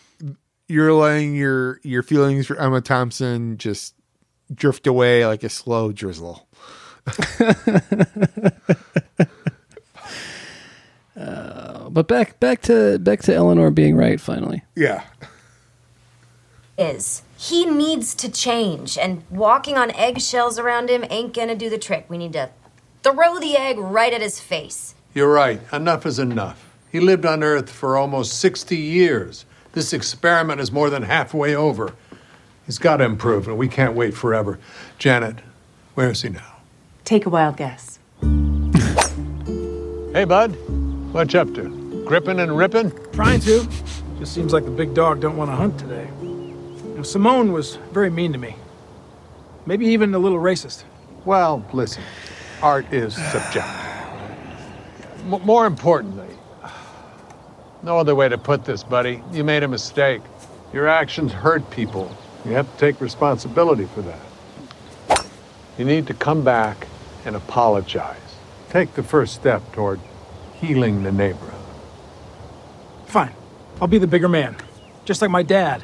you're 0.67 0.93
letting 0.93 1.35
your 1.35 1.81
your 1.83 2.01
feelings 2.01 2.47
for 2.47 2.55
Emma 2.57 2.79
Thompson 2.79 3.57
just 3.57 3.93
drift 4.53 4.87
away 4.87 5.25
like 5.25 5.43
a 5.43 5.49
slow 5.49 5.91
drizzle. 5.91 6.47
Uh, 11.19 11.89
but 11.89 12.07
back 12.07 12.39
back 12.39 12.61
to 12.61 12.97
back 12.99 13.21
to 13.21 13.33
Eleanor 13.35 13.69
being 13.71 13.97
right 13.97 14.21
finally. 14.21 14.63
Yeah. 14.77 15.03
is. 16.77 17.23
He 17.41 17.65
needs 17.65 18.15
to 18.15 18.29
change, 18.29 18.97
and 18.97 19.23
walking 19.29 19.77
on 19.77 19.91
eggshells 19.91 20.59
around 20.59 20.89
him 20.89 21.05
ain't 21.09 21.33
gonna 21.33 21.55
do 21.55 21.69
the 21.69 21.77
trick. 21.77 22.05
We 22.09 22.17
need 22.17 22.33
to 22.33 22.49
throw 23.01 23.39
the 23.39 23.55
egg 23.55 23.77
right 23.77 24.13
at 24.13 24.19
his 24.19 24.41
face. 24.41 24.93
You're 25.13 25.31
right. 25.31 25.61
Enough 25.71 26.05
is 26.05 26.19
enough. 26.19 26.69
He 26.91 26.99
lived 26.99 27.25
on 27.25 27.41
Earth 27.41 27.69
for 27.69 27.95
almost 27.95 28.37
60 28.41 28.75
years. 28.75 29.45
This 29.71 29.93
experiment 29.93 30.59
is 30.59 30.69
more 30.69 30.89
than 30.89 31.03
halfway 31.03 31.55
over. 31.55 31.93
He's 32.65 32.77
got 32.77 32.97
to 32.97 33.05
improve, 33.05 33.47
and 33.47 33.57
we 33.57 33.69
can't 33.69 33.95
wait 33.95 34.13
forever. 34.13 34.59
Janet, 34.97 35.37
where 35.93 36.09
is 36.09 36.23
he 36.23 36.29
now? 36.29 36.57
Take 37.05 37.25
a 37.25 37.29
wild 37.29 37.55
guess. 37.55 37.99
Hey, 40.11 40.25
bud. 40.25 40.55
What 41.13 41.31
you 41.31 41.39
up 41.39 41.53
to? 41.53 42.03
Gripping 42.05 42.39
and 42.39 42.57
ripping? 42.57 42.91
Trying 43.13 43.39
to. 43.41 43.65
Just 44.17 44.33
seems 44.33 44.51
like 44.51 44.65
the 44.65 44.71
big 44.71 44.95
dog 44.95 45.21
don't 45.21 45.37
want 45.37 45.51
to 45.51 45.55
hunt 45.55 45.77
today. 45.77 46.09
Know, 46.99 47.03
Simone 47.03 47.53
was 47.53 47.77
very 47.93 48.09
mean 48.09 48.33
to 48.33 48.37
me. 48.37 48.57
Maybe 49.65 49.85
even 49.85 50.13
a 50.13 50.19
little 50.19 50.37
racist. 50.37 50.83
Well, 51.23 51.65
listen, 51.71 52.03
art 52.61 52.91
is 52.91 53.15
subjective. 53.15 53.63
M- 55.21 55.41
more 55.45 55.65
importantly, 55.65 56.27
no 57.83 57.97
other 57.97 58.15
way 58.15 58.27
to 58.27 58.37
put 58.37 58.65
this, 58.65 58.83
buddy. 58.83 59.23
You 59.31 59.45
made 59.45 59.63
a 59.63 59.67
mistake. 59.69 60.21
Your 60.73 60.89
actions 60.89 61.31
hurt 61.31 61.71
people. 61.71 62.13
You 62.43 62.51
have 62.51 62.69
to 62.69 62.77
take 62.77 62.99
responsibility 62.99 63.85
for 63.85 64.01
that. 64.01 65.25
You 65.77 65.85
need 65.85 66.05
to 66.07 66.13
come 66.13 66.43
back 66.43 66.85
and 67.23 67.33
apologize. 67.33 68.17
Take 68.71 68.95
the 68.95 69.03
first 69.03 69.35
step 69.35 69.61
toward 69.71 70.01
healing 70.55 71.03
the 71.03 71.13
neighborhood. 71.13 71.65
Fine. 73.05 73.33
I'll 73.79 73.87
be 73.87 73.99
the 73.99 74.07
bigger 74.07 74.27
man. 74.27 74.57
Just 75.05 75.21
like 75.21 75.31
my 75.31 75.43
dad, 75.43 75.81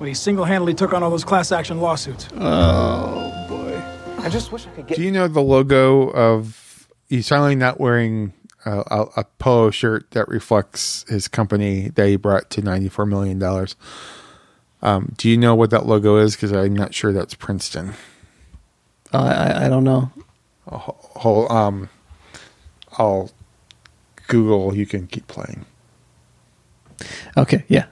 when 0.00 0.08
he 0.08 0.14
single 0.14 0.46
handedly 0.46 0.72
took 0.72 0.94
on 0.94 1.02
all 1.02 1.10
those 1.10 1.24
class 1.24 1.52
action 1.52 1.78
lawsuits. 1.78 2.26
Oh, 2.38 3.46
boy. 3.50 3.82
I 4.24 4.30
just 4.30 4.50
wish 4.50 4.66
I 4.66 4.70
could 4.70 4.86
get. 4.86 4.96
Do 4.96 5.02
you 5.04 5.12
know 5.12 5.28
the 5.28 5.42
logo 5.42 6.08
of? 6.08 6.88
He's 7.10 7.28
finally 7.28 7.54
not 7.54 7.78
wearing 7.78 8.32
a, 8.64 8.78
a, 8.78 9.06
a 9.18 9.24
polo 9.38 9.70
shirt 9.70 10.10
that 10.12 10.26
reflects 10.28 11.04
his 11.06 11.28
company 11.28 11.90
that 11.90 12.08
he 12.08 12.16
brought 12.16 12.48
to 12.50 12.62
ninety 12.62 12.88
four 12.88 13.04
million 13.04 13.38
dollars. 13.38 13.76
Um, 14.80 15.12
do 15.18 15.28
you 15.28 15.36
know 15.36 15.54
what 15.54 15.68
that 15.68 15.84
logo 15.84 16.16
is? 16.16 16.34
Because 16.34 16.52
I'm 16.52 16.74
not 16.74 16.94
sure 16.94 17.12
that's 17.12 17.34
Princeton. 17.34 17.92
Uh, 19.12 19.18
I 19.18 19.66
I 19.66 19.68
don't 19.68 19.84
know. 19.84 20.10
Whole, 20.66 21.52
um, 21.52 21.90
I'll 22.96 23.32
Google. 24.28 24.74
You 24.74 24.86
can 24.86 25.06
keep 25.08 25.26
playing. 25.26 25.66
Okay, 27.36 27.64
yeah. 27.68 27.86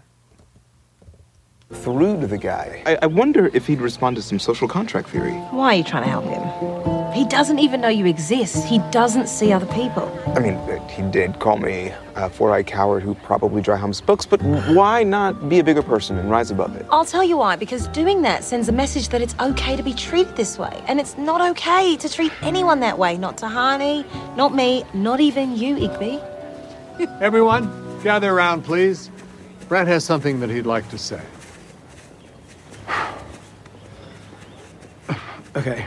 Through 1.72 2.20
to 2.20 2.26
the 2.26 2.38
guy. 2.38 2.82
I, 2.86 2.98
I 3.02 3.06
wonder 3.06 3.50
if 3.52 3.66
he'd 3.66 3.80
respond 3.80 4.16
to 4.16 4.22
some 4.22 4.38
social 4.38 4.66
contract 4.66 5.10
theory. 5.10 5.32
Why 5.50 5.74
are 5.74 5.76
you 5.76 5.84
trying 5.84 6.04
to 6.04 6.08
help 6.08 6.24
him? 6.24 7.12
He 7.12 7.24
doesn't 7.26 7.58
even 7.58 7.80
know 7.80 7.88
you 7.88 8.06
exist. 8.06 8.66
He 8.66 8.78
doesn't 8.90 9.28
see 9.28 9.52
other 9.52 9.66
people. 9.66 10.06
I 10.36 10.40
mean, 10.40 10.54
uh, 10.54 10.86
he 10.88 11.02
did 11.10 11.38
call 11.40 11.58
me 11.58 11.92
a 12.14 12.30
four-eyed 12.30 12.66
coward 12.66 13.02
who 13.02 13.14
probably 13.14 13.60
dry 13.60 13.76
humps 13.76 14.00
books, 14.00 14.24
but 14.24 14.40
why 14.42 15.02
not 15.02 15.48
be 15.48 15.58
a 15.58 15.64
bigger 15.64 15.82
person 15.82 16.16
and 16.16 16.30
rise 16.30 16.50
above 16.50 16.76
it? 16.76 16.86
I'll 16.90 17.04
tell 17.04 17.24
you 17.24 17.36
why, 17.36 17.56
because 17.56 17.88
doing 17.88 18.22
that 18.22 18.44
sends 18.44 18.68
a 18.68 18.72
message 18.72 19.08
that 19.08 19.20
it's 19.20 19.34
okay 19.40 19.76
to 19.76 19.82
be 19.82 19.92
treated 19.94 20.36
this 20.36 20.58
way. 20.58 20.82
And 20.86 21.00
it's 21.00 21.18
not 21.18 21.40
okay 21.50 21.96
to 21.96 22.08
treat 22.08 22.32
anyone 22.42 22.80
that 22.80 22.98
way. 22.98 23.18
Not 23.18 23.36
Tahani, 23.36 24.04
not 24.36 24.54
me, 24.54 24.84
not 24.94 25.20
even 25.20 25.56
you, 25.56 25.76
Igby. 25.76 27.20
Everyone, 27.20 28.00
gather 28.02 28.30
around, 28.32 28.62
please. 28.62 29.10
Brent 29.68 29.88
has 29.88 30.04
something 30.04 30.40
that 30.40 30.50
he'd 30.50 30.66
like 30.66 30.88
to 30.90 30.98
say. 30.98 31.20
Okay. 35.56 35.86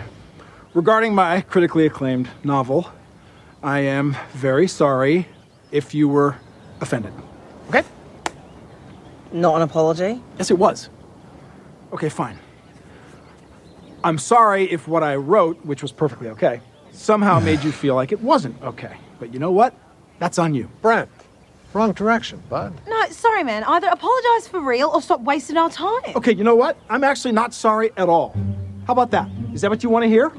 Regarding 0.74 1.16
my 1.16 1.42
critically 1.42 1.86
acclaimed 1.86 2.30
novel, 2.44 2.92
I 3.64 3.80
am 3.80 4.18
very 4.34 4.68
sorry 4.68 5.28
if 5.72 5.94
you 5.94 6.10
were 6.10 6.36
offended. 6.82 7.14
Okay? 7.70 7.84
Not 9.32 9.56
an 9.56 9.62
apology? 9.62 10.22
Yes, 10.38 10.52
it 10.52 10.58
was. 10.58 10.90
Okay, 11.94 12.10
fine. 12.10 12.38
I'm 14.04 14.18
sorry 14.18 14.70
if 14.70 14.88
what 14.88 15.04
I 15.04 15.16
wrote, 15.16 15.64
which 15.66 15.82
was 15.82 15.92
perfectly 15.92 16.30
okay, 16.30 16.62
somehow 16.92 17.40
made 17.40 17.64
you 17.64 17.72
feel 17.72 17.96
like 17.96 18.12
it 18.12 18.22
wasn't 18.22 18.62
okay. 18.62 18.98
But 19.20 19.34
you 19.34 19.40
know 19.40 19.52
what? 19.52 19.74
That's 20.20 20.40
on 20.40 20.54
you. 20.54 20.70
Brent, 20.82 21.10
Wrong 21.74 21.94
direction, 21.94 22.42
bud. 22.50 22.74
No, 22.88 23.06
sorry, 23.12 23.44
man. 23.44 23.64
Either 23.64 23.88
apologize 23.88 24.48
for 24.48 24.60
real 24.60 24.90
or 24.90 25.02
stop 25.02 25.22
wasting 25.22 25.56
our 25.58 25.70
time. 25.70 26.02
Okay, 26.16 26.34
you 26.34 26.44
know 26.44 26.56
what? 26.56 26.78
I'm 26.90 27.04
actually 27.04 27.32
not 27.32 27.54
sorry 27.54 27.92
at 27.96 28.10
all. 28.10 28.36
How 28.88 28.94
about 28.94 29.12
that? 29.12 29.30
Is 29.54 29.62
that 29.62 29.70
what 29.70 29.82
you 29.82 29.90
want 29.90 30.04
to 30.04 30.10
hear? 30.10 30.32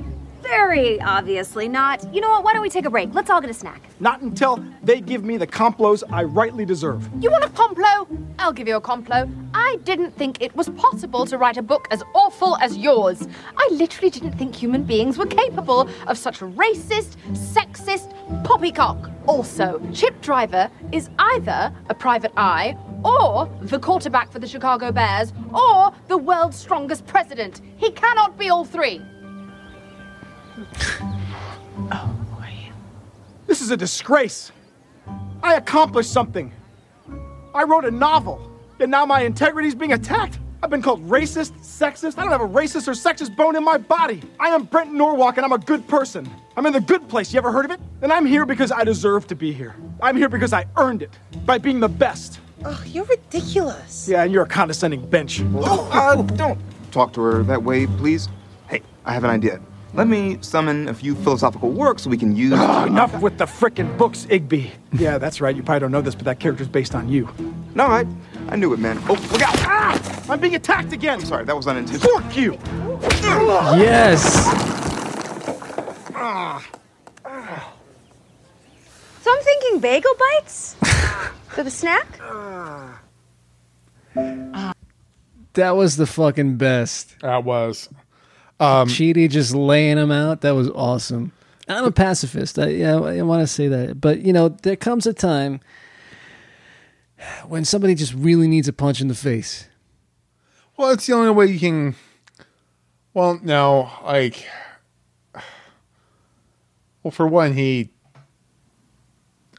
Very 0.43 1.01
obviously 1.01 1.69
not. 1.69 2.13
You 2.13 2.21
know 2.21 2.31
what? 2.31 2.45
Why 2.45 2.53
don't 2.53 2.63
we 2.63 2.69
take 2.71 2.85
a 2.85 2.91
break? 2.91 3.15
Let's 3.15 3.31
all 3.31 3.41
get 3.41 3.51
a 3.51 3.55
snack. 3.55 3.83
Not 4.01 4.21
until 4.21 4.63
they 4.83 5.01
give 5.01 5.25
me 5.25 5.37
the 5.37 5.47
complos 5.47 6.03
I 6.11 6.25
rightly 6.25 6.65
deserve. 6.65 7.09
You 7.21 7.31
want 7.31 7.45
a 7.45 7.49
complo? 7.49 8.07
I'll 8.39 8.53
give 8.53 8.67
you 8.67 8.77
a 8.77 8.81
complo. 8.81 9.33
I 9.55 9.77
didn't 9.85 10.11
think 10.13 10.43
it 10.43 10.55
was 10.57 10.69
possible 10.71 11.27
to 11.27 11.39
write 11.39 11.57
a 11.57 11.63
book 11.63 11.87
as 11.91 12.03
awful 12.15 12.57
as 12.57 12.77
yours. 12.77 13.27
I 13.57 13.69
literally 13.73 14.11
didn't 14.11 14.33
think 14.33 14.55
human 14.55 14.83
beings 14.83 15.17
were 15.17 15.27
capable 15.27 15.89
of 16.07 16.19
such 16.19 16.41
racist, 16.41 17.17
sexist 17.33 18.13
poppycock. 18.45 19.11
Also, 19.27 19.81
Chip 19.93 20.21
Driver 20.23 20.71
is 20.91 21.09
either 21.19 21.73
a 21.89 21.95
private 21.95 22.33
eye, 22.37 22.77
or 23.05 23.49
the 23.63 23.79
quarterback 23.79 24.31
for 24.33 24.39
the 24.39 24.47
Chicago 24.47 24.91
Bears, 24.91 25.33
or 25.55 25.93
the 26.09 26.17
world's 26.17 26.57
strongest 26.57 27.07
president. 27.07 27.61
He 27.77 27.91
cannot 27.91 28.39
be 28.39 28.49
all 28.49 28.65
three. 28.65 29.01
This 33.53 33.61
is 33.61 33.71
a 33.71 33.77
disgrace. 33.77 34.51
I 35.43 35.57
accomplished 35.57 36.11
something. 36.11 36.53
I 37.55 37.65
wrote 37.65 37.85
a 37.85 37.91
novel, 37.91 38.51
and 38.81 38.91
now 38.91 39.05
my 39.05 39.21
integrity 39.21 39.69
is 39.69 39.75
being 39.75 39.93
attacked. 39.93 40.39
I've 40.63 40.71
been 40.71 40.81
called 40.81 41.07
racist, 41.07 41.53
sexist. 41.61 42.17
I 42.17 42.23
don't 42.23 42.33
have 42.33 42.41
a 42.41 42.49
racist 42.49 42.89
or 42.89 42.93
sexist 42.93 43.37
bone 43.37 43.55
in 43.55 43.63
my 43.63 43.77
body. 43.77 44.23
I 44.41 44.49
am 44.49 44.65
Brent 44.65 44.95
Norwalk, 44.95 45.37
and 45.37 45.45
I'm 45.45 45.53
a 45.53 45.59
good 45.59 45.87
person. 45.87 46.27
I'm 46.57 46.65
in 46.65 46.73
the 46.73 46.81
good 46.81 47.09
place. 47.11 47.35
You 47.35 47.39
ever 47.39 47.53
heard 47.53 47.67
of 47.67 47.73
it? 47.73 47.81
And 48.01 48.11
I'm 48.11 48.25
here 48.25 48.47
because 48.47 48.73
I 48.73 48.85
deserve 48.85 49.27
to 49.27 49.35
be 49.35 49.53
here. 49.53 49.77
I'm 50.01 50.17
here 50.17 50.31
because 50.31 50.55
I 50.55 50.65
earned 50.79 51.03
it 51.03 51.11
by 51.45 51.59
being 51.59 51.79
the 51.79 51.91
best. 51.91 52.41
Oh, 52.65 52.83
you're 52.87 53.05
ridiculous. 53.05 54.09
Yeah, 54.09 54.23
and 54.23 54.33
you're 54.33 54.45
a 54.45 54.49
condescending 54.49 55.07
bench. 55.11 55.43
Oh, 55.57 55.91
uh, 55.93 56.23
don't 56.23 56.59
talk 56.91 57.13
to 57.13 57.21
her 57.21 57.43
that 57.43 57.63
way, 57.63 57.87
please. 57.87 58.31
Hey, 58.71 58.81
I 59.05 59.13
have 59.13 59.25
an 59.25 59.31
idea. 59.31 59.61
Let 59.95 60.09
me 60.09 60.39
summon 60.41 60.89
a 60.89 60.95
few 60.95 61.15
philosophical 61.15 61.71
works 61.71 62.07
we 62.07 62.17
can 62.17 62.35
use. 62.35 62.55
Ugh, 62.55 62.89
enough 62.89 63.21
with 63.21 63.37
the 63.37 63.45
frickin' 63.45 63.99
books, 63.99 64.25
Igby. 64.31 64.71
Yeah, 64.93 65.19
that's 65.19 65.41
right. 65.43 65.55
You 65.55 65.63
probably 65.63 65.81
don't 65.81 65.93
know 65.93 66.01
this, 66.01 66.15
but 66.15 66.25
that 66.25 66.41
character's 66.41 66.69
based 66.69 66.95
on 66.95 67.11
you. 67.11 67.29
No, 67.75 67.85
I, 67.85 68.07
I 68.49 68.57
knew 68.57 68.73
it, 68.73 68.79
man. 68.79 68.99
Oh, 69.09 69.15
look 69.31 69.43
out! 69.43 69.55
Ah! 69.61 70.25
I'm 70.31 70.41
being 70.41 70.55
attacked 70.55 70.93
again. 70.95 71.19
I'm 71.21 71.25
sorry, 71.27 71.45
that 71.45 71.55
was 71.55 71.67
unintentional. 71.67 72.21
Fuck 72.21 72.37
you. 72.37 72.59
Yes. 73.79 74.23
Ah. 76.15 76.67
So 79.21 79.31
I'm 79.31 79.43
thinking 79.43 79.81
bagel 79.81 80.13
bites 80.19 80.75
for 81.49 81.63
the 81.63 81.71
snack. 81.71 82.19
That 85.55 85.77
was 85.77 85.97
the 85.97 86.07
fucking 86.07 86.57
best. 86.57 87.21
That 87.21 87.45
was. 87.45 87.91
Um, 88.63 88.89
Chidi 88.89 89.29
just 89.29 89.55
laying 89.55 89.99
him 89.99 90.13
out. 90.13 90.43
That 90.43 90.53
was 90.53 90.71
awesome. 90.71 91.33
I'm 91.67 91.85
a 91.85 91.91
pacifist. 91.91 92.59
I, 92.59 92.69
yeah, 92.69 92.95
I 92.95 93.23
want 93.23 93.41
to 93.41 93.47
say 93.47 93.67
that. 93.67 94.01
But, 94.01 94.21
you 94.21 94.33
know, 94.33 94.51
there 94.51 94.77
comes 94.77 95.07
a 95.07 95.13
time 95.13 95.61
when 97.47 97.65
somebody 97.65 97.95
just 97.97 98.15
really 98.15 98.47
needs 98.47 98.69
a 98.69 98.73
punch 98.73 99.01
in 99.01 99.09
the 99.09 99.15
face. 99.15 99.67
Well, 100.77 100.91
it's 100.91 101.07
the 101.07 101.15
only 101.15 101.31
way 101.31 101.47
you 101.47 101.59
can. 101.59 101.97
Well, 103.15 103.41
no, 103.43 103.91
like. 104.05 104.47
Well, 107.03 107.11
for 107.11 107.27
one, 107.27 107.55
he. 107.55 107.91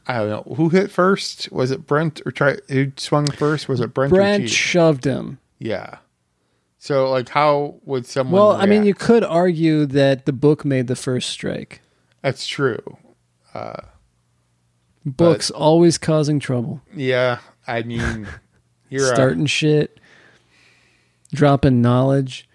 I 0.07 0.17
don't 0.17 0.29
know 0.29 0.55
who 0.55 0.69
hit 0.69 0.91
first. 0.91 1.51
Was 1.51 1.71
it 1.71 1.85
Brent 1.85 2.21
or 2.25 2.31
try 2.31 2.57
who 2.69 2.91
swung 2.97 3.27
first? 3.27 3.69
Was 3.69 3.79
it 3.79 3.93
Brent? 3.93 4.13
Brent 4.13 4.49
shoved 4.49 5.05
him. 5.05 5.39
Yeah. 5.59 5.97
So, 6.83 7.09
like, 7.09 7.29
how 7.29 7.75
would 7.85 8.05
someone? 8.05 8.33
Well, 8.33 8.51
I 8.51 8.65
mean, 8.65 8.83
you 8.83 8.93
could 8.93 9.23
argue 9.23 9.85
that 9.85 10.25
the 10.25 10.33
book 10.33 10.65
made 10.65 10.87
the 10.87 10.97
first 10.97 11.29
strike. 11.29 11.79
That's 12.21 12.45
true. 12.45 12.97
Uh, 13.53 13.83
Books 15.05 15.49
always 15.49 15.97
causing 15.97 16.41
trouble. 16.41 16.81
yeah, 16.93 17.39
I 17.65 17.83
mean, 17.83 18.27
you're 18.89 19.09
uh, 19.09 19.15
Starting 19.15 19.45
shit, 19.45 19.97
dropping 21.31 21.81
knowledge. 21.81 22.49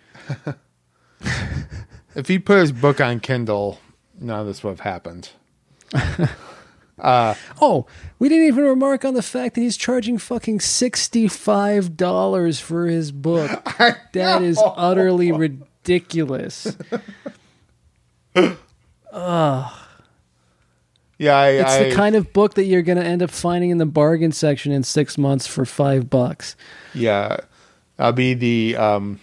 if 2.14 2.28
he 2.28 2.38
put 2.38 2.58
his 2.58 2.72
book 2.72 3.00
on 3.00 3.20
Kindle, 3.20 3.80
none 4.20 4.40
of 4.40 4.46
this 4.46 4.62
would 4.62 4.78
have 4.78 4.80
happened. 4.80 5.30
uh, 7.00 7.34
Oh, 7.60 7.86
we 8.18 8.28
didn't 8.28 8.46
even 8.46 8.64
remark 8.64 9.04
on 9.04 9.14
the 9.14 9.22
fact 9.22 9.54
that 9.54 9.60
he's 9.60 9.76
charging 9.76 10.18
fucking 10.18 10.58
$65 10.58 12.60
for 12.60 12.86
his 12.86 13.12
book. 13.12 13.50
That 14.12 14.42
is 14.42 14.60
utterly 14.64 15.30
ridiculous. 15.32 16.76
Ugh. 18.34 18.56
yeah, 21.18 21.36
I, 21.36 21.48
It's 21.50 21.70
I, 21.70 21.84
the 21.84 21.94
kind 21.94 22.16
of 22.16 22.32
book 22.32 22.54
that 22.54 22.64
you're 22.64 22.82
going 22.82 22.98
to 22.98 23.04
end 23.04 23.22
up 23.22 23.30
finding 23.30 23.70
in 23.70 23.78
the 23.78 23.86
bargain 23.86 24.32
section 24.32 24.72
in 24.72 24.82
six 24.82 25.16
months 25.16 25.46
for 25.46 25.64
five 25.64 26.10
bucks. 26.10 26.56
Yeah, 26.94 27.36
I'll 27.98 28.12
be 28.12 28.34
the 28.34 28.76
um. 28.76 29.20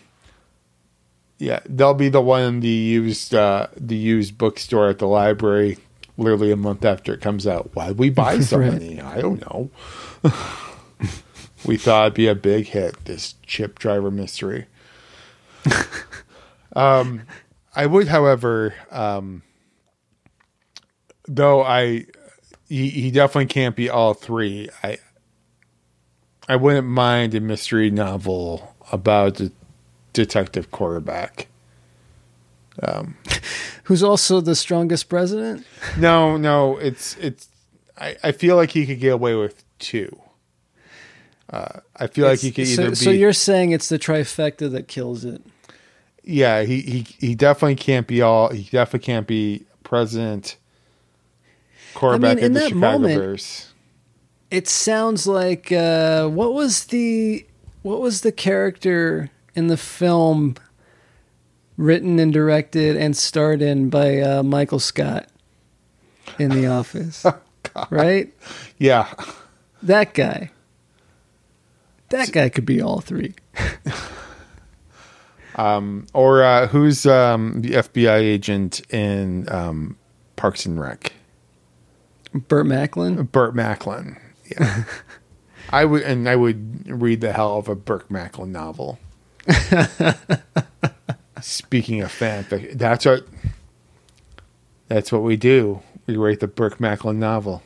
Yeah, 1.37 1.59
they'll 1.65 1.93
be 1.93 2.07
the 2.07 2.21
one 2.21 2.43
in 2.43 2.59
the 2.61 2.69
used 2.69 3.35
uh 3.35 3.67
the 3.75 3.97
used 3.97 4.37
bookstore 4.37 4.87
at 4.87 4.99
the 4.99 5.07
library. 5.07 5.77
Literally 6.17 6.51
a 6.51 6.55
month 6.55 6.85
after 6.85 7.13
it 7.13 7.21
comes 7.21 7.45
out. 7.45 7.71
Why 7.73 7.91
we 7.91 8.09
buy 8.09 8.39
so 8.41 8.57
Right. 8.59 8.71
many? 8.73 9.01
I 9.01 9.21
don't 9.21 9.41
know. 9.41 9.69
we 11.65 11.77
thought 11.77 12.03
it'd 12.05 12.13
be 12.13 12.27
a 12.27 12.35
big 12.35 12.67
hit. 12.67 13.03
This 13.05 13.35
chip 13.45 13.79
driver 13.79 14.09
mystery. 14.11 14.67
um, 16.75 17.23
I 17.75 17.85
would, 17.85 18.07
however, 18.07 18.73
um, 18.91 19.41
though 21.27 21.63
I 21.63 22.05
he, 22.69 22.89
he 22.89 23.11
definitely 23.11 23.47
can't 23.47 23.75
be 23.75 23.89
all 23.89 24.13
three. 24.13 24.69
I 24.83 24.97
I 26.47 26.55
wouldn't 26.55 26.87
mind 26.87 27.33
a 27.35 27.41
mystery 27.41 27.89
novel 27.91 28.75
about 28.91 29.41
a 29.41 29.51
detective 30.13 30.71
quarterback. 30.71 31.47
Um, 32.83 33.17
Who's 33.85 34.03
also 34.03 34.41
the 34.41 34.55
strongest 34.55 35.09
president? 35.09 35.65
no, 35.97 36.37
no, 36.37 36.77
it's 36.77 37.15
it's. 37.17 37.49
I, 37.97 38.15
I 38.23 38.31
feel 38.31 38.55
like 38.55 38.71
he 38.71 38.85
could 38.85 38.99
get 38.99 39.13
away 39.13 39.35
with 39.35 39.63
two. 39.79 40.19
Uh, 41.49 41.79
I 41.95 42.07
feel 42.07 42.27
like 42.27 42.39
he 42.39 42.51
could 42.51 42.67
so, 42.67 42.81
either 42.81 42.89
be. 42.91 42.95
so 42.95 43.09
you're 43.11 43.31
saying 43.31 43.71
it's 43.71 43.87
the 43.87 43.99
trifecta 43.99 44.69
that 44.71 44.87
kills 44.87 45.23
it. 45.23 45.41
yeah, 46.23 46.63
he, 46.63 46.81
he 46.81 47.01
he 47.19 47.35
definitely 47.35 47.75
can't 47.75 48.07
be 48.07 48.21
all. 48.21 48.49
He 48.49 48.63
definitely 48.63 49.05
can't 49.05 49.27
be 49.27 49.65
president, 49.83 50.57
quarterback 51.93 52.39
in 52.39 52.45
of 52.45 52.53
the 52.53 52.59
that 52.61 52.69
Chicago 52.69 52.91
moment- 52.99 53.19
Bears. 53.19 53.71
It 54.51 54.67
sounds 54.67 55.27
like 55.27 55.71
uh, 55.71 56.27
what 56.27 56.53
was 56.53 56.85
the 56.85 57.45
what 57.83 58.01
was 58.01 58.21
the 58.21 58.31
character 58.31 59.29
in 59.53 59.67
the 59.67 59.77
film 59.77 60.55
written 61.77 62.19
and 62.19 62.31
directed 62.31 62.95
and 62.95 63.15
starred 63.15 63.61
in 63.61 63.89
by 63.89 64.19
uh, 64.19 64.43
Michael 64.43 64.79
Scott 64.79 65.27
in 66.39 66.49
The 66.51 66.67
Office, 66.67 67.25
right? 67.89 68.33
Yeah, 68.77 69.13
That 69.83 70.13
guy. 70.13 70.51
That 72.09 72.31
guy 72.31 72.49
could 72.49 72.65
be 72.65 72.81
all 72.81 73.01
three. 73.01 73.33
um, 75.55 76.07
or 76.13 76.43
uh, 76.43 76.67
who's 76.67 77.05
um, 77.05 77.61
the 77.61 77.71
FBI 77.71 78.19
agent 78.19 78.81
in 78.93 79.51
um, 79.51 79.97
Parks 80.35 80.65
and 80.65 80.79
Rec? 80.79 81.13
Burt 82.33 82.65
Macklin. 82.65 83.23
Burt 83.23 83.55
Macklin. 83.55 84.17
Yeah, 84.51 84.83
I 85.71 85.85
would, 85.85 86.03
and 86.03 86.29
I 86.29 86.35
would 86.35 86.87
read 86.89 87.21
the 87.21 87.33
hell 87.33 87.57
of 87.57 87.67
a 87.67 87.75
Burt 87.75 88.09
Macklin 88.11 88.51
novel. 88.51 88.99
Speaking 91.41 92.01
of 92.01 92.11
fanfic, 92.11 92.77
that's 92.77 93.05
what 93.05 93.27
that's 94.87 95.11
what 95.11 95.23
we 95.23 95.35
do. 95.35 95.81
We 96.07 96.15
write 96.17 96.39
the 96.39 96.47
Burt 96.47 96.79
Macklin 96.79 97.19
novel. 97.19 97.61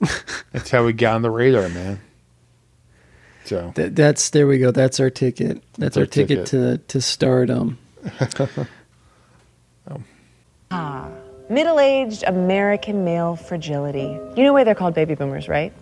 that's 0.52 0.70
how 0.70 0.84
we 0.84 0.92
get 0.92 1.12
on 1.12 1.22
the 1.22 1.30
radar, 1.30 1.68
man. 1.68 2.00
So 3.44 3.72
That, 3.74 3.96
that's 3.96 4.30
there 4.30 4.46
we 4.46 4.58
go. 4.58 4.70
That's 4.70 5.00
our 5.00 5.10
ticket. 5.10 5.62
That's 5.78 5.96
Our 5.96 6.02
our 6.02 6.06
ticket, 6.06 6.46
ticket. 6.46 6.46
to 6.46 6.78
to 6.78 7.00
stardom. 7.00 7.78
Ah, 10.72 11.08
middle 11.48 11.80
aged 11.80 12.22
American 12.28 13.02
male 13.04 13.34
fragility. 13.34 14.16
You 14.36 14.44
know 14.44 14.52
why 14.52 14.62
they're 14.62 14.76
called 14.76 14.94
baby 14.94 15.16
boomers, 15.16 15.48
right? 15.48 15.72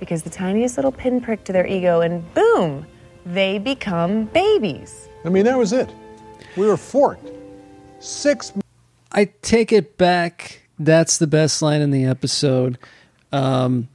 Because 0.00 0.22
the 0.22 0.30
tiniest 0.30 0.78
little 0.78 0.90
pinprick 0.90 1.44
to 1.44 1.52
their 1.52 1.66
ego, 1.66 2.00
and 2.00 2.24
boom, 2.32 2.86
they 3.26 3.58
become 3.58 4.24
babies. 4.26 5.06
I 5.26 5.28
mean, 5.28 5.44
that 5.44 5.58
was 5.58 5.74
it. 5.74 5.90
We 6.56 6.66
were 6.66 6.76
forked. 6.76 7.28
Six. 8.00 8.52
I 9.12 9.26
take 9.42 9.72
it 9.72 9.96
back. 9.98 10.62
That's 10.78 11.18
the 11.18 11.26
best 11.26 11.62
line 11.62 11.80
in 11.80 11.90
the 11.90 12.04
episode. 12.04 12.78
Um, 13.32 13.88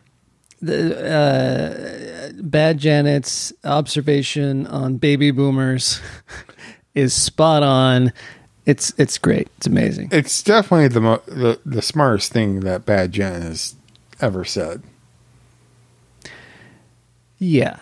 the 0.62 2.32
uh, 2.38 2.42
Bad 2.42 2.78
Janet's 2.78 3.52
observation 3.64 4.66
on 4.68 4.98
baby 4.98 5.32
boomers 5.32 6.02
is 6.96 7.14
spot 7.14 7.64
on. 7.64 8.12
It's 8.66 8.94
it's 8.98 9.18
great. 9.18 9.50
It's 9.58 9.68
amazing. 9.68 10.10
It's 10.12 10.42
definitely 10.42 10.88
the 10.88 11.02
mo- 11.02 11.22
the 11.26 11.60
the 11.66 11.82
smartest 11.82 12.32
thing 12.32 12.62
that 12.62 12.86
Bad 12.86 13.12
Janet 13.12 13.44
has 13.44 13.76
ever 14.22 14.46
said. 14.46 14.82
Yeah. 17.40 17.80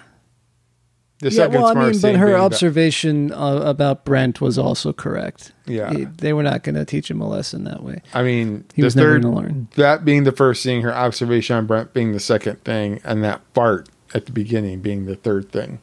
The 1.21 1.29
yeah, 1.29 1.35
second 1.35 1.61
well, 1.61 1.67
I 1.67 1.73
mean, 1.73 1.81
smartest 1.81 2.01
but 2.01 2.15
her 2.15 2.25
being 2.25 2.37
that- 2.37 2.43
observation 2.43 3.31
uh, 3.31 3.61
about 3.63 4.05
Brent 4.05 4.41
was 4.41 4.57
also 4.57 4.91
correct. 4.91 5.51
Yeah. 5.67 5.93
He- 5.93 6.05
they 6.05 6.33
were 6.33 6.41
not 6.43 6.63
going 6.63 6.75
to 6.75 6.83
teach 6.83 7.09
him 7.11 7.21
a 7.21 7.27
lesson 7.29 7.63
that 7.65 7.83
way. 7.83 8.01
I 8.13 8.23
mean, 8.23 8.65
he 8.73 8.81
the 8.81 8.85
was 8.87 8.95
never 8.95 9.11
third, 9.13 9.21
going 9.21 9.35
to 9.35 9.41
learn. 9.41 9.67
that 9.75 10.03
being 10.03 10.23
the 10.23 10.31
first 10.31 10.63
thing, 10.63 10.81
her 10.81 10.93
observation 10.93 11.55
on 11.55 11.67
Brent 11.67 11.93
being 11.93 12.11
the 12.13 12.19
second 12.19 12.63
thing, 12.63 12.99
and 13.03 13.23
that 13.23 13.41
fart 13.53 13.87
at 14.15 14.25
the 14.25 14.31
beginning 14.31 14.81
being 14.81 15.05
the 15.05 15.15
third 15.15 15.51
thing. 15.51 15.79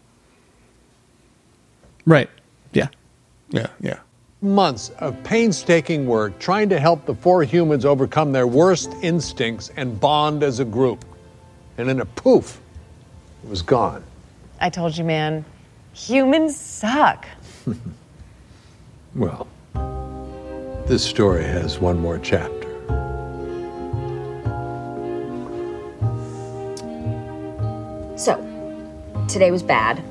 Right. 2.04 2.28
Yeah. 2.72 2.88
Yeah. 3.50 3.68
Yeah. 3.80 3.98
Months 4.40 4.90
of 4.98 5.22
painstaking 5.24 6.06
work 6.06 6.38
trying 6.38 6.68
to 6.70 6.78
help 6.78 7.06
the 7.06 7.14
four 7.14 7.42
humans 7.42 7.84
overcome 7.84 8.32
their 8.32 8.46
worst 8.46 8.92
instincts 9.02 9.70
and 9.76 9.98
bond 10.00 10.42
as 10.42 10.60
a 10.60 10.64
group. 10.64 11.04
And 11.76 11.88
in 11.90 12.00
a 12.00 12.04
poof, 12.04 12.60
it 13.44 13.50
was 13.50 13.62
gone. 13.62 14.02
I 14.60 14.70
told 14.70 14.96
you, 14.96 15.04
man. 15.04 15.44
Humans 15.92 16.56
suck. 16.56 17.26
Well, 19.14 19.48
this 20.86 21.02
story 21.02 21.42
has 21.42 21.80
one 21.80 21.98
more 21.98 22.18
chapter. 22.18 22.68
So, 28.16 28.36
today 29.28 29.50
was 29.50 29.64
bad. 29.64 30.02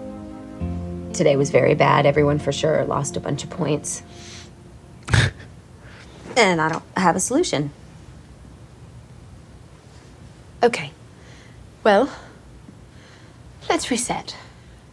Today 1.13 1.37
was 1.37 1.51
very 1.51 1.73
bad. 1.73 2.05
Everyone 2.05 2.37
for 2.37 2.51
sure 2.51 2.83
lost 2.83 3.15
a 3.15 3.21
bunch 3.21 3.45
of 3.45 3.49
points. 3.49 4.01
and 6.35 6.59
I 6.59 6.67
don't 6.67 6.83
have 6.97 7.15
a 7.15 7.21
solution. 7.21 7.71
Okay. 10.63 10.91
Well, 11.83 12.11
let's 13.69 13.91
reset. 13.91 14.35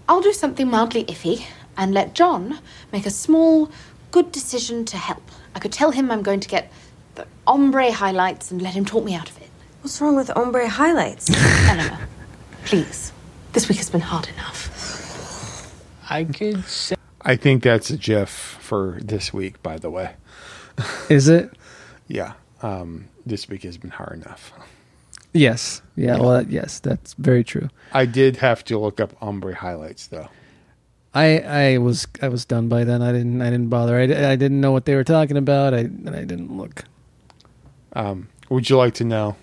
I'll 0.09 0.21
do 0.21 0.33
something 0.33 0.69
mildly 0.69 1.05
iffy 1.05 1.45
and 1.77 1.95
let 1.95 2.15
John 2.15 2.59
make 2.93 3.07
a 3.07 3.11
small, 3.11 3.71
good 4.11 4.33
decision 4.33 4.85
to 4.87 4.97
help. 4.97 5.23
I 5.55 5.59
could 5.59 5.73
tell 5.73 5.91
him 5.91 6.11
I'm 6.11 6.23
going 6.23 6.41
to 6.41 6.49
get 6.49 6.71
the 7.15 7.27
ombre 7.47 7.93
highlights 7.93 8.51
and 8.51 8.61
let 8.61 8.75
him 8.75 8.85
talk 8.85 9.05
me 9.05 9.15
out 9.15 9.31
of 9.31 9.41
it. 9.41 9.51
What's 9.83 10.01
wrong 10.01 10.17
with 10.17 10.31
ombre 10.37 10.69
highlights? 10.69 11.31
Eleanor, 11.69 11.99
please. 12.65 13.13
This 13.53 13.69
week 13.69 13.79
has 13.79 13.91
been 13.91 14.01
hard 14.01 14.29
enough. 14.29 14.71
I 16.11 16.25
could 16.25 16.65
say. 16.65 16.97
I 17.23 17.37
think 17.37 17.63
that's 17.63 17.91
a 17.91 17.97
GIF 17.97 18.29
for 18.29 18.99
this 19.01 19.33
week, 19.33 19.63
by 19.63 19.79
the 19.79 19.91
way. 19.91 20.15
Is 21.09 21.29
it? 21.29 21.51
Yeah. 22.07 22.35
Um, 22.61 23.09
this 23.25 23.49
week 23.49 23.63
has 23.63 23.79
been 23.79 23.89
hard 23.91 24.13
enough. 24.13 24.53
Yes. 25.35 25.83
Yeah. 25.97 26.19
Well, 26.19 26.43
yes, 26.45 26.79
that's 26.81 27.15
very 27.15 27.45
true. 27.45 27.69
I 27.93 28.07
did 28.07 28.37
have 28.39 28.65
to 28.65 28.79
look 28.79 29.01
up 29.01 29.15
ombre 29.21 29.55
highlights, 29.55 30.07
though. 30.07 30.29
I 31.13 31.39
I 31.41 31.79
was 31.79 32.07
I 32.23 32.29
was 32.29 32.45
done 32.45 32.69
by 32.69 32.85
then. 32.85 33.03
I 33.03 33.13
didn't 33.13 33.43
I 33.43 33.51
didn't 33.51 33.69
bother. 33.69 33.99
I, 33.99 34.05
I 34.05 34.37
didn't 34.37 34.61
know 34.61 34.73
what 34.73 34.85
they 34.85 34.95
were 34.95 35.05
talking 35.05 35.37
about. 35.37 35.75
I 35.75 35.81
and 35.81 36.11
I 36.11 36.25
didn't 36.25 36.57
look. 36.57 36.85
Um, 37.93 38.29
would 38.49 38.71
you 38.71 38.77
like 38.77 38.95
to 38.95 39.05
know? 39.05 39.37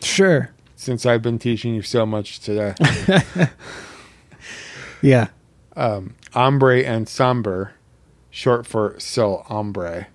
Sure. 0.00 0.50
Since 0.76 1.04
I've 1.04 1.22
been 1.22 1.38
teaching 1.38 1.74
you 1.74 1.82
so 1.82 2.06
much 2.06 2.40
today. 2.40 2.74
Yeah. 5.04 5.28
Um, 5.76 6.14
ombre 6.32 6.80
and 6.80 7.06
somber, 7.06 7.72
short 8.30 8.66
for 8.66 8.98
sol 8.98 9.44
ombre, 9.50 10.06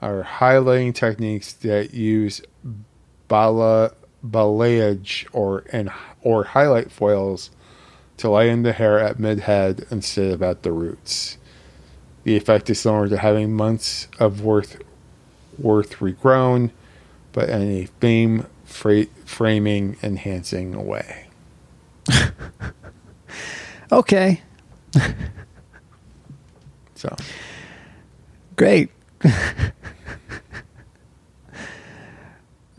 are 0.00 0.24
highlighting 0.24 0.92
techniques 0.92 1.52
that 1.52 1.94
use 1.94 2.42
bala, 3.28 3.92
balayage 4.24 5.26
or 5.32 5.64
and 5.72 5.90
or 6.22 6.44
highlight 6.44 6.90
foils 6.92 7.50
to 8.18 8.28
lighten 8.30 8.62
the 8.62 8.72
hair 8.72 8.98
at 8.98 9.18
mid-head 9.18 9.86
instead 9.90 10.32
of 10.32 10.42
at 10.42 10.62
the 10.62 10.72
roots. 10.72 11.38
The 12.24 12.36
effect 12.36 12.68
is 12.68 12.80
similar 12.80 13.08
to 13.08 13.16
having 13.16 13.52
months 13.54 14.08
of 14.18 14.42
worth 14.42 14.82
worth 15.58 15.96
regrown, 15.98 16.70
but 17.32 17.48
in 17.48 17.62
a 17.62 17.86
fame 18.00 18.46
fra- 18.64 19.06
framing 19.24 19.96
enhancing 20.02 20.86
way. 20.86 21.28
Okay. 23.92 24.40
So 26.94 27.16
Great. 28.56 28.90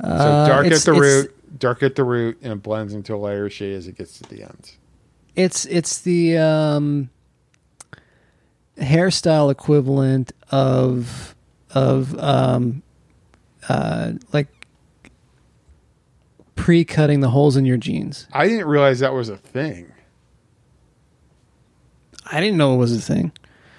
So 0.02 0.08
Uh, 0.08 0.48
dark 0.48 0.68
at 0.68 0.82
the 0.82 0.94
root, 0.94 1.60
dark 1.60 1.84
at 1.84 1.96
the 1.96 2.04
root, 2.04 2.38
and 2.42 2.54
it 2.54 2.64
blends 2.64 2.94
into 2.94 3.14
a 3.14 3.18
lighter 3.18 3.50
shade 3.50 3.76
as 3.76 3.88
it 3.88 3.98
gets 3.98 4.18
to 4.20 4.24
the 4.30 4.44
end. 4.44 4.72
It's 5.36 5.66
it's 5.66 6.00
the 6.02 6.38
um, 6.38 7.10
hairstyle 8.78 9.52
equivalent 9.52 10.32
of 10.50 11.36
of 11.72 12.18
um, 12.20 12.82
uh, 13.70 14.14
like 14.34 14.48
pre-cutting 16.56 17.22
the 17.22 17.30
holes 17.30 17.56
in 17.58 17.66
your 17.66 17.78
jeans. 17.78 18.28
I 18.34 18.48
didn't 18.48 18.68
realize 18.68 19.00
that 19.00 19.14
was 19.14 19.30
a 19.30 19.38
thing. 19.38 19.92
I 22.32 22.40
didn't 22.40 22.58
know 22.58 22.74
it 22.76 22.78
was 22.78 22.96
a 22.96 23.02
thing. 23.02 23.32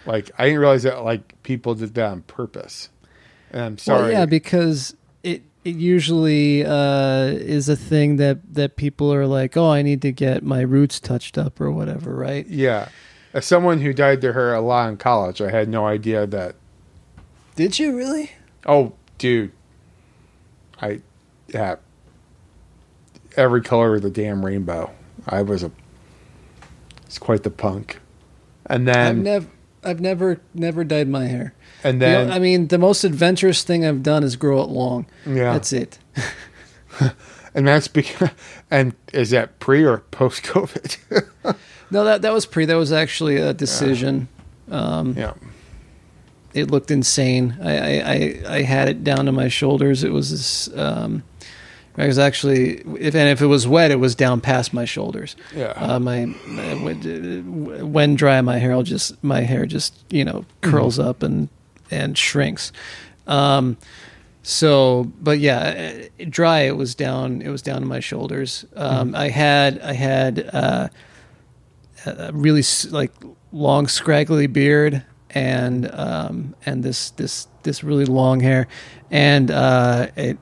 Like 0.06 0.30
I 0.38 0.44
didn't 0.46 0.60
realize 0.60 0.82
that 0.84 1.04
like 1.04 1.42
people 1.42 1.74
did 1.74 1.94
that 1.94 2.10
on 2.10 2.22
purpose. 2.22 2.90
And 3.50 3.62
I'm 3.62 3.78
sorry. 3.78 4.02
Well, 4.02 4.10
yeah, 4.12 4.26
because 4.26 4.96
it 5.22 5.42
it 5.64 5.76
usually 5.76 6.64
uh, 6.64 7.26
is 7.26 7.68
a 7.68 7.76
thing 7.76 8.16
that 8.16 8.54
that 8.54 8.76
people 8.76 9.12
are 9.12 9.26
like, 9.26 9.56
oh, 9.56 9.70
I 9.70 9.82
need 9.82 10.02
to 10.02 10.12
get 10.12 10.42
my 10.42 10.60
roots 10.60 10.98
touched 11.00 11.38
up 11.38 11.60
or 11.60 11.70
whatever, 11.70 12.14
right? 12.14 12.46
yeah. 12.46 12.88
As 13.34 13.46
someone 13.46 13.80
who 13.80 13.94
dyed 13.94 14.20
their 14.20 14.34
hair 14.34 14.52
a 14.52 14.60
lot 14.60 14.90
in 14.90 14.98
college, 14.98 15.40
I 15.40 15.50
had 15.50 15.66
no 15.66 15.86
idea 15.86 16.26
that. 16.26 16.54
Did 17.56 17.78
you 17.78 17.96
really? 17.96 18.30
Oh, 18.66 18.92
dude. 19.16 19.52
I 20.80 21.00
yeah. 21.48 21.76
Every 23.36 23.62
color 23.62 23.94
of 23.94 24.02
the 24.02 24.10
damn 24.10 24.44
rainbow. 24.44 24.90
I 25.26 25.40
was 25.42 25.62
a. 25.62 25.70
It's 27.06 27.18
quite 27.18 27.42
the 27.42 27.50
punk. 27.50 28.00
And 28.66 28.86
then 28.86 29.06
I've 29.06 29.16
never 29.16 29.48
I've 29.84 30.00
never 30.00 30.40
never 30.54 30.84
dyed 30.84 31.08
my 31.08 31.26
hair. 31.26 31.54
And 31.84 32.00
You 32.00 32.06
know, 32.06 32.24
then- 32.26 32.32
I 32.32 32.38
mean, 32.38 32.68
the 32.68 32.78
most 32.78 33.04
adventurous 33.04 33.62
thing 33.64 33.84
I've 33.84 34.02
done 34.02 34.22
is 34.24 34.36
grow 34.36 34.62
it 34.62 34.68
long. 34.68 35.06
Yeah. 35.26 35.52
that's 35.52 35.72
it. 35.72 35.98
and 37.54 37.66
that's 37.66 37.88
because. 37.88 38.30
And 38.70 38.94
is 39.12 39.28
that 39.30 39.58
pre 39.58 39.84
or 39.84 39.98
post 39.98 40.42
COVID? 40.44 40.96
No, 41.90 42.04
that 42.04 42.22
that 42.22 42.32
was 42.32 42.46
pre. 42.46 42.64
That 42.64 42.76
was 42.76 42.90
actually 42.90 43.36
a 43.36 43.52
decision. 43.52 44.28
Um, 44.70 45.14
yeah. 45.14 45.34
It 46.54 46.70
looked 46.70 46.90
insane. 46.90 47.54
I, 47.62 47.76
I, 47.76 48.12
I, 48.12 48.42
I 48.56 48.62
had 48.62 48.88
it 48.88 49.04
down 49.04 49.26
to 49.26 49.32
my 49.32 49.48
shoulders. 49.48 50.02
It 50.02 50.10
was 50.10 50.30
this. 50.30 50.74
Um, 50.74 51.22
I 51.98 52.06
was 52.06 52.18
actually, 52.18 52.78
if 52.98 53.14
and 53.14 53.28
if 53.28 53.42
it 53.42 53.46
was 53.46 53.68
wet, 53.68 53.90
it 53.90 53.96
was 54.00 54.14
down 54.14 54.40
past 54.40 54.72
my 54.72 54.86
shoulders. 54.86 55.36
Yeah. 55.54 55.74
Uh, 55.76 55.98
my 55.98 56.24
my- 56.46 56.74
when, 56.82 57.92
when 57.92 58.14
dry, 58.14 58.40
my 58.40 58.56
hair 58.56 58.74
will 58.74 58.82
just 58.84 59.22
my 59.22 59.42
hair 59.42 59.66
just 59.66 59.94
you 60.08 60.24
know 60.24 60.46
curls 60.62 60.96
Mhm. 60.96 61.04
up 61.04 61.22
and 61.22 61.50
and 61.92 62.16
shrinks. 62.16 62.72
Um, 63.26 63.76
so, 64.42 65.04
but 65.20 65.38
yeah, 65.38 66.02
dry. 66.28 66.60
It 66.60 66.76
was 66.76 66.94
down. 66.94 67.42
It 67.42 67.50
was 67.50 67.62
down 67.62 67.80
to 67.80 67.86
my 67.86 68.00
shoulders. 68.00 68.64
Um, 68.74 69.12
Mhm. 69.12 69.16
I 69.16 69.28
had 69.28 69.78
I 69.80 69.92
had 69.92 70.50
uh, 70.52 70.88
a 72.06 72.32
really 72.32 72.62
like 72.90 73.12
long 73.52 73.86
scraggly 73.86 74.46
beard 74.48 75.04
and 75.30 75.88
um, 75.94 76.54
and 76.66 76.82
this 76.82 77.10
this 77.10 77.46
this 77.62 77.84
really 77.84 78.04
long 78.04 78.40
hair, 78.40 78.66
and 79.10 79.50
uh, 79.50 80.08
it 80.16 80.38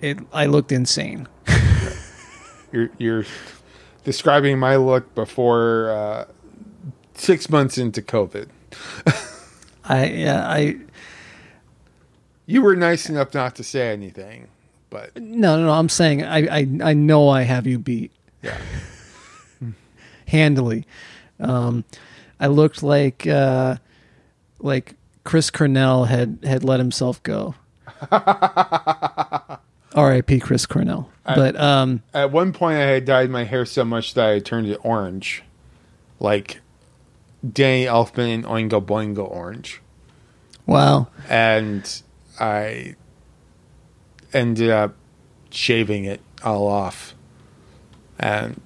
it 0.00 0.18
I 0.32 0.46
looked 0.46 0.72
insane. 0.72 1.28
you're 2.72 2.90
you're 2.98 3.24
describing 4.04 4.58
my 4.58 4.76
look 4.76 5.14
before 5.14 5.90
uh, 5.90 6.24
six 7.14 7.48
months 7.48 7.78
into 7.78 8.02
COVID. 8.02 8.48
I 9.84 10.06
yeah 10.06 10.48
I 10.48 10.78
You 12.46 12.62
were 12.62 12.76
nice 12.76 13.08
enough 13.08 13.34
not 13.34 13.56
to 13.56 13.64
say 13.64 13.92
anything, 13.92 14.48
but 14.88 15.16
no 15.16 15.56
no 15.56 15.66
no. 15.66 15.72
I'm 15.72 15.88
saying 15.88 16.24
I 16.24 16.58
I, 16.58 16.68
I 16.82 16.92
know 16.94 17.28
I 17.28 17.42
have 17.42 17.66
you 17.66 17.78
beat. 17.78 18.12
Yeah. 18.42 18.56
handily. 20.26 20.86
Um, 21.40 21.84
I 22.38 22.48
looked 22.48 22.82
like 22.82 23.26
uh, 23.26 23.76
like 24.58 24.94
Chris 25.24 25.50
Cornell 25.50 26.04
had 26.04 26.38
had 26.42 26.64
let 26.64 26.80
himself 26.80 27.22
go. 27.22 27.54
R.I.P. 29.94 30.40
Chris 30.40 30.66
Cornell. 30.66 31.10
But 31.24 31.58
um, 31.58 32.02
At 32.12 32.30
one 32.30 32.52
point, 32.52 32.76
I 32.76 32.82
had 32.82 33.06
dyed 33.06 33.30
my 33.30 33.44
hair 33.44 33.64
so 33.64 33.84
much 33.84 34.12
that 34.14 34.28
I 34.28 34.38
turned 34.40 34.68
it 34.68 34.78
orange, 34.82 35.42
like 36.20 36.60
Danny 37.50 37.86
Elfman 37.86 38.34
and 38.34 38.44
Oingo 38.44 38.84
Boingo 38.84 39.28
orange. 39.30 39.80
wow. 40.66 41.08
And 41.28 42.02
I 42.38 42.96
ended 44.32 44.70
up 44.70 44.94
shaving 45.50 46.04
it 46.04 46.20
all 46.42 46.66
off. 46.68 47.14
And 48.18 48.60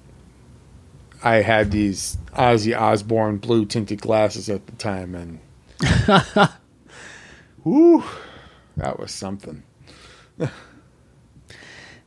I 1.23 1.35
had 1.37 1.71
these 1.71 2.17
Ozzy 2.33 2.77
Osbourne 2.77 3.37
blue 3.37 3.65
tinted 3.65 4.01
glasses 4.01 4.49
at 4.49 4.65
the 4.67 4.71
time, 4.73 5.13
and 5.13 5.39
whoo, 7.63 8.03
that 8.77 8.99
was 8.99 9.11
something. 9.11 9.63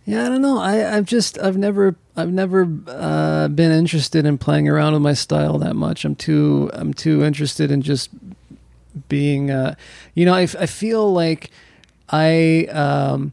Yeah, 0.06 0.26
I 0.26 0.28
don't 0.28 0.42
know. 0.42 0.58
I, 0.58 0.96
I've 0.96 1.06
just 1.06 1.38
I've 1.38 1.56
never 1.56 1.96
I've 2.16 2.32
never 2.32 2.68
uh, 2.88 3.48
been 3.48 3.72
interested 3.72 4.26
in 4.26 4.36
playing 4.36 4.68
around 4.68 4.92
with 4.92 5.02
my 5.02 5.14
style 5.14 5.58
that 5.58 5.76
much. 5.76 6.04
I'm 6.04 6.14
too 6.14 6.70
I'm 6.74 6.92
too 6.92 7.24
interested 7.24 7.70
in 7.70 7.80
just 7.82 8.10
being. 9.08 9.50
Uh, 9.50 9.74
you 10.14 10.24
know, 10.24 10.34
I, 10.34 10.42
I 10.42 10.66
feel 10.66 11.12
like 11.12 11.50
I 12.08 12.66
um, 12.66 13.32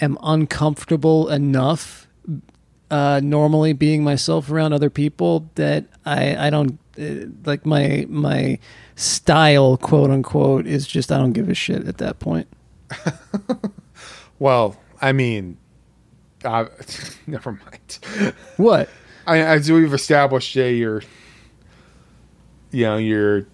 am 0.00 0.18
uncomfortable 0.22 1.28
enough 1.28 2.08
uh, 2.90 3.20
normally 3.22 3.72
being 3.72 4.02
myself 4.02 4.50
around 4.50 4.72
other 4.72 4.90
people 4.90 5.48
that 5.54 5.84
I 6.04 6.46
I 6.46 6.50
don't 6.50 6.78
uh, 6.98 7.26
like 7.44 7.64
my 7.64 8.06
my 8.08 8.58
style 8.96 9.76
quote 9.76 10.10
unquote 10.10 10.66
is 10.66 10.86
just 10.86 11.12
I 11.12 11.18
don't 11.18 11.32
give 11.32 11.48
a 11.48 11.54
shit 11.54 11.86
at 11.86 11.98
that 11.98 12.18
point. 12.18 12.48
Well, 14.40 14.78
I 15.00 15.12
mean, 15.12 15.58
uh, 16.44 16.64
never 17.28 17.52
mind. 17.52 18.32
What? 18.56 18.88
I, 19.26 19.38
as 19.38 19.70
we've 19.70 19.92
established, 19.92 20.52
Jay, 20.52 20.74
you're, 20.74 21.02
you 22.72 22.84
know, 22.86 22.96
you're. 22.96 23.46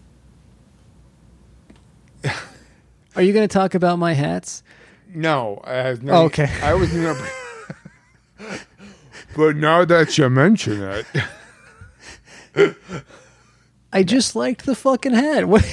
Are 3.17 3.23
you 3.23 3.33
going 3.33 3.49
to 3.49 3.53
talk 3.53 3.75
about 3.75 3.99
my 3.99 4.13
hats? 4.13 4.63
No, 5.09 5.61
I 5.65 5.75
have 5.75 6.03
no. 6.03 6.13
Oh, 6.13 6.23
okay. 6.25 6.51
I 6.63 6.75
was 6.75 6.93
never. 6.93 7.27
but 9.37 9.57
now 9.57 9.85
that 9.85 10.19
you 10.19 10.29
mention 10.29 11.05
it, 12.55 12.77
I 13.93 14.03
just 14.03 14.37
liked 14.37 14.67
the 14.67 14.75
fucking 14.75 15.15
hat. 15.15 15.47
What? 15.47 15.65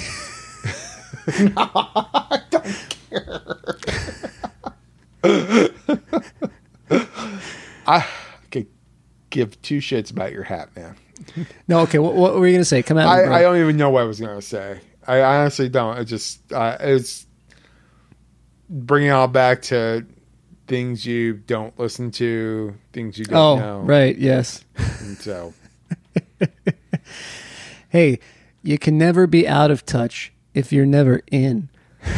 I 1.27 2.41
don't 2.49 2.95
care. 3.09 3.41
I 7.85 8.05
could 8.51 8.67
give 9.30 9.61
two 9.61 9.80
shits 9.80 10.11
about 10.11 10.31
your 10.31 10.43
hat, 10.43 10.75
man. 10.75 10.95
No, 11.67 11.80
okay. 11.81 11.99
What, 11.99 12.15
what 12.15 12.35
were 12.35 12.47
you 12.47 12.53
gonna 12.53 12.65
say? 12.65 12.84
Come 12.84 12.97
me, 12.97 13.03
I. 13.03 13.39
I 13.39 13.41
don't 13.41 13.57
even 13.57 13.77
know 13.77 13.89
what 13.89 14.03
I 14.03 14.05
was 14.05 14.19
going 14.19 14.35
to 14.35 14.41
say. 14.41 14.80
I 15.07 15.21
honestly 15.21 15.69
don't. 15.69 15.97
It 15.97 16.05
just 16.05 16.51
uh, 16.51 16.77
it's 16.80 17.25
bringing 18.69 19.09
it 19.09 19.13
all 19.13 19.27
back 19.27 19.61
to 19.63 20.05
things 20.67 21.05
you 21.05 21.34
don't 21.34 21.77
listen 21.77 22.11
to, 22.11 22.75
things 22.93 23.17
you 23.17 23.25
don't 23.25 23.38
oh, 23.38 23.55
know. 23.57 23.80
right. 23.80 24.17
Yes. 24.17 24.63
And 25.01 25.17
so 25.17 25.53
Hey, 27.89 28.19
you 28.63 28.80
can 28.80 28.97
never 28.97 29.27
be 29.27 29.47
out 29.47 29.69
of 29.69 29.85
touch 29.85 30.34
if 30.55 30.73
you're 30.73 30.85
never 30.85 31.21
in. 31.31 31.69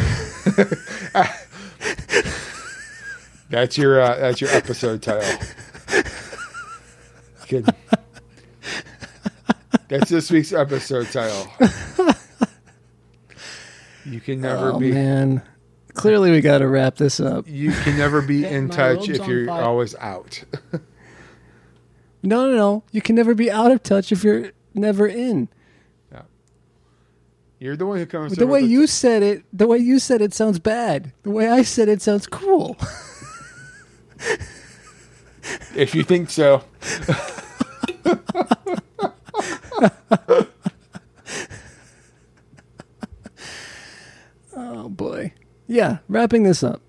that's 3.50 3.76
your 3.76 4.00
uh, 4.00 4.16
that's 4.16 4.40
your 4.40 4.48
episode 4.50 5.02
title. 5.02 5.38
Good. 7.46 7.68
That's 9.88 10.10
this 10.10 10.30
week's 10.30 10.52
episode 10.52 11.10
title. 11.12 11.46
You 14.06 14.20
can 14.20 14.44
oh, 14.44 14.48
never 14.48 14.72
oh, 14.72 14.78
be 14.78 14.92
man. 14.92 15.42
Clearly, 15.94 16.30
we 16.30 16.40
got 16.40 16.58
to 16.58 16.68
wrap 16.68 16.96
this 16.96 17.20
up. 17.20 17.48
you 17.48 17.72
can 17.72 17.96
never 17.96 18.22
be 18.22 18.44
in 18.56 18.68
touch 18.68 19.08
if 19.08 19.26
you're 19.26 19.46
fire. 19.46 19.62
always 19.62 19.94
out. 19.96 20.44
No, 22.22 22.50
no, 22.50 22.56
no. 22.56 22.84
You 22.90 23.00
can 23.00 23.14
never 23.14 23.34
be 23.34 23.50
out 23.50 23.70
of 23.70 23.82
touch 23.82 24.10
if 24.10 24.24
you're 24.24 24.50
never 24.74 25.06
in. 25.06 25.48
Yeah. 26.10 26.22
You're 27.60 27.76
the 27.76 27.86
one 27.86 27.98
who 27.98 28.06
comes. 28.06 28.34
The 28.34 28.46
way 28.46 28.62
with 28.62 28.70
you 28.70 28.86
said 28.86 29.22
it, 29.22 29.44
the 29.52 29.66
way 29.66 29.78
you 29.78 29.98
said 29.98 30.20
it 30.20 30.34
sounds 30.34 30.58
bad. 30.58 31.12
The 31.22 31.30
way 31.30 31.48
I 31.48 31.62
said 31.62 31.88
it 31.88 32.02
sounds 32.02 32.26
cool. 32.26 32.76
If 35.74 35.94
you 35.94 36.02
think 36.02 36.30
so. 36.30 36.64
oh 44.56 44.85
boy. 44.96 45.32
Yeah, 45.66 45.98
wrapping 46.08 46.44
this 46.44 46.62
up. 46.62 46.80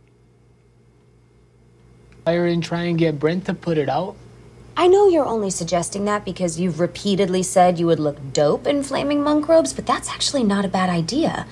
Fire 2.25 2.45
and 2.45 2.63
try 2.63 2.83
and 2.83 2.97
get 2.97 3.19
Brent 3.19 3.45
to 3.45 3.53
put 3.53 3.77
it 3.77 3.89
out. 3.89 4.15
I 4.75 4.87
know 4.87 5.07
you're 5.07 5.25
only 5.25 5.49
suggesting 5.49 6.05
that 6.05 6.23
because 6.23 6.59
you've 6.59 6.79
repeatedly 6.79 7.41
said 7.41 7.79
you 7.79 7.87
would 7.87 7.99
look 7.99 8.17
dope 8.33 8.67
in 8.67 8.83
flaming 8.83 9.23
monk 9.23 9.47
robes, 9.47 9.73
but 9.73 9.87
that's 9.87 10.09
actually 10.09 10.43
not 10.43 10.65
a 10.65 10.67
bad 10.67 10.89
idea. 10.89 11.47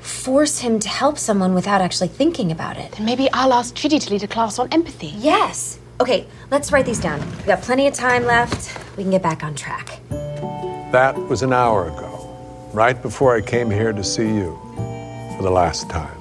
Force 0.00 0.60
him 0.60 0.80
to 0.80 0.88
help 0.88 1.18
someone 1.18 1.54
without 1.54 1.82
actually 1.82 2.08
thinking 2.08 2.50
about 2.50 2.78
it. 2.78 2.92
Then 2.92 3.04
maybe 3.04 3.28
I'll 3.32 3.52
ask 3.52 3.74
Chidi 3.74 4.00
to 4.00 4.10
lead 4.10 4.22
a 4.22 4.28
class 4.28 4.58
on 4.58 4.68
empathy. 4.72 5.12
Yes. 5.18 5.78
Okay, 6.00 6.26
let's 6.50 6.72
write 6.72 6.86
these 6.86 7.00
down. 7.00 7.20
We've 7.20 7.46
got 7.46 7.60
plenty 7.60 7.86
of 7.86 7.94
time 7.94 8.24
left. 8.24 8.96
We 8.96 9.02
can 9.02 9.10
get 9.10 9.22
back 9.22 9.44
on 9.44 9.54
track. 9.54 10.00
That 10.90 11.14
was 11.28 11.42
an 11.42 11.52
hour 11.52 11.88
ago, 11.88 12.70
right 12.72 13.00
before 13.00 13.36
I 13.36 13.42
came 13.42 13.70
here 13.70 13.92
to 13.92 14.02
see 14.02 14.26
you 14.26 14.63
for 15.36 15.42
the 15.42 15.50
last 15.50 15.88
time. 15.90 16.18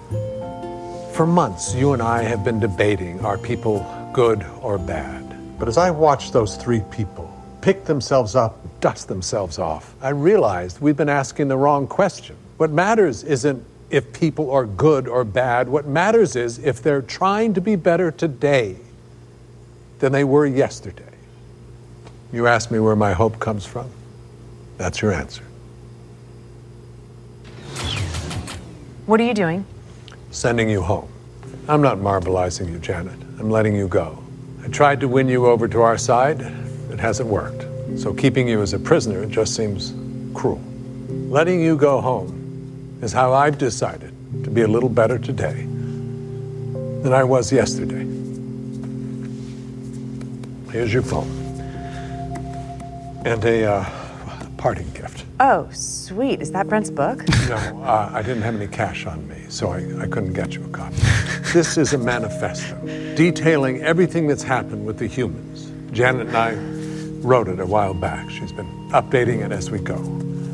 For 1.14 1.26
months, 1.26 1.74
you 1.74 1.94
and 1.94 2.02
I 2.02 2.24
have 2.24 2.44
been 2.44 2.60
debating 2.60 3.24
are 3.24 3.38
people 3.38 3.86
good 4.14 4.46
or 4.62 4.78
bad? 4.78 5.60
But 5.60 5.68
as 5.68 5.78
I 5.78 5.92
watched 5.92 6.34
those 6.34 6.56
three 6.56 6.82
people 6.92 7.30
pick 7.62 7.86
themselves 7.86 8.36
up, 8.36 8.60
dust 8.82 9.08
themselves 9.08 9.60
off, 9.60 9.96
I 10.02 10.10
realized 10.10 10.82
we've 10.82 10.98
been 10.98 11.10
asking 11.10 11.48
the 11.48 11.58
wrong 11.58 11.88
question. 11.88 12.36
What 12.58 12.72
matters 12.72 13.24
isn't 13.24 13.64
if 13.94 14.12
people 14.12 14.50
are 14.50 14.66
good 14.66 15.08
or 15.08 15.24
bad. 15.24 15.70
What 15.70 15.86
matters 15.86 16.36
is 16.36 16.58
if 16.58 16.82
they're 16.82 17.04
trying 17.04 17.54
to 17.54 17.62
be 17.62 17.76
better 17.76 18.10
today 18.10 18.76
than 20.00 20.12
they 20.12 20.24
were 20.24 20.48
yesterday. 20.48 21.04
You 22.32 22.48
asked 22.48 22.72
me 22.72 22.80
where 22.80 22.96
my 22.96 23.14
hope 23.14 23.40
comes 23.40 23.68
from. 23.68 23.88
That's 24.78 25.00
your 25.04 25.14
answer. 25.14 25.44
What 29.06 29.20
are 29.20 29.24
you 29.24 29.34
doing? 29.34 29.66
Sending 30.32 30.70
you 30.70 30.82
home. 30.82 31.10
I'm 31.68 31.82
not 31.82 31.98
marbleizing 31.98 32.72
you, 32.72 32.80
Janet. 32.80 33.20
I'm 33.38 33.50
letting 33.50 33.76
you 33.76 33.90
go. 33.90 34.24
I 34.64 34.70
tried 34.70 35.02
to 35.02 35.10
win 35.10 35.28
you 35.28 35.46
over 35.46 35.68
to 35.68 35.82
our 35.82 35.98
side. 35.98 36.40
It 36.90 37.02
hasn't 37.02 37.28
worked. 37.28 37.66
So 38.00 38.14
keeping 38.14 38.48
you 38.48 38.62
as 38.62 38.72
a 38.72 38.80
prisoner 38.80 39.26
just 39.26 39.58
seems 39.58 39.94
cruel. 40.34 40.62
Letting 41.10 41.62
you 41.62 41.76
go 41.76 42.00
home 42.00 42.98
is 43.02 43.12
how 43.12 43.34
I've 43.34 43.58
decided 43.58 44.14
to 44.46 44.50
be 44.50 44.62
a 44.62 44.68
little 44.70 44.88
better 44.88 45.20
today 45.20 45.64
than 47.04 47.12
I 47.12 47.26
was 47.26 47.52
yesterday. 47.52 48.06
Here's 50.72 50.94
your 50.94 51.04
phone. 51.04 51.28
And 53.26 53.44
a 53.44 53.66
uh, 53.66 53.90
parting 54.56 54.90
gift. 54.94 55.23
Oh, 55.46 55.68
sweet. 55.74 56.42
Is 56.42 56.54
that 56.54 56.70
Brent's 56.70 56.90
book? 56.90 57.22
No, 57.50 57.58
uh, 57.84 58.10
I 58.14 58.22
didn't 58.22 58.44
have 58.44 58.56
any 58.56 58.68
cash 58.68 59.06
on 59.06 59.28
me, 59.28 59.36
so 59.50 59.74
I, 59.74 59.80
I 60.02 60.08
couldn't 60.08 60.32
get 60.32 60.54
you 60.54 60.64
a 60.64 60.70
copy. 60.70 60.96
This 61.52 61.78
is 61.78 61.92
a 61.92 61.98
manifesto 61.98 62.80
detailing 63.16 63.82
everything 63.82 64.28
that's 64.28 64.44
happened 64.44 64.86
with 64.86 64.98
the 64.98 65.08
humans. 65.08 65.70
Janet 65.92 66.28
and 66.28 66.38
I 66.38 66.54
wrote 67.28 67.50
it 67.50 67.60
a 67.60 67.66
while 67.66 67.94
back. 67.94 68.30
She's 68.30 68.54
been 68.54 68.66
updating 68.92 69.46
it 69.46 69.52
as 69.52 69.70
we 69.70 69.80
go. 69.80 70.00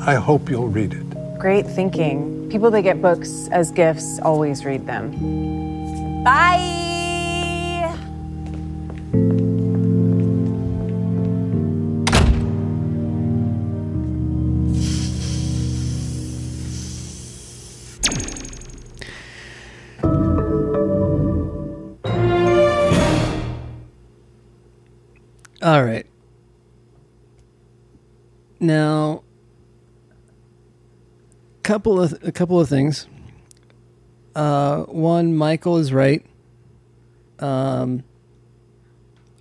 I 0.02 0.16
hope 0.16 0.50
you'll 0.50 0.68
read 0.68 0.94
it. 0.94 1.38
Great 1.38 1.68
thinking. 1.68 2.50
People 2.50 2.72
that 2.72 2.82
get 2.82 3.00
books 3.00 3.48
as 3.52 3.72
gifts 3.72 4.20
always 4.24 4.66
read 4.66 4.88
them. 4.88 6.24
Bye. 6.24 6.90
All 25.80 25.86
right. 25.86 26.06
Now, 28.60 29.24
couple 31.64 32.02
of 32.02 32.20
a 32.22 32.34
couple 32.34 32.60
of 32.60 32.68
things. 32.68 33.08
Uh, 34.36 34.84
one, 34.84 35.34
Michael 35.34 35.78
is 35.78 35.94
right. 35.94 36.26
Um, 37.40 38.04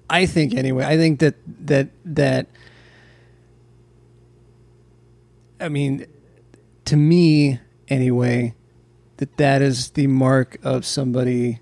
I 0.08 0.26
think 0.26 0.54
anyway. 0.54 0.84
I 0.84 0.96
think 0.96 1.18
that 1.18 1.34
that 1.66 1.88
that. 2.04 2.46
I 5.58 5.68
mean, 5.68 6.06
to 6.84 6.96
me 6.96 7.58
anyway, 7.88 8.54
that 9.16 9.38
that 9.38 9.60
is 9.60 9.90
the 9.90 10.06
mark 10.06 10.56
of 10.62 10.86
somebody 10.86 11.58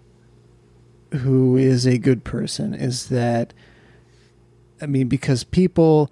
who 1.15 1.57
is 1.57 1.87
a 1.87 1.97
good 1.97 2.25
person. 2.25 2.75
Is 2.75 3.09
that 3.09 3.55
I 4.81 4.87
mean, 4.87 5.09
because 5.09 5.45
people, 5.45 6.11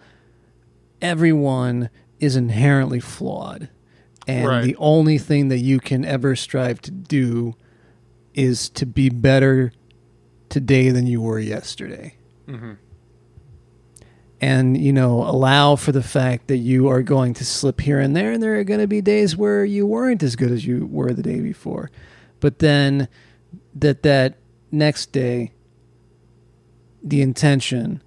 everyone 1.03 1.91
is 2.21 2.37
inherently 2.37 3.01
flawed. 3.01 3.69
And 4.27 4.49
Right. 4.49 4.65
the 4.65 4.77
only 4.77 5.19
thing 5.19 5.49
that 5.49 5.59
you 5.59 5.79
can 5.81 6.05
ever 6.05 6.35
strive 6.35 6.81
to 6.83 6.91
do 6.91 7.55
is 8.35 8.69
to 8.71 8.87
be 8.87 9.11
better 9.11 9.73
today 10.49 10.91
than 10.91 11.07
you 11.07 11.21
were 11.21 11.39
yesterday. 11.39 12.15
Mhm. 12.49 12.77
And, 14.41 14.77
you 14.77 14.93
know, 14.93 15.23
allow 15.23 15.77
for 15.77 15.93
the 15.93 16.03
fact 16.03 16.49
that 16.49 16.59
you 16.59 16.89
are 16.89 17.03
going 17.03 17.35
to 17.35 17.45
slip 17.45 17.81
here 17.81 17.99
and 18.01 18.15
there, 18.17 18.33
and 18.33 18.43
there 18.43 18.59
are 18.59 18.65
going 18.65 18.81
to 18.81 18.87
be 18.87 19.01
days 19.01 19.37
where 19.37 19.65
you 19.65 19.87
weren't 19.87 20.23
as 20.23 20.37
good 20.37 20.51
as 20.51 20.67
you 20.67 20.87
were 20.91 21.13
the 21.13 21.23
day 21.23 21.41
before. 21.41 21.91
But 22.41 22.59
then 22.59 23.09
that 23.75 24.03
that 24.03 24.37
next 24.71 25.13
day, 25.13 25.53
the 27.03 27.23
intention 27.23 28.03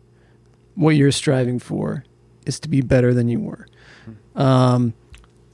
what 0.78 0.96
you're 0.96 1.12
striving 1.12 1.60
for 1.60 2.06
is 2.46 2.60
to 2.62 2.70
be 2.70 2.82
better 2.82 3.14
than 3.14 3.28
you 3.28 3.40
were. 3.40 3.68
Um, 4.36 4.94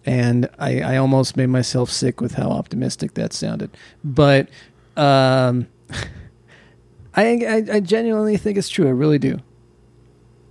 and 0.06 0.50
I, 0.60 0.82
I 0.82 0.98
almost 0.98 1.38
made 1.38 1.48
myself 1.48 1.90
sick 1.90 2.20
with 2.20 2.34
how 2.34 2.50
optimistic 2.50 3.14
that 3.14 3.32
sounded. 3.32 3.72
But 4.04 4.50
um, 4.98 5.68
I, 7.16 7.24
I 7.26 7.64
I 7.76 7.80
genuinely 7.80 8.38
think 8.38 8.58
it's 8.58 8.70
true. 8.70 8.86
I 8.88 8.92
really 8.92 9.18
do. 9.18 9.40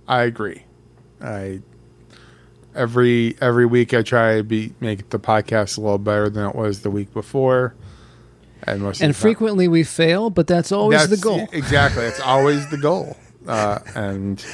I 0.07 0.23
agree. 0.23 0.63
I 1.21 1.61
every 2.75 3.37
every 3.39 3.67
week 3.67 3.93
I 3.93 4.01
try 4.01 4.37
to 4.37 4.43
be 4.43 4.73
make 4.79 5.09
the 5.09 5.19
podcast 5.19 5.77
a 5.77 5.81
little 5.81 5.99
better 5.99 6.29
than 6.29 6.49
it 6.49 6.55
was 6.55 6.81
the 6.81 6.89
week 6.89 7.13
before. 7.13 7.75
And 8.63 8.81
most 8.81 9.01
And 9.01 9.15
frequently 9.15 9.67
we 9.67 9.83
fail, 9.83 10.29
but 10.29 10.47
that's 10.47 10.71
always 10.71 11.09
the 11.09 11.17
goal. 11.17 11.47
Exactly. 11.51 12.05
It's 12.05 12.21
always 12.21 12.69
the 12.69 12.77
goal. 12.77 13.17
Uh, 13.47 13.79
and 13.95 14.45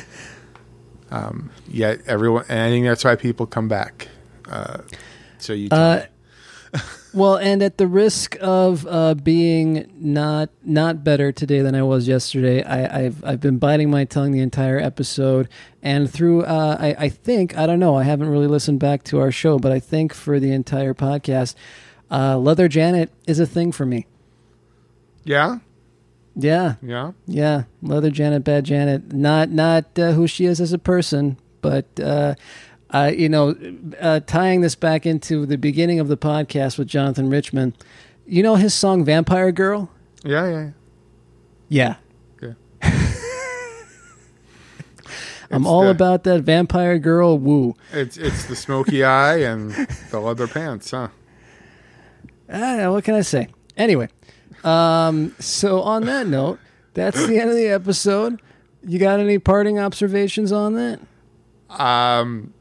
um, 1.11 1.51
yet 1.67 2.01
everyone, 2.07 2.45
and 2.49 2.59
I 2.59 2.69
think 2.69 2.85
that's 2.85 3.03
why 3.03 3.15
people 3.15 3.45
come 3.45 3.67
back. 3.67 4.07
Uh, 4.49 4.79
so 5.37 5.53
you, 5.53 5.69
Uh, 5.71 6.05
well, 7.13 7.35
and 7.37 7.63
at 7.63 7.77
the 7.77 7.87
risk 7.87 8.37
of 8.41 8.85
uh, 8.87 9.15
being 9.15 9.91
not 9.95 10.49
not 10.63 11.03
better 11.03 11.31
today 11.31 11.61
than 11.61 11.73
I 11.75 11.81
was 11.81 12.07
yesterday, 12.07 12.63
I, 12.63 13.05
I've 13.05 13.23
I've 13.23 13.39
been 13.39 13.57
biting 13.57 13.89
my 13.89 14.05
tongue 14.05 14.31
the 14.31 14.39
entire 14.39 14.77
episode, 14.79 15.49
and 15.81 16.09
through 16.09 16.43
uh, 16.43 16.77
I, 16.79 17.05
I 17.05 17.09
think 17.09 17.57
I 17.57 17.65
don't 17.65 17.79
know 17.79 17.95
I 17.95 18.03
haven't 18.03 18.29
really 18.29 18.47
listened 18.47 18.79
back 18.79 19.03
to 19.05 19.19
our 19.19 19.31
show, 19.31 19.57
but 19.57 19.71
I 19.71 19.79
think 19.79 20.13
for 20.13 20.39
the 20.39 20.51
entire 20.51 20.93
podcast, 20.93 21.55
uh, 22.11 22.37
Leather 22.37 22.67
Janet 22.67 23.11
is 23.25 23.39
a 23.39 23.45
thing 23.45 23.71
for 23.71 23.85
me. 23.85 24.05
yeah, 25.23 25.59
Yeah, 26.35 26.75
yeah. 26.81 27.11
yeah. 27.27 27.63
Leather 27.81 28.09
Janet, 28.11 28.43
Bad 28.43 28.63
Janet, 28.65 29.11
not 29.13 29.49
not 29.49 29.97
uh, 29.99 30.11
who 30.13 30.27
she 30.27 30.45
is 30.45 30.61
as 30.61 30.71
a 30.73 30.77
person, 30.79 31.37
but 31.61 31.85
uh, 32.01 32.35
uh, 32.91 33.11
you 33.15 33.27
know, 33.29 33.55
uh, 33.99 34.19
tying 34.21 34.61
this 34.61 34.75
back 34.75 35.05
into 35.05 35.45
the 35.45 35.57
beginning 35.57 35.99
of 35.99 36.07
the 36.07 36.17
podcast 36.17 36.77
with 36.77 36.87
Jonathan 36.87 37.29
Richman. 37.29 37.73
You 38.25 38.43
know 38.43 38.55
his 38.55 38.73
song 38.73 39.03
"Vampire 39.03 39.51
Girl." 39.51 39.89
Yeah, 40.23 40.47
yeah, 40.49 40.69
Yeah, 41.69 41.95
yeah. 42.41 42.53
I'm 45.51 45.65
all 45.65 45.83
the- 45.85 45.89
about 45.91 46.23
that 46.25 46.43
vampire 46.43 46.99
girl 46.99 47.37
woo. 47.39 47.73
It's 47.91 48.17
it's 48.17 48.45
the 48.45 48.55
smoky 48.55 49.03
eye 49.03 49.37
and 49.37 49.71
the 50.11 50.19
leather 50.19 50.47
pants, 50.47 50.91
huh? 50.91 51.07
Ah, 52.51 52.89
what 52.91 53.03
can 53.03 53.13
I 53.13 53.21
say? 53.21 53.47
Anyway, 53.77 54.09
um, 54.63 55.35
so 55.39 55.81
on 55.81 56.05
that 56.05 56.27
note, 56.27 56.59
that's 56.93 57.25
the 57.27 57.39
end 57.39 57.49
of 57.49 57.55
the 57.55 57.67
episode. 57.67 58.41
You 58.85 58.99
got 58.99 59.19
any 59.19 59.39
parting 59.39 59.79
observations 59.79 60.51
on 60.51 60.75
that? 60.75 60.99
Um, 61.69 62.53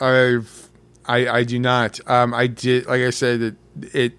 I've 0.00 0.70
I 1.06 1.28
I 1.28 1.44
do 1.44 1.58
not. 1.58 2.00
Um, 2.08 2.34
I 2.34 2.46
did 2.46 2.86
like 2.86 3.02
I 3.02 3.10
said 3.10 3.40
it 3.40 3.56
it 3.94 4.12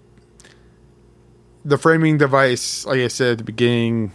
the 1.64 1.78
framing 1.78 2.18
device. 2.18 2.84
Like 2.86 3.00
I 3.00 3.08
said 3.08 3.32
at 3.32 3.38
the 3.38 3.44
beginning, 3.44 4.12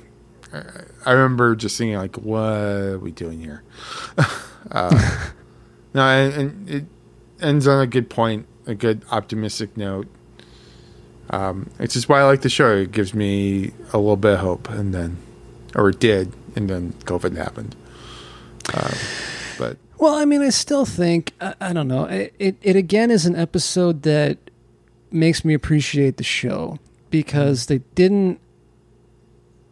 uh, 0.54 0.64
I 1.06 1.12
remember 1.12 1.56
just 1.56 1.78
thinking 1.78 1.98
like, 1.98 2.18
what 2.18 2.42
are 2.42 3.00
we 3.00 3.12
doing 3.12 3.40
here? 3.40 3.64
uh, 4.72 5.30
no, 5.94 6.02
and, 6.02 6.34
and 6.34 6.70
it 6.70 6.86
ends 7.42 7.68
on 7.68 7.82
a 7.82 7.88
good 7.88 8.10
point, 8.10 8.48
a 8.66 8.76
good 8.76 9.04
optimistic 9.12 9.78
note. 9.78 10.08
Um, 11.32 11.70
it's 11.80 11.94
just 11.94 12.10
why 12.10 12.22
I 12.22 12.24
like 12.24 12.42
the 12.42 12.50
show. 12.50 12.76
It 12.78 12.92
gives 12.92 13.14
me 13.14 13.72
a 13.94 13.98
little 13.98 14.16
bit 14.18 14.34
of 14.34 14.40
hope, 14.40 14.70
and 14.70 14.94
then, 14.94 15.18
or 15.76 15.90
it 15.90 16.00
did, 16.00 16.34
and 16.56 16.70
then 16.70 16.94
COVID 17.06 17.36
happened. 17.38 17.76
Um, 18.74 18.94
but 19.58 19.78
Well, 19.98 20.16
I 20.16 20.26
mean, 20.26 20.42
I 20.42 20.50
still 20.50 20.86
think 20.86 21.34
I, 21.42 21.54
I 21.62 21.74
don't 21.74 21.88
know. 21.88 22.06
It, 22.06 22.34
it 22.40 22.56
it 22.62 22.76
again 22.76 23.12
is 23.12 23.26
an 23.26 23.36
episode 23.36 24.02
that 24.04 24.38
makes 25.12 25.44
me 25.46 25.54
appreciate 25.54 26.18
the 26.18 26.24
show 26.24 26.78
because 27.10 27.66
they 27.68 27.80
didn't, 27.96 28.40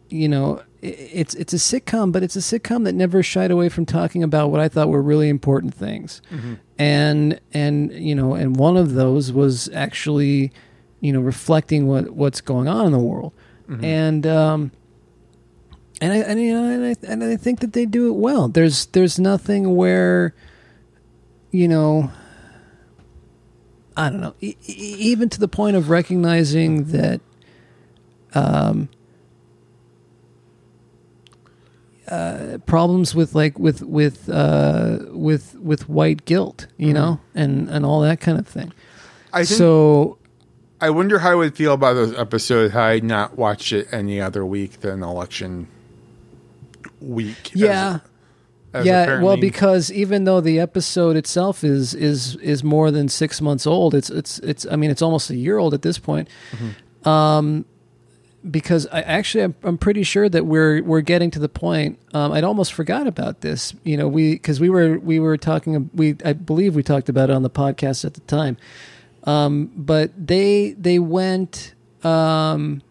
you 0.08 0.28
know, 0.28 0.62
it's 0.80 1.34
it's 1.34 1.52
a 1.52 1.56
sitcom, 1.56 2.12
but 2.12 2.22
it's 2.22 2.36
a 2.36 2.40
sitcom 2.40 2.84
that 2.84 2.94
never 2.94 3.22
shied 3.22 3.50
away 3.50 3.68
from 3.68 3.84
talking 3.84 4.22
about 4.22 4.50
what 4.50 4.60
I 4.60 4.68
thought 4.68 4.88
were 4.88 5.02
really 5.02 5.28
important 5.28 5.74
things, 5.74 6.22
Mhm. 6.32 6.58
and 6.78 7.40
and 7.52 7.92
you 7.92 8.14
know, 8.14 8.34
and 8.34 8.56
one 8.56 8.76
of 8.76 8.94
those 8.94 9.32
was 9.32 9.68
actually, 9.74 10.52
you 11.00 11.12
know, 11.12 11.20
reflecting 11.20 11.86
what 11.86 12.10
what's 12.10 12.40
going 12.40 12.68
on 12.68 12.86
in 12.86 12.92
the 12.92 12.98
world, 12.98 13.32
Mhm. 13.68 13.84
and 13.84 14.26
um, 14.26 14.70
and 16.00 16.12
I 16.12 16.16
and, 16.18 16.40
you 16.40 16.52
know, 16.54 16.64
and 16.64 16.84
I 16.84 16.94
and 17.10 17.24
I 17.24 17.36
think 17.36 17.60
that 17.60 17.72
they 17.72 17.86
do 17.86 18.08
it 18.08 18.16
well. 18.16 18.48
There's 18.48 18.86
there's 18.86 19.18
nothing 19.18 19.76
where, 19.76 20.34
you 21.50 21.68
know, 21.68 22.10
I 23.96 24.10
don't 24.10 24.20
know, 24.20 24.34
e- 24.40 24.56
even 24.66 25.28
to 25.30 25.40
the 25.40 25.48
point 25.48 25.76
of 25.76 25.90
recognizing 25.90 26.84
that, 26.92 27.20
um, 28.34 28.88
uh, 32.08 32.58
problems 32.66 33.14
with 33.14 33.34
like 33.34 33.58
with 33.58 33.82
with 33.82 34.28
uh, 34.30 34.98
with 35.10 35.54
with 35.56 35.88
white 35.88 36.24
guilt, 36.24 36.66
you 36.76 36.88
Mhm. 36.90 36.94
know, 36.94 37.20
and 37.34 37.68
and 37.68 37.84
all 37.84 38.00
that 38.00 38.20
kind 38.20 38.38
of 38.38 38.46
thing. 38.46 38.72
I 39.32 39.42
so 39.42 40.17
I 40.80 40.90
wonder 40.90 41.18
how 41.18 41.32
I 41.32 41.34
would 41.34 41.56
feel 41.56 41.72
about 41.74 41.94
those 41.94 42.14
episodes 42.16 42.72
had 42.72 42.82
I 42.82 42.98
not 43.00 43.36
watched 43.36 43.72
it 43.72 43.88
any 43.92 44.20
other 44.20 44.44
week 44.46 44.80
than 44.80 45.02
election 45.02 45.66
week. 47.00 47.50
yeah 47.54 48.00
as 48.74 48.84
yeah 48.84 49.22
well 49.22 49.36
because 49.36 49.90
even 49.92 50.24
though 50.24 50.40
the 50.40 50.60
episode 50.60 51.16
itself 51.16 51.64
is 51.64 51.94
is 51.94 52.36
is 52.36 52.62
more 52.62 52.90
than 52.90 53.08
six 53.08 53.40
months 53.40 53.66
old 53.66 53.94
it's 53.94 54.10
it's 54.10 54.38
it's 54.40 54.66
i 54.70 54.76
mean 54.76 54.90
it's 54.90 55.00
almost 55.00 55.30
a 55.30 55.36
year 55.36 55.56
old 55.58 55.72
at 55.74 55.82
this 55.82 55.98
point 55.98 56.28
Mm-hmm. 56.52 57.08
um 57.08 57.64
because 58.50 58.86
i 58.92 59.00
actually 59.00 59.44
I'm, 59.44 59.54
I'm 59.62 59.78
pretty 59.78 60.02
sure 60.02 60.28
that 60.28 60.44
we're 60.44 60.82
we're 60.82 61.00
getting 61.00 61.30
to 61.32 61.38
the 61.38 61.48
point 61.48 61.98
um 62.12 62.32
i'd 62.32 62.44
almost 62.44 62.72
forgot 62.74 63.06
about 63.06 63.40
this 63.40 63.74
you 63.84 63.96
know 63.96 64.06
we 64.06 64.32
because 64.34 64.60
we 64.60 64.68
were 64.70 64.98
we 64.98 65.18
were 65.18 65.36
talking 65.38 65.88
we 65.94 66.16
i 66.24 66.32
believe 66.34 66.74
we 66.74 66.82
talked 66.82 67.08
about 67.08 67.30
it 67.30 67.32
on 67.34 67.42
the 67.42 67.50
podcast 67.50 68.04
at 68.04 68.14
the 68.14 68.20
time 68.22 68.56
um 69.28 69.70
but 69.76 70.10
they 70.16 70.72
they 70.72 70.98
went 70.98 71.74
um 72.02 72.82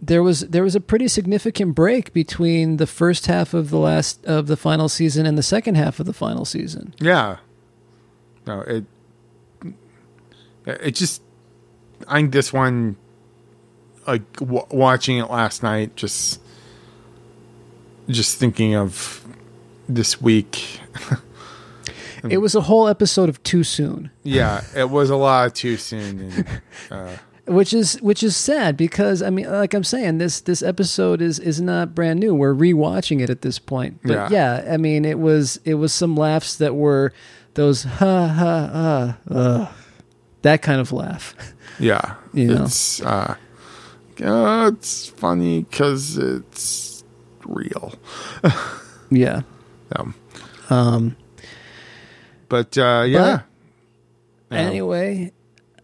there 0.00 0.22
was 0.22 0.40
there 0.40 0.64
was 0.64 0.74
a 0.74 0.80
pretty 0.80 1.06
significant 1.06 1.74
break 1.76 2.12
between 2.12 2.78
the 2.78 2.86
first 2.88 3.26
half 3.26 3.54
of 3.54 3.70
the 3.70 3.78
last 3.78 4.24
of 4.26 4.48
the 4.48 4.56
final 4.56 4.88
season 4.88 5.26
and 5.26 5.38
the 5.38 5.42
second 5.44 5.76
half 5.76 6.00
of 6.00 6.06
the 6.06 6.12
final 6.12 6.44
season. 6.44 6.92
Yeah. 6.98 7.36
No, 8.44 8.62
it. 8.62 8.84
It 10.66 10.90
just. 10.96 11.22
I 12.08 12.16
think 12.16 12.32
this 12.32 12.52
one, 12.52 12.96
like 14.04 14.32
w- 14.38 14.66
watching 14.70 15.18
it 15.18 15.30
last 15.30 15.62
night, 15.62 15.94
just. 15.94 16.40
Just 18.08 18.38
thinking 18.38 18.74
of 18.74 19.24
this 19.88 20.20
week. 20.20 20.80
It 22.30 22.38
was 22.38 22.54
a 22.54 22.60
whole 22.62 22.88
episode 22.88 23.28
of 23.28 23.42
too 23.42 23.64
soon, 23.64 24.10
yeah, 24.22 24.62
it 24.76 24.90
was 24.90 25.10
a 25.10 25.16
lot 25.16 25.54
too 25.54 25.76
soon. 25.76 26.20
And, 26.20 26.60
uh, 26.90 27.16
which 27.46 27.74
is 27.74 28.00
which 28.02 28.22
is 28.22 28.36
sad 28.36 28.76
because 28.76 29.20
I 29.22 29.30
mean, 29.30 29.50
like 29.50 29.74
I'm 29.74 29.82
saying, 29.84 30.18
this 30.18 30.40
this 30.40 30.62
episode 30.62 31.20
is 31.20 31.38
is 31.40 31.60
not 31.60 31.94
brand 31.94 32.20
new. 32.20 32.34
We're 32.34 32.54
rewatching 32.54 33.20
it 33.20 33.28
at 33.30 33.42
this 33.42 33.58
point, 33.58 33.98
but 34.04 34.30
Yeah. 34.30 34.62
yeah, 34.62 34.72
I 34.74 34.76
mean, 34.76 35.04
it 35.04 35.18
was 35.18 35.58
it 35.64 35.74
was 35.74 35.92
some 35.92 36.16
laughs 36.16 36.54
that 36.56 36.76
were 36.76 37.12
those 37.54 37.82
ha 37.84 38.28
ha 38.28 38.66
ha, 38.72 39.18
ugh, 39.30 39.68
that 40.42 40.62
kind 40.62 40.80
of 40.80 40.92
laugh. 40.92 41.34
yeah, 41.80 42.14
You 42.32 42.54
know. 42.54 42.64
it's. 42.64 43.02
Uh, 43.02 43.34
it's 44.24 45.08
funny 45.08 45.62
because 45.62 46.16
it's 46.16 47.02
real. 47.44 47.94
Yeah. 49.10 49.42
Um, 49.94 50.14
Um, 50.70 51.16
but 52.52 52.76
uh, 52.76 53.02
yeah. 53.08 53.40
Anyway, 54.50 55.32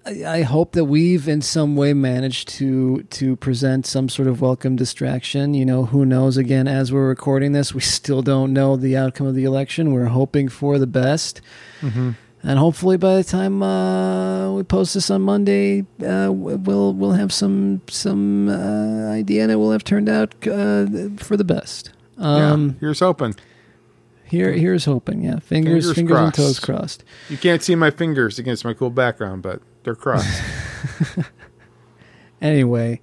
I, 0.04 0.24
I 0.26 0.42
hope 0.42 0.72
that 0.72 0.84
we've 0.84 1.26
in 1.26 1.40
some 1.40 1.76
way 1.76 1.94
managed 1.94 2.48
to 2.58 3.04
to 3.04 3.36
present 3.36 3.86
some 3.86 4.10
sort 4.10 4.28
of 4.28 4.42
welcome 4.42 4.76
distraction. 4.76 5.54
You 5.54 5.64
know, 5.64 5.86
who 5.86 6.04
knows? 6.04 6.36
Again, 6.36 6.68
as 6.68 6.92
we're 6.92 7.08
recording 7.08 7.52
this, 7.52 7.72
we 7.72 7.80
still 7.80 8.20
don't 8.20 8.52
know 8.52 8.76
the 8.76 8.98
outcome 8.98 9.26
of 9.26 9.34
the 9.34 9.44
election. 9.44 9.94
We're 9.94 10.12
hoping 10.12 10.50
for 10.50 10.78
the 10.78 10.86
best. 10.86 11.40
Mhm. 11.80 12.16
And 12.42 12.58
hopefully, 12.58 12.98
by 12.98 13.16
the 13.16 13.24
time 13.24 13.62
uh, 13.62 14.52
we 14.52 14.62
post 14.62 14.92
this 14.92 15.10
on 15.10 15.22
Monday, 15.22 15.86
uh, 16.04 16.30
we'll 16.30 16.92
we'll 16.92 17.12
have 17.12 17.32
some 17.32 17.80
some 17.88 18.50
uh, 18.50 19.10
idea, 19.10 19.42
and 19.42 19.50
it 19.50 19.56
will 19.56 19.72
have 19.72 19.84
turned 19.84 20.10
out 20.10 20.34
uh, 20.46 20.84
for 21.16 21.38
the 21.38 21.44
best. 21.44 21.92
Um, 22.18 22.66
yeah. 22.66 22.74
Here's 22.80 23.00
hoping. 23.00 23.34
Here, 24.28 24.52
here's 24.52 24.84
hoping. 24.84 25.22
Yeah, 25.22 25.38
fingers, 25.38 25.92
fingers, 25.94 26.18
and 26.18 26.34
toes 26.34 26.60
crossed. 26.60 27.02
You 27.30 27.38
can't 27.38 27.62
see 27.62 27.74
my 27.74 27.90
fingers 27.90 28.38
against 28.38 28.64
my 28.64 28.74
cool 28.74 28.90
background, 28.90 29.42
but 29.42 29.62
they're 29.84 29.94
crossed. 29.94 30.42
anyway, 32.42 33.00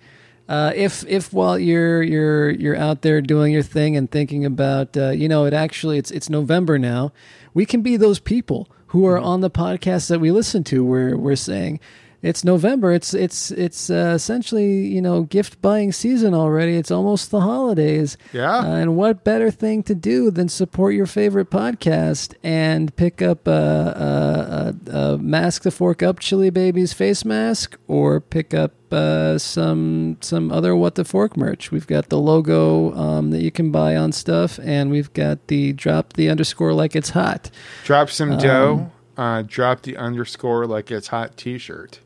uh, 0.48 0.72
if 0.76 1.04
if 1.08 1.34
while 1.34 1.58
you're 1.58 2.04
you're 2.04 2.52
you're 2.52 2.78
out 2.78 3.02
there 3.02 3.22
doing 3.22 3.52
your 3.52 3.64
thing 3.64 3.98
and 3.98 4.12
thinking 4.12 4.46
about, 4.46 4.96
uh, 4.96 5.10
you 5.10 5.28
know, 5.28 5.46
it 5.46 5.54
actually 5.54 5.98
it's 5.98 6.12
it's 6.12 6.30
November 6.30 6.78
now, 6.78 7.12
we 7.54 7.66
can 7.66 7.82
be 7.82 7.98
those 7.98 8.20
people 8.20 8.70
who 8.88 9.08
are 9.08 9.18
on 9.18 9.42
the 9.42 9.50
podcast 9.50 10.10
that 10.10 10.20
we 10.20 10.32
listen 10.32 10.64
to. 10.66 10.86
Where 10.86 11.18
we're 11.18 11.36
saying. 11.36 11.80
It's 12.26 12.44
November. 12.44 12.92
It's 12.92 13.14
it's 13.14 13.52
it's 13.52 13.92
uh, 13.92 14.14
essentially 14.16 14.88
you 14.88 15.00
know 15.00 15.22
gift 15.22 15.62
buying 15.62 15.92
season 15.92 16.34
already. 16.34 16.76
It's 16.76 16.90
almost 16.90 17.30
the 17.30 17.42
holidays. 17.42 18.18
Yeah. 18.34 18.58
Uh, 18.58 18.76
and 18.78 18.98
what 18.98 19.24
better 19.24 19.52
thing 19.52 19.84
to 19.84 19.94
do 19.94 20.32
than 20.32 20.50
support 20.50 20.96
your 20.96 21.06
favorite 21.06 21.52
podcast 21.52 22.34
and 22.44 22.96
pick 22.96 23.22
up 23.22 23.48
a, 23.48 23.52
a, 23.52 24.92
a, 24.92 24.98
a 24.98 25.18
mask 25.20 25.62
the 25.62 25.70
fork 25.72 26.02
up 26.02 26.20
Chili 26.20 26.50
Babies 26.50 26.94
face 26.94 27.24
mask, 27.24 27.78
or 27.88 28.20
pick 28.20 28.56
up 28.56 28.72
uh, 28.92 29.38
some 29.38 30.18
some 30.22 30.52
other 30.52 30.76
what 30.76 30.96
the 30.96 31.06
fork 31.06 31.38
merch. 31.38 31.70
We've 31.70 31.86
got 31.86 32.10
the 32.10 32.18
logo 32.18 32.92
um, 32.96 33.30
that 33.30 33.44
you 33.44 33.52
can 33.52 33.70
buy 33.72 33.96
on 33.96 34.12
stuff, 34.12 34.60
and 34.64 34.90
we've 34.90 35.14
got 35.14 35.46
the 35.46 35.74
drop 35.74 36.14
the 36.14 36.32
underscore 36.32 36.74
like 36.74 36.96
it's 36.96 37.12
hot. 37.12 37.52
drop 37.84 38.10
some 38.10 38.32
Um, 38.32 38.40
dough. 38.40 38.92
Uh, 39.16 39.44
drop 39.46 39.84
the 39.84 39.96
underscore 39.96 40.66
like 40.66 40.92
it's 40.92 41.08
hot 41.08 41.38
T-shirt 41.38 42.00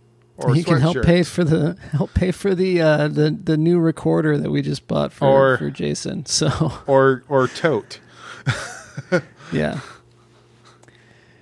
or 0.44 0.56
you 0.56 0.64
can 0.64 0.80
help 0.80 1.02
pay 1.04 1.24
for 1.24 1.44
the 1.44 1.76
help 1.92 2.14
pay 2.14 2.32
for 2.32 2.56
the 2.56 2.82
uh, 2.82 3.08
the 3.08 3.32
the 3.32 3.58
new 3.58 3.80
recorder 3.80 4.38
that 4.38 4.50
we 4.52 4.62
just 4.62 4.88
bought 4.88 5.12
for 5.14 5.28
Or- 5.54 5.58
for 5.58 5.70
Jason. 5.70 6.26
So 6.28 6.72
or 6.88 7.24
or 7.28 7.48
tote. 7.48 8.00
yeah. 9.52 9.80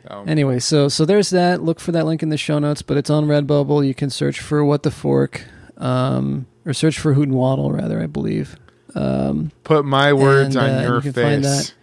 Um, 0.10 0.28
Anyway, 0.30 0.60
so 0.60 0.88
so 0.88 1.04
there's 1.06 1.30
that. 1.32 1.62
Look 1.62 1.80
for 1.80 1.92
that 1.92 2.06
link 2.06 2.24
in 2.24 2.30
the 2.30 2.38
show 2.38 2.60
notes, 2.60 2.82
but 2.82 2.96
it's 2.98 3.10
on 3.10 3.26
Redbubble. 3.26 3.86
You 3.86 3.94
can 3.94 4.10
search 4.10 4.40
for 4.40 4.64
what 4.64 4.84
the 4.84 4.92
fork, 4.92 5.44
um, 5.78 6.46
or 6.66 6.74
search 6.74 6.98
for 6.98 7.14
Hoot 7.14 7.28
and 7.28 7.36
Waddle, 7.38 7.72
rather, 7.74 8.02
I 8.02 8.06
believe. 8.08 8.56
Um, 8.96 9.52
Put 9.66 9.84
my 9.86 10.14
words 10.14 10.56
and, 10.56 10.66
on 10.66 10.70
uh, 10.78 10.82
your 10.82 10.96
you 10.96 11.02
can 11.02 11.14
find 11.14 11.44
face. 11.44 11.74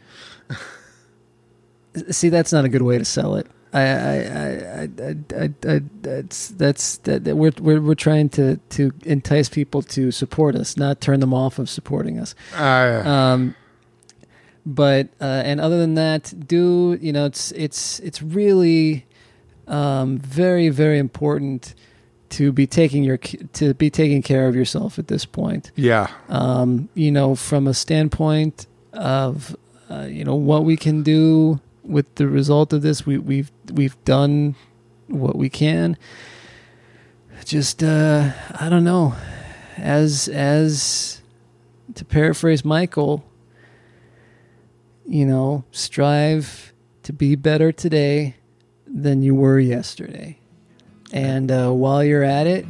that. 1.95 2.13
See, 2.15 2.29
that's 2.31 2.53
not 2.53 2.65
a 2.65 2.69
good 2.69 2.83
way 2.83 2.97
to 2.99 3.05
sell 3.05 3.37
it. 3.37 3.47
I, 3.75 3.81
I, 3.81 4.15
I, 4.15 4.89
I, 5.03 5.15
I, 5.37 5.75
I 5.75 5.81
that's 6.01 6.49
that's 6.51 6.99
that, 6.99 7.25
that 7.25 7.37
we're, 7.37 7.53
we're 7.61 7.81
we're 7.81 7.95
trying 7.97 8.29
to 8.31 8.57
to 8.71 8.93
entice 9.05 9.49
people 9.49 9.83
to 9.83 10.13
support 10.13 10.55
us, 10.55 10.77
not 10.77 11.01
turn 11.01 11.19
them 11.19 11.35
off 11.35 11.59
of 11.59 11.69
supporting 11.69 12.21
us. 12.21 12.37
Uh, 12.55 13.03
Um, 13.05 13.57
but 14.65 15.09
uh, 15.21 15.43
and 15.45 15.61
other 15.61 15.79
than 15.79 15.95
that, 15.95 16.33
do 16.47 16.97
you 17.01 17.13
know 17.13 17.27
it's 17.27 17.51
it's 17.53 17.99
it's 18.01 18.23
really 18.23 19.07
um, 19.67 20.19
very 20.19 20.69
very 20.69 20.99
important 20.99 21.75
to 22.31 22.53
be 22.53 22.67
taking 22.67 23.05
your 23.05 23.17
to 23.19 23.75
be 23.75 23.91
taking 23.91 24.23
care 24.23 24.47
of 24.47 24.55
yourself 24.55 24.99
at 24.99 25.09
this 25.09 25.25
point. 25.25 25.73
Yeah. 25.75 26.09
Um, 26.29 26.89
you 26.95 27.11
know, 27.11 27.35
from 27.35 27.67
a 27.67 27.75
standpoint 27.75 28.67
of 28.93 29.57
uh, 29.91 30.07
you 30.09 30.25
know 30.25 30.37
what 30.37 30.65
we 30.65 30.77
can 30.77 31.03
do 31.03 31.61
with 31.85 32.15
the 32.17 32.29
result 32.29 32.73
of 32.73 32.83
this, 32.83 33.07
we 33.07 33.19
we've 33.19 33.53
we've 33.73 34.03
done 34.05 34.55
what 35.09 35.37
we 35.37 35.49
can. 35.49 35.97
Just 37.45 37.83
uh, 37.83 38.33
I 38.59 38.69
don't 38.69 38.85
know, 38.85 39.15
as 39.77 40.29
as 40.29 41.21
to 41.95 42.05
paraphrase 42.05 42.65
Michael, 42.65 43.25
you 45.07 45.27
know, 45.27 45.65
strive 45.71 46.73
to 47.03 47.13
be 47.13 47.35
better 47.37 47.71
today 47.71 48.37
than 48.87 49.23
you 49.23 49.35
were 49.35 49.59
yesterday. 49.59 50.39
And 51.13 51.51
uh, 51.51 51.71
while 51.71 52.03
you're 52.03 52.25
at 52.25 52.47
it, 52.47 52.65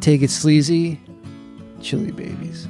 take 0.00 0.22
it 0.22 0.30
sleazy, 0.30 1.00
chili 1.80 2.10
babies. 2.10 2.68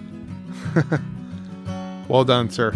well 2.09 2.25
done, 2.25 2.51
sir. 2.51 2.73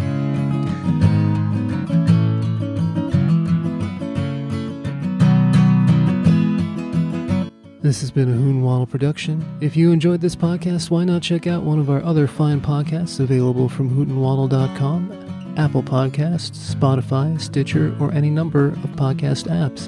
This 7.87 8.01
has 8.01 8.11
been 8.11 8.27
a 8.27 8.33
Hoon 8.33 8.63
Waddle 8.63 8.85
production. 8.85 9.45
If 9.61 9.77
you 9.77 9.93
enjoyed 9.93 10.19
this 10.19 10.35
podcast, 10.35 10.89
why 10.89 11.05
not 11.05 11.21
check 11.21 11.47
out 11.47 11.63
one 11.63 11.79
of 11.79 11.89
our 11.89 12.03
other 12.03 12.27
fine 12.27 12.59
podcasts 12.59 13.21
available 13.21 13.69
from 13.69 13.89
hootenwaddle.com, 13.89 15.55
Apple 15.55 15.83
Podcasts, 15.83 16.75
Spotify, 16.75 17.39
Stitcher, 17.39 17.95
or 17.97 18.11
any 18.11 18.29
number 18.29 18.67
of 18.67 18.89
podcast 18.97 19.47
apps. 19.47 19.87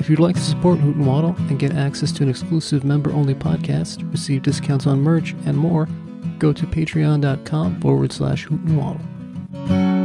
If 0.00 0.10
you'd 0.10 0.18
like 0.18 0.34
to 0.34 0.40
support 0.40 0.80
Hoot 0.80 0.96
and 0.96 1.06
Waddle 1.06 1.36
and 1.48 1.60
get 1.60 1.76
access 1.76 2.10
to 2.14 2.24
an 2.24 2.28
exclusive 2.28 2.82
member-only 2.82 3.36
podcast, 3.36 4.10
receive 4.10 4.42
discounts 4.42 4.88
on 4.88 5.00
merch, 5.00 5.36
and 5.46 5.56
more, 5.56 5.86
go 6.40 6.52
to 6.52 6.66
patreon.com 6.66 7.80
forward 7.80 8.10
slash 8.10 8.46
Hoot 8.46 8.64
and. 8.64 9.97